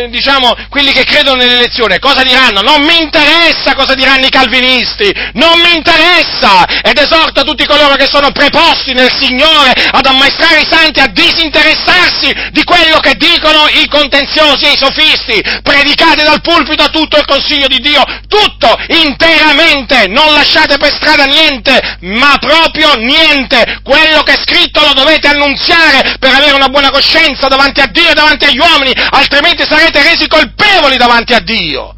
diciamo, 0.09 0.55
quelli 0.69 0.93
che 0.93 1.05
credono 1.05 1.43
nell'elezione? 1.43 1.99
Cosa 1.99 2.23
diranno? 2.23 2.61
Non 2.61 2.83
mi 2.83 3.01
interessa 3.01 3.75
cosa 3.75 3.95
diranno 3.95 4.27
i 4.27 4.31
calvinisti! 4.31 5.13
Non 5.35 5.61
mi 5.61 5.75
interessa! 5.75 6.65
Ed 6.83 6.99
esorto 6.99 7.43
tutti 7.43 7.67
coloro 7.67 7.95
che 7.95 8.07
sono 8.07 8.33
preposti 8.33 8.95
nel 8.95 9.13
Signore 9.13 9.73
ad 9.91 10.07
ammaestrare 10.07 10.61
i 10.61 10.67
santi 10.69 11.01
a 11.01 11.07
disinteressarsi 11.07 12.33
di 12.51 12.65
quello 12.65 12.99
che 12.99 13.15
dicono 13.15 13.69
i 13.69 13.87
contenziosi 13.89 14.65
e 14.65 14.73
i 14.73 14.79
sofisti. 14.79 15.41
Predicate 15.63 16.25
dal 16.25 16.41
pulpito 16.41 16.89
tutto 16.91 17.19
il 17.19 17.27
consiglio 17.27 17.69
di 17.69 17.79
Dio, 17.79 18.03
tutto, 18.29 18.77
interamente! 18.89 20.09
Non 20.09 20.33
lasciate 20.33 20.79
per 20.79 20.93
strada 20.93 21.25
niente, 21.25 21.99
ma 22.01 22.37
proprio 22.41 22.95
niente! 22.95 23.81
Quello 23.85 24.23
che 24.23 24.33
è 24.33 24.43
scritto 24.43 24.81
lo 24.81 24.95
dovete 24.95 25.29
annunziare 25.29 26.14
per 26.19 26.35
avere 26.35 26.53
una 26.53 26.69
buona 26.69 26.91
coscienza 26.91 27.49
davanti 27.49 27.81
a 27.81 27.87
Dio 27.87 28.11
e 28.11 28.15
davanti 28.15 28.45
agli 28.45 28.59
uomini, 28.59 28.93
altrimenti 29.11 29.65
sarete 29.65 30.03
resi 30.03 30.27
colpevoli 30.27 30.97
davanti 30.97 31.35
a 31.35 31.41
Dio. 31.41 31.95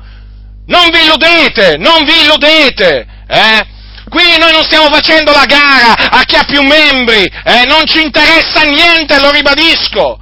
Non 0.67 0.91
vi 0.91 1.03
illudete, 1.03 1.77
non 1.79 2.05
vi 2.05 2.23
illudete, 2.23 3.07
eh? 3.29 3.67
Qui 4.09 4.37
noi 4.39 4.53
non 4.53 4.65
stiamo 4.65 4.89
facendo 4.89 5.33
la 5.33 5.45
gara 5.47 6.11
a 6.11 6.23
chi 6.25 6.37
ha 6.37 6.45
più 6.45 6.63
membri, 6.63 7.25
eh? 7.45 7.65
non 7.67 7.87
ci 7.87 8.01
interessa 8.01 8.63
niente, 8.63 9.19
lo 9.19 9.31
ribadisco, 9.33 10.19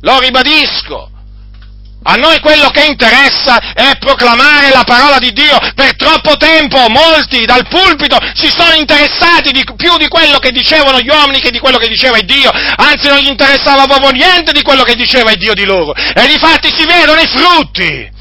lo 0.00 0.18
ribadisco. 0.20 1.10
A 2.06 2.16
noi 2.16 2.38
quello 2.40 2.68
che 2.68 2.84
interessa 2.84 3.72
è 3.72 3.96
proclamare 3.98 4.70
la 4.70 4.84
parola 4.84 5.18
di 5.18 5.32
Dio. 5.32 5.58
Per 5.74 5.96
troppo 5.96 6.36
tempo 6.36 6.88
molti 6.88 7.46
dal 7.46 7.66
pulpito 7.66 8.18
si 8.34 8.50
sono 8.50 8.74
interessati 8.74 9.52
di, 9.52 9.64
più 9.76 9.96
di 9.96 10.08
quello 10.08 10.38
che 10.38 10.50
dicevano 10.50 11.00
gli 11.00 11.08
uomini 11.08 11.40
che 11.40 11.50
di 11.50 11.58
quello 11.58 11.78
che 11.78 11.88
diceva 11.88 12.18
Dio. 12.20 12.50
Anzi 12.76 13.08
non 13.08 13.18
gli 13.18 13.28
interessava 13.28 13.86
proprio 13.86 14.10
niente 14.10 14.52
di 14.52 14.62
quello 14.62 14.82
che 14.82 14.94
diceva 14.94 15.34
Dio 15.34 15.54
di 15.54 15.64
loro. 15.64 15.94
E 15.94 16.26
difatti 16.26 16.70
si 16.76 16.84
vedono 16.84 17.20
i 17.20 17.26
frutti. 17.26 18.13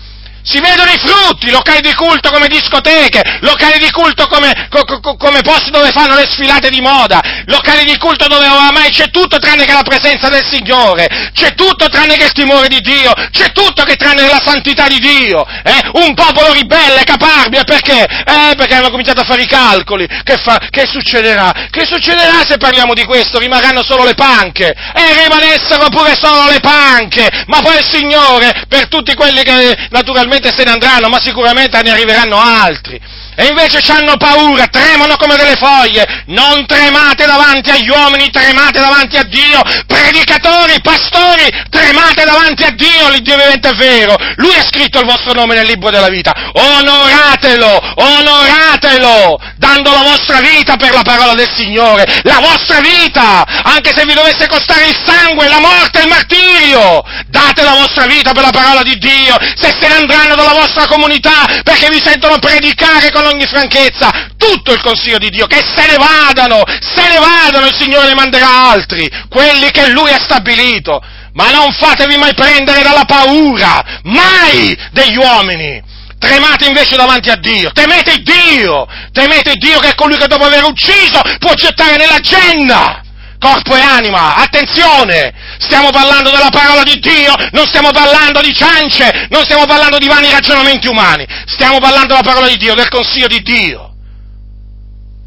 Si 0.46 0.60
vedono 0.60 0.92
i 0.92 1.00
frutti, 1.00 1.50
locali 1.52 1.80
di 1.80 1.94
culto 1.94 2.30
come 2.30 2.48
discoteche, 2.50 3.40
locali 3.42 3.80
di 3.80 3.90
culto 3.92 4.28
come, 4.28 4.68
co, 4.70 4.84
co, 4.84 5.16
come, 5.16 5.42
posti 5.42 5.72
dove 5.72 5.92
fanno 5.92 6.16
le 6.16 6.28
sfilate 6.30 6.70
di 6.70 6.82
moda, 6.82 7.22
locali 7.46 7.86
di 7.86 7.98
culto 7.98 8.28
dove 8.28 8.46
oramai 8.46 8.90
c'è 8.90 9.10
tutto 9.10 9.38
tranne 9.38 9.64
che 9.64 9.72
la 9.72 9.84
presenza 9.84 10.28
del 10.28 10.46
Signore, 10.46 11.32
c'è 11.34 11.56
tutto 11.56 11.88
tranne 11.88 12.18
che 12.18 12.26
il 12.26 12.34
timore 12.34 12.68
di 12.68 12.82
Dio, 12.82 13.14
c'è 13.32 13.54
tutto 13.54 13.84
che 13.84 13.96
tranne 13.96 14.28
la 14.28 14.42
santità 14.44 14.88
di 14.88 15.00
Dio, 15.00 15.46
eh? 15.46 15.80
un 15.94 16.14
popolo 16.14 16.52
ribelle, 16.52 17.04
caparbio, 17.04 17.64
perché? 17.64 18.04
Eh, 18.04 18.56
perché 18.58 18.76
hanno 18.76 18.92
cominciato 18.92 19.22
a 19.22 19.26
fare 19.26 19.44
i 19.44 19.48
calcoli, 19.48 20.06
che, 20.24 20.36
fa, 20.36 20.60
che 20.70 20.86
succederà? 20.86 21.70
Che 21.72 21.86
succederà 21.86 22.44
se 22.46 22.58
parliamo 22.58 22.94
di 22.94 23.06
questo? 23.06 23.40
Rimarranno 23.40 23.82
solo 23.82 24.04
le 24.04 24.14
panche, 24.14 24.76
e 24.94 25.24
rimanessero 25.24 25.88
pure 25.88 26.16
solo 26.20 26.50
le 26.50 26.60
panche, 26.60 27.30
ma 27.48 27.62
poi 27.62 27.78
il 27.78 27.88
Signore, 27.90 28.66
per 28.68 28.90
tutti 28.90 29.14
quelli 29.14 29.42
che 29.42 29.88
naturalmente 29.90 30.32
sicuramente 30.34 30.52
se 30.52 30.64
ne 30.64 30.72
andranno, 30.72 31.10
ma 31.10 31.20
sicuramente 31.20 31.82
ne 31.82 31.92
arriveranno 31.92 32.38
altri. 32.40 33.00
E 33.36 33.46
invece 33.48 33.80
hanno 33.92 34.18
paura, 34.18 34.68
tremano 34.68 35.16
come 35.18 35.36
delle 35.36 35.56
foglie. 35.56 36.24
Non 36.28 36.66
tremate 36.66 37.26
davanti 37.26 37.70
agli 37.70 37.90
uomini, 37.90 38.30
tremate 38.30 38.80
davanti 38.80 39.18
a 39.18 39.24
Dio. 39.24 39.62
Predicatori, 39.86 40.82
pastori, 40.82 41.46
tremate 41.70 42.24
davanti 42.24 42.64
a 42.64 42.72
Dio, 42.72 43.10
l'Iddio 43.10 43.38
vivente 43.38 43.70
è 43.70 43.76
vero. 43.76 44.16
Lui 44.36 44.56
ha 44.56 44.64
scritto 44.64 45.00
il 45.00 45.06
vostro 45.06 45.34
nome 45.34 45.56
nel 45.56 45.66
libro 45.66 45.90
della 45.90 46.10
vita. 46.10 46.34
Onoratelo, 46.54 47.80
onoratelo, 47.96 49.40
dando 49.58 49.92
la 49.92 50.04
vostra 50.04 50.40
vita 50.40 50.76
per 50.78 50.94
la 50.94 51.04
parola 51.04 51.34
del 51.34 51.50
Signore. 51.54 52.06
La 52.24 52.40
vostra 52.40 52.80
vita, 52.80 53.46
anche 53.64 53.94
se 53.94 54.06
vi 54.06 54.14
dovesse 54.14 54.48
costare 54.48 54.88
il 54.88 54.98
sangue, 55.06 55.48
la 55.48 55.60
morte, 55.60 56.02
il 56.02 56.08
martirio. 56.08 57.04
Date 57.28 57.64
la 57.64 57.74
vostra 57.74 58.06
vita 58.06 58.32
per 58.32 58.44
la 58.44 58.52
parola 58.52 58.82
di 58.84 58.98
Dio. 58.98 59.38
Se 59.56 59.74
se 59.80 59.88
ne 59.88 59.96
andranno 59.96 60.36
dalla 60.36 60.54
vostra 60.54 60.88
comunità 60.88 61.46
perché 61.64 61.90
vi 61.90 62.02
sentono 62.02 62.40
predicare 62.40 63.12
con 63.12 63.23
con 63.24 63.34
ogni 63.34 63.46
franchezza 63.46 64.32
tutto 64.38 64.74
il 64.74 64.82
consiglio 64.82 65.18
di 65.18 65.30
Dio, 65.30 65.48
che 65.48 65.64
se 65.64 65.88
ne 65.88 65.96
vadano, 65.96 66.64
se 66.68 67.08
ne 67.08 67.18
vadano, 67.18 67.68
il 67.68 67.76
Signore 67.76 68.08
ne 68.08 68.14
manderà 68.14 68.70
altri, 68.72 69.10
quelli 69.30 69.72
che 69.72 69.90
Lui 69.90 70.12
ha 70.12 70.20
stabilito. 70.20 71.02
Ma 71.34 71.50
non 71.50 71.72
fatevi 71.72 72.18
mai 72.18 72.34
prendere 72.36 72.84
dalla 72.84 73.06
paura, 73.06 74.02
mai 74.04 74.78
degli 74.92 75.16
uomini. 75.16 75.82
Tremate 76.20 76.68
invece 76.68 76.96
davanti 76.96 77.30
a 77.30 77.36
Dio, 77.36 77.72
temete 77.72 78.22
Dio, 78.22 78.88
temete 79.12 79.56
Dio 79.56 79.80
che 79.80 79.90
è 79.90 79.96
colui 79.96 80.18
che 80.18 80.28
dopo 80.28 80.46
aver 80.46 80.64
ucciso 80.64 81.20
può 81.38 81.54
gettare 81.54 81.98
nella 81.98 82.20
genna 82.20 83.03
corpo 83.44 83.76
e 83.76 83.82
anima, 83.82 84.36
attenzione, 84.36 85.34
stiamo 85.58 85.90
parlando 85.90 86.30
della 86.30 86.50
parola 86.50 86.84
di 86.84 86.98
Dio, 87.00 87.36
non 87.52 87.66
stiamo 87.68 87.92
parlando 87.92 88.40
di 88.40 88.56
ciance, 88.56 89.28
non 89.30 89.44
stiamo 89.44 89.66
parlando 89.66 89.98
di 89.98 90.08
vani 90.08 90.32
ragionamenti 90.32 90.88
umani, 90.88 91.28
stiamo 91.46 91.80
parlando 91.80 92.16
della 92.16 92.24
parola 92.24 92.48
di 92.48 92.56
Dio, 92.56 92.74
del 92.74 92.88
consiglio 92.88 93.28
di 93.28 93.42
Dio. 93.42 93.90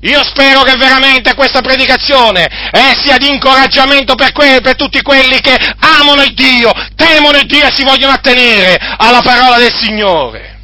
Io 0.01 0.25
spero 0.25 0.63
che 0.63 0.77
veramente 0.77 1.35
questa 1.35 1.61
predicazione 1.61 2.47
eh, 2.71 2.97
sia 3.03 3.19
di 3.19 3.29
incoraggiamento 3.29 4.15
per, 4.15 4.33
que- 4.33 4.61
per, 4.63 4.77
tutti 4.77 5.03
quelli 5.03 5.41
che 5.41 5.55
amano 5.79 6.23
il 6.23 6.33
Dio, 6.33 6.73
temono 6.95 7.37
il 7.37 7.47
Dio 7.47 7.67
e 7.67 7.73
si 7.75 7.83
vogliono 7.83 8.13
attenere 8.13 8.79
alla 8.97 9.21
parola 9.21 9.59
del 9.59 9.75
Signore. 9.75 10.61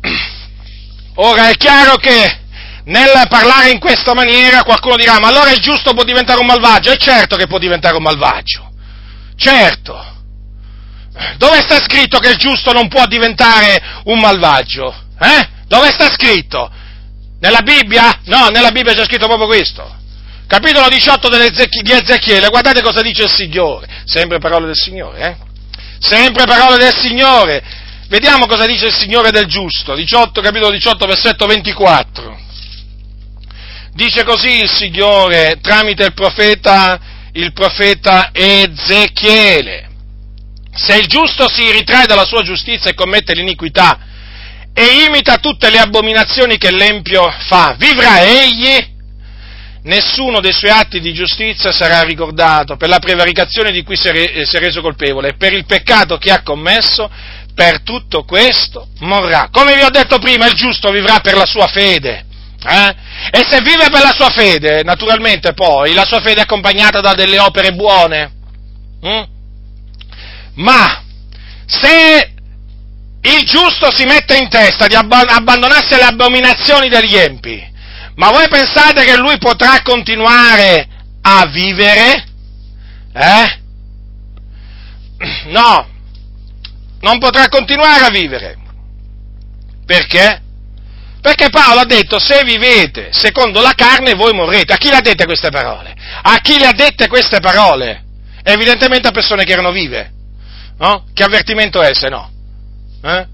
Ora 1.16 1.48
è 1.48 1.54
chiaro 1.56 1.96
che 1.96 2.39
nel 2.84 3.26
parlare 3.28 3.70
in 3.70 3.78
questa 3.78 4.14
maniera 4.14 4.62
qualcuno 4.62 4.96
dirà 4.96 5.18
ma 5.18 5.28
allora 5.28 5.50
il 5.50 5.60
giusto 5.60 5.92
può 5.92 6.04
diventare 6.04 6.40
un 6.40 6.46
malvagio? 6.46 6.90
È 6.90 6.96
certo 6.96 7.36
che 7.36 7.46
può 7.46 7.58
diventare 7.58 7.96
un 7.96 8.02
malvagio, 8.02 8.70
certo. 9.36 10.08
Dove 11.36 11.60
sta 11.60 11.80
scritto 11.80 12.18
che 12.18 12.30
il 12.30 12.36
giusto 12.36 12.72
non 12.72 12.88
può 12.88 13.04
diventare 13.06 14.00
un 14.04 14.18
malvagio? 14.18 14.94
Eh? 15.18 15.48
Dove 15.66 15.90
sta 15.90 16.10
scritto? 16.10 16.70
Nella 17.40 17.60
Bibbia? 17.60 18.20
No, 18.24 18.48
nella 18.48 18.70
Bibbia 18.70 18.94
c'è 18.94 19.04
scritto 19.04 19.26
proprio 19.26 19.46
questo. 19.46 19.98
Capitolo 20.46 20.88
18 20.88 21.28
di 21.28 21.92
Ezechiele, 21.92 22.48
guardate 22.48 22.82
cosa 22.82 23.02
dice 23.02 23.24
il 23.24 23.32
Signore. 23.32 24.02
Sempre 24.04 24.38
parole 24.38 24.66
del 24.66 24.76
Signore, 24.76 25.20
eh? 25.20 25.36
Sempre 26.00 26.44
parole 26.44 26.76
del 26.76 26.94
Signore. 26.94 27.62
Vediamo 28.08 28.46
cosa 28.46 28.66
dice 28.66 28.86
il 28.86 28.92
Signore 28.92 29.30
del 29.30 29.46
giusto. 29.46 29.94
18, 29.94 30.40
capitolo 30.40 30.72
18, 30.72 31.06
versetto 31.06 31.46
24. 31.46 32.39
Dice 33.92 34.24
così 34.24 34.62
il 34.62 34.70
Signore 34.70 35.58
tramite 35.60 36.04
il 36.04 36.14
profeta, 36.14 37.00
il 37.32 37.52
profeta 37.52 38.30
Ezechiele. 38.32 39.88
Se 40.72 40.96
il 40.96 41.06
giusto 41.06 41.48
si 41.48 41.70
ritrae 41.70 42.06
dalla 42.06 42.24
sua 42.24 42.42
giustizia 42.42 42.90
e 42.90 42.94
commette 42.94 43.34
l'iniquità, 43.34 43.98
e 44.72 45.04
imita 45.06 45.36
tutte 45.38 45.68
le 45.68 45.78
abominazioni 45.78 46.56
che 46.56 46.70
l'empio 46.70 47.28
fa, 47.48 47.74
vivrà 47.76 48.20
egli? 48.22 48.98
Nessuno 49.82 50.40
dei 50.40 50.52
suoi 50.52 50.70
atti 50.70 51.00
di 51.00 51.12
giustizia 51.12 51.72
sarà 51.72 52.02
ricordato 52.02 52.76
per 52.76 52.88
la 52.88 52.98
prevaricazione 52.98 53.72
di 53.72 53.82
cui 53.82 53.96
si 53.96 54.08
è 54.08 54.58
reso 54.58 54.82
colpevole 54.82 55.34
per 55.34 55.54
il 55.54 55.64
peccato 55.64 56.18
che 56.18 56.30
ha 56.30 56.42
commesso, 56.42 57.10
per 57.54 57.80
tutto 57.82 58.24
questo 58.24 58.88
morrà. 59.00 59.48
Come 59.50 59.74
vi 59.74 59.82
ho 59.82 59.90
detto 59.90 60.18
prima, 60.18 60.46
il 60.46 60.54
giusto 60.54 60.90
vivrà 60.90 61.18
per 61.20 61.34
la 61.34 61.46
sua 61.46 61.66
fede. 61.66 62.26
Eh? 62.62 62.94
E 63.30 63.44
se 63.48 63.60
vive 63.62 63.88
per 63.90 64.02
la 64.02 64.12
sua 64.12 64.28
fede, 64.28 64.82
naturalmente 64.82 65.54
poi 65.54 65.94
la 65.94 66.04
sua 66.04 66.20
fede 66.20 66.40
è 66.40 66.42
accompagnata 66.42 67.00
da 67.00 67.14
delle 67.14 67.38
opere 67.38 67.72
buone. 67.72 68.32
Mm? 69.04 69.22
Ma 70.54 71.02
se 71.66 72.32
il 73.22 73.44
giusto 73.44 73.90
si 73.92 74.04
mette 74.04 74.36
in 74.36 74.48
testa 74.48 74.86
di 74.86 74.94
abbandonarsi 74.94 75.94
alle 75.94 76.04
abominazioni 76.04 76.88
degli 76.88 77.16
empi, 77.16 77.68
ma 78.16 78.30
voi 78.30 78.48
pensate 78.48 79.04
che 79.04 79.16
lui 79.16 79.38
potrà 79.38 79.80
continuare 79.82 80.86
a 81.22 81.46
vivere? 81.46 82.24
Eh? 83.14 83.58
No, 85.46 85.88
non 87.00 87.18
potrà 87.18 87.48
continuare 87.48 88.04
a 88.04 88.10
vivere. 88.10 88.56
Perché? 89.86 90.42
Perché 91.20 91.50
Paolo 91.50 91.80
ha 91.80 91.84
detto, 91.84 92.18
se 92.18 92.42
vivete 92.44 93.10
secondo 93.12 93.60
la 93.60 93.74
carne 93.74 94.14
voi 94.14 94.32
morrete. 94.32 94.72
A 94.72 94.76
chi 94.76 94.88
le 94.88 94.96
ha 94.96 95.00
dette 95.00 95.26
queste 95.26 95.50
parole? 95.50 95.94
A 96.22 96.36
chi 96.38 96.58
le 96.58 96.66
ha 96.66 96.72
dette 96.72 97.08
queste 97.08 97.40
parole? 97.40 98.04
Evidentemente 98.42 99.08
a 99.08 99.12
persone 99.12 99.44
che 99.44 99.52
erano 99.52 99.70
vive. 99.70 100.10
No? 100.78 101.04
Che 101.12 101.22
avvertimento 101.22 101.82
è 101.82 101.92
se 101.94 102.08
no? 102.08 102.30
Eh? 103.02 103.26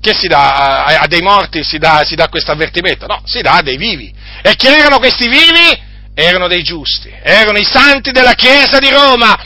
Che 0.00 0.14
si 0.14 0.26
dà 0.26 0.84
a, 0.84 1.00
a 1.00 1.06
dei 1.06 1.22
morti, 1.22 1.64
si 1.64 1.78
dà, 1.78 2.04
si 2.04 2.14
dà 2.14 2.28
questo 2.28 2.52
avvertimento? 2.52 3.06
No, 3.06 3.22
si 3.24 3.40
dà 3.40 3.54
a 3.54 3.62
dei 3.62 3.78
vivi. 3.78 4.14
E 4.42 4.54
chi 4.56 4.66
erano 4.66 4.98
questi 4.98 5.28
vivi? 5.28 5.92
Erano 6.14 6.46
dei 6.46 6.62
giusti, 6.62 7.10
erano 7.22 7.58
i 7.58 7.64
santi 7.64 8.12
della 8.12 8.34
Chiesa 8.34 8.78
di 8.78 8.88
Roma, 8.88 9.36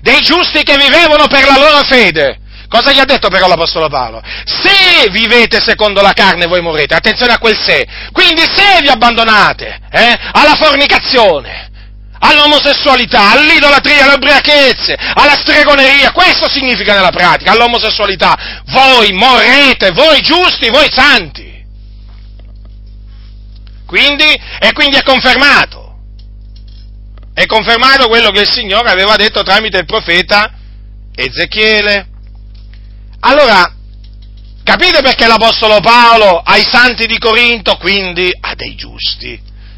dei 0.00 0.22
giusti 0.22 0.64
che 0.64 0.76
vivevano 0.76 1.28
per 1.28 1.44
la 1.44 1.56
loro 1.58 1.84
fede. 1.84 2.40
Cosa 2.68 2.92
gli 2.92 2.98
ha 2.98 3.04
detto 3.04 3.28
però 3.28 3.46
l'Apostolo 3.46 3.88
Paolo? 3.88 4.20
Se 4.44 5.08
vivete 5.10 5.60
secondo 5.60 6.00
la 6.02 6.12
carne 6.12 6.46
voi 6.46 6.60
morrete, 6.60 6.94
attenzione 6.94 7.32
a 7.32 7.38
quel 7.38 7.56
se, 7.56 7.86
quindi 8.12 8.42
se 8.42 8.80
vi 8.80 8.88
abbandonate 8.88 9.78
eh, 9.90 10.18
alla 10.32 10.54
fornicazione, 10.56 11.70
all'omosessualità, 12.18 13.32
all'idolatria, 13.32 14.04
alle 14.04 14.14
ubriachezze, 14.14 14.96
alla 15.14 15.36
stregoneria, 15.36 16.12
questo 16.12 16.48
significa 16.48 16.94
nella 16.94 17.10
pratica, 17.10 17.52
all'omosessualità, 17.52 18.62
voi 18.66 19.12
morrete, 19.12 19.92
voi 19.92 20.20
giusti, 20.22 20.68
voi 20.70 20.88
santi. 20.90 21.54
Quindi, 23.86 24.24
e 24.58 24.72
quindi 24.72 24.96
è 24.96 25.02
confermato, 25.02 25.98
è 27.32 27.46
confermato 27.46 28.08
quello 28.08 28.30
che 28.30 28.40
il 28.40 28.50
Signore 28.50 28.90
aveva 28.90 29.14
detto 29.14 29.42
tramite 29.42 29.78
il 29.78 29.86
profeta 29.86 30.50
Ezechiele. 31.14 32.08
Allora, 33.28 33.74
capite 34.62 35.02
perché 35.02 35.26
l'Apostolo 35.26 35.80
Paolo 35.80 36.38
ai 36.44 36.62
santi 36.62 37.06
di 37.06 37.18
Corinto, 37.18 37.76
quindi 37.76 38.30
a 38.40 38.54
dei 38.54 38.76
giusti, 38.76 39.32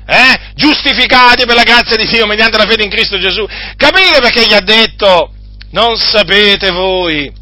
eh? 0.06 0.40
giustificati 0.54 1.46
per 1.46 1.54
la 1.54 1.62
grazia 1.62 1.96
di 1.96 2.06
Dio 2.06 2.26
mediante 2.26 2.58
la 2.58 2.66
fede 2.66 2.84
in 2.84 2.90
Cristo 2.90 3.18
Gesù. 3.18 3.46
Capite 3.76 4.20
perché 4.20 4.46
gli 4.46 4.52
ha 4.52 4.60
detto, 4.60 5.32
non 5.70 5.96
sapete 5.96 6.70
voi, 6.72 7.32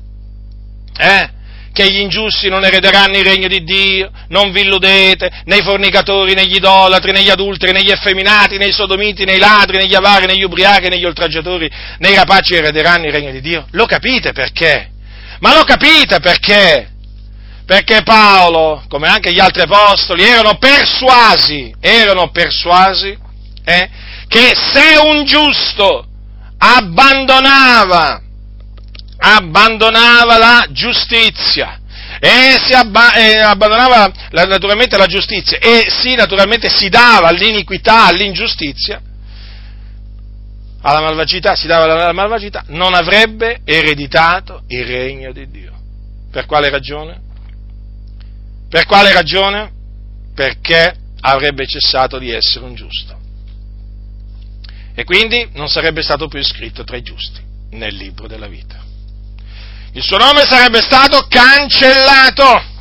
eh? 0.97 1.31
che 1.73 1.91
gli 1.91 1.99
ingiusti 1.99 2.49
non 2.49 2.65
erederanno 2.65 3.17
il 3.19 3.25
regno 3.25 3.49
di 3.49 3.65
Dio, 3.65 4.13
non 4.29 4.53
vi 4.53 4.61
illudete, 4.61 5.43
nei 5.47 5.63
fornicatori, 5.63 6.35
negli 6.35 6.55
idolatri, 6.55 7.11
negli 7.11 7.31
adulteri, 7.31 7.73
negli 7.73 7.91
effeminati, 7.91 8.59
nei 8.59 8.73
sodomiti, 8.73 9.25
nei 9.25 9.39
ladri, 9.39 9.79
negli 9.79 9.95
avari, 9.97 10.27
negli 10.27 10.45
ubriachi, 10.45 10.89
negli 10.89 11.05
oltraggiatori, 11.05 11.69
nei 11.99 12.15
rapaci 12.15 12.55
erederanno 12.55 13.07
il 13.07 13.13
regno 13.13 13.33
di 13.33 13.41
Dio. 13.41 13.67
Lo 13.73 13.87
capite 13.87 14.33
perché? 14.33 14.95
Ma 15.41 15.55
lo 15.55 15.65
capite 15.65 16.21
perché? 16.21 16.95
perché 17.67 18.03
Paolo, 18.05 18.85
come 18.89 19.09
anche 19.09 19.33
gli 19.33 19.41
altri 19.41 19.63
apostoli, 19.63 20.23
erano 20.23 20.57
persuasi, 20.57 21.75
erano 21.81 22.31
persuasi 22.31 23.19
eh, 23.65 23.91
che 24.29 24.53
se 24.55 24.97
un 25.03 25.25
giusto 25.25 26.07
abbandonava, 26.57 28.23
abbandonava 29.19 30.39
la 30.39 30.67
giustizia, 30.71 31.81
e 32.21 32.57
si 32.65 32.73
abba- 32.73 33.15
e 33.15 33.39
abbandonava 33.39 34.13
la, 34.31 34.45
naturalmente 34.45 34.97
la 34.97 35.07
giustizia 35.07 35.59
e 35.59 35.87
si 35.91 36.15
naturalmente 36.15 36.71
si 36.71 36.89
dava 36.89 37.29
all'iniquità, 37.29 38.07
all'ingiustizia, 38.07 39.01
alla 40.83 41.01
malvagità, 41.01 41.55
si 41.55 41.67
dava 41.67 41.85
alla 41.85 42.13
malvagità, 42.13 42.65
non 42.69 42.95
avrebbe 42.95 43.61
ereditato 43.65 44.63
il 44.69 44.85
regno 44.85 45.33
di 45.33 45.51
Dio. 45.51 45.73
Per 46.31 46.47
quale 46.47 46.69
ragione? 46.69 47.21
Per 48.69 48.85
quale 48.85 49.13
ragione? 49.13 49.73
Perché 50.35 50.95
avrebbe 51.21 51.67
cessato 51.67 52.19
di 52.19 52.31
essere 52.31 52.65
un 52.65 52.75
giusto. 52.75 53.19
E 54.95 55.05
quindi 55.05 55.49
non 55.55 55.69
sarebbe 55.69 56.03
stato 56.03 56.29
più 56.29 56.39
iscritto 56.39 56.85
tra 56.85 56.97
i 56.97 57.03
giusti 57.03 57.41
nel 57.71 57.95
libro 57.95 58.27
della 58.27 58.47
vita. 58.47 58.83
Il 59.93 60.03
suo 60.03 60.19
nome 60.19 60.45
sarebbe 60.45 60.81
stato 60.83 61.27
cancellato. 61.27 62.75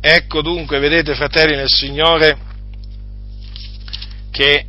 Ecco 0.00 0.42
dunque, 0.42 0.78
vedete 0.78 1.14
fratelli 1.14 1.56
nel 1.56 1.70
Signore, 1.70 2.38
che 4.30 4.66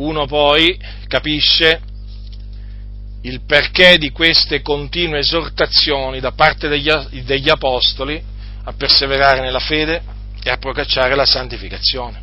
uno 0.00 0.26
poi 0.26 0.78
capisce 1.06 1.80
il 3.22 3.42
perché 3.44 3.98
di 3.98 4.10
queste 4.10 4.62
continue 4.62 5.18
esortazioni 5.18 6.20
da 6.20 6.32
parte 6.32 6.68
degli, 6.68 6.90
degli 7.22 7.50
apostoli 7.50 8.22
a 8.64 8.72
perseverare 8.72 9.40
nella 9.40 9.58
fede 9.58 10.02
e 10.42 10.50
a 10.50 10.56
procacciare 10.56 11.14
la 11.14 11.26
santificazione. 11.26 12.22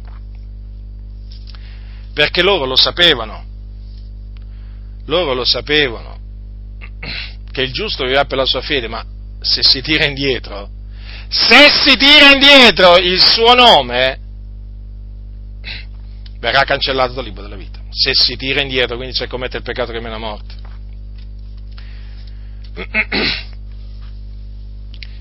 Perché 2.14 2.42
loro 2.42 2.66
lo 2.66 2.76
sapevano, 2.76 3.46
loro 5.06 5.34
lo 5.34 5.46
sapevano, 5.46 6.18
che 7.52 7.62
il 7.62 7.72
giusto 7.72 8.06
vivrà 8.06 8.26
per 8.26 8.38
la 8.38 8.46
sua 8.46 8.62
fede, 8.62 8.88
ma 8.88 9.06
se 9.40 9.62
si 9.62 9.82
tira 9.82 10.06
indietro, 10.06 10.68
se 11.30 11.70
si 11.70 11.96
tira 11.96 12.32
indietro 12.32 12.98
il 12.98 13.22
suo 13.22 13.54
nome 13.54 14.26
verrà 16.40 16.64
cancellato 16.64 17.14
dal 17.14 17.24
libro 17.24 17.42
della 17.42 17.56
vita. 17.56 17.80
Se 17.90 18.14
si 18.14 18.36
tira 18.36 18.62
indietro, 18.62 18.96
quindi 18.96 19.16
se 19.16 19.28
commette 19.28 19.58
il 19.58 19.64
peccato 19.64 19.92
che 19.92 20.00
mena 20.00 20.16
a 20.16 20.20
morte. 20.20 20.56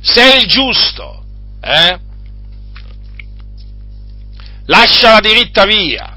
Se 0.00 0.36
il 0.36 0.46
giusto 0.46 1.24
eh, 1.60 1.98
lascia 4.66 5.12
la 5.12 5.20
diritta 5.20 5.64
via, 5.64 6.16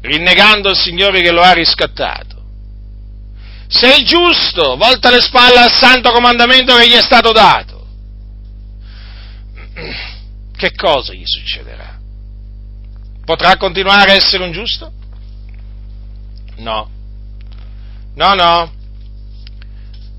rinnegando 0.00 0.70
il 0.70 0.76
Signore 0.76 1.20
che 1.20 1.32
lo 1.32 1.42
ha 1.42 1.52
riscattato, 1.52 2.40
se 3.66 3.96
il 3.96 4.04
giusto 4.04 4.76
volta 4.76 5.10
le 5.10 5.20
spalle 5.20 5.58
al 5.58 5.72
santo 5.72 6.12
comandamento 6.12 6.76
che 6.76 6.88
gli 6.88 6.92
è 6.94 7.02
stato 7.02 7.32
dato, 7.32 7.86
che 10.56 10.74
cosa 10.74 11.12
gli 11.12 11.24
succederà? 11.24 11.91
Potrà 13.24 13.56
continuare 13.56 14.12
a 14.12 14.14
essere 14.14 14.42
un 14.42 14.52
giusto? 14.52 14.92
No. 16.56 16.90
No, 18.14 18.34
no. 18.34 18.72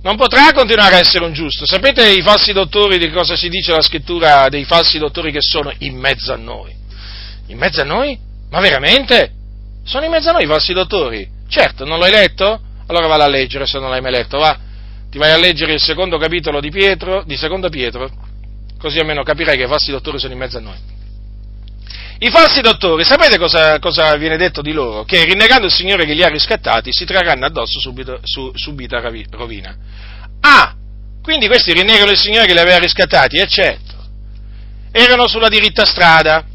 Non 0.01 0.17
potrà 0.17 0.51
continuare 0.53 0.95
a 0.95 0.99
essere 0.99 1.23
un 1.23 1.33
giusto. 1.33 1.65
Sapete 1.65 2.09
i 2.09 2.21
falsi 2.21 2.51
dottori 2.51 2.97
di 2.97 3.09
cosa 3.09 3.35
si 3.35 3.47
dice 3.47 3.71
la 3.71 3.81
scrittura 3.81 4.49
dei 4.49 4.65
falsi 4.65 4.97
dottori 4.97 5.31
che 5.31 5.41
sono 5.41 5.71
in 5.79 5.97
mezzo 5.97 6.33
a 6.33 6.35
noi? 6.35 6.75
In 7.47 7.57
mezzo 7.57 7.81
a 7.81 7.85
noi? 7.85 8.17
Ma 8.49 8.59
veramente? 8.59 9.31
Sono 9.85 10.05
in 10.05 10.11
mezzo 10.11 10.29
a 10.29 10.33
noi 10.33 10.43
i 10.43 10.47
falsi 10.47 10.73
dottori? 10.73 11.27
Certo, 11.47 11.85
non 11.85 11.99
l'hai 11.99 12.11
letto? 12.11 12.59
Allora 12.87 13.07
vado 13.07 13.23
a 13.23 13.27
leggere 13.27 13.65
se 13.65 13.79
non 13.79 13.89
l'hai 13.89 14.01
mai 14.01 14.11
letto, 14.11 14.37
va? 14.39 14.57
Ti 15.09 15.17
vai 15.17 15.31
a 15.31 15.37
leggere 15.37 15.73
il 15.73 15.81
secondo 15.81 16.17
capitolo 16.17 16.59
di 16.59 16.69
Pietro, 16.69 17.23
di 17.25 17.37
seconda 17.37 17.69
Pietro, 17.69 18.09
così 18.79 18.99
almeno 18.99 19.23
capirai 19.23 19.55
che 19.55 19.63
i 19.63 19.67
falsi 19.67 19.91
dottori 19.91 20.19
sono 20.19 20.33
in 20.33 20.39
mezzo 20.39 20.57
a 20.57 20.61
noi. 20.61 20.77
I 22.19 22.29
falsi 22.29 22.61
dottori, 22.61 23.03
sapete 23.03 23.37
cosa, 23.37 23.79
cosa, 23.79 24.15
viene 24.15 24.37
detto 24.37 24.61
di 24.61 24.71
loro? 24.71 25.03
Che 25.03 25.23
rinnegando 25.25 25.65
il 25.65 25.73
Signore 25.73 26.05
che 26.05 26.13
li 26.13 26.23
ha 26.23 26.29
riscattati 26.29 26.93
si 26.93 27.05
trarranno 27.05 27.45
addosso 27.45 27.79
subito, 27.79 28.19
su, 28.23 28.51
subita 28.55 29.01
rovina. 29.31 29.75
Ah, 30.41 30.75
quindi 31.21 31.47
questi 31.47 31.73
rinnegano 31.73 32.11
il 32.11 32.19
Signore 32.19 32.45
che 32.45 32.53
li 32.53 32.59
aveva 32.59 32.79
riscattati? 32.79 33.37
E 33.37 33.47
certo. 33.47 33.93
Erano 34.91 35.27
sulla 35.27 35.49
diritta 35.49 35.85
strada. 35.85 36.45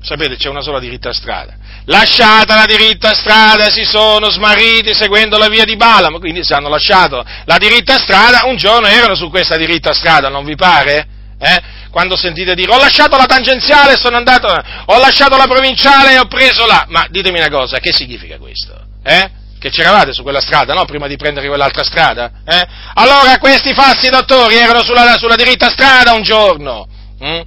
Sapete, 0.00 0.36
c'è 0.36 0.48
una 0.48 0.62
sola 0.62 0.78
diritta 0.78 1.12
strada. 1.12 1.56
Lasciata 1.86 2.54
la 2.54 2.66
diritta 2.66 3.14
strada, 3.14 3.70
si 3.70 3.84
sono 3.84 4.30
smarriti 4.30 4.94
seguendo 4.94 5.38
la 5.38 5.48
via 5.48 5.64
di 5.64 5.76
Balaam, 5.76 6.18
quindi 6.18 6.44
se 6.44 6.54
hanno 6.54 6.68
lasciato 6.68 7.24
la 7.44 7.56
diritta 7.56 7.98
strada, 7.98 8.42
un 8.44 8.56
giorno 8.56 8.86
erano 8.86 9.14
su 9.14 9.30
questa 9.30 9.56
diritta 9.56 9.94
strada, 9.94 10.28
non 10.28 10.44
vi 10.44 10.54
pare? 10.54 11.06
Eh? 11.38 11.62
Quando 11.98 12.14
sentite 12.14 12.54
dire 12.54 12.72
ho 12.72 12.78
lasciato 12.78 13.16
la 13.16 13.26
tangenziale 13.26 13.94
e 13.94 13.96
sono 13.96 14.16
andato, 14.16 14.46
ho 14.46 14.98
lasciato 15.00 15.36
la 15.36 15.48
provinciale 15.48 16.12
e 16.12 16.18
ho 16.20 16.26
preso 16.26 16.64
la... 16.64 16.86
Ma 16.90 17.08
ditemi 17.10 17.40
una 17.40 17.48
cosa, 17.48 17.80
che 17.80 17.92
significa 17.92 18.38
questo? 18.38 18.72
Eh? 19.02 19.28
Che 19.58 19.70
c'eravate 19.70 20.12
su 20.12 20.22
quella 20.22 20.40
strada, 20.40 20.74
no? 20.74 20.84
Prima 20.84 21.08
di 21.08 21.16
prendere 21.16 21.48
quell'altra 21.48 21.82
strada? 21.82 22.30
Eh? 22.46 22.66
Allora 22.94 23.36
questi 23.38 23.74
falsi 23.74 24.10
dottori 24.10 24.54
erano 24.54 24.84
sulla, 24.84 25.16
sulla 25.18 25.34
diritta 25.34 25.70
strada 25.70 26.12
un 26.12 26.22
giorno. 26.22 26.86
Mm? 27.20 27.40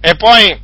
E 0.00 0.14
poi, 0.14 0.56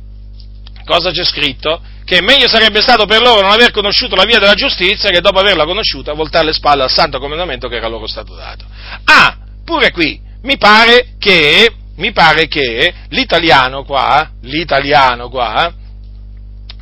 cosa 0.85 1.11
c'è 1.11 1.25
scritto? 1.25 1.81
Che 2.05 2.21
meglio 2.21 2.47
sarebbe 2.47 2.81
stato 2.81 3.05
per 3.05 3.19
loro 3.19 3.41
non 3.41 3.51
aver 3.51 3.71
conosciuto 3.71 4.15
la 4.15 4.23
via 4.23 4.39
della 4.39 4.53
giustizia 4.53 5.09
che 5.09 5.19
dopo 5.19 5.39
averla 5.39 5.65
conosciuta 5.65 6.13
voltare 6.13 6.45
le 6.45 6.53
spalle 6.53 6.83
al 6.83 6.89
santo 6.89 7.19
comandamento 7.19 7.67
che 7.67 7.75
era 7.75 7.89
loro 7.89 8.07
stato 8.07 8.33
dato. 8.33 8.63
Ah, 9.03 9.35
pure 9.65 9.91
qui, 9.91 10.21
mi 10.43 10.55
pare 10.57 11.15
che 11.19 11.83
mi 11.95 12.11
pare 12.11 12.47
che 12.47 12.93
l'italiano 13.09 13.83
qua, 13.83 14.29
l'italiano 14.41 15.29
qua, 15.29 15.73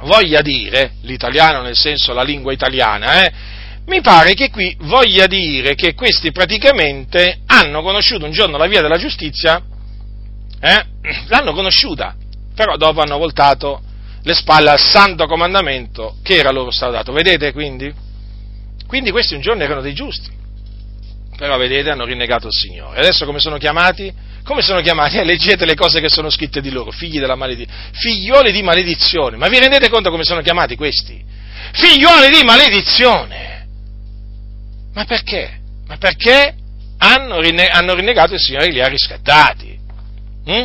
voglia 0.01 0.41
dire, 0.41 0.93
l'italiano 1.01 1.61
nel 1.61 1.75
senso 1.75 2.13
la 2.13 2.23
lingua 2.23 2.51
italiana, 2.51 3.23
eh, 3.23 3.31
mi 3.85 4.01
pare 4.01 4.33
che 4.33 4.49
qui 4.49 4.75
voglia 4.81 5.27
dire 5.27 5.75
che 5.75 5.93
questi 5.93 6.31
praticamente 6.31 7.41
hanno 7.45 7.81
conosciuto 7.81 8.25
un 8.25 8.31
giorno 8.31 8.57
la 8.57 8.67
via 8.67 8.81
della 8.81 8.97
giustizia, 8.97 9.61
eh, 10.59 10.85
l'hanno 11.27 11.53
conosciuta, 11.53 12.15
però 12.55 12.77
dopo 12.77 13.01
hanno 13.01 13.17
voltato 13.17 13.81
le 14.23 14.33
spalle 14.33 14.69
al 14.69 14.79
santo 14.79 15.25
comandamento 15.25 16.15
che 16.23 16.35
era 16.37 16.49
loro 16.49 16.71
stato 16.71 16.93
dato. 16.93 17.11
Vedete 17.11 17.51
quindi? 17.51 17.93
Quindi 18.87 19.11
questi 19.11 19.35
un 19.35 19.41
giorno 19.41 19.63
erano 19.63 19.81
dei 19.81 19.93
giusti, 19.93 20.29
però 21.35 21.57
vedete 21.57 21.89
hanno 21.89 22.05
rinnegato 22.05 22.47
il 22.47 22.53
Signore. 22.53 22.99
Adesso 22.99 23.25
come 23.25 23.39
sono 23.39 23.57
chiamati? 23.57 24.31
Come 24.43 24.61
sono 24.61 24.81
chiamati? 24.81 25.17
Eh, 25.17 25.23
leggete 25.23 25.65
le 25.65 25.75
cose 25.75 26.01
che 26.01 26.09
sono 26.09 26.29
scritte 26.29 26.59
di 26.59 26.69
loro, 26.69 26.91
figli 26.91 27.19
della 27.19 27.35
maledizione, 27.35 27.91
figlioli 27.93 28.51
di 28.51 28.61
maledizione. 28.61 29.37
Ma 29.37 29.47
vi 29.47 29.59
rendete 29.59 29.89
conto 29.89 30.09
come 30.09 30.23
sono 30.23 30.41
chiamati 30.41 30.75
questi? 30.75 31.23
Figlioli 31.71 32.29
di 32.29 32.43
maledizione! 32.43 33.67
Ma 34.93 35.05
perché? 35.05 35.59
Ma 35.87 35.97
perché 35.97 36.55
hanno, 36.97 37.39
rinne- 37.39 37.67
hanno 37.67 37.93
rinnegato 37.95 38.33
il 38.33 38.39
Signore 38.39 38.67
che 38.67 38.73
li 38.73 38.81
ha 38.81 38.87
riscattati? 38.87 39.79
Mm? 40.49 40.63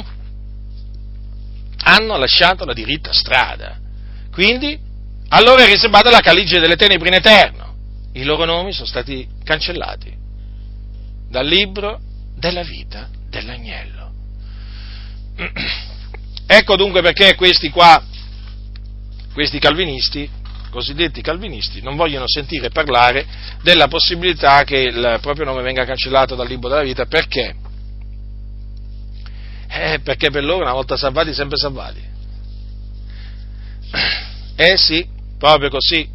Hanno 1.85 2.17
lasciato 2.17 2.65
la 2.65 2.73
diritta 2.73 3.13
strada. 3.13 3.79
Quindi, 4.33 4.79
allora 5.29 5.65
è 5.65 5.67
riservata 5.67 6.11
la 6.11 6.21
caligine 6.21 6.61
delle 6.61 6.77
tenebre 6.77 7.09
in 7.09 7.15
eterno. 7.15 7.75
I 8.15 8.25
loro 8.25 8.45
nomi 8.45 8.73
sono 8.73 8.87
stati 8.87 9.27
cancellati 9.45 10.17
dal 11.31 11.47
libro 11.47 12.01
della 12.39 12.63
vita 12.63 13.09
dell'agnello. 13.29 14.13
Ecco 16.51 16.77
dunque 16.77 17.03
perché 17.03 17.35
questi 17.35 17.69
qua, 17.69 18.03
questi 19.35 19.59
calvinisti, 19.59 20.31
cosiddetti 20.71 21.21
calvinisti, 21.21 21.83
non 21.83 21.95
vogliono 21.95 22.25
sentire 22.27 22.71
parlare 22.71 23.27
della 23.63 23.87
possibilità 23.87 24.65
che 24.65 24.79
il 24.79 25.19
proprio 25.21 25.45
nome 25.45 25.61
venga 25.61 25.85
cancellato 25.85 26.35
dal 26.35 26.47
libro 26.49 26.71
della 26.71 26.83
vita, 26.83 27.05
perché? 27.05 27.55
Eh, 29.69 30.01
perché 30.03 30.31
per 30.31 30.43
loro 30.43 30.63
una 30.63 30.73
volta 30.73 30.97
salvati, 30.97 31.35
sempre 31.35 31.59
salvati. 31.59 32.03
Eh 34.61 34.77
sì, 34.77 35.07
proprio 35.39 35.71
così. 35.71 36.09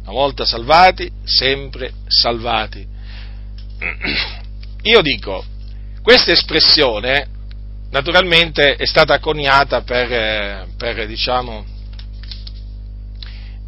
Una 0.00 0.12
volta 0.12 0.46
salvati, 0.46 1.12
sempre 1.24 1.92
salvati. 2.06 2.86
Io 4.82 5.02
dico, 5.02 5.44
questa 6.02 6.32
espressione 6.32 7.28
naturalmente 7.90 8.76
è 8.76 8.86
stata 8.86 9.18
coniata 9.18 9.82
per, 9.82 10.12
eh, 10.12 10.66
per, 10.76 11.06
diciamo, 11.06 11.64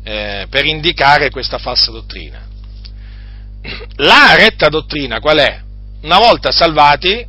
eh, 0.04 0.46
per 0.48 0.64
indicare 0.64 1.30
questa 1.30 1.58
falsa 1.58 1.90
dottrina. 1.90 2.46
La 3.96 4.34
retta 4.36 4.68
dottrina 4.68 5.20
qual 5.20 5.38
è? 5.38 5.60
Una 6.02 6.18
volta 6.18 6.52
salvati, 6.52 7.26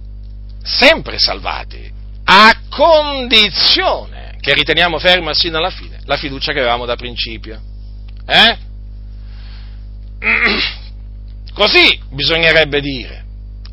sempre 0.64 1.18
salvati, 1.18 1.92
a 2.26 2.62
condizione 2.70 4.38
che 4.40 4.54
riteniamo 4.54 5.00
ferma 5.00 5.34
sino 5.34 5.58
alla 5.58 5.72
fine 5.72 6.00
la 6.10 6.18
fiducia 6.18 6.54
che 6.54 6.60
avevamo 6.60 6.86
da 6.86 6.96
principio. 6.96 7.62
Eh? 8.26 8.58
Così 11.54 12.00
bisognerebbe 12.12 12.80
dire 12.82 13.26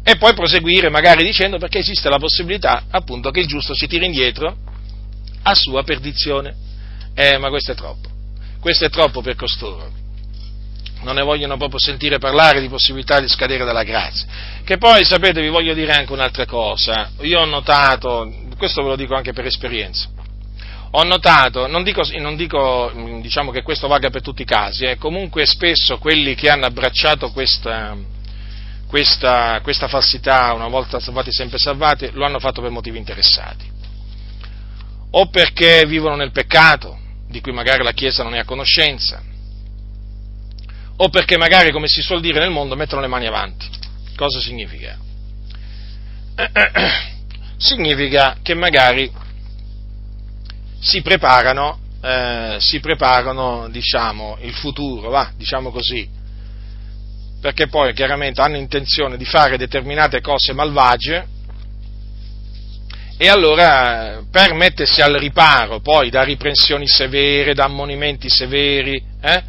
e 0.08 0.16
poi 0.18 0.34
proseguire 0.34 0.88
magari 0.88 1.24
dicendo 1.24 1.58
perché 1.58 1.78
esiste 1.78 2.08
la 2.08 2.18
possibilità 2.18 2.84
appunto 2.90 3.30
che 3.30 3.40
il 3.40 3.46
giusto 3.46 3.74
si 3.74 3.88
tiri 3.88 4.06
indietro 4.06 4.56
a 5.42 5.54
sua 5.54 5.82
perdizione. 5.82 6.54
Eh, 7.14 7.38
ma 7.38 7.48
questo 7.48 7.72
è 7.72 7.74
troppo, 7.74 8.08
questo 8.60 8.84
è 8.84 8.90
troppo 8.90 9.20
per 9.22 9.34
costoro. 9.34 9.90
Non 11.00 11.16
ne 11.16 11.22
vogliono 11.22 11.56
proprio 11.56 11.78
sentire 11.78 12.18
parlare 12.18 12.60
di 12.60 12.68
possibilità 12.68 13.20
di 13.20 13.28
scadere 13.28 13.64
dalla 13.64 13.82
grazia. 13.82 14.26
Che 14.64 14.76
poi, 14.78 15.04
sapete, 15.04 15.40
vi 15.40 15.48
voglio 15.48 15.74
dire 15.74 15.92
anche 15.92 16.12
un'altra 16.12 16.46
cosa. 16.46 17.10
Io 17.20 17.40
ho 17.40 17.44
notato, 17.44 18.32
questo 18.56 18.82
ve 18.82 18.88
lo 18.88 18.96
dico 18.96 19.14
anche 19.14 19.32
per 19.32 19.46
esperienza, 19.46 20.08
ho 20.90 21.02
notato, 21.02 21.66
non 21.66 21.82
dico, 21.82 22.02
non 22.18 22.36
dico 22.36 22.92
diciamo 23.20 23.50
che 23.50 23.62
questo 23.62 23.88
valga 23.88 24.10
per 24.10 24.22
tutti 24.22 24.42
i 24.42 24.46
casi, 24.46 24.84
eh, 24.84 24.96
comunque 24.96 25.44
spesso 25.44 25.98
quelli 25.98 26.34
che 26.34 26.48
hanno 26.48 26.66
abbracciato 26.66 27.30
questa, 27.32 27.96
questa, 28.86 29.60
questa 29.62 29.88
falsità, 29.88 30.52
una 30.52 30.68
volta 30.68 31.00
salvati 31.00 31.32
sempre 31.32 31.58
salvati, 31.58 32.10
lo 32.12 32.24
hanno 32.24 32.38
fatto 32.38 32.62
per 32.62 32.70
motivi 32.70 32.98
interessati. 32.98 33.74
O 35.10 35.28
perché 35.28 35.84
vivono 35.86 36.16
nel 36.16 36.30
peccato, 36.30 36.98
di 37.28 37.40
cui 37.40 37.52
magari 37.52 37.82
la 37.82 37.92
Chiesa 37.92 38.22
non 38.22 38.34
è 38.34 38.38
a 38.38 38.44
conoscenza, 38.44 39.22
o 40.98 41.08
perché 41.10 41.36
magari, 41.36 41.72
come 41.72 41.88
si 41.88 42.00
suol 42.00 42.20
dire 42.20 42.38
nel 42.38 42.50
mondo, 42.50 42.76
mettono 42.76 43.02
le 43.02 43.06
mani 43.06 43.26
avanti. 43.26 43.68
Cosa 44.16 44.40
significa? 44.40 44.96
significa 47.56 48.36
che 48.42 48.54
magari 48.54 49.10
si 50.80 51.02
preparano, 51.02 51.78
eh, 52.02 52.56
si 52.60 52.80
preparano 52.80 53.68
diciamo, 53.68 54.38
il 54.42 54.52
futuro, 54.52 55.10
va, 55.10 55.30
diciamo 55.36 55.70
così, 55.70 56.08
perché 57.40 57.68
poi 57.68 57.92
chiaramente 57.92 58.40
hanno 58.40 58.56
intenzione 58.56 59.16
di 59.16 59.24
fare 59.24 59.56
determinate 59.56 60.20
cose 60.20 60.52
malvagie 60.52 61.26
e 63.18 63.28
allora 63.28 64.22
per 64.30 64.52
mettersi 64.52 65.00
al 65.00 65.14
riparo 65.14 65.80
poi 65.80 66.10
da 66.10 66.22
riprensioni 66.22 66.86
severe, 66.86 67.54
da 67.54 67.64
ammonimenti 67.64 68.28
severi, 68.28 69.02
eh, 69.22 69.42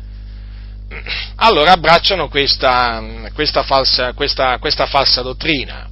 allora 1.36 1.74
abbracciano 1.74 2.30
questa, 2.30 3.30
questa, 3.34 3.64
falsa, 3.64 4.14
questa, 4.14 4.58
questa 4.58 4.86
falsa 4.86 5.22
dottrina, 5.22 5.90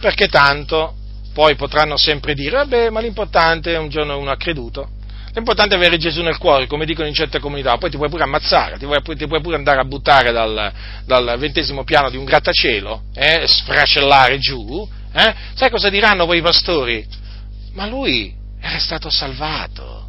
perché 0.00 0.28
tanto 0.28 0.94
poi 1.32 1.54
potranno 1.54 1.96
sempre 1.96 2.34
dire, 2.34 2.56
vabbè, 2.56 2.90
ma 2.90 3.00
l'importante 3.00 3.74
è 3.74 3.78
un 3.78 3.88
giorno 3.88 4.18
uno 4.18 4.30
ha 4.30 4.36
creduto, 4.36 4.88
L'importante 5.32 5.74
è 5.74 5.78
avere 5.78 5.96
Gesù 5.96 6.22
nel 6.22 6.38
cuore, 6.38 6.66
come 6.66 6.84
dicono 6.84 7.06
in 7.06 7.14
certe 7.14 7.38
comunità, 7.38 7.78
poi 7.78 7.88
ti 7.88 7.96
puoi 7.96 8.08
pure 8.08 8.24
ammazzare, 8.24 8.78
ti 8.78 8.84
puoi, 8.84 9.00
ti 9.16 9.28
puoi 9.28 9.40
pure 9.40 9.54
andare 9.54 9.78
a 9.78 9.84
buttare 9.84 10.32
dal, 10.32 10.72
dal, 11.04 11.38
ventesimo 11.38 11.84
piano 11.84 12.10
di 12.10 12.16
un 12.16 12.24
grattacielo, 12.24 13.02
eh, 13.14 13.44
sfracellare 13.46 14.38
giù, 14.38 14.88
eh? 15.12 15.34
sai 15.54 15.70
cosa 15.70 15.88
diranno 15.88 16.26
poi 16.26 16.38
i 16.38 16.42
pastori? 16.42 17.06
ma 17.72 17.86
lui 17.86 18.34
era 18.60 18.78
stato 18.78 19.10
salvato. 19.10 20.08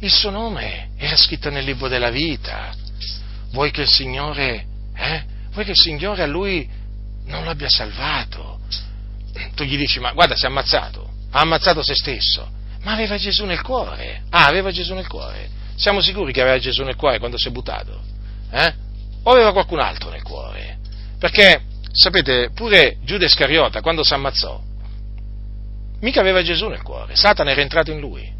Il 0.00 0.10
suo 0.10 0.30
nome 0.30 0.90
era 0.98 1.16
scritto 1.16 1.48
nel 1.50 1.64
libro 1.64 1.88
della 1.88 2.10
vita. 2.10 2.74
Vuoi 3.52 3.70
che 3.70 3.82
il 3.82 3.88
Signore, 3.88 4.66
eh? 4.94 5.24
Vuoi 5.52 5.64
che 5.64 5.70
il 5.70 5.80
Signore 5.80 6.22
a 6.22 6.26
lui 6.26 6.68
non 7.24 7.44
l'abbia 7.44 7.70
salvato? 7.70 8.55
Tu 9.54 9.64
gli 9.64 9.76
dici, 9.76 10.00
ma 10.00 10.12
guarda, 10.12 10.34
si 10.36 10.44
è 10.44 10.48
ammazzato, 10.48 11.08
ha 11.30 11.40
ammazzato 11.40 11.82
se 11.82 11.94
stesso, 11.94 12.48
ma 12.82 12.92
aveva 12.92 13.16
Gesù 13.16 13.44
nel 13.44 13.62
cuore. 13.62 14.22
Ah, 14.30 14.46
aveva 14.46 14.70
Gesù 14.70 14.94
nel 14.94 15.06
cuore. 15.06 15.48
Siamo 15.76 16.00
sicuri 16.00 16.32
che 16.32 16.40
aveva 16.40 16.58
Gesù 16.58 16.82
nel 16.84 16.96
cuore 16.96 17.18
quando 17.18 17.38
si 17.38 17.48
è 17.48 17.50
buttato? 17.50 18.00
Eh? 18.50 18.74
O 19.24 19.32
aveva 19.32 19.52
qualcun 19.52 19.80
altro 19.80 20.10
nel 20.10 20.22
cuore? 20.22 20.78
Perché, 21.18 21.62
sapete, 21.92 22.50
pure 22.54 22.98
Giuda 23.02 23.24
Iscariota, 23.24 23.80
quando 23.80 24.04
si 24.04 24.14
ammazzò, 24.14 24.60
mica 26.00 26.20
aveva 26.20 26.42
Gesù 26.42 26.68
nel 26.68 26.82
cuore, 26.82 27.16
Satana 27.16 27.50
era 27.50 27.60
entrato 27.60 27.90
in 27.90 28.00
lui. 28.00 28.35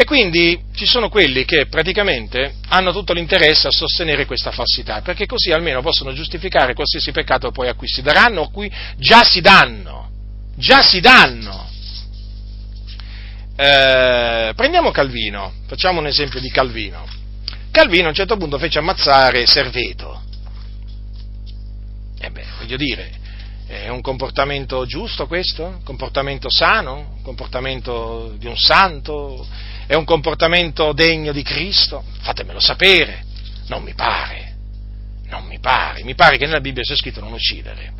E 0.00 0.06
quindi 0.06 0.58
ci 0.74 0.86
sono 0.86 1.10
quelli 1.10 1.44
che 1.44 1.66
praticamente 1.66 2.54
hanno 2.68 2.90
tutto 2.90 3.12
l'interesse 3.12 3.66
a 3.66 3.70
sostenere 3.70 4.24
questa 4.24 4.50
falsità, 4.50 5.02
perché 5.02 5.26
così 5.26 5.52
almeno 5.52 5.82
possono 5.82 6.14
giustificare 6.14 6.72
qualsiasi 6.72 7.12
peccato 7.12 7.50
poi 7.50 7.68
a 7.68 7.74
cui 7.74 7.86
si 7.86 8.00
daranno 8.00 8.40
o 8.40 8.50
cui 8.50 8.72
già 8.96 9.22
si 9.24 9.42
danno. 9.42 10.08
Già 10.56 10.80
si 10.80 11.00
danno. 11.00 11.68
Eh, 13.56 14.54
prendiamo 14.56 14.90
Calvino, 14.90 15.52
facciamo 15.66 16.00
un 16.00 16.06
esempio 16.06 16.40
di 16.40 16.48
Calvino. 16.48 17.06
Calvino 17.70 18.06
a 18.06 18.08
un 18.08 18.14
certo 18.14 18.38
punto 18.38 18.56
fece 18.56 18.78
ammazzare 18.78 19.44
Serveto. 19.44 20.22
E 22.18 22.26
eh 22.26 22.44
voglio 22.58 22.76
dire, 22.78 23.10
è 23.70 23.88
un 23.88 24.00
comportamento 24.00 24.84
giusto 24.84 25.28
questo? 25.28 25.64
Un 25.64 25.82
comportamento 25.84 26.50
sano? 26.50 27.14
Un 27.14 27.22
comportamento 27.22 28.34
di 28.36 28.48
un 28.48 28.56
santo? 28.56 29.46
È 29.86 29.94
un 29.94 30.02
comportamento 30.02 30.92
degno 30.92 31.30
di 31.30 31.42
Cristo? 31.44 32.02
Fatemelo 32.18 32.58
sapere. 32.58 33.22
Non 33.68 33.84
mi 33.84 33.94
pare. 33.94 34.56
Non 35.26 35.44
mi 35.44 35.60
pare. 35.60 36.02
Mi 36.02 36.16
pare 36.16 36.36
che 36.36 36.46
nella 36.46 36.58
Bibbia 36.58 36.82
sia 36.82 36.96
scritto 36.96 37.20
non 37.20 37.32
uccidere. 37.32 37.92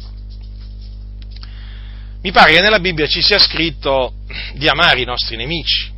Mi 2.20 2.32
pare 2.32 2.52
che 2.54 2.60
nella 2.60 2.80
Bibbia 2.80 3.06
ci 3.06 3.22
sia 3.22 3.38
scritto 3.38 4.14
di 4.54 4.66
amare 4.66 5.00
i 5.00 5.04
nostri 5.04 5.36
nemici. 5.36 5.88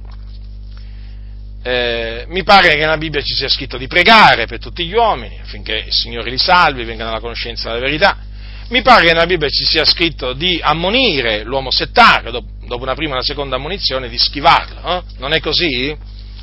Eh, 1.63 2.27
mi 2.29 2.43
pare 2.43 2.73
che 2.73 2.77
nella 2.77 2.99
Bibbia 2.99 3.23
ci 3.23 3.35
sia 3.35 3.49
scritto 3.49 3.79
di 3.79 3.87
pregare 3.87 4.45
per 4.45 4.59
tutti 4.59 4.85
gli 4.85 4.93
uomini 4.93 5.39
affinché 5.41 5.85
il 5.87 5.93
Signore 5.93 6.29
li 6.29 6.37
salvi, 6.37 6.85
vengano 6.85 7.09
alla 7.09 7.21
conoscenza 7.21 7.71
della 7.71 7.81
verità. 7.81 8.31
Mi 8.73 8.81
pare 8.81 9.03
che 9.05 9.13
nella 9.13 9.27
Bibbia 9.27 9.51
ci 9.51 9.67
sia 9.67 9.85
scritto 9.85 10.33
di 10.33 10.59
ammonire 10.59 11.45
l'uomo 11.45 11.71
settario, 11.71 12.31
dopo 12.31 12.83
una 12.83 12.95
prima 12.95 13.11
e 13.11 13.15
una 13.17 13.23
seconda 13.23 13.57
ammonizione, 13.57 14.09
di 14.09 14.17
schivarlo. 14.17 14.97
Eh? 14.97 15.03
Non 15.19 15.35
è 15.35 15.41
così? 15.41 15.95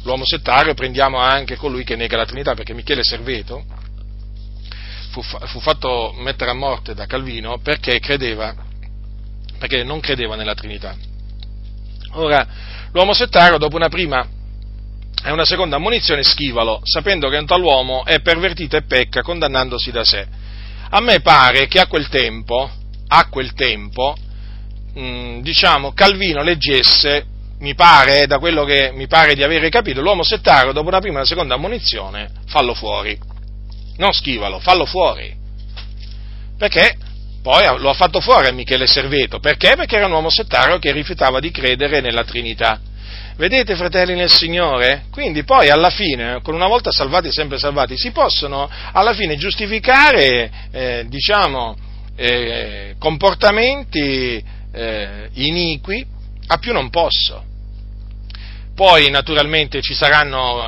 L'uomo 0.04 0.26
settario 0.26 0.76
prendiamo 0.76 1.18
anche 1.18 1.56
colui 1.56 1.84
che 1.84 1.96
nega 1.96 2.18
la 2.18 2.28
Trinità, 2.28 2.54
perché 2.54 2.76
Michele 2.76 3.04
Serveto 3.04 3.66
fu, 5.10 5.24
fu 5.24 5.60
fatto 5.60 6.14
mettere 6.20 6.52
a 6.52 6.54
morte 6.54 6.94
da 6.94 7.08
Calvino 7.08 7.58
perché 7.64 8.00
credeva, 8.00 8.56
perché 9.58 9.84
non 9.84 10.00
credeva 10.00 10.36
nella 10.36 10.54
Trinità. 10.54 10.96
Ora, 12.12 12.48
l'uomo 12.92 13.14
settario, 13.14 13.58
dopo 13.58 13.76
una 13.76 13.90
prima 13.90 14.24
e 15.24 15.32
una 15.32 15.46
seconda 15.46 15.78
ammonizione, 15.78 16.22
schivalo, 16.22 16.82
sapendo 16.84 17.28
che 17.28 17.38
un 17.38 17.48
tal 17.48 17.64
uomo 17.64 18.06
è 18.06 18.22
pervertito 18.22 18.78
e 18.78 18.84
pecca, 18.84 19.24
condannandosi 19.24 19.90
da 19.90 20.04
sé. 20.04 20.48
A 20.92 21.02
me 21.02 21.22
pare 21.22 21.68
che 21.68 21.80
a 21.80 21.88
quel 21.88 22.10
tempo, 22.10 22.70
a 23.08 23.28
quel 23.30 23.54
tempo, 23.54 24.16
mm, 24.98 25.42
diciamo, 25.42 25.94
Calvino 25.94 26.42
leggesse, 26.42 27.26
mi 27.60 27.76
pare, 27.76 28.26
da 28.26 28.40
quello 28.40 28.64
che 28.64 28.92
mi 28.94 29.08
pare 29.08 29.36
di 29.36 29.44
avere 29.44 29.70
capito, 29.70 30.02
l'uomo 30.02 30.24
settario 30.24 30.72
dopo 30.72 30.88
una 30.88 31.00
prima 31.00 31.16
e 31.16 31.18
una 31.20 31.28
seconda 31.28 31.56
ammonizione, 31.56 32.30
fallo 32.48 32.74
fuori. 32.74 33.18
Non 33.98 34.14
schivalo, 34.14 34.60
fallo 34.60 34.86
fuori. 34.86 35.36
Perché 36.58 36.98
poi 37.42 37.64
lo 37.80 37.90
ha 37.90 37.94
fatto 37.94 38.20
fuori 38.20 38.52
Michele 38.52 38.88
Serveto. 38.88 39.40
Perché? 39.40 39.76
Perché 39.76 39.96
era 39.96 40.08
un 40.08 40.14
uomo 40.14 40.30
settario 40.30 40.80
che 40.80 40.92
rifiutava 40.92 41.40
di 41.40 41.52
credere 41.52 42.02
nella 42.02 42.24
Trinità. 42.24 42.80
Vedete, 43.40 43.78
fratelli 43.78 44.16
nel 44.16 44.30
Signore? 44.30 45.06
Quindi 45.12 45.46
poi 45.46 45.70
alla 45.70 45.90
fine, 45.90 46.42
con 46.42 46.56
una 46.56 46.68
volta 46.68 46.92
salvati 46.92 47.32
sempre 47.32 47.58
salvati, 47.58 47.98
si 47.98 48.12
possono 48.12 48.70
alla 48.92 49.14
fine 49.14 49.38
giustificare, 49.38 50.52
eh, 50.72 51.06
diciamo, 51.08 51.74
eh, 52.18 52.96
comportamenti 53.00 54.44
eh, 54.74 55.30
iniqui 55.32 56.06
a 56.48 56.58
più 56.58 56.74
non 56.74 56.90
posso. 56.90 57.42
Poi 58.76 59.10
naturalmente 59.10 59.82
ci 59.82 59.94
saranno, 59.94 60.66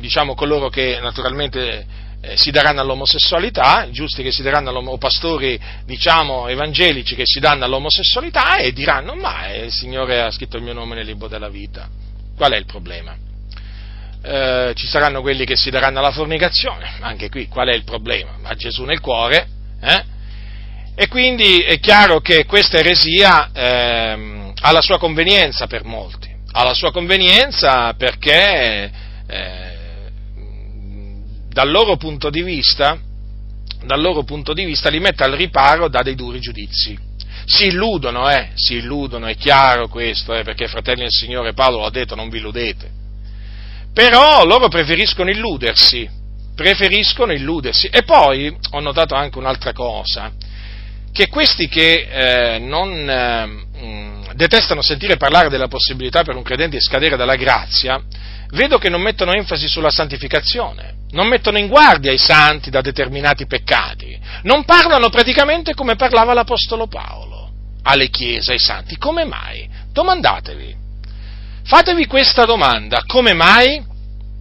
diciamo, 0.00 0.34
coloro 0.34 0.70
che 0.70 0.98
naturalmente 1.00 1.86
eh, 2.24 2.36
si 2.36 2.52
daranno 2.52 2.80
all'omosessualità, 2.80 3.88
giusti 3.90 4.22
che 4.22 4.30
si 4.30 4.42
daranno 4.42 4.70
o 4.70 4.96
pastori, 4.96 5.60
diciamo, 5.84 6.46
evangelici 6.46 7.16
che 7.16 7.24
si 7.26 7.40
danno 7.40 7.64
all'omosessualità 7.64 8.58
e 8.58 8.72
diranno, 8.72 9.16
ma 9.16 9.48
eh, 9.48 9.64
il 9.64 9.72
Signore 9.72 10.20
ha 10.20 10.30
scritto 10.30 10.56
il 10.56 10.62
mio 10.62 10.72
nome 10.72 10.94
nel 10.94 11.04
libro 11.04 11.26
della 11.26 11.48
vita. 11.48 11.88
Qual 12.36 12.52
è 12.52 12.56
il 12.56 12.64
problema? 12.64 13.16
Eh, 14.22 14.72
ci 14.76 14.86
saranno 14.86 15.20
quelli 15.20 15.44
che 15.44 15.56
si 15.56 15.68
daranno 15.68 15.98
alla 15.98 16.12
fornicazione, 16.12 16.92
anche 17.00 17.28
qui 17.28 17.48
qual 17.48 17.68
è 17.68 17.74
il 17.74 17.82
problema? 17.82 18.38
Ha 18.44 18.54
Gesù 18.54 18.84
nel 18.84 19.00
cuore, 19.00 19.48
eh? 19.80 20.04
E 20.94 21.08
quindi 21.08 21.62
è 21.62 21.80
chiaro 21.80 22.20
che 22.20 22.44
questa 22.44 22.78
eresia 22.78 23.50
eh, 23.52 24.52
ha 24.60 24.70
la 24.70 24.82
sua 24.82 24.98
convenienza 24.98 25.66
per 25.66 25.84
molti, 25.84 26.30
ha 26.52 26.62
la 26.62 26.74
sua 26.74 26.92
convenienza 26.92 27.94
perché 27.94 28.90
dal 31.52 31.70
loro 31.70 31.96
punto 31.96 32.30
di 32.30 32.42
vista, 32.42 32.98
punto 34.24 34.52
di 34.52 34.64
vista 34.64 34.88
li 34.88 35.00
mette 35.00 35.24
al 35.24 35.32
riparo 35.32 35.88
da 35.88 36.02
dei 36.02 36.14
duri 36.14 36.40
giudizi. 36.40 36.98
Si 37.44 37.66
illudono, 37.66 38.30
eh, 38.30 38.50
si 38.54 38.76
illudono, 38.76 39.26
è 39.26 39.36
chiaro 39.36 39.88
questo, 39.88 40.34
eh, 40.34 40.44
perché 40.44 40.68
fratelli 40.68 41.00
del 41.00 41.10
Signore 41.10 41.52
Paolo 41.52 41.84
ha 41.84 41.90
detto 41.90 42.14
non 42.14 42.28
vi 42.28 42.38
illudete. 42.38 42.90
Però 43.92 44.44
loro 44.46 44.68
preferiscono 44.68 45.28
illudersi, 45.28 46.08
preferiscono 46.54 47.32
illudersi. 47.32 47.88
E 47.88 48.02
poi 48.04 48.56
ho 48.70 48.80
notato 48.80 49.14
anche 49.14 49.38
un'altra 49.38 49.72
cosa, 49.72 50.32
che 51.12 51.28
questi 51.28 51.68
che 51.68 52.08
eh, 52.54 52.58
non 52.58 53.10
eh, 53.10 53.46
mm, 53.46 54.22
detestano 54.34 54.80
sentire 54.80 55.16
parlare 55.16 55.50
della 55.50 55.68
possibilità 55.68 56.22
per 56.22 56.36
un 56.36 56.42
credente 56.42 56.76
di 56.76 56.82
scadere 56.82 57.16
dalla 57.16 57.36
grazia, 57.36 58.00
vedo 58.52 58.78
che 58.78 58.88
non 58.88 59.00
mettono 59.00 59.32
enfasi 59.32 59.68
sulla 59.68 59.90
santificazione, 59.90 60.94
non 61.10 61.26
mettono 61.26 61.58
in 61.58 61.68
guardia 61.68 62.12
i 62.12 62.18
santi 62.18 62.70
da 62.70 62.80
determinati 62.80 63.46
peccati, 63.46 64.18
non 64.42 64.64
parlano 64.64 65.10
praticamente 65.10 65.74
come 65.74 65.96
parlava 65.96 66.34
l'Apostolo 66.34 66.86
Paolo 66.86 67.50
alle 67.84 68.08
chiese, 68.08 68.52
ai 68.52 68.58
santi. 68.58 68.96
Come 68.96 69.24
mai? 69.24 69.68
Domandatevi. 69.92 70.76
Fatevi 71.64 72.06
questa 72.06 72.44
domanda, 72.44 73.02
come 73.06 73.34
mai? 73.34 73.84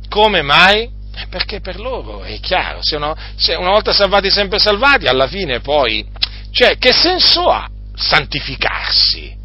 Come 0.09 0.41
mai? 0.41 0.89
Eh, 1.13 1.27
perché 1.29 1.59
per 1.59 1.79
loro 1.79 2.23
è 2.23 2.39
chiaro, 2.39 2.79
se, 2.81 2.95
uno, 2.95 3.15
se 3.35 3.53
una 3.55 3.69
volta 3.69 3.93
salvati 3.93 4.29
sempre 4.29 4.59
salvati, 4.59 5.07
alla 5.07 5.27
fine 5.27 5.59
poi, 5.59 6.05
cioè, 6.51 6.77
che 6.77 6.91
senso 6.93 7.49
ha 7.49 7.69
santificarsi? 7.93 9.39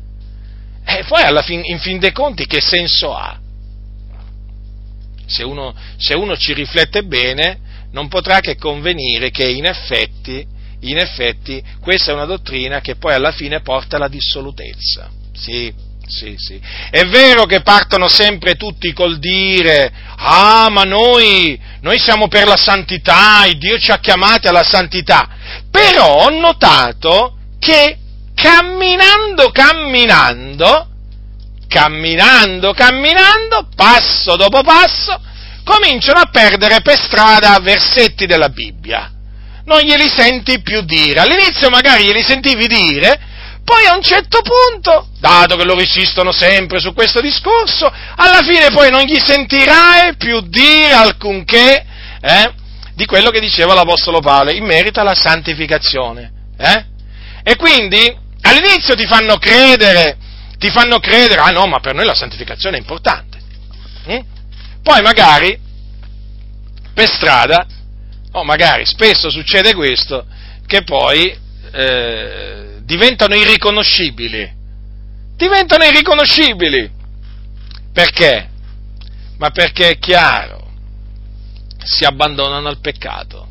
E 0.85 1.05
poi 1.07 1.23
alla 1.23 1.43
fin, 1.43 1.63
in 1.65 1.79
fin 1.79 1.99
dei 1.99 2.13
conti 2.13 2.47
che 2.47 2.61
senso 2.61 3.15
ha? 3.15 3.39
Se 5.27 5.43
uno, 5.43 5.75
se 5.97 6.15
uno 6.15 6.37
ci 6.37 6.53
riflette 6.53 7.05
bene, 7.05 7.59
non 7.93 8.09
potrà 8.09 8.41
che 8.41 8.57
convenire 8.57 9.31
che 9.31 9.49
in 9.49 9.65
effetti, 9.65 10.47
in 10.81 10.99
effetti 10.99 11.63
questa 11.81 12.11
è 12.11 12.15
una 12.15 12.25
dottrina 12.25 12.81
che 12.81 12.97
poi 12.97 13.15
alla 13.15 13.33
fine 13.33 13.61
porta 13.61 13.97
alla 13.97 14.09
dissolutezza. 14.09 15.11
Sì, 15.35 15.73
sì, 16.07 16.35
sì. 16.37 16.61
È 16.91 17.05
vero 17.05 17.45
che 17.45 17.63
partono 17.63 18.09
sempre 18.09 18.55
tutti 18.55 18.93
col 18.93 19.19
dire, 19.19 19.93
ah, 20.17 20.69
ma 20.71 20.85
noi, 20.85 21.61
noi 21.81 21.99
siamo 21.99 22.29
per 22.29 22.47
la 22.47 22.57
santità, 22.57 23.45
il 23.47 23.59
Dio 23.59 23.79
ci 23.79 23.91
ha 23.91 23.99
chiamati 23.99 24.47
alla 24.47 24.63
santità. 24.63 25.29
Però 25.71 26.25
ho 26.25 26.31
notato 26.31 27.37
che 27.59 27.99
camminando, 28.35 29.51
camminando, 29.51 30.89
camminando, 31.69 32.73
camminando, 32.73 33.69
passo 33.75 34.37
dopo 34.37 34.63
passo, 34.63 35.21
cominciano 35.65 36.21
a 36.21 36.29
perdere 36.31 36.81
per 36.81 36.99
strada 36.99 37.59
versetti 37.61 38.27
della 38.27 38.49
Bibbia. 38.49 39.11
Non 39.65 39.81
glieli 39.81 40.09
senti 40.09 40.61
più 40.63 40.83
dire. 40.83 41.21
All'inizio 41.21 41.69
magari 41.69 42.05
glieli 42.05 42.23
sentivi 42.23 42.67
dire, 42.67 43.19
poi 43.65 43.85
a 43.87 43.97
un 43.97 44.03
certo 44.03 44.43
punto, 44.43 45.09
dato 45.19 45.57
che 45.57 45.65
loro 45.65 45.81
insistono 45.81 46.31
sempre 46.31 46.79
su 46.79 46.93
questo 46.95 47.21
discorso, 47.21 47.93
alla 48.15 48.43
fine 48.43 48.71
poi 48.71 48.91
non 48.91 49.03
gli 49.03 49.19
sentirai 49.19 50.15
più 50.17 50.41
dire 50.43 50.93
alcunché 50.93 51.85
eh, 52.21 52.53
di 52.95 53.07
quello 53.07 53.31
che 53.31 53.41
diceva 53.41 53.75
l'Apostolo 53.75 54.21
Paolo 54.21 54.53
in 54.53 54.65
merito 54.65 55.01
alla 55.01 55.17
santificazione. 55.17 56.31
Eh? 56.57 56.85
E 57.43 57.57
quindi 57.57 58.17
all'inizio 58.43 58.95
ti 58.95 59.05
fanno 59.05 59.37
credere 59.39 60.17
ti 60.59 60.71
fanno 60.71 60.99
credere, 60.99 61.41
ah 61.41 61.51
no, 61.51 61.67
ma 61.67 61.81
per 61.81 61.95
noi 61.95 62.07
la 62.07 62.15
santificazione 62.15 62.77
è 62.77 62.81
importante. 62.81 63.39
Mm? 64.11 64.21
Poi 64.83 65.03
magari, 65.03 65.59
per 66.95 67.09
strada, 67.09 67.67
o 68.33 68.45
magari 68.45 68.85
spesso 68.87 69.31
succede 69.31 69.75
questo, 69.75 70.27
che 70.67 70.83
poi 70.83 71.37
eh, 71.73 72.79
diventano 72.83 73.35
irriconoscibili. 73.35 74.55
Diventano 75.37 75.85
irriconoscibili. 75.85 76.91
Perché? 77.93 78.49
Ma 79.39 79.51
perché 79.51 79.91
è 79.91 79.99
chiaro, 79.99 80.71
si 81.85 82.05
abbandonano 82.05 82.69
al 82.69 82.81
peccato. 82.81 83.49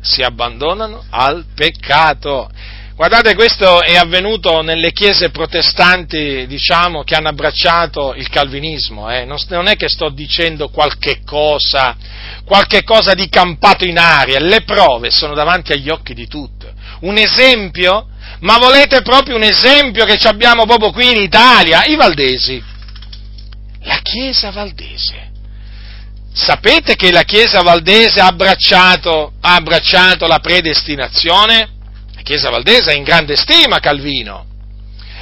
Si 0.00 0.22
abbandonano 0.22 1.04
al 1.10 1.46
peccato. 1.54 2.50
Guardate, 2.96 3.34
questo 3.34 3.82
è 3.82 3.96
avvenuto 3.96 4.62
nelle 4.62 4.92
chiese 4.92 5.30
protestanti, 5.30 6.46
diciamo, 6.46 7.02
che 7.02 7.16
hanno 7.16 7.28
abbracciato 7.28 8.14
il 8.14 8.28
calvinismo. 8.28 9.10
Eh? 9.10 9.24
Non, 9.24 9.36
non, 9.48 9.66
è 9.66 9.74
che 9.74 9.88
sto 9.88 10.10
dicendo 10.10 10.68
qualche 10.68 11.22
cosa, 11.24 11.96
qualche 12.44 12.84
cosa 12.84 13.14
di 13.14 13.28
campato 13.28 13.84
in 13.84 13.98
aria. 13.98 14.38
Le 14.38 14.62
prove 14.62 15.10
sono 15.10 15.34
davanti 15.34 15.72
agli 15.72 15.88
occhi 15.88 16.14
di 16.14 16.28
tutti. 16.28 16.66
Un 17.00 17.18
esempio? 17.18 18.10
Ma 18.40 18.58
volete 18.58 19.02
proprio 19.02 19.34
un 19.34 19.42
esempio 19.42 20.04
che 20.04 20.16
abbiamo 20.28 20.64
proprio 20.64 20.92
qui 20.92 21.10
in 21.10 21.20
Italia? 21.20 21.82
I 21.86 21.96
valdesi. 21.96 22.62
La 23.80 23.98
Chiesa 24.02 24.52
valdese. 24.52 25.32
Sapete 26.32 26.94
che 26.94 27.10
la 27.10 27.22
Chiesa 27.22 27.60
valdese 27.62 28.20
ha 28.20 28.26
abbracciato, 28.26 29.32
ha 29.40 29.56
abbracciato 29.56 30.28
la 30.28 30.38
predestinazione? 30.38 31.73
Chiesa 32.24 32.48
Valdese 32.48 32.90
ha 32.90 32.94
in 32.94 33.04
grande 33.04 33.36
stima 33.36 33.78
Calvino. 33.80 34.46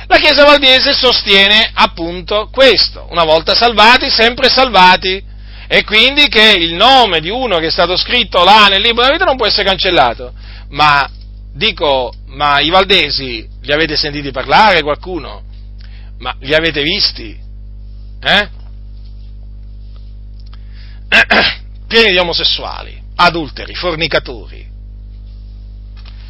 La 0.07 0.19
Chiesa 0.19 0.45
Valdese 0.45 0.93
sostiene 0.93 1.71
appunto 1.75 2.49
questo, 2.53 3.09
una 3.11 3.25
volta 3.25 3.55
salvati, 3.55 4.09
sempre 4.09 4.49
salvati, 4.49 5.23
e 5.67 5.85
quindi 5.85 6.29
che 6.29 6.55
il 6.57 6.75
nome 6.75 7.21
di 7.21 7.29
uno 7.29 7.59
che 7.59 7.67
è 7.67 7.71
stato 7.71 7.97
scritto 7.97 8.45
là 8.45 8.69
nel 8.69 8.81
libro 8.81 9.03
della 9.03 9.15
vita 9.15 9.25
non 9.25 9.37
può 9.37 9.47
essere 9.47 9.65
cancellato. 9.65 10.33
Ma 10.69 11.11
dico, 11.53 12.13
ma 12.27 12.61
i 12.61 12.71
Valdesi 12.71 13.49
li 13.61 13.73
avete 13.73 13.97
sentiti 13.97 14.31
parlare 14.31 14.83
qualcuno? 14.83 15.43
Ma 16.19 16.37
li 16.41 16.55
avete 16.55 16.83
visti? 16.83 17.37
Eh? 18.23 18.49
Pieni 21.89 22.11
di 22.13 22.19
omosessuali, 22.19 23.03
adulteri, 23.17 23.75
fornicatori, 23.75 24.72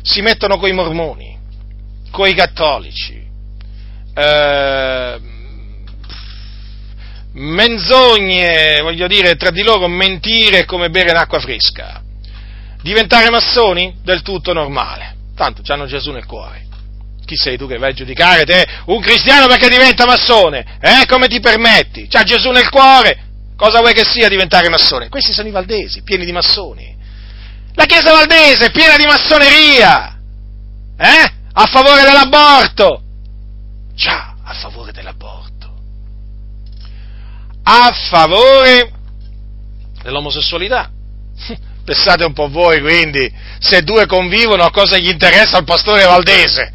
si 0.03 0.21
mettono 0.21 0.59
coi 0.59 0.73
mormoni, 0.73 1.39
coi 2.11 2.35
cattolici, 2.35 3.23
eh, 4.15 5.21
menzogne, 7.33 8.81
voglio 8.83 9.07
dire, 9.07 9.37
tra 9.37 9.51
di 9.51 9.63
loro 9.63 9.89
mentire 9.89 10.65
come 10.65 10.91
bere 10.91 11.13
l'acqua 11.13 11.41
fresca. 11.41 12.03
Diventare 12.83 13.31
massoni? 13.31 13.97
Del 14.03 14.23
tutto 14.23 14.53
normale. 14.53 15.15
Tanto 15.35 15.63
hanno 15.73 15.87
Gesù 15.87 16.11
nel 16.11 16.27
cuore. 16.27 16.67
Chi 17.25 17.37
sei 17.37 17.57
tu 17.57 17.67
che 17.67 17.79
vai 17.79 17.91
a 17.91 17.95
giudicare 17.95 18.45
te? 18.45 18.67
Un 18.87 19.01
cristiano 19.01 19.47
perché 19.47 19.69
diventa 19.69 20.05
massone? 20.05 20.79
Eh? 20.81 21.07
Come 21.07 21.29
ti 21.29 21.41
permetti? 21.41 22.09
C'ha 22.09 22.25
Gesù 22.25 22.51
nel 22.51 22.69
cuore? 22.69 23.31
Cosa 23.57 23.79
vuoi 23.79 23.95
che 23.95 24.05
sia 24.05 24.29
diventare 24.29 24.69
massone? 24.69 25.09
Questi 25.09 25.33
sono 25.33 25.49
i 25.49 25.53
valdesi, 25.53 26.03
pieni 26.03 26.25
di 26.25 26.33
massoni. 26.33 26.92
La 27.75 27.87
Chiesa 27.87 28.13
Valdese 28.13 28.67
è 28.67 28.71
piena 28.71 28.97
di 28.97 29.05
massoneria, 29.05 30.19
eh? 30.99 31.33
A 31.55 31.67
favore 31.67 32.03
dell'aborto. 32.03 33.03
Già, 33.95 34.35
a 34.43 34.53
favore 34.55 34.93
dell'aborto. 34.93 35.51
A 37.65 37.93
favore 38.11 38.91
dell'omosessualità. 40.03 40.91
Pensate 41.85 42.25
un 42.25 42.33
po' 42.33 42.49
voi, 42.49 42.81
quindi, 42.81 43.33
se 43.59 43.83
due 43.83 44.07
convivono, 44.07 44.65
a 44.65 44.71
cosa 44.71 44.99
gli 44.99 45.09
interessa 45.09 45.57
al 45.57 45.65
pastore 45.65 46.05
Valdese? 46.05 46.73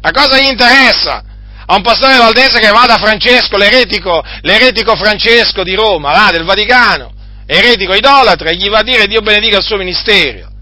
A 0.00 0.10
cosa 0.10 0.40
gli 0.40 0.48
interessa? 0.48 1.22
A 1.66 1.74
un 1.74 1.82
pastore 1.82 2.16
Valdese 2.16 2.58
che 2.58 2.70
va 2.70 2.86
da 2.86 2.96
Francesco, 2.96 3.56
l'eretico, 3.56 4.24
l'eretico 4.40 4.96
Francesco 4.96 5.62
di 5.62 5.74
Roma, 5.74 6.12
là, 6.12 6.30
del 6.32 6.44
Vaticano, 6.44 7.12
eretico 7.50 7.94
idolatra, 7.94 8.50
e 8.50 8.56
gli 8.56 8.68
va 8.68 8.80
a 8.80 8.82
dire 8.82 9.06
Dio 9.06 9.22
benedica 9.22 9.56
il 9.56 9.64
suo 9.64 9.78
ministero. 9.78 10.52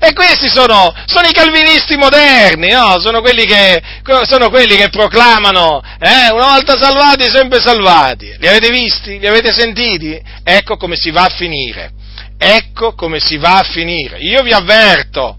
E 0.00 0.14
questi 0.14 0.48
sono, 0.48 0.92
sono 1.04 1.28
i 1.28 1.32
calvinisti 1.32 1.96
moderni, 1.96 2.70
no? 2.70 2.98
sono, 2.98 3.20
quelli 3.20 3.44
che, 3.44 3.80
sono 4.24 4.50
quelli 4.50 4.74
che 4.74 4.88
proclamano, 4.88 5.80
eh, 6.00 6.32
una 6.32 6.54
volta 6.54 6.76
salvati, 6.76 7.30
sempre 7.30 7.60
salvati. 7.60 8.34
Li 8.38 8.48
avete 8.48 8.70
visti? 8.70 9.20
Li 9.20 9.26
avete 9.28 9.52
sentiti? 9.52 10.20
Ecco 10.42 10.76
come 10.76 10.96
si 10.96 11.12
va 11.12 11.22
a 11.22 11.28
finire. 11.28 11.92
Ecco 12.36 12.94
come 12.94 13.20
si 13.20 13.36
va 13.36 13.58
a 13.58 13.62
finire. 13.62 14.18
Io 14.18 14.42
vi 14.42 14.52
avverto, 14.52 15.36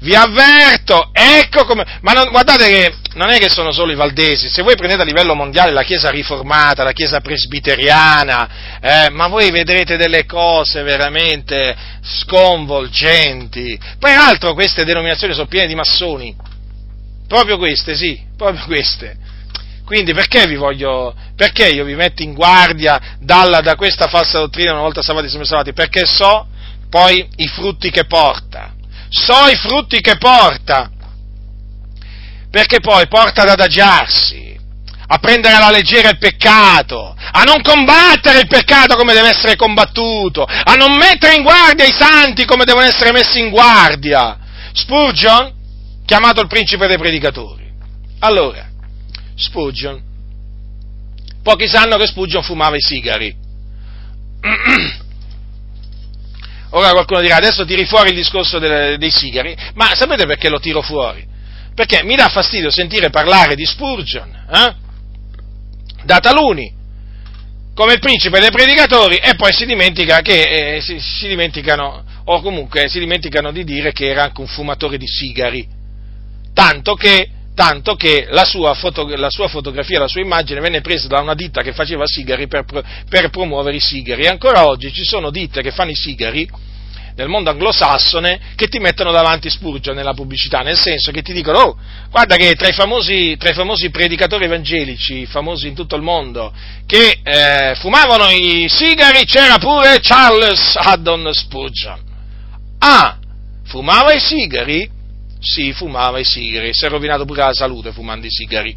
vi 0.00 0.14
avverto, 0.14 1.10
ecco 1.12 1.64
come... 1.64 1.84
Ma 2.00 2.12
non, 2.12 2.30
guardate 2.30 2.66
che 2.66 2.94
non 3.14 3.30
è 3.30 3.38
che 3.38 3.50
sono 3.50 3.72
solo 3.72 3.92
i 3.92 3.96
valdesi, 3.96 4.48
se 4.48 4.62
voi 4.62 4.76
prendete 4.76 5.02
a 5.02 5.04
livello 5.04 5.34
mondiale 5.34 5.72
la 5.72 5.82
Chiesa 5.82 6.10
riformata, 6.10 6.84
la 6.84 6.92
Chiesa 6.92 7.20
presbiteriana, 7.20 8.78
eh, 8.80 9.10
ma 9.10 9.26
voi 9.28 9.50
vedrete 9.50 9.96
delle 9.96 10.24
cose 10.24 10.82
veramente 10.82 11.76
sconvolgenti. 12.02 13.78
Peraltro 13.98 14.54
queste 14.54 14.84
denominazioni 14.84 15.34
sono 15.34 15.46
piene 15.46 15.66
di 15.66 15.74
massoni, 15.74 16.34
proprio 17.28 17.58
queste, 17.58 17.94
sì, 17.94 18.20
proprio 18.36 18.64
queste. 18.64 19.16
Quindi 19.84 20.14
perché 20.14 20.46
vi 20.46 20.54
voglio, 20.54 21.14
perché 21.36 21.68
io 21.68 21.84
vi 21.84 21.94
metto 21.94 22.22
in 22.22 22.32
guardia 22.32 23.16
dalla, 23.18 23.60
da 23.60 23.74
questa 23.74 24.06
falsa 24.06 24.38
dottrina 24.38 24.72
una 24.72 24.82
volta 24.82 25.02
salvati 25.02 25.28
sempre 25.28 25.46
salvati? 25.46 25.72
Perché 25.72 26.06
so 26.06 26.46
poi 26.88 27.28
i 27.36 27.48
frutti 27.48 27.90
che 27.90 28.04
porta 28.04 28.78
so 29.10 29.48
i 29.48 29.56
frutti 29.56 30.00
che 30.00 30.16
porta, 30.16 30.90
perché 32.50 32.80
poi 32.80 33.06
porta 33.08 33.42
ad 33.42 33.48
adagiarsi, 33.48 34.56
a 35.12 35.18
prendere 35.18 35.54
alla 35.54 35.70
leggera 35.70 36.10
il 36.10 36.18
peccato, 36.18 37.16
a 37.32 37.42
non 37.42 37.60
combattere 37.62 38.40
il 38.40 38.46
peccato 38.46 38.96
come 38.96 39.12
deve 39.12 39.30
essere 39.30 39.56
combattuto, 39.56 40.44
a 40.44 40.74
non 40.74 40.96
mettere 40.96 41.34
in 41.34 41.42
guardia 41.42 41.84
i 41.84 41.92
santi 41.92 42.44
come 42.44 42.64
devono 42.64 42.86
essere 42.86 43.10
messi 43.10 43.40
in 43.40 43.50
guardia. 43.50 44.38
Spurgeon, 44.72 45.52
chiamato 46.06 46.40
il 46.40 46.46
principe 46.46 46.86
dei 46.86 46.98
predicatori. 46.98 47.68
Allora, 48.20 48.68
Spurgeon, 49.34 50.00
pochi 51.42 51.66
sanno 51.66 51.96
che 51.96 52.06
Spurgeon 52.06 52.44
fumava 52.44 52.76
i 52.76 52.80
sigari. 52.80 53.34
Ora 56.70 56.90
qualcuno 56.92 57.20
dirà, 57.20 57.36
adesso 57.36 57.64
tiri 57.64 57.84
fuori 57.84 58.10
il 58.10 58.16
discorso 58.16 58.58
delle, 58.58 58.96
dei 58.96 59.10
sigari, 59.10 59.56
ma 59.74 59.94
sapete 59.94 60.24
perché 60.26 60.48
lo 60.48 60.60
tiro 60.60 60.82
fuori? 60.82 61.26
Perché 61.74 62.02
mi 62.04 62.14
dà 62.14 62.28
fastidio 62.28 62.70
sentire 62.70 63.10
parlare 63.10 63.54
di 63.54 63.64
Spurgeon, 63.64 64.46
eh? 64.52 64.74
da 66.04 66.18
taluni, 66.18 66.72
come 67.74 67.94
il 67.94 67.98
principe 67.98 68.38
dei 68.38 68.50
predicatori, 68.50 69.16
e 69.16 69.34
poi 69.34 69.52
si 69.52 69.66
dimentica 69.66 70.20
che, 70.20 70.76
eh, 70.76 70.80
si, 70.80 71.00
si 71.00 71.26
dimenticano, 71.26 72.04
o 72.24 72.40
comunque 72.40 72.88
si 72.88 73.00
dimenticano 73.00 73.50
di 73.50 73.64
dire 73.64 73.92
che 73.92 74.08
era 74.08 74.24
anche 74.24 74.40
un 74.40 74.46
fumatore 74.46 74.96
di 74.96 75.06
sigari, 75.08 75.66
tanto 76.54 76.94
che 76.94 77.30
tanto 77.54 77.94
che 77.94 78.26
la 78.30 78.44
sua, 78.44 78.74
foto, 78.74 79.06
la 79.16 79.30
sua, 79.30 79.48
fotografia, 79.48 79.98
la 79.98 80.08
sua 80.08 80.20
immagine 80.20 80.60
venne 80.60 80.80
presa 80.80 81.08
da 81.08 81.20
una 81.20 81.34
ditta 81.34 81.62
che 81.62 81.72
faceva 81.72 82.06
sigari 82.06 82.46
per, 82.46 82.64
per, 82.64 83.30
promuovere 83.30 83.76
i 83.76 83.80
sigari. 83.80 84.24
E 84.24 84.28
ancora 84.28 84.66
oggi 84.66 84.92
ci 84.92 85.04
sono 85.04 85.30
ditte 85.30 85.62
che 85.62 85.70
fanno 85.70 85.90
i 85.90 85.96
sigari 85.96 86.48
nel 87.16 87.28
mondo 87.28 87.50
anglosassone 87.50 88.40
che 88.54 88.68
ti 88.68 88.78
mettono 88.78 89.12
davanti 89.12 89.50
Spurgeon 89.50 89.94
nella 89.94 90.14
pubblicità, 90.14 90.60
nel 90.60 90.78
senso 90.78 91.10
che 91.10 91.20
ti 91.20 91.32
dicono, 91.32 91.58
oh, 91.58 91.76
guarda 92.10 92.36
che 92.36 92.54
tra 92.54 92.68
i 92.68 92.72
famosi, 92.72 93.36
tra 93.38 93.50
i 93.50 93.54
famosi 93.54 93.90
predicatori 93.90 94.44
evangelici, 94.44 95.26
famosi 95.26 95.68
in 95.68 95.74
tutto 95.74 95.96
il 95.96 96.02
mondo, 96.02 96.52
che 96.86 97.20
eh, 97.22 97.74
fumavano 97.76 98.30
i 98.30 98.68
sigari 98.70 99.24
c'era 99.24 99.58
pure 99.58 99.98
Charles 100.00 100.76
Haddon 100.76 101.30
Spurgeon. 101.32 102.00
Ah, 102.78 103.18
fumava 103.66 104.14
i 104.14 104.20
sigari? 104.20 104.98
Sì, 105.40 105.72
fumava 105.72 106.18
i 106.18 106.24
sigari, 106.24 106.70
si 106.72 106.84
è 106.84 106.88
rovinato 106.88 107.24
pure 107.24 107.42
la 107.42 107.54
salute 107.54 107.92
fumando 107.92 108.26
i 108.26 108.30
sigari. 108.30 108.76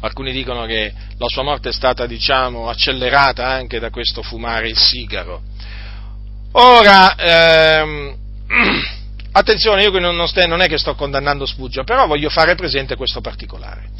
Alcuni 0.00 0.32
dicono 0.32 0.66
che 0.66 0.92
la 1.16 1.28
sua 1.28 1.42
morte 1.42 1.68
è 1.68 1.72
stata, 1.72 2.06
diciamo, 2.06 2.68
accelerata 2.68 3.46
anche 3.46 3.78
da 3.78 3.90
questo 3.90 4.22
fumare 4.22 4.68
il 4.68 4.76
sigaro. 4.76 5.42
Ora, 6.52 7.14
ehm, 7.16 8.16
attenzione, 9.32 9.82
io 9.82 9.98
non, 9.98 10.14
non, 10.14 10.28
st- 10.28 10.44
non, 10.46 10.60
è 10.60 10.68
che 10.68 10.78
sto 10.78 10.94
condannando 10.94 11.46
Spurgeon, 11.46 11.84
però 11.84 12.06
voglio 12.06 12.30
fare 12.30 12.54
presente 12.54 12.96
questo 12.96 13.20
particolare. 13.20 13.90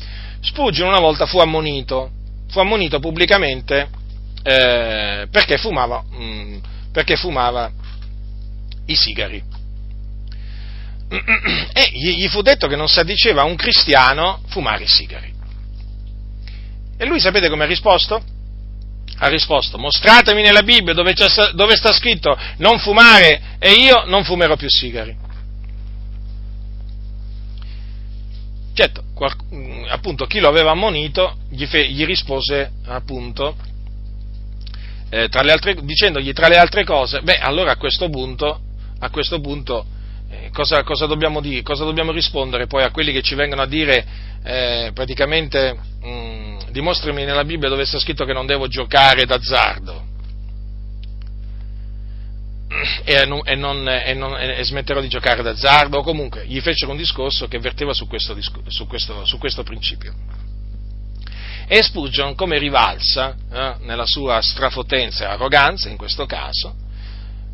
Spurgeon 0.41 0.89
una 0.89 1.01
volta 1.01 1.27
fu 1.27 1.39
ammonito, 1.39 2.11
fu 2.51 2.59
ammonito 2.59 2.99
pubblicamente 2.99 3.89
eh, 4.43 5.27
perché, 5.31 5.57
fumava, 5.57 6.03
mh, 6.09 6.25
mm, 6.25 6.59
perché 6.93 7.17
fumava 7.17 7.71
i 8.87 8.95
sigari. 8.97 9.43
E 11.75 11.91
gli 11.93 12.27
fu 12.29 12.43
detto 12.43 12.67
che 12.67 12.77
non 12.77 12.89
si 12.89 12.99
addiceva 12.99 13.43
a 13.43 13.45
un 13.45 13.57
cristiano 13.57 14.43
fumare 14.49 14.85
i 14.85 14.89
sigari. 14.89 15.33
E 16.97 17.07
lui 17.07 17.21
sapete 17.21 17.49
come 17.49 17.65
ha 17.65 17.67
risposto? 17.67 18.23
Ha 19.19 19.29
risposto, 19.29 19.79
mostratemi 19.79 20.43
nella 20.43 20.63
Bibbia 20.63 20.95
dove, 20.95 21.15
dove 21.55 21.77
sta 21.77 21.93
scritto 21.93 22.37
non 22.59 22.79
fumare 22.79 23.57
e 23.59 23.73
io 23.73 24.05
non 24.07 24.25
fumerò 24.25 24.57
più 24.57 24.69
sigari. 24.69 25.17
Certo, 28.75 29.05
qual, 29.15 29.33
appunto 29.89 30.25
chi 30.25 30.41
lo 30.41 30.49
aveva 30.49 30.71
ammonito 30.71 31.37
gli, 31.51 31.67
fe, 31.67 31.89
gli 31.91 32.07
rispose 32.07 32.73
appunto 32.87 33.55
eh, 35.11 35.29
altre, 35.31 35.75
dicendogli 35.83 36.33
tra 36.33 36.49
le 36.49 36.57
altre 36.57 36.85
cose, 36.85 37.21
beh 37.21 37.39
allora 37.39 37.73
a 37.73 37.77
questo 37.77 38.09
punto, 38.09 38.61
a 38.99 39.11
questo 39.11 39.41
punto 39.41 39.87
cosa, 40.53 40.83
cosa, 40.83 41.07
dobbiamo 41.07 41.41
dire, 41.41 41.63
cosa, 41.63 41.85
dobbiamo 41.85 42.13
rispondere 42.13 42.67
poi 42.67 42.83
a 42.83 42.91
quelli 42.91 43.13
che 43.13 43.23
ci 43.23 43.35
vengono 43.35 43.63
a 43.63 43.67
dire 43.67 44.05
eh, 44.45 44.91
praticamente 44.95 45.73
mh, 46.01 46.09
mm, 46.09 46.59
dimostrami 46.71 47.25
nella 47.25 47.45
Bibbia 47.45 47.69
dove 47.69 47.85
sta 47.85 47.99
scritto 47.99 48.25
che 48.25 48.33
non 48.33 48.47
devo 48.47 48.67
giocare 48.69 49.25
d'azzardo 49.25 50.11
e, 53.05 53.15
e, 53.15 53.27
non, 53.55 53.89
e, 53.89 54.15
non, 54.15 54.37
e, 54.39 54.65
smetterò 54.65 55.01
di 55.01 55.09
giocare 55.09 55.43
d'azzardo, 55.43 55.99
o 55.99 56.03
comunque 56.03 56.47
gli 56.47 56.61
fecero 56.61 56.91
un 56.91 56.97
discorso 56.97 57.47
che 57.47 57.59
verteva 57.59 57.93
su 57.93 58.07
questo, 58.07 58.37
su 58.69 58.87
questo, 58.87 59.25
su 59.25 59.39
questo 59.39 59.63
principio. 59.63 60.15
E 61.69 61.83
Spurgeon, 61.83 62.35
come 62.35 62.59
rivalsa, 62.59 63.35
eh, 63.51 63.75
nella 63.81 64.07
sua 64.07 64.41
strafotenza 64.43 65.25
e 65.25 65.29
arroganza 65.29 65.89
in 65.89 65.97
questo 65.97 66.27
caso, 66.27 66.75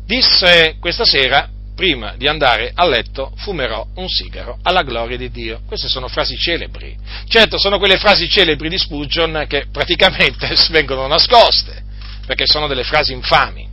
disse 0.05 0.77
questa 0.79 1.05
sera, 1.05 1.49
prima 1.79 2.15
di 2.17 2.27
andare 2.27 2.73
a 2.75 2.85
letto, 2.85 3.31
fumerò 3.37 3.87
un 3.95 4.09
sigaro 4.09 4.59
alla 4.63 4.83
gloria 4.83 5.15
di 5.15 5.31
Dio. 5.31 5.61
Queste 5.65 5.87
sono 5.87 6.09
frasi 6.09 6.35
celebri. 6.35 6.93
Certo, 7.29 7.57
sono 7.57 7.77
quelle 7.77 7.95
frasi 7.95 8.27
celebri 8.27 8.67
di 8.67 8.77
Spurgeon 8.77 9.45
che 9.47 9.67
praticamente 9.71 10.53
vengono 10.71 11.07
nascoste, 11.07 11.81
perché 12.25 12.45
sono 12.47 12.67
delle 12.67 12.83
frasi 12.83 13.13
infami. 13.13 13.65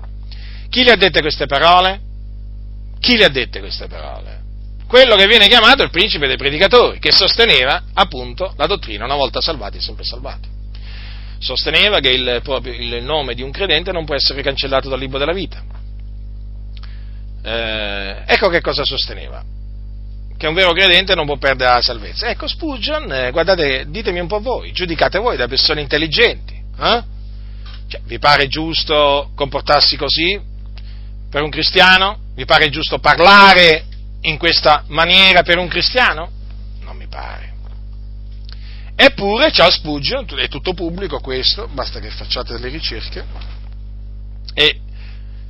Chi 0.70 0.84
le 0.84 0.92
ha 0.92 0.96
dette 0.96 1.20
queste 1.20 1.46
parole? 1.46 2.00
Chi 3.00 3.16
le 3.16 3.24
ha 3.24 3.28
dette 3.28 3.58
queste 3.58 3.88
parole? 3.88 4.40
Quello 4.86 5.16
che 5.16 5.26
viene 5.26 5.48
chiamato 5.48 5.82
il 5.82 5.90
principe 5.90 6.28
dei 6.28 6.36
predicatori, 6.36 7.00
che 7.00 7.10
sosteneva 7.10 7.86
appunto 7.92 8.54
la 8.56 8.66
dottrina 8.66 9.04
una 9.04 9.16
volta 9.16 9.40
salvati, 9.40 9.80
sempre 9.80 10.04
salvati. 10.04 10.48
Sosteneva 11.40 11.98
che 11.98 12.10
il, 12.10 12.40
il 12.66 13.02
nome 13.02 13.34
di 13.34 13.42
un 13.42 13.50
credente 13.50 13.90
non 13.90 14.04
può 14.04 14.14
essere 14.14 14.42
cancellato 14.42 14.88
dal 14.88 15.00
libro 15.00 15.18
della 15.18 15.32
vita. 15.32 15.75
Eh, 17.48 18.22
ecco 18.26 18.48
che 18.48 18.60
cosa 18.60 18.84
sosteneva 18.84 19.44
che 20.36 20.48
un 20.48 20.54
vero 20.54 20.72
credente 20.72 21.14
non 21.14 21.24
può 21.24 21.38
perdere 21.38 21.72
la 21.72 21.80
salvezza. 21.80 22.28
Ecco, 22.28 22.46
Spurgeon, 22.46 23.10
eh, 23.10 23.30
guardate, 23.30 23.86
ditemi 23.88 24.18
un 24.18 24.26
po' 24.26 24.40
voi, 24.40 24.70
giudicate 24.72 25.18
voi 25.18 25.36
da 25.36 25.48
persone 25.48 25.80
intelligenti. 25.80 26.52
Eh? 26.54 27.02
Cioè, 27.88 28.00
vi 28.04 28.18
pare 28.18 28.46
giusto 28.46 29.30
comportarsi 29.34 29.96
così? 29.96 30.54
per 31.36 31.42
un 31.42 31.50
cristiano? 31.50 32.18
Vi 32.34 32.44
pare 32.44 32.70
giusto 32.70 32.98
parlare 32.98 33.84
in 34.22 34.38
questa 34.38 34.84
maniera 34.88 35.42
per 35.42 35.58
un 35.58 35.68
cristiano? 35.68 36.30
Non 36.80 36.96
mi 36.96 37.06
pare. 37.08 37.54
Eppure 38.94 39.50
Charles 39.50 39.76
Spurgeon, 39.76 40.26
è 40.38 40.48
tutto 40.48 40.72
pubblico 40.72 41.20
questo, 41.20 41.68
basta 41.68 42.00
che 42.00 42.08
facciate 42.08 42.54
delle 42.54 42.68
ricerche, 42.68 43.24
e 44.54 44.80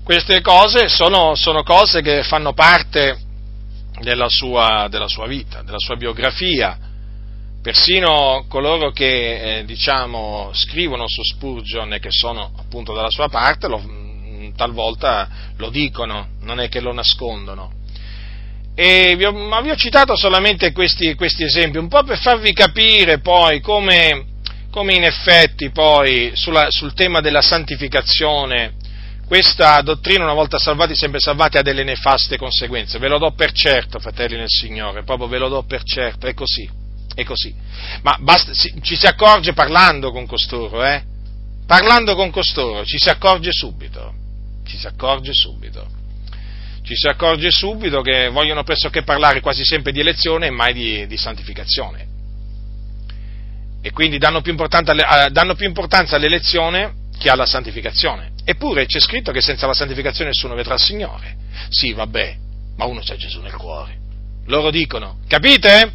queste 0.06 0.40
cose 0.40 0.88
sono, 0.88 1.34
sono 1.34 1.64
cose 1.64 2.00
che 2.00 2.22
fanno 2.22 2.52
parte 2.52 3.18
della 4.00 4.28
sua, 4.28 4.86
della 4.88 5.08
sua, 5.08 5.26
vita, 5.26 5.62
della 5.62 5.80
sua 5.80 5.96
biografia. 5.96 6.78
Persino 7.60 8.44
coloro 8.48 8.92
che 8.92 9.58
eh, 9.58 9.64
diciamo, 9.64 10.50
scrivono 10.52 11.08
su 11.08 11.22
Spurgeon 11.24 11.94
e 11.94 11.98
che 11.98 12.12
sono 12.12 12.52
appunto 12.56 12.94
dalla 12.94 13.10
sua 13.10 13.28
parte 13.28 13.66
lo, 13.66 13.82
talvolta 14.54 15.28
lo 15.56 15.70
dicono, 15.70 16.28
non 16.42 16.60
è 16.60 16.68
che 16.68 16.78
lo 16.78 16.92
nascondono. 16.92 17.72
Vi 18.76 19.24
ho, 19.24 19.32
ma 19.32 19.60
vi 19.60 19.70
ho 19.70 19.76
citato 19.76 20.14
solamente 20.14 20.70
questi, 20.70 21.16
questi, 21.16 21.42
esempi, 21.42 21.78
un 21.78 21.88
po' 21.88 22.04
per 22.04 22.18
farvi 22.18 22.52
capire 22.52 23.18
poi 23.18 23.60
come, 23.60 24.24
come 24.70 24.94
in 24.94 25.02
effetti 25.02 25.70
poi 25.70 26.30
sulla, 26.34 26.66
sul 26.70 26.94
tema 26.94 27.20
della 27.20 27.42
santificazione 27.42 28.75
questa 29.26 29.80
dottrina, 29.80 30.24
una 30.24 30.32
volta 30.32 30.58
salvati, 30.58 30.94
sempre 30.94 31.20
salvati, 31.20 31.58
ha 31.58 31.62
delle 31.62 31.84
nefaste 31.84 32.36
conseguenze. 32.36 32.98
Ve 32.98 33.08
lo 33.08 33.18
do 33.18 33.32
per 33.32 33.52
certo, 33.52 33.98
fratelli 33.98 34.36
nel 34.36 34.48
Signore, 34.48 35.02
proprio 35.02 35.28
ve 35.28 35.38
lo 35.38 35.48
do 35.48 35.62
per 35.64 35.82
certo, 35.82 36.26
è 36.26 36.34
così, 36.34 36.68
è 37.14 37.24
così. 37.24 37.54
Ma 38.02 38.16
basta, 38.20 38.52
ci 38.52 38.96
si 38.96 39.06
accorge 39.06 39.52
parlando 39.52 40.12
con 40.12 40.26
costoro, 40.26 40.84
eh? 40.84 41.02
Parlando 41.66 42.14
con 42.14 42.30
costoro, 42.30 42.84
ci 42.84 42.98
si 42.98 43.08
accorge 43.08 43.50
subito 43.50 44.24
ci 44.66 44.76
si 44.76 44.86
accorge 44.86 45.32
subito. 45.32 45.86
Ci 46.82 46.94
si 46.94 47.08
accorge 47.08 47.50
subito 47.50 48.02
che 48.02 48.28
vogliono 48.28 48.62
pressoché 48.62 49.02
parlare 49.02 49.40
quasi 49.40 49.64
sempre 49.64 49.92
di 49.92 50.00
elezione 50.00 50.46
e 50.46 50.50
mai 50.50 50.74
di, 50.74 51.06
di 51.06 51.16
santificazione. 51.16 52.06
E 53.80 53.90
quindi 53.92 54.18
danno 54.18 54.40
più, 54.40 54.54
danno 54.54 55.54
più 55.54 55.66
importanza 55.66 56.16
all'elezione 56.16 56.94
che 57.18 57.30
alla 57.30 57.46
santificazione. 57.46 58.34
Eppure 58.48 58.86
c'è 58.86 59.00
scritto 59.00 59.32
che 59.32 59.40
senza 59.40 59.66
la 59.66 59.74
santificazione 59.74 60.30
nessuno 60.30 60.54
vedrà 60.54 60.74
il 60.74 60.80
Signore. 60.80 61.34
Sì, 61.68 61.92
vabbè, 61.92 62.36
ma 62.76 62.84
uno 62.84 63.00
c'ha 63.04 63.16
Gesù 63.16 63.40
nel 63.40 63.56
cuore. 63.56 63.98
Loro 64.46 64.70
dicono, 64.70 65.18
capite? 65.26 65.92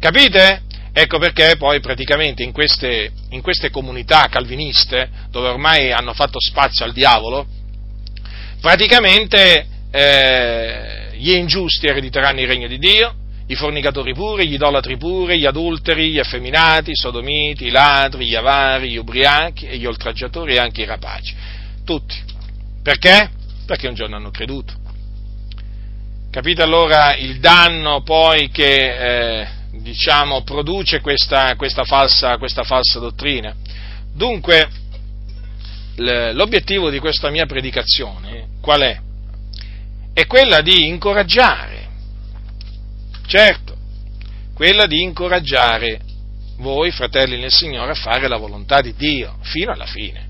Capite? 0.00 0.62
Ecco 0.92 1.18
perché 1.18 1.54
poi 1.56 1.78
praticamente 1.78 2.42
in 2.42 2.50
queste, 2.50 3.12
in 3.28 3.40
queste 3.40 3.70
comunità 3.70 4.26
calviniste, 4.28 5.08
dove 5.30 5.46
ormai 5.46 5.92
hanno 5.92 6.12
fatto 6.12 6.40
spazio 6.40 6.84
al 6.84 6.92
diavolo, 6.92 7.46
praticamente 8.60 9.66
eh, 9.92 11.10
gli 11.12 11.34
ingiusti 11.34 11.86
erediteranno 11.86 12.40
il 12.40 12.48
regno 12.48 12.66
di 12.66 12.78
Dio, 12.78 13.14
i 13.46 13.54
fornicatori 13.54 14.12
pure, 14.12 14.44
gli 14.44 14.54
idolatri 14.54 14.96
pure, 14.96 15.38
gli 15.38 15.46
adulteri, 15.46 16.10
gli 16.10 16.18
effeminati, 16.18 16.90
i 16.90 16.96
sodomiti, 16.96 17.66
i 17.66 17.70
ladri, 17.70 18.26
gli 18.26 18.34
avari, 18.34 18.90
gli 18.90 18.96
ubriachi 18.96 19.68
gli 19.68 19.86
oltraggiatori 19.86 20.54
e 20.54 20.58
anche 20.58 20.82
i 20.82 20.86
rapaci. 20.86 21.54
Tutti. 21.86 22.16
Perché? 22.82 23.30
Perché 23.64 23.86
un 23.86 23.94
giorno 23.94 24.16
hanno 24.16 24.30
creduto. 24.30 24.74
Capite 26.32 26.62
allora 26.62 27.14
il 27.14 27.38
danno 27.38 28.02
poi 28.02 28.50
che 28.50 29.40
eh, 29.40 29.48
diciamo, 29.70 30.42
produce 30.42 31.00
questa, 31.00 31.54
questa, 31.54 31.84
falsa, 31.84 32.38
questa 32.38 32.64
falsa 32.64 32.98
dottrina? 32.98 33.54
Dunque, 34.12 34.68
l'obiettivo 35.94 36.90
di 36.90 36.98
questa 36.98 37.30
mia 37.30 37.46
predicazione 37.46 38.48
qual 38.60 38.80
è? 38.80 39.00
È 40.12 40.26
quella 40.26 40.60
di 40.62 40.88
incoraggiare, 40.88 41.88
certo, 43.28 43.76
quella 44.54 44.86
di 44.86 45.02
incoraggiare 45.02 46.00
voi, 46.58 46.90
fratelli 46.90 47.38
nel 47.38 47.52
Signore, 47.52 47.92
a 47.92 47.94
fare 47.94 48.26
la 48.26 48.38
volontà 48.38 48.80
di 48.80 48.92
Dio 48.96 49.36
fino 49.42 49.70
alla 49.70 49.86
fine. 49.86 50.25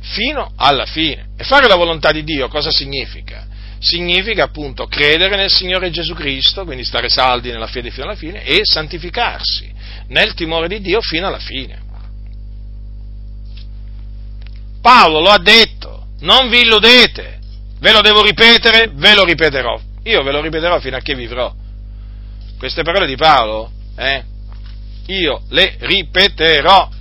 Fino 0.00 0.52
alla 0.56 0.86
fine. 0.86 1.28
E 1.36 1.44
fare 1.44 1.68
la 1.68 1.76
volontà 1.76 2.10
di 2.12 2.24
Dio 2.24 2.48
cosa 2.48 2.70
significa? 2.70 3.46
Significa 3.78 4.44
appunto 4.44 4.86
credere 4.86 5.36
nel 5.36 5.50
Signore 5.50 5.90
Gesù 5.90 6.14
Cristo, 6.14 6.64
quindi 6.64 6.84
stare 6.84 7.08
saldi 7.08 7.50
nella 7.50 7.66
fede 7.66 7.90
fino 7.90 8.04
alla 8.04 8.16
fine, 8.16 8.44
e 8.44 8.60
santificarsi 8.62 9.72
nel 10.08 10.34
timore 10.34 10.68
di 10.68 10.80
Dio 10.80 11.00
fino 11.00 11.26
alla 11.26 11.38
fine. 11.38 11.88
Paolo 14.82 15.20
lo 15.20 15.30
ha 15.30 15.38
detto, 15.38 16.06
non 16.20 16.48
vi 16.48 16.60
illudete, 16.60 17.38
ve 17.78 17.92
lo 17.92 18.00
devo 18.00 18.22
ripetere, 18.22 18.90
ve 18.94 19.14
lo 19.14 19.24
ripeterò, 19.24 19.80
io 20.04 20.22
ve 20.22 20.32
lo 20.32 20.40
ripeterò 20.40 20.78
fino 20.80 20.96
a 20.96 21.00
che 21.00 21.14
vivrò. 21.14 21.54
Queste 22.58 22.82
parole 22.82 23.06
di 23.06 23.16
Paolo, 23.16 23.70
eh, 23.96 24.24
io 25.06 25.42
le 25.48 25.76
ripeterò. 25.78 26.98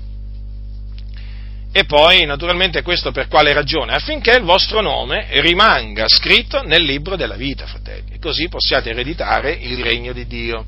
E 1.72 1.86
poi, 1.86 2.26
naturalmente, 2.26 2.82
questo 2.82 3.12
per 3.12 3.28
quale 3.28 3.54
ragione? 3.54 3.94
Affinché 3.94 4.36
il 4.36 4.44
vostro 4.44 4.82
nome 4.82 5.28
rimanga 5.42 6.08
scritto 6.08 6.64
nel 6.64 6.84
libro 6.84 7.16
della 7.16 7.36
vita, 7.36 7.68
fratelli, 7.68 8.18
così 8.18 8.48
possiate 8.50 8.90
ereditare 8.90 9.52
il 9.52 9.84
regno 9.84 10.12
di 10.12 10.26
Dio. 10.26 10.66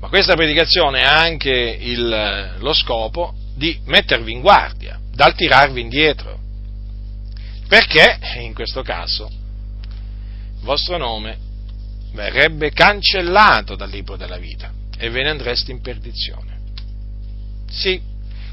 Ma 0.00 0.08
questa 0.08 0.34
predicazione 0.34 1.02
ha 1.02 1.18
anche 1.18 1.50
il, 1.50 2.56
lo 2.58 2.72
scopo 2.74 3.34
di 3.54 3.78
mettervi 3.86 4.32
in 4.32 4.40
guardia 4.40 4.98
dal 5.14 5.34
tirarvi 5.34 5.80
indietro. 5.80 6.38
Perché 7.68 8.18
in 8.40 8.52
questo 8.52 8.82
caso 8.82 9.30
il 9.30 10.64
vostro 10.64 10.98
nome 10.98 11.38
verrebbe 12.12 12.70
cancellato 12.70 13.76
dal 13.76 13.88
libro 13.88 14.16
della 14.16 14.38
vita 14.38 14.72
e 14.98 15.08
ve 15.08 15.22
ne 15.22 15.30
andreste 15.30 15.70
in 15.70 15.80
perdizione. 15.80 16.58
Sì, 17.70 18.09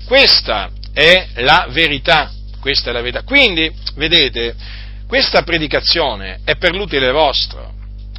questa 0.08 0.72
è 0.94 1.28
la 1.36 1.68
verità, 1.70 2.32
questa 2.62 2.90
è 2.90 2.94
la 2.94 3.02
verità. 3.02 3.24
Quindi, 3.24 3.70
vedete, 3.96 4.56
questa 5.06 5.44
predicazione 5.44 6.40
è 6.46 6.56
per 6.56 6.74
l'utile 6.74 7.12
vostro, 7.12 7.74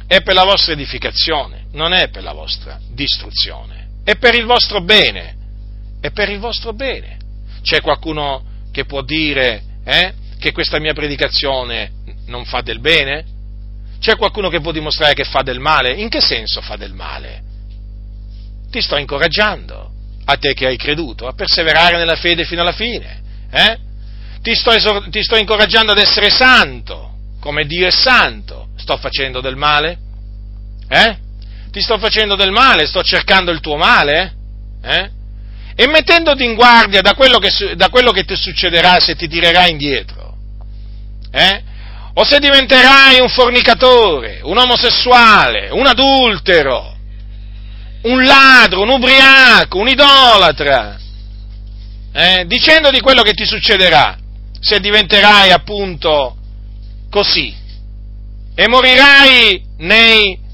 è 0.07 0.21
per 0.21 0.35
la 0.35 0.43
vostra 0.43 0.73
edificazione, 0.73 1.65
non 1.71 1.93
è 1.93 2.09
per 2.09 2.23
la 2.23 2.31
vostra 2.33 2.79
distruzione, 2.91 3.87
è 4.03 4.17
per 4.17 4.35
il 4.35 4.45
vostro 4.45 4.81
bene, 4.81 5.35
è 5.99 6.11
per 6.11 6.29
il 6.29 6.39
vostro 6.39 6.73
bene. 6.73 7.17
C'è 7.61 7.81
qualcuno 7.81 8.43
che 8.71 8.85
può 8.85 9.01
dire 9.01 9.63
eh, 9.83 10.13
che 10.39 10.51
questa 10.51 10.79
mia 10.79 10.93
predicazione 10.93 11.91
non 12.27 12.45
fa 12.45 12.61
del 12.61 12.79
bene? 12.79 13.25
C'è 13.99 14.15
qualcuno 14.15 14.49
che 14.49 14.61
può 14.61 14.71
dimostrare 14.71 15.15
che 15.15 15.25
fa 15.25 15.41
del 15.41 15.59
male? 15.59 15.93
In 15.93 16.07
che 16.07 16.21
senso 16.21 16.61
fa 16.61 16.75
del 16.75 16.93
male? 16.93 17.43
Ti 18.69 18.79
sto 18.79 18.95
incoraggiando, 18.95 19.91
a 20.31 20.37
te 20.37 20.53
che 20.53 20.67
hai 20.67 20.77
creduto, 20.77 21.27
a 21.27 21.33
perseverare 21.33 21.97
nella 21.97 22.15
fede 22.15 22.45
fino 22.45 22.61
alla 22.61 22.71
fine. 22.71 23.21
Eh? 23.51 23.77
Ti, 24.43 24.55
sto, 24.55 24.71
ti 25.09 25.23
sto 25.23 25.35
incoraggiando 25.35 25.91
ad 25.91 25.97
essere 25.97 26.29
santo, 26.29 27.13
come 27.41 27.65
Dio 27.65 27.87
è 27.87 27.91
santo. 27.91 28.67
Sto 28.77 28.97
facendo 28.97 29.41
del 29.41 29.55
male? 29.55 29.97
Eh? 30.87 31.17
Ti 31.71 31.81
sto 31.81 31.97
facendo 31.97 32.35
del 32.35 32.51
male? 32.51 32.85
Sto 32.85 33.01
cercando 33.01 33.51
il 33.51 33.59
tuo 33.59 33.75
male? 33.75 34.33
Eh? 34.83 35.09
E 35.75 35.87
mettendoti 35.87 36.43
in 36.43 36.53
guardia 36.53 37.01
da 37.01 37.15
quello, 37.15 37.39
che, 37.39 37.75
da 37.75 37.89
quello 37.89 38.11
che 38.11 38.23
ti 38.23 38.35
succederà 38.35 38.99
se 38.99 39.15
ti 39.15 39.27
tirerai 39.27 39.71
indietro. 39.71 40.35
Eh? 41.31 41.63
O 42.13 42.23
se 42.23 42.37
diventerai 42.39 43.19
un 43.19 43.29
fornicatore, 43.29 44.41
un 44.43 44.57
omosessuale, 44.57 45.69
un 45.71 45.87
adultero, 45.87 46.88
un 48.01 48.23
ladro, 48.23 48.81
un 48.81 48.89
ubriaco, 48.89 49.77
un 49.77 49.87
idolatra, 49.87 50.97
eh, 52.13 52.45
dicendo 52.47 52.89
di 52.89 52.99
quello 53.01 53.21
che 53.21 53.33
ti 53.33 53.45
succederà 53.45 54.17
se 54.59 54.79
diventerai 54.79 55.51
appunto 55.51 56.35
così 57.09 57.55
e 58.55 58.67
morirai 58.67 59.63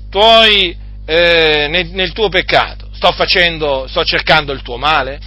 tuoi, 0.10 0.78
eh, 1.06 1.68
nel, 1.70 1.88
nel 1.88 2.12
tuo 2.14 2.30
peccato. 2.30 2.90
Sto 2.94 3.12
facendo, 3.12 3.88
sto 3.88 4.04
cercando 4.04 4.54
il 4.54 4.62
tuo 4.62 4.78
male? 4.78 5.20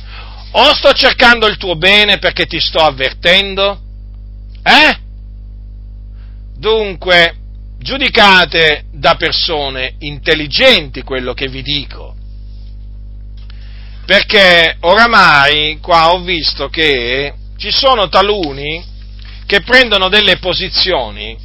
O 0.52 0.74
sto 0.74 0.92
cercando 0.92 1.46
il 1.46 1.56
tuo 1.56 1.76
bene 1.76 2.18
perché 2.18 2.46
ti 2.46 2.58
sto 2.60 2.78
avvertendo? 2.78 3.80
Eh? 4.62 4.96
Dunque, 6.56 7.37
giudicate 7.78 8.86
da 8.92 9.14
persone 9.14 9.94
intelligenti 10.00 11.02
quello 11.02 11.32
che 11.32 11.46
vi 11.48 11.62
dico. 11.62 12.14
Perché 14.04 14.76
oramai 14.80 15.78
qua 15.80 16.12
ho 16.12 16.20
visto 16.20 16.68
che 16.68 17.34
ci 17.56 17.70
sono 17.70 18.08
taluni 18.08 18.84
che 19.46 19.60
prendono 19.62 20.08
delle 20.08 20.38
posizioni 20.38 21.36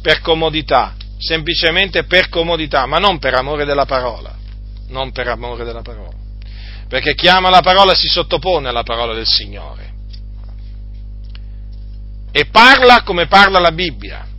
per 0.00 0.20
comodità, 0.20 0.94
semplicemente 1.18 2.04
per 2.04 2.28
comodità, 2.28 2.86
ma 2.86 2.98
non 2.98 3.18
per 3.18 3.34
amore 3.34 3.64
della 3.64 3.84
parola, 3.84 4.34
non 4.88 5.12
per 5.12 5.28
amore 5.28 5.64
della 5.64 5.82
parola. 5.82 6.16
Perché 6.88 7.14
chi 7.14 7.28
ama 7.28 7.50
la 7.50 7.60
parola 7.60 7.94
si 7.94 8.08
sottopone 8.08 8.68
alla 8.68 8.82
parola 8.82 9.14
del 9.14 9.26
Signore 9.26 9.88
e 12.32 12.46
parla 12.46 13.02
come 13.02 13.26
parla 13.26 13.58
la 13.58 13.72
Bibbia 13.72 14.29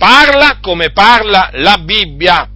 parla 0.00 0.60
come 0.62 0.92
parla 0.92 1.50
la 1.52 1.76
Bibbia. 1.76 2.48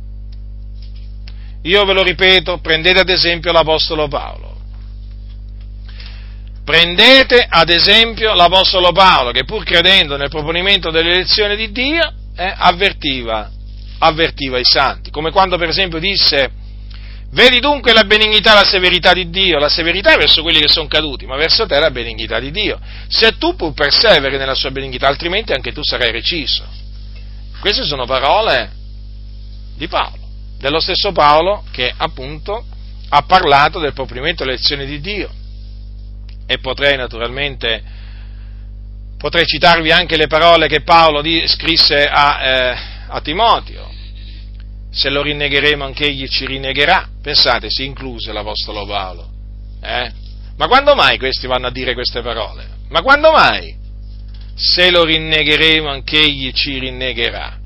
Io 1.65 1.85
ve 1.85 1.93
lo 1.93 2.03
ripeto, 2.03 2.59
prendete 2.61 3.01
ad 3.01 3.11
esempio 3.11 3.53
l'Apostolo 3.53 4.09
Paolo. 4.09 4.57
Prendete 6.65 7.47
ad 7.47 7.69
esempio 7.69 8.33
l'Apostolo 8.33 8.93
Paolo 8.93 9.31
che 9.31 9.45
pur 9.45 9.63
credendo 9.63 10.17
nel 10.17 10.31
proponimento 10.31 10.91
dell'elezione 10.91 11.55
di 11.55 11.71
Dio 11.71 12.11
eh, 12.35 12.55
avvertiva, 12.57 13.51
avvertiva 13.99 14.59
i 14.59 14.65
santi, 14.65 15.11
come 15.11 15.31
quando 15.31 15.59
per 15.59 15.69
esempio 15.69 15.99
disse 15.99 16.63
Vedi 17.33 17.61
dunque 17.61 17.93
la 17.93 18.05
benignità 18.05 18.53
e 18.53 18.55
la 18.55 18.65
severità 18.65 19.13
di 19.13 19.29
Dio, 19.29 19.59
la 19.59 19.69
severità 19.69 20.17
verso 20.17 20.41
quelli 20.41 20.61
che 20.61 20.69
sono 20.69 20.87
caduti, 20.87 21.27
ma 21.27 21.37
verso 21.37 21.67
te 21.67 21.79
la 21.79 21.91
benignità 21.91 22.39
di 22.39 22.51
Dio. 22.53 22.79
Se 23.09 23.37
tu 23.37 23.55
pur 23.57 23.75
perseveri 23.75 24.39
nella 24.39 24.55
sua 24.55 24.71
benignità, 24.71 25.09
altrimenti 25.09 25.53
anche 25.53 25.73
tu 25.73 25.83
sarai 25.83 26.13
reciso. 26.13 26.84
Queste 27.65 27.85
sono 27.85 28.05
parole 28.05 28.71
di 29.75 29.89
Paolo, 29.89 30.29
dello 30.59 30.81
stesso 30.81 31.13
Paolo 31.13 31.65
che 31.71 31.91
appunto 31.97 32.63
ha 33.09 33.23
parlato 33.23 33.79
del 33.79 33.95
proprimento 33.95 34.45
dell'elezione 34.45 34.85
di 34.85 35.01
Dio. 35.01 35.31
E 36.47 36.59
potrei 36.59 36.99
naturalmente, 36.99 37.83
potrei 39.17 39.47
citarvi 39.47 39.91
anche 39.91 40.19
le 40.19 40.27
parole 40.27 40.69
che 40.69 40.83
Paolo 40.83 41.23
di, 41.23 41.43
scrisse 41.47 42.07
a, 42.07 42.43
eh, 42.43 42.79
a 43.09 43.21
Timoteo. 43.23 43.91
Se 44.91 45.09
lo 45.09 45.23
rinnegheremo 45.23 45.87
anche 45.87 46.05
egli 46.05 46.29
ci 46.29 46.45
rinnegherà. 46.45 47.09
Pensate, 47.23 47.71
si 47.71 47.87
incluse 47.87 48.31
l'Apostolo 48.31 48.85
Paolo. 48.85 49.27
Eh? 49.81 50.13
Ma 50.59 50.67
quando 50.67 50.95
mai 50.95 51.17
questi 51.17 51.47
vanno 51.47 51.69
a 51.69 51.71
dire 51.71 51.95
queste 51.95 52.21
parole? 52.21 52.69
Ma 52.91 53.01
quando 53.01 53.31
mai? 53.31 53.84
Se 54.55 54.91
lo 54.91 55.05
rinnegheremo 55.05 55.89
anch'egli 55.89 56.53
ci 56.53 56.79
rinnegherà. 56.79 57.63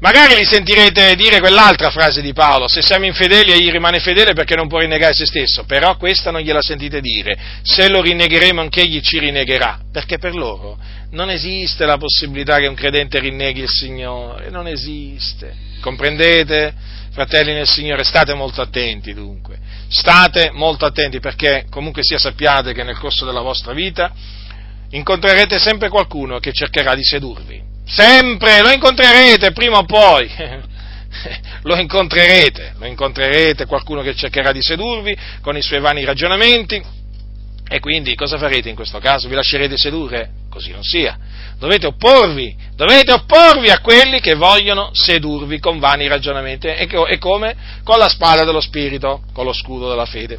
Magari 0.00 0.34
li 0.36 0.44
sentirete 0.44 1.14
dire 1.14 1.40
quell'altra 1.40 1.90
frase 1.90 2.20
di 2.20 2.34
Paolo, 2.34 2.68
se 2.68 2.82
siamo 2.82 3.06
infedeli 3.06 3.52
egli 3.52 3.70
rimane 3.70 4.00
fedele 4.00 4.34
perché 4.34 4.54
non 4.54 4.68
può 4.68 4.78
rinnegare 4.78 5.14
se 5.14 5.24
stesso, 5.24 5.64
però 5.64 5.96
questa 5.96 6.30
non 6.30 6.42
gliela 6.42 6.60
sentite 6.60 7.00
dire, 7.00 7.38
se 7.62 7.88
lo 7.88 8.02
rinnegheremo 8.02 8.60
anch'egli 8.60 9.00
ci 9.00 9.18
rinnegherà, 9.18 9.78
perché 9.90 10.18
per 10.18 10.34
loro 10.34 10.76
non 11.12 11.30
esiste 11.30 11.86
la 11.86 11.96
possibilità 11.96 12.58
che 12.58 12.66
un 12.66 12.74
credente 12.74 13.18
rinneghi 13.18 13.60
il 13.62 13.68
Signore, 13.68 14.50
non 14.50 14.66
esiste. 14.66 15.54
Comprendete? 15.80 16.74
Fratelli 17.12 17.52
nel 17.52 17.68
Signore, 17.68 18.04
state 18.04 18.34
molto 18.34 18.60
attenti 18.60 19.14
dunque, 19.14 19.56
state 19.88 20.50
molto 20.52 20.84
attenti 20.84 21.20
perché 21.20 21.64
comunque 21.70 22.02
sia 22.02 22.18
sappiate 22.18 22.74
che 22.74 22.82
nel 22.82 22.98
corso 22.98 23.24
della 23.24 23.40
vostra 23.40 23.72
vita 23.72 24.12
incontrerete 24.90 25.58
sempre 25.58 25.88
qualcuno 25.88 26.38
che 26.38 26.52
cercherà 26.52 26.94
di 26.94 27.04
sedurvi. 27.04 27.62
Sempre, 27.86 28.62
lo 28.62 28.70
incontrerete 28.70 29.52
prima 29.52 29.78
o 29.78 29.84
poi. 29.84 30.30
lo 31.62 31.76
incontrerete, 31.76 32.74
lo 32.78 32.86
incontrerete 32.86 33.66
qualcuno 33.66 34.02
che 34.02 34.14
cercherà 34.14 34.52
di 34.52 34.62
sedurvi 34.62 35.16
con 35.40 35.56
i 35.56 35.62
suoi 35.62 35.80
vani 35.80 36.04
ragionamenti 36.04 36.82
e 37.66 37.80
quindi 37.80 38.14
cosa 38.14 38.36
farete 38.36 38.68
in 38.68 38.74
questo 38.74 38.98
caso? 38.98 39.28
Vi 39.28 39.34
lascerete 39.34 39.76
sedurre? 39.76 40.30
Così 40.50 40.70
non 40.70 40.82
sia. 40.82 41.18
Dovete 41.58 41.86
opporvi, 41.86 42.54
dovete 42.76 43.12
opporvi 43.12 43.70
a 43.70 43.80
quelli 43.80 44.20
che 44.20 44.34
vogliono 44.34 44.90
sedurvi 44.92 45.58
con 45.58 45.78
vani 45.78 46.06
ragionamenti 46.06 46.66
e, 46.66 47.18
come? 47.18 47.56
Con 47.82 47.98
la 47.98 48.08
spada 48.08 48.44
dello 48.44 48.60
Spirito, 48.60 49.22
con 49.32 49.46
lo 49.46 49.52
scudo 49.52 49.88
della 49.88 50.04
fede. 50.04 50.38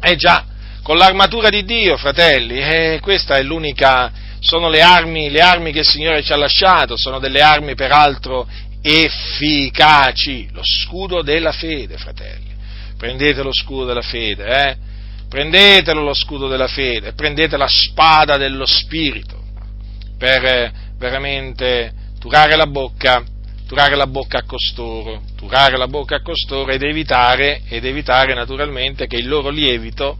Eh 0.00 0.16
già, 0.16 0.44
con 0.84 0.98
l'armatura 0.98 1.48
di 1.48 1.64
Dio, 1.64 1.96
fratelli, 1.96 2.58
e 2.58 2.98
questa 3.00 3.36
è 3.36 3.42
l'unica, 3.42 4.12
sono 4.38 4.68
le 4.68 4.82
armi, 4.82 5.30
le 5.30 5.40
armi 5.40 5.72
che 5.72 5.78
il 5.78 5.86
Signore 5.86 6.22
ci 6.22 6.30
ha 6.30 6.36
lasciato, 6.36 6.94
sono 6.98 7.18
delle 7.18 7.40
armi 7.40 7.74
peraltro 7.74 8.46
efficaci, 8.82 10.50
lo 10.52 10.60
scudo 10.62 11.22
della 11.22 11.52
fede, 11.52 11.96
fratelli. 11.96 12.52
Prendete 12.98 13.42
lo 13.42 13.50
scudo 13.50 13.86
della 13.86 14.02
fede, 14.02 14.44
eh? 14.44 14.76
Prendetelo 15.26 16.02
lo 16.02 16.12
scudo 16.12 16.48
della 16.48 16.68
fede, 16.68 17.14
prendete 17.14 17.56
la 17.56 17.66
spada 17.66 18.36
dello 18.36 18.66
Spirito 18.66 19.42
per 20.18 20.44
eh, 20.44 20.72
veramente 20.98 21.92
turare 22.20 22.56
la 22.56 22.66
bocca, 22.66 23.24
turare 23.66 23.96
la 23.96 24.06
bocca 24.06 24.40
a 24.40 24.44
costoro, 24.44 25.22
turare 25.34 25.78
la 25.78 25.88
bocca 25.88 26.16
a 26.16 26.22
costoro 26.22 26.70
ed 26.70 26.82
evitare, 26.82 27.62
ed 27.70 27.86
evitare 27.86 28.34
naturalmente 28.34 29.06
che 29.06 29.16
il 29.16 29.26
loro 29.26 29.48
lievito 29.48 30.18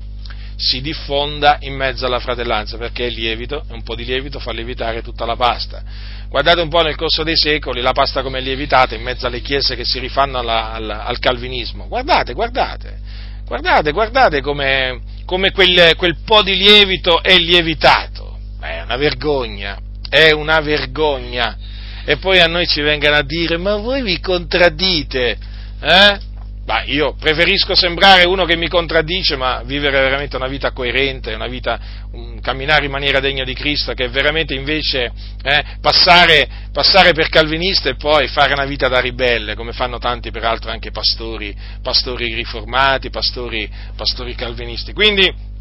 si 0.57 0.81
diffonda 0.81 1.59
in 1.61 1.75
mezzo 1.75 2.07
alla 2.07 2.21
fratellanza, 2.21 2.77
perché 2.77 3.05
il 3.05 3.15
lievito, 3.15 3.65
un 3.71 3.83
po' 3.83 3.95
di 3.95 4.05
lievito 4.05 4.39
fa 4.39 4.53
lievitare 4.53 5.03
tutta 5.03 5.25
la 5.25 5.37
pasta. 5.37 5.83
Guardate 6.29 6.61
un 6.61 6.69
po' 6.69 6.83
nel 6.83 6.97
corso 6.97 7.23
dei 7.23 7.37
secoli 7.37 7.81
la 7.81 7.93
pasta 7.93 8.23
come 8.23 8.39
è 8.39 8.43
lievitata 8.43 8.95
in 8.95 9.03
mezzo 9.03 9.27
alle 9.27 9.41
chiese 9.41 9.77
che 9.77 9.85
si 9.85 9.99
rifanno 9.99 10.39
alla, 10.39 10.73
alla, 10.73 11.05
al 11.05 11.19
calvinismo. 11.19 11.87
Guardate, 11.87 12.33
guardate, 12.33 12.99
guardate, 13.47 13.93
guardate 13.93 14.41
come, 14.41 15.01
come 15.25 15.51
quel, 15.53 15.95
quel 15.97 16.17
po' 16.25 16.43
di 16.43 16.57
lievito 16.57 17.23
è 17.23 17.37
lievitato. 17.37 18.39
È 18.61 18.81
una 18.83 18.97
vergogna, 18.97 19.79
è 20.09 20.31
una 20.31 20.61
vergogna. 20.61 21.57
E 22.05 22.17
poi 22.17 22.41
a 22.41 22.47
noi 22.47 22.67
ci 22.67 22.81
vengano 22.81 23.17
a 23.17 23.23
dire, 23.23 23.57
ma 23.57 23.77
voi 23.77 24.03
vi 24.03 24.21
contraddite, 24.21 25.39
eh? 25.81 26.19
Bah, 26.65 26.83
io 26.87 27.15
preferisco 27.19 27.75
sembrare 27.75 28.25
uno 28.25 28.47
che 28.47 28.57
mi 28.57 28.69
contraddice, 28.69 29.37
ma 29.37 29.61
vivere 29.65 30.01
veramente 30.01 30.37
una 30.37 30.47
vita 30.47 30.73
coerente, 30.73 31.35
una 31.35 31.47
vita, 31.47 31.79
un, 32.13 32.41
camminare 32.41 32.87
in 32.87 32.91
maniera 32.91 33.21
degna 33.21 33.45
di 33.45 33.53
Cristo, 33.53 33.93
che 33.93 34.09
veramente 34.09 34.55
invece 34.55 35.13
eh, 35.43 35.65
passare, 35.83 36.49
passare, 36.73 37.13
per 37.13 37.29
calvinista 37.29 37.91
e 37.91 37.97
poi 37.97 38.29
fare 38.29 38.55
una 38.55 38.65
vita 38.65 38.89
da 38.89 39.01
ribelle, 39.01 39.55
come 39.55 39.73
fanno 39.73 39.99
tanti 39.99 40.31
peraltro 40.31 40.71
anche 40.71 40.91
pastori, 40.91 41.55
pastori 41.83 42.33
riformati, 42.33 43.11
pastori, 43.11 43.71
pastori 43.95 44.35
calvinisti. 44.35 44.95
Quindi 44.95 45.53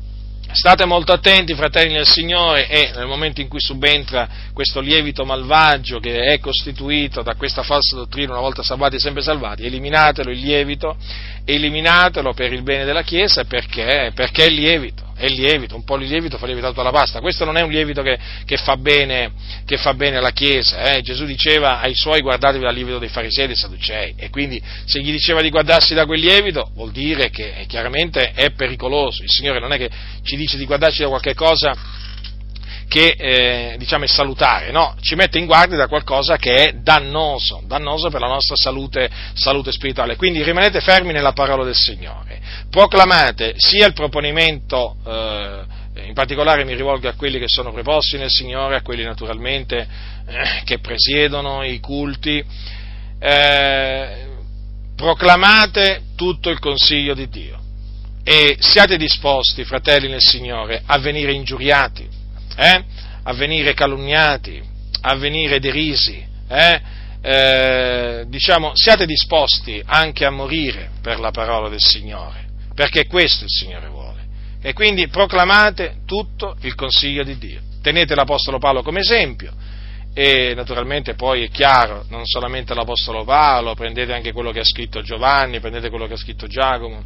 State 0.53 0.85
molto 0.85 1.11
attenti, 1.11 1.55
fratelli 1.55 1.95
del 1.95 2.05
Signore, 2.05 2.67
e 2.69 2.91
nel 2.95 3.07
momento 3.07 3.41
in 3.41 3.47
cui 3.47 3.59
subentra 3.59 4.29
questo 4.53 4.81
lievito 4.81 5.25
malvagio 5.25 5.99
che 5.99 6.31
è 6.31 6.39
costituito 6.39 7.23
da 7.23 7.33
questa 7.33 7.63
falsa 7.63 7.95
dottrina, 7.95 8.33
una 8.33 8.41
volta 8.41 8.61
salvati 8.61 8.99
sempre 8.99 9.23
salvati, 9.23 9.65
eliminatelo 9.65 10.29
il 10.29 10.37
lievito, 10.37 10.95
eliminatelo 11.43 12.33
per 12.33 12.53
il 12.53 12.61
bene 12.61 12.85
della 12.85 13.01
Chiesa 13.01 13.45
perché, 13.45 14.11
perché 14.13 14.45
è 14.45 14.49
lievito 14.49 15.12
è 15.15 15.27
lievito, 15.27 15.75
un 15.75 15.83
po' 15.83 15.97
di 15.97 16.07
lievito 16.07 16.37
fa 16.37 16.45
lievitare 16.45 16.73
tutta 16.73 16.85
la 16.85 16.91
pasta. 16.91 17.19
Questo 17.19 17.45
non 17.45 17.57
è 17.57 17.61
un 17.61 17.69
lievito 17.69 18.01
che, 18.01 18.17
che, 18.45 18.57
fa, 18.57 18.77
bene, 18.77 19.31
che 19.65 19.77
fa, 19.77 19.93
bene, 19.93 20.17
alla 20.17 20.31
Chiesa. 20.31 20.93
Eh? 20.93 21.01
Gesù 21.01 21.25
diceva 21.25 21.79
ai 21.79 21.93
suoi 21.95 22.21
guardatevi 22.21 22.63
dal 22.63 22.73
lievito 22.73 22.99
dei 22.99 23.09
farisei 23.09 23.45
e 23.45 23.47
dei 23.47 23.55
sadducei. 23.55 24.13
E 24.17 24.29
quindi 24.29 24.61
se 24.85 25.01
gli 25.01 25.11
diceva 25.11 25.41
di 25.41 25.49
guardarsi 25.49 25.93
da 25.93 26.05
quel 26.05 26.19
lievito 26.19 26.71
vuol 26.73 26.91
dire 26.91 27.29
che 27.29 27.53
eh, 27.57 27.65
chiaramente 27.65 28.31
è 28.31 28.51
pericoloso. 28.51 29.23
Il 29.23 29.29
Signore 29.29 29.59
non 29.59 29.71
è 29.71 29.77
che 29.77 29.89
ci 30.23 30.35
dice 30.35 30.57
di 30.57 30.65
guardarci 30.65 31.01
da 31.01 31.07
qualche 31.07 31.33
cosa 31.33 31.75
che 32.87 33.15
eh, 33.17 33.75
diciamo 33.77 34.05
è 34.05 34.07
salutare, 34.07 34.71
no, 34.71 34.95
ci 35.01 35.15
mette 35.15 35.39
in 35.39 35.45
guardia 35.45 35.77
da 35.77 35.87
qualcosa 35.87 36.37
che 36.37 36.55
è 36.55 36.73
dannoso, 36.73 37.61
dannoso 37.65 38.09
per 38.09 38.21
la 38.21 38.27
nostra 38.27 38.55
salute, 38.55 39.09
salute 39.33 39.71
spirituale. 39.71 40.15
Quindi 40.15 40.43
rimanete 40.43 40.81
fermi 40.81 41.13
nella 41.13 41.33
parola 41.33 41.63
del 41.63 41.75
Signore, 41.75 42.39
proclamate 42.69 43.53
sia 43.57 43.87
il 43.87 43.93
proponimento, 43.93 44.95
eh, 45.05 45.81
in 46.05 46.13
particolare 46.13 46.65
mi 46.65 46.75
rivolgo 46.75 47.07
a 47.07 47.13
quelli 47.13 47.39
che 47.39 47.47
sono 47.47 47.71
preposti 47.71 48.17
nel 48.17 48.29
Signore, 48.29 48.75
a 48.75 48.81
quelli 48.81 49.03
naturalmente 49.03 49.87
eh, 50.25 50.61
che 50.63 50.79
presiedono 50.79 51.63
i 51.63 51.79
culti, 51.79 52.43
eh, 53.19 54.27
proclamate 54.95 56.01
tutto 56.15 56.49
il 56.49 56.59
consiglio 56.59 57.13
di 57.13 57.29
Dio. 57.29 57.59
E 58.23 58.55
siate 58.59 58.95
disposti, 58.97 59.65
fratelli 59.65 60.07
nel 60.07 60.21
Signore, 60.21 60.81
a 60.85 60.97
venire 60.97 61.33
ingiuriati, 61.33 62.07
eh? 62.55 62.83
a 63.23 63.33
venire 63.33 63.73
calunniati, 63.73 64.61
a 65.01 65.15
venire 65.15 65.59
derisi, 65.59 66.23
eh? 66.47 66.81
Eh, 67.25 68.25
diciamo, 68.27 68.71
siate 68.73 69.05
disposti 69.05 69.81
anche 69.85 70.25
a 70.25 70.29
morire 70.29 70.89
per 71.01 71.21
la 71.21 71.31
parola 71.31 71.69
del 71.69 71.79
Signore, 71.79 72.47
perché 72.75 73.07
questo 73.07 73.45
il 73.45 73.49
Signore 73.49 73.87
vuole. 73.87 74.21
E 74.61 74.73
quindi 74.73 75.07
proclamate 75.07 75.99
tutto 76.05 76.57
il 76.61 76.75
consiglio 76.75 77.23
di 77.23 77.37
Dio. 77.37 77.61
Tenete 77.81 78.13
l'Apostolo 78.15 78.59
Paolo 78.59 78.81
come 78.81 78.99
esempio 78.99 79.53
e 80.13 80.53
naturalmente 80.53 81.15
poi 81.15 81.43
è 81.43 81.49
chiaro, 81.49 82.05
non 82.09 82.25
solamente 82.25 82.73
l'Apostolo 82.73 83.23
Paolo, 83.23 83.73
prendete 83.73 84.13
anche 84.13 84.31
quello 84.31 84.51
che 84.51 84.59
ha 84.59 84.65
scritto 84.65 85.01
Giovanni, 85.01 85.59
prendete 85.59 85.89
quello 85.89 86.07
che 86.07 86.13
ha 86.13 86.17
scritto 86.17 86.45
Giacomo, 86.45 87.01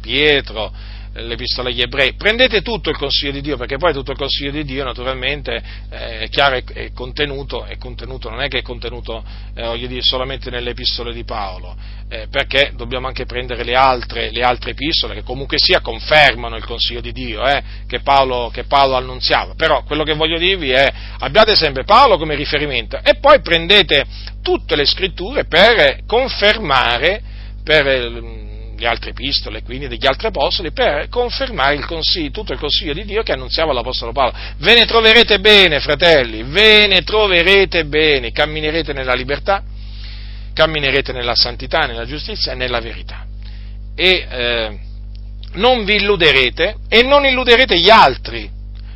Pietro, 0.00 0.72
l'epistola 1.14 1.68
agli 1.68 1.82
ebrei, 1.82 2.14
prendete 2.14 2.62
tutto 2.62 2.90
il 2.90 2.96
consiglio 2.96 3.32
di 3.32 3.40
Dio, 3.40 3.56
perché 3.56 3.76
poi 3.78 3.92
tutto 3.92 4.12
il 4.12 4.16
consiglio 4.16 4.52
di 4.52 4.64
Dio 4.64 4.84
naturalmente 4.84 5.60
eh, 5.90 6.20
è 6.20 6.28
chiaro, 6.28 6.60
è, 6.72 6.92
contenuto, 6.92 7.64
è 7.64 7.76
contenuto, 7.78 8.30
non 8.30 8.40
è 8.40 8.48
che 8.48 8.58
è 8.58 8.62
contenuto 8.62 9.24
eh, 9.54 9.88
dire, 9.88 10.02
solamente 10.02 10.50
nelle 10.50 10.70
epistole 10.70 11.12
di 11.12 11.24
Paolo, 11.24 11.74
eh, 12.08 12.28
perché 12.30 12.72
dobbiamo 12.76 13.08
anche 13.08 13.24
prendere 13.24 13.64
le 13.64 13.74
altre, 13.74 14.30
le 14.30 14.42
altre, 14.42 14.70
epistole 14.70 15.14
che 15.14 15.22
comunque 15.22 15.58
sia 15.58 15.80
confermano 15.80 16.56
il 16.56 16.64
consiglio 16.64 17.00
di 17.00 17.12
Dio 17.12 17.44
eh, 17.44 17.62
che 17.88 18.00
Paolo, 18.00 18.50
che, 18.52 18.64
Paolo, 18.64 18.94
annunziava, 18.94 19.54
però 19.54 19.82
quello 19.82 20.04
che 20.04 20.14
voglio 20.14 20.38
dirvi 20.38 20.70
è 20.70 20.92
abbiate 21.18 21.56
sempre 21.56 21.82
Paolo 21.84 22.18
come 22.18 22.36
riferimento 22.36 23.00
e 23.02 23.16
poi 23.18 23.40
prendete 23.40 24.04
tutte 24.42 24.76
le 24.76 24.84
scritture 24.84 25.46
per 25.46 26.04
confermare, 26.06 27.22
per 27.64 28.48
le 28.80 28.88
altre 28.88 29.10
epistole, 29.10 29.62
quindi 29.62 29.88
degli 29.88 30.06
altri 30.06 30.28
apostoli, 30.28 30.72
per 30.72 31.08
confermare 31.08 31.74
il 31.74 31.84
consiglio, 31.84 32.30
tutto 32.30 32.52
il 32.52 32.58
consiglio 32.58 32.94
di 32.94 33.04
Dio 33.04 33.22
che 33.22 33.32
annunziava 33.32 33.74
l'Apostolo 33.74 34.12
Paolo. 34.12 34.32
Ve 34.56 34.74
ne 34.74 34.86
troverete 34.86 35.38
bene, 35.38 35.80
fratelli, 35.80 36.42
ve 36.44 36.86
ne 36.86 37.02
troverete 37.02 37.84
bene, 37.84 38.32
camminerete 38.32 38.94
nella 38.94 39.12
libertà, 39.12 39.62
camminerete 40.54 41.12
nella 41.12 41.34
santità, 41.34 41.84
nella 41.84 42.06
giustizia 42.06 42.52
e 42.52 42.54
nella 42.54 42.80
verità. 42.80 43.26
E 43.94 44.26
eh, 44.28 44.78
non 45.52 45.84
vi 45.84 45.96
illuderete 45.96 46.76
e 46.88 47.02
non 47.02 47.26
illuderete 47.26 47.78
gli 47.78 47.90
altri, 47.90 48.50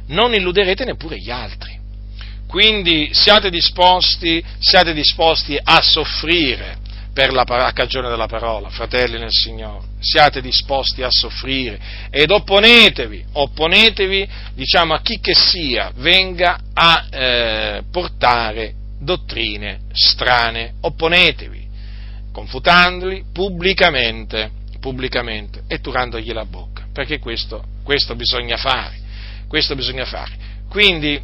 non 0.09 0.33
illuderete 0.33 0.85
neppure 0.87 1.19
gli 1.19 1.31
altri. 1.31 1.79
Quindi 2.49 3.11
siate 3.13 3.51
disposti, 3.51 4.43
siate 4.59 4.95
disposti 4.95 5.59
a 5.63 5.83
soffrire 5.83 6.83
la, 7.15 7.43
a 7.43 7.73
cagione 7.73 8.09
della 8.09 8.27
parola, 8.27 8.69
fratelli 8.69 9.19
nel 9.19 9.31
Signore, 9.31 9.87
siate 10.01 10.41
disposti 10.41 11.03
a 11.03 11.09
soffrire 11.11 11.79
ed 12.11 12.31
opponetevi, 12.31 13.25
opponetevi 13.33 14.29
diciamo, 14.55 14.95
a 14.95 15.01
chi 15.01 15.21
che 15.21 15.35
sia 15.35 15.93
venga 15.97 16.59
a 16.73 17.07
eh, 17.11 17.83
portare 17.91 18.75
dottrine 18.99 19.81
strane, 19.93 20.75
opponetevi, 20.81 21.67
confutandoli 22.33 23.25
pubblicamente, 23.33 24.51
pubblicamente 24.81 25.63
e 25.69 25.81
turandogli 25.81 26.33
la 26.33 26.45
bocca, 26.45 26.87
perché 26.93 27.19
questo, 27.19 27.65
questo 27.85 28.17
bisogna 28.17 28.57
fare, 28.57 28.99
questo 29.47 29.75
bisogna 29.77 30.05
fare. 30.05 30.33
Quindi 30.69 31.21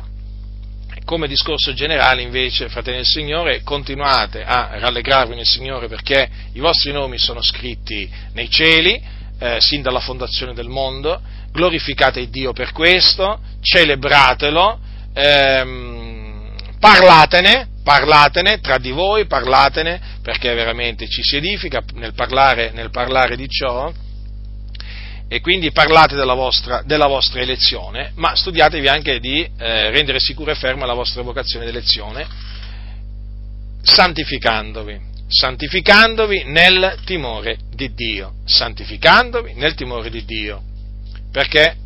come 1.10 1.26
discorso 1.26 1.72
generale 1.72 2.22
invece, 2.22 2.68
fratelli 2.68 2.98
del 2.98 3.04
Signore, 3.04 3.62
continuate 3.64 4.44
a 4.44 4.78
rallegrarvi 4.78 5.34
nel 5.34 5.44
Signore 5.44 5.88
perché 5.88 6.30
i 6.52 6.60
vostri 6.60 6.92
nomi 6.92 7.18
sono 7.18 7.42
scritti 7.42 8.08
nei 8.34 8.48
cieli, 8.48 9.02
eh, 9.40 9.56
sin 9.58 9.82
dalla 9.82 9.98
fondazione 9.98 10.54
del 10.54 10.68
mondo, 10.68 11.20
glorificate 11.50 12.28
Dio 12.28 12.52
per 12.52 12.70
questo, 12.70 13.40
celebratelo, 13.60 14.78
ehm, 15.12 16.54
parlatene, 16.78 17.66
parlatene 17.82 18.60
tra 18.60 18.78
di 18.78 18.92
voi, 18.92 19.26
parlatene 19.26 20.00
perché 20.22 20.54
veramente 20.54 21.08
ci 21.08 21.24
si 21.24 21.38
edifica 21.38 21.82
nel 21.94 22.14
parlare, 22.14 22.70
nel 22.70 22.90
parlare 22.90 23.34
di 23.34 23.48
ciò 23.48 23.92
e 25.32 25.40
quindi 25.40 25.70
parlate 25.70 26.16
della 26.16 26.34
vostra, 26.34 26.82
della 26.84 27.06
vostra, 27.06 27.40
elezione, 27.40 28.10
ma 28.16 28.34
studiatevi 28.34 28.88
anche 28.88 29.20
di 29.20 29.42
eh, 29.42 29.90
rendere 29.90 30.18
sicura 30.18 30.50
e 30.50 30.56
ferma 30.56 30.86
la 30.86 30.92
vostra 30.92 31.22
vocazione 31.22 31.66
d'elezione, 31.66 32.26
santificandovi, 33.80 35.00
santificandovi 35.28 36.42
nel 36.46 36.98
timore 37.04 37.58
di 37.72 37.94
Dio, 37.94 38.38
santificandovi 38.44 39.54
nel 39.54 39.74
timore 39.74 40.10
di 40.10 40.24
Dio, 40.24 40.64
perché 41.30 41.76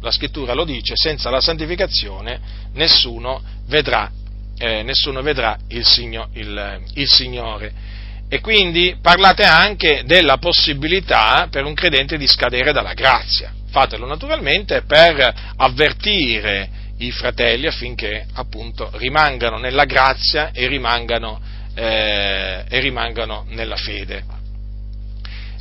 la 0.00 0.10
scrittura 0.10 0.54
lo 0.54 0.64
dice, 0.64 0.94
senza 0.96 1.28
la 1.28 1.42
santificazione 1.42 2.40
nessuno 2.72 3.42
vedrà, 3.66 4.10
eh, 4.56 4.82
nessuno 4.82 5.20
vedrà 5.20 5.58
il, 5.68 5.84
signo, 5.84 6.30
il, 6.32 6.84
il 6.94 7.06
Signore 7.06 7.97
e 8.28 8.40
quindi 8.40 8.96
parlate 9.00 9.44
anche 9.44 10.02
della 10.04 10.36
possibilità 10.36 11.48
per 11.50 11.64
un 11.64 11.74
credente 11.74 12.18
di 12.18 12.26
scadere 12.26 12.72
dalla 12.72 12.92
grazia. 12.92 13.52
Fatelo 13.70 14.06
naturalmente 14.06 14.82
per 14.82 15.34
avvertire 15.56 16.68
i 16.98 17.10
fratelli 17.10 17.66
affinché 17.66 18.26
appunto 18.34 18.90
rimangano 18.94 19.58
nella 19.58 19.84
grazia 19.84 20.50
e 20.52 20.66
rimangano, 20.66 21.40
eh, 21.74 22.64
e 22.68 22.80
rimangano 22.80 23.46
nella 23.50 23.76
fede. 23.76 24.24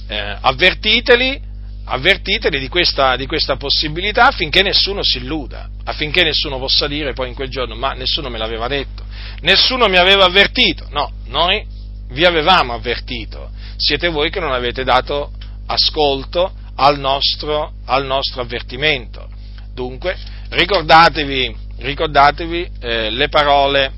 Eh, 0.09 0.37
avvertiteli, 0.41 1.39
avvertiteli 1.85 2.59
di 2.59 2.67
questa, 2.67 3.15
di 3.15 3.27
questa 3.27 3.55
possibilità 3.55 4.27
affinché 4.27 4.61
nessuno 4.61 5.03
si 5.03 5.19
illuda, 5.19 5.69
affinché 5.85 6.23
nessuno 6.23 6.57
possa 6.57 6.87
dire 6.87 7.13
poi 7.13 7.29
in 7.29 7.35
quel 7.35 7.49
giorno 7.49 7.75
ma 7.75 7.93
nessuno 7.93 8.29
me 8.29 8.37
l'aveva 8.37 8.67
detto, 8.67 9.05
nessuno 9.41 9.87
mi 9.87 9.97
aveva 9.97 10.25
avvertito. 10.25 10.87
No, 10.89 11.11
noi 11.27 11.75
vi 12.09 12.25
avevamo 12.25 12.73
avvertito, 12.73 13.49
siete 13.77 14.09
voi 14.09 14.29
che 14.29 14.39
non 14.39 14.53
avete 14.53 14.83
dato 14.83 15.31
ascolto 15.67 16.51
al 16.75 16.99
nostro, 16.99 17.73
al 17.85 18.05
nostro 18.05 18.41
avvertimento. 18.41 19.27
Dunque, 19.73 20.15
ricordatevi, 20.49 21.55
ricordatevi 21.77 22.71
eh, 22.79 23.09
le 23.09 23.29
parole, 23.29 23.91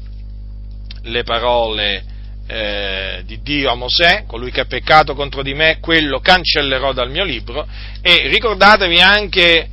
le 1.04 1.24
parole 1.24 2.04
eh, 2.48 3.22
di 3.26 3.42
Dio 3.42 3.72
a 3.72 3.76
Mosè, 3.76 4.24
colui 4.26 4.52
che 4.52 4.62
ha 4.62 4.66
peccato 4.66 5.14
contro 5.14 5.44
di 5.44 5.54
me, 5.54 5.78
quello 5.80 6.20
cancellerò 6.20 6.94
dal 6.94 7.12
mio 7.12 7.24
libro, 7.24 7.68
e 8.02 8.28
ricordatevi 8.28 9.00
anche 9.00 9.70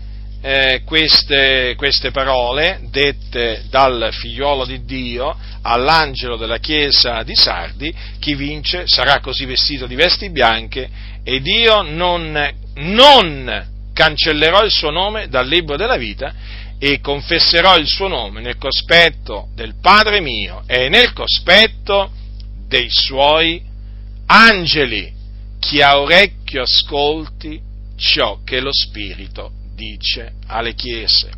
eh, 0.48 0.82
queste, 0.84 1.74
queste 1.76 2.12
parole 2.12 2.78
dette 2.88 3.64
dal 3.68 4.10
figliuolo 4.12 4.64
di 4.64 4.84
Dio 4.84 5.36
all'angelo 5.62 6.36
della 6.36 6.58
chiesa 6.58 7.24
di 7.24 7.34
Sardi, 7.34 7.92
chi 8.20 8.36
vince 8.36 8.86
sarà 8.86 9.18
così 9.18 9.44
vestito 9.44 9.88
di 9.88 9.96
vesti 9.96 10.30
bianche 10.30 10.88
ed 11.24 11.44
io 11.48 11.82
non, 11.82 12.48
non 12.74 13.66
cancellerò 13.92 14.62
il 14.62 14.70
suo 14.70 14.90
nome 14.90 15.26
dal 15.26 15.48
libro 15.48 15.76
della 15.76 15.96
vita 15.96 16.32
e 16.78 17.00
confesserò 17.00 17.76
il 17.76 17.88
suo 17.88 18.06
nome 18.06 18.40
nel 18.40 18.56
cospetto 18.56 19.48
del 19.52 19.74
Padre 19.82 20.20
mio 20.20 20.62
e 20.68 20.88
nel 20.88 21.12
cospetto 21.12 22.12
dei 22.68 22.86
suoi 22.88 23.60
angeli. 24.26 25.12
Chi 25.58 25.82
ha 25.82 25.98
orecchio 25.98 26.62
ascolti 26.62 27.60
ciò 27.96 28.42
che 28.44 28.60
lo 28.60 28.70
Spirito 28.72 29.55
dice 29.76 30.32
alle 30.48 30.74
chiese. 30.74 31.30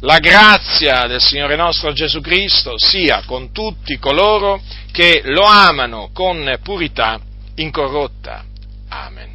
La 0.00 0.18
grazia 0.18 1.06
del 1.06 1.20
Signore 1.20 1.54
nostro 1.54 1.92
Gesù 1.92 2.20
Cristo 2.20 2.74
sia 2.76 3.22
con 3.24 3.52
tutti 3.52 3.98
coloro 3.98 4.60
che 4.90 5.20
lo 5.24 5.44
amano 5.44 6.10
con 6.12 6.58
purità 6.60 7.20
incorrotta. 7.54 8.44
Amen. 8.88 9.31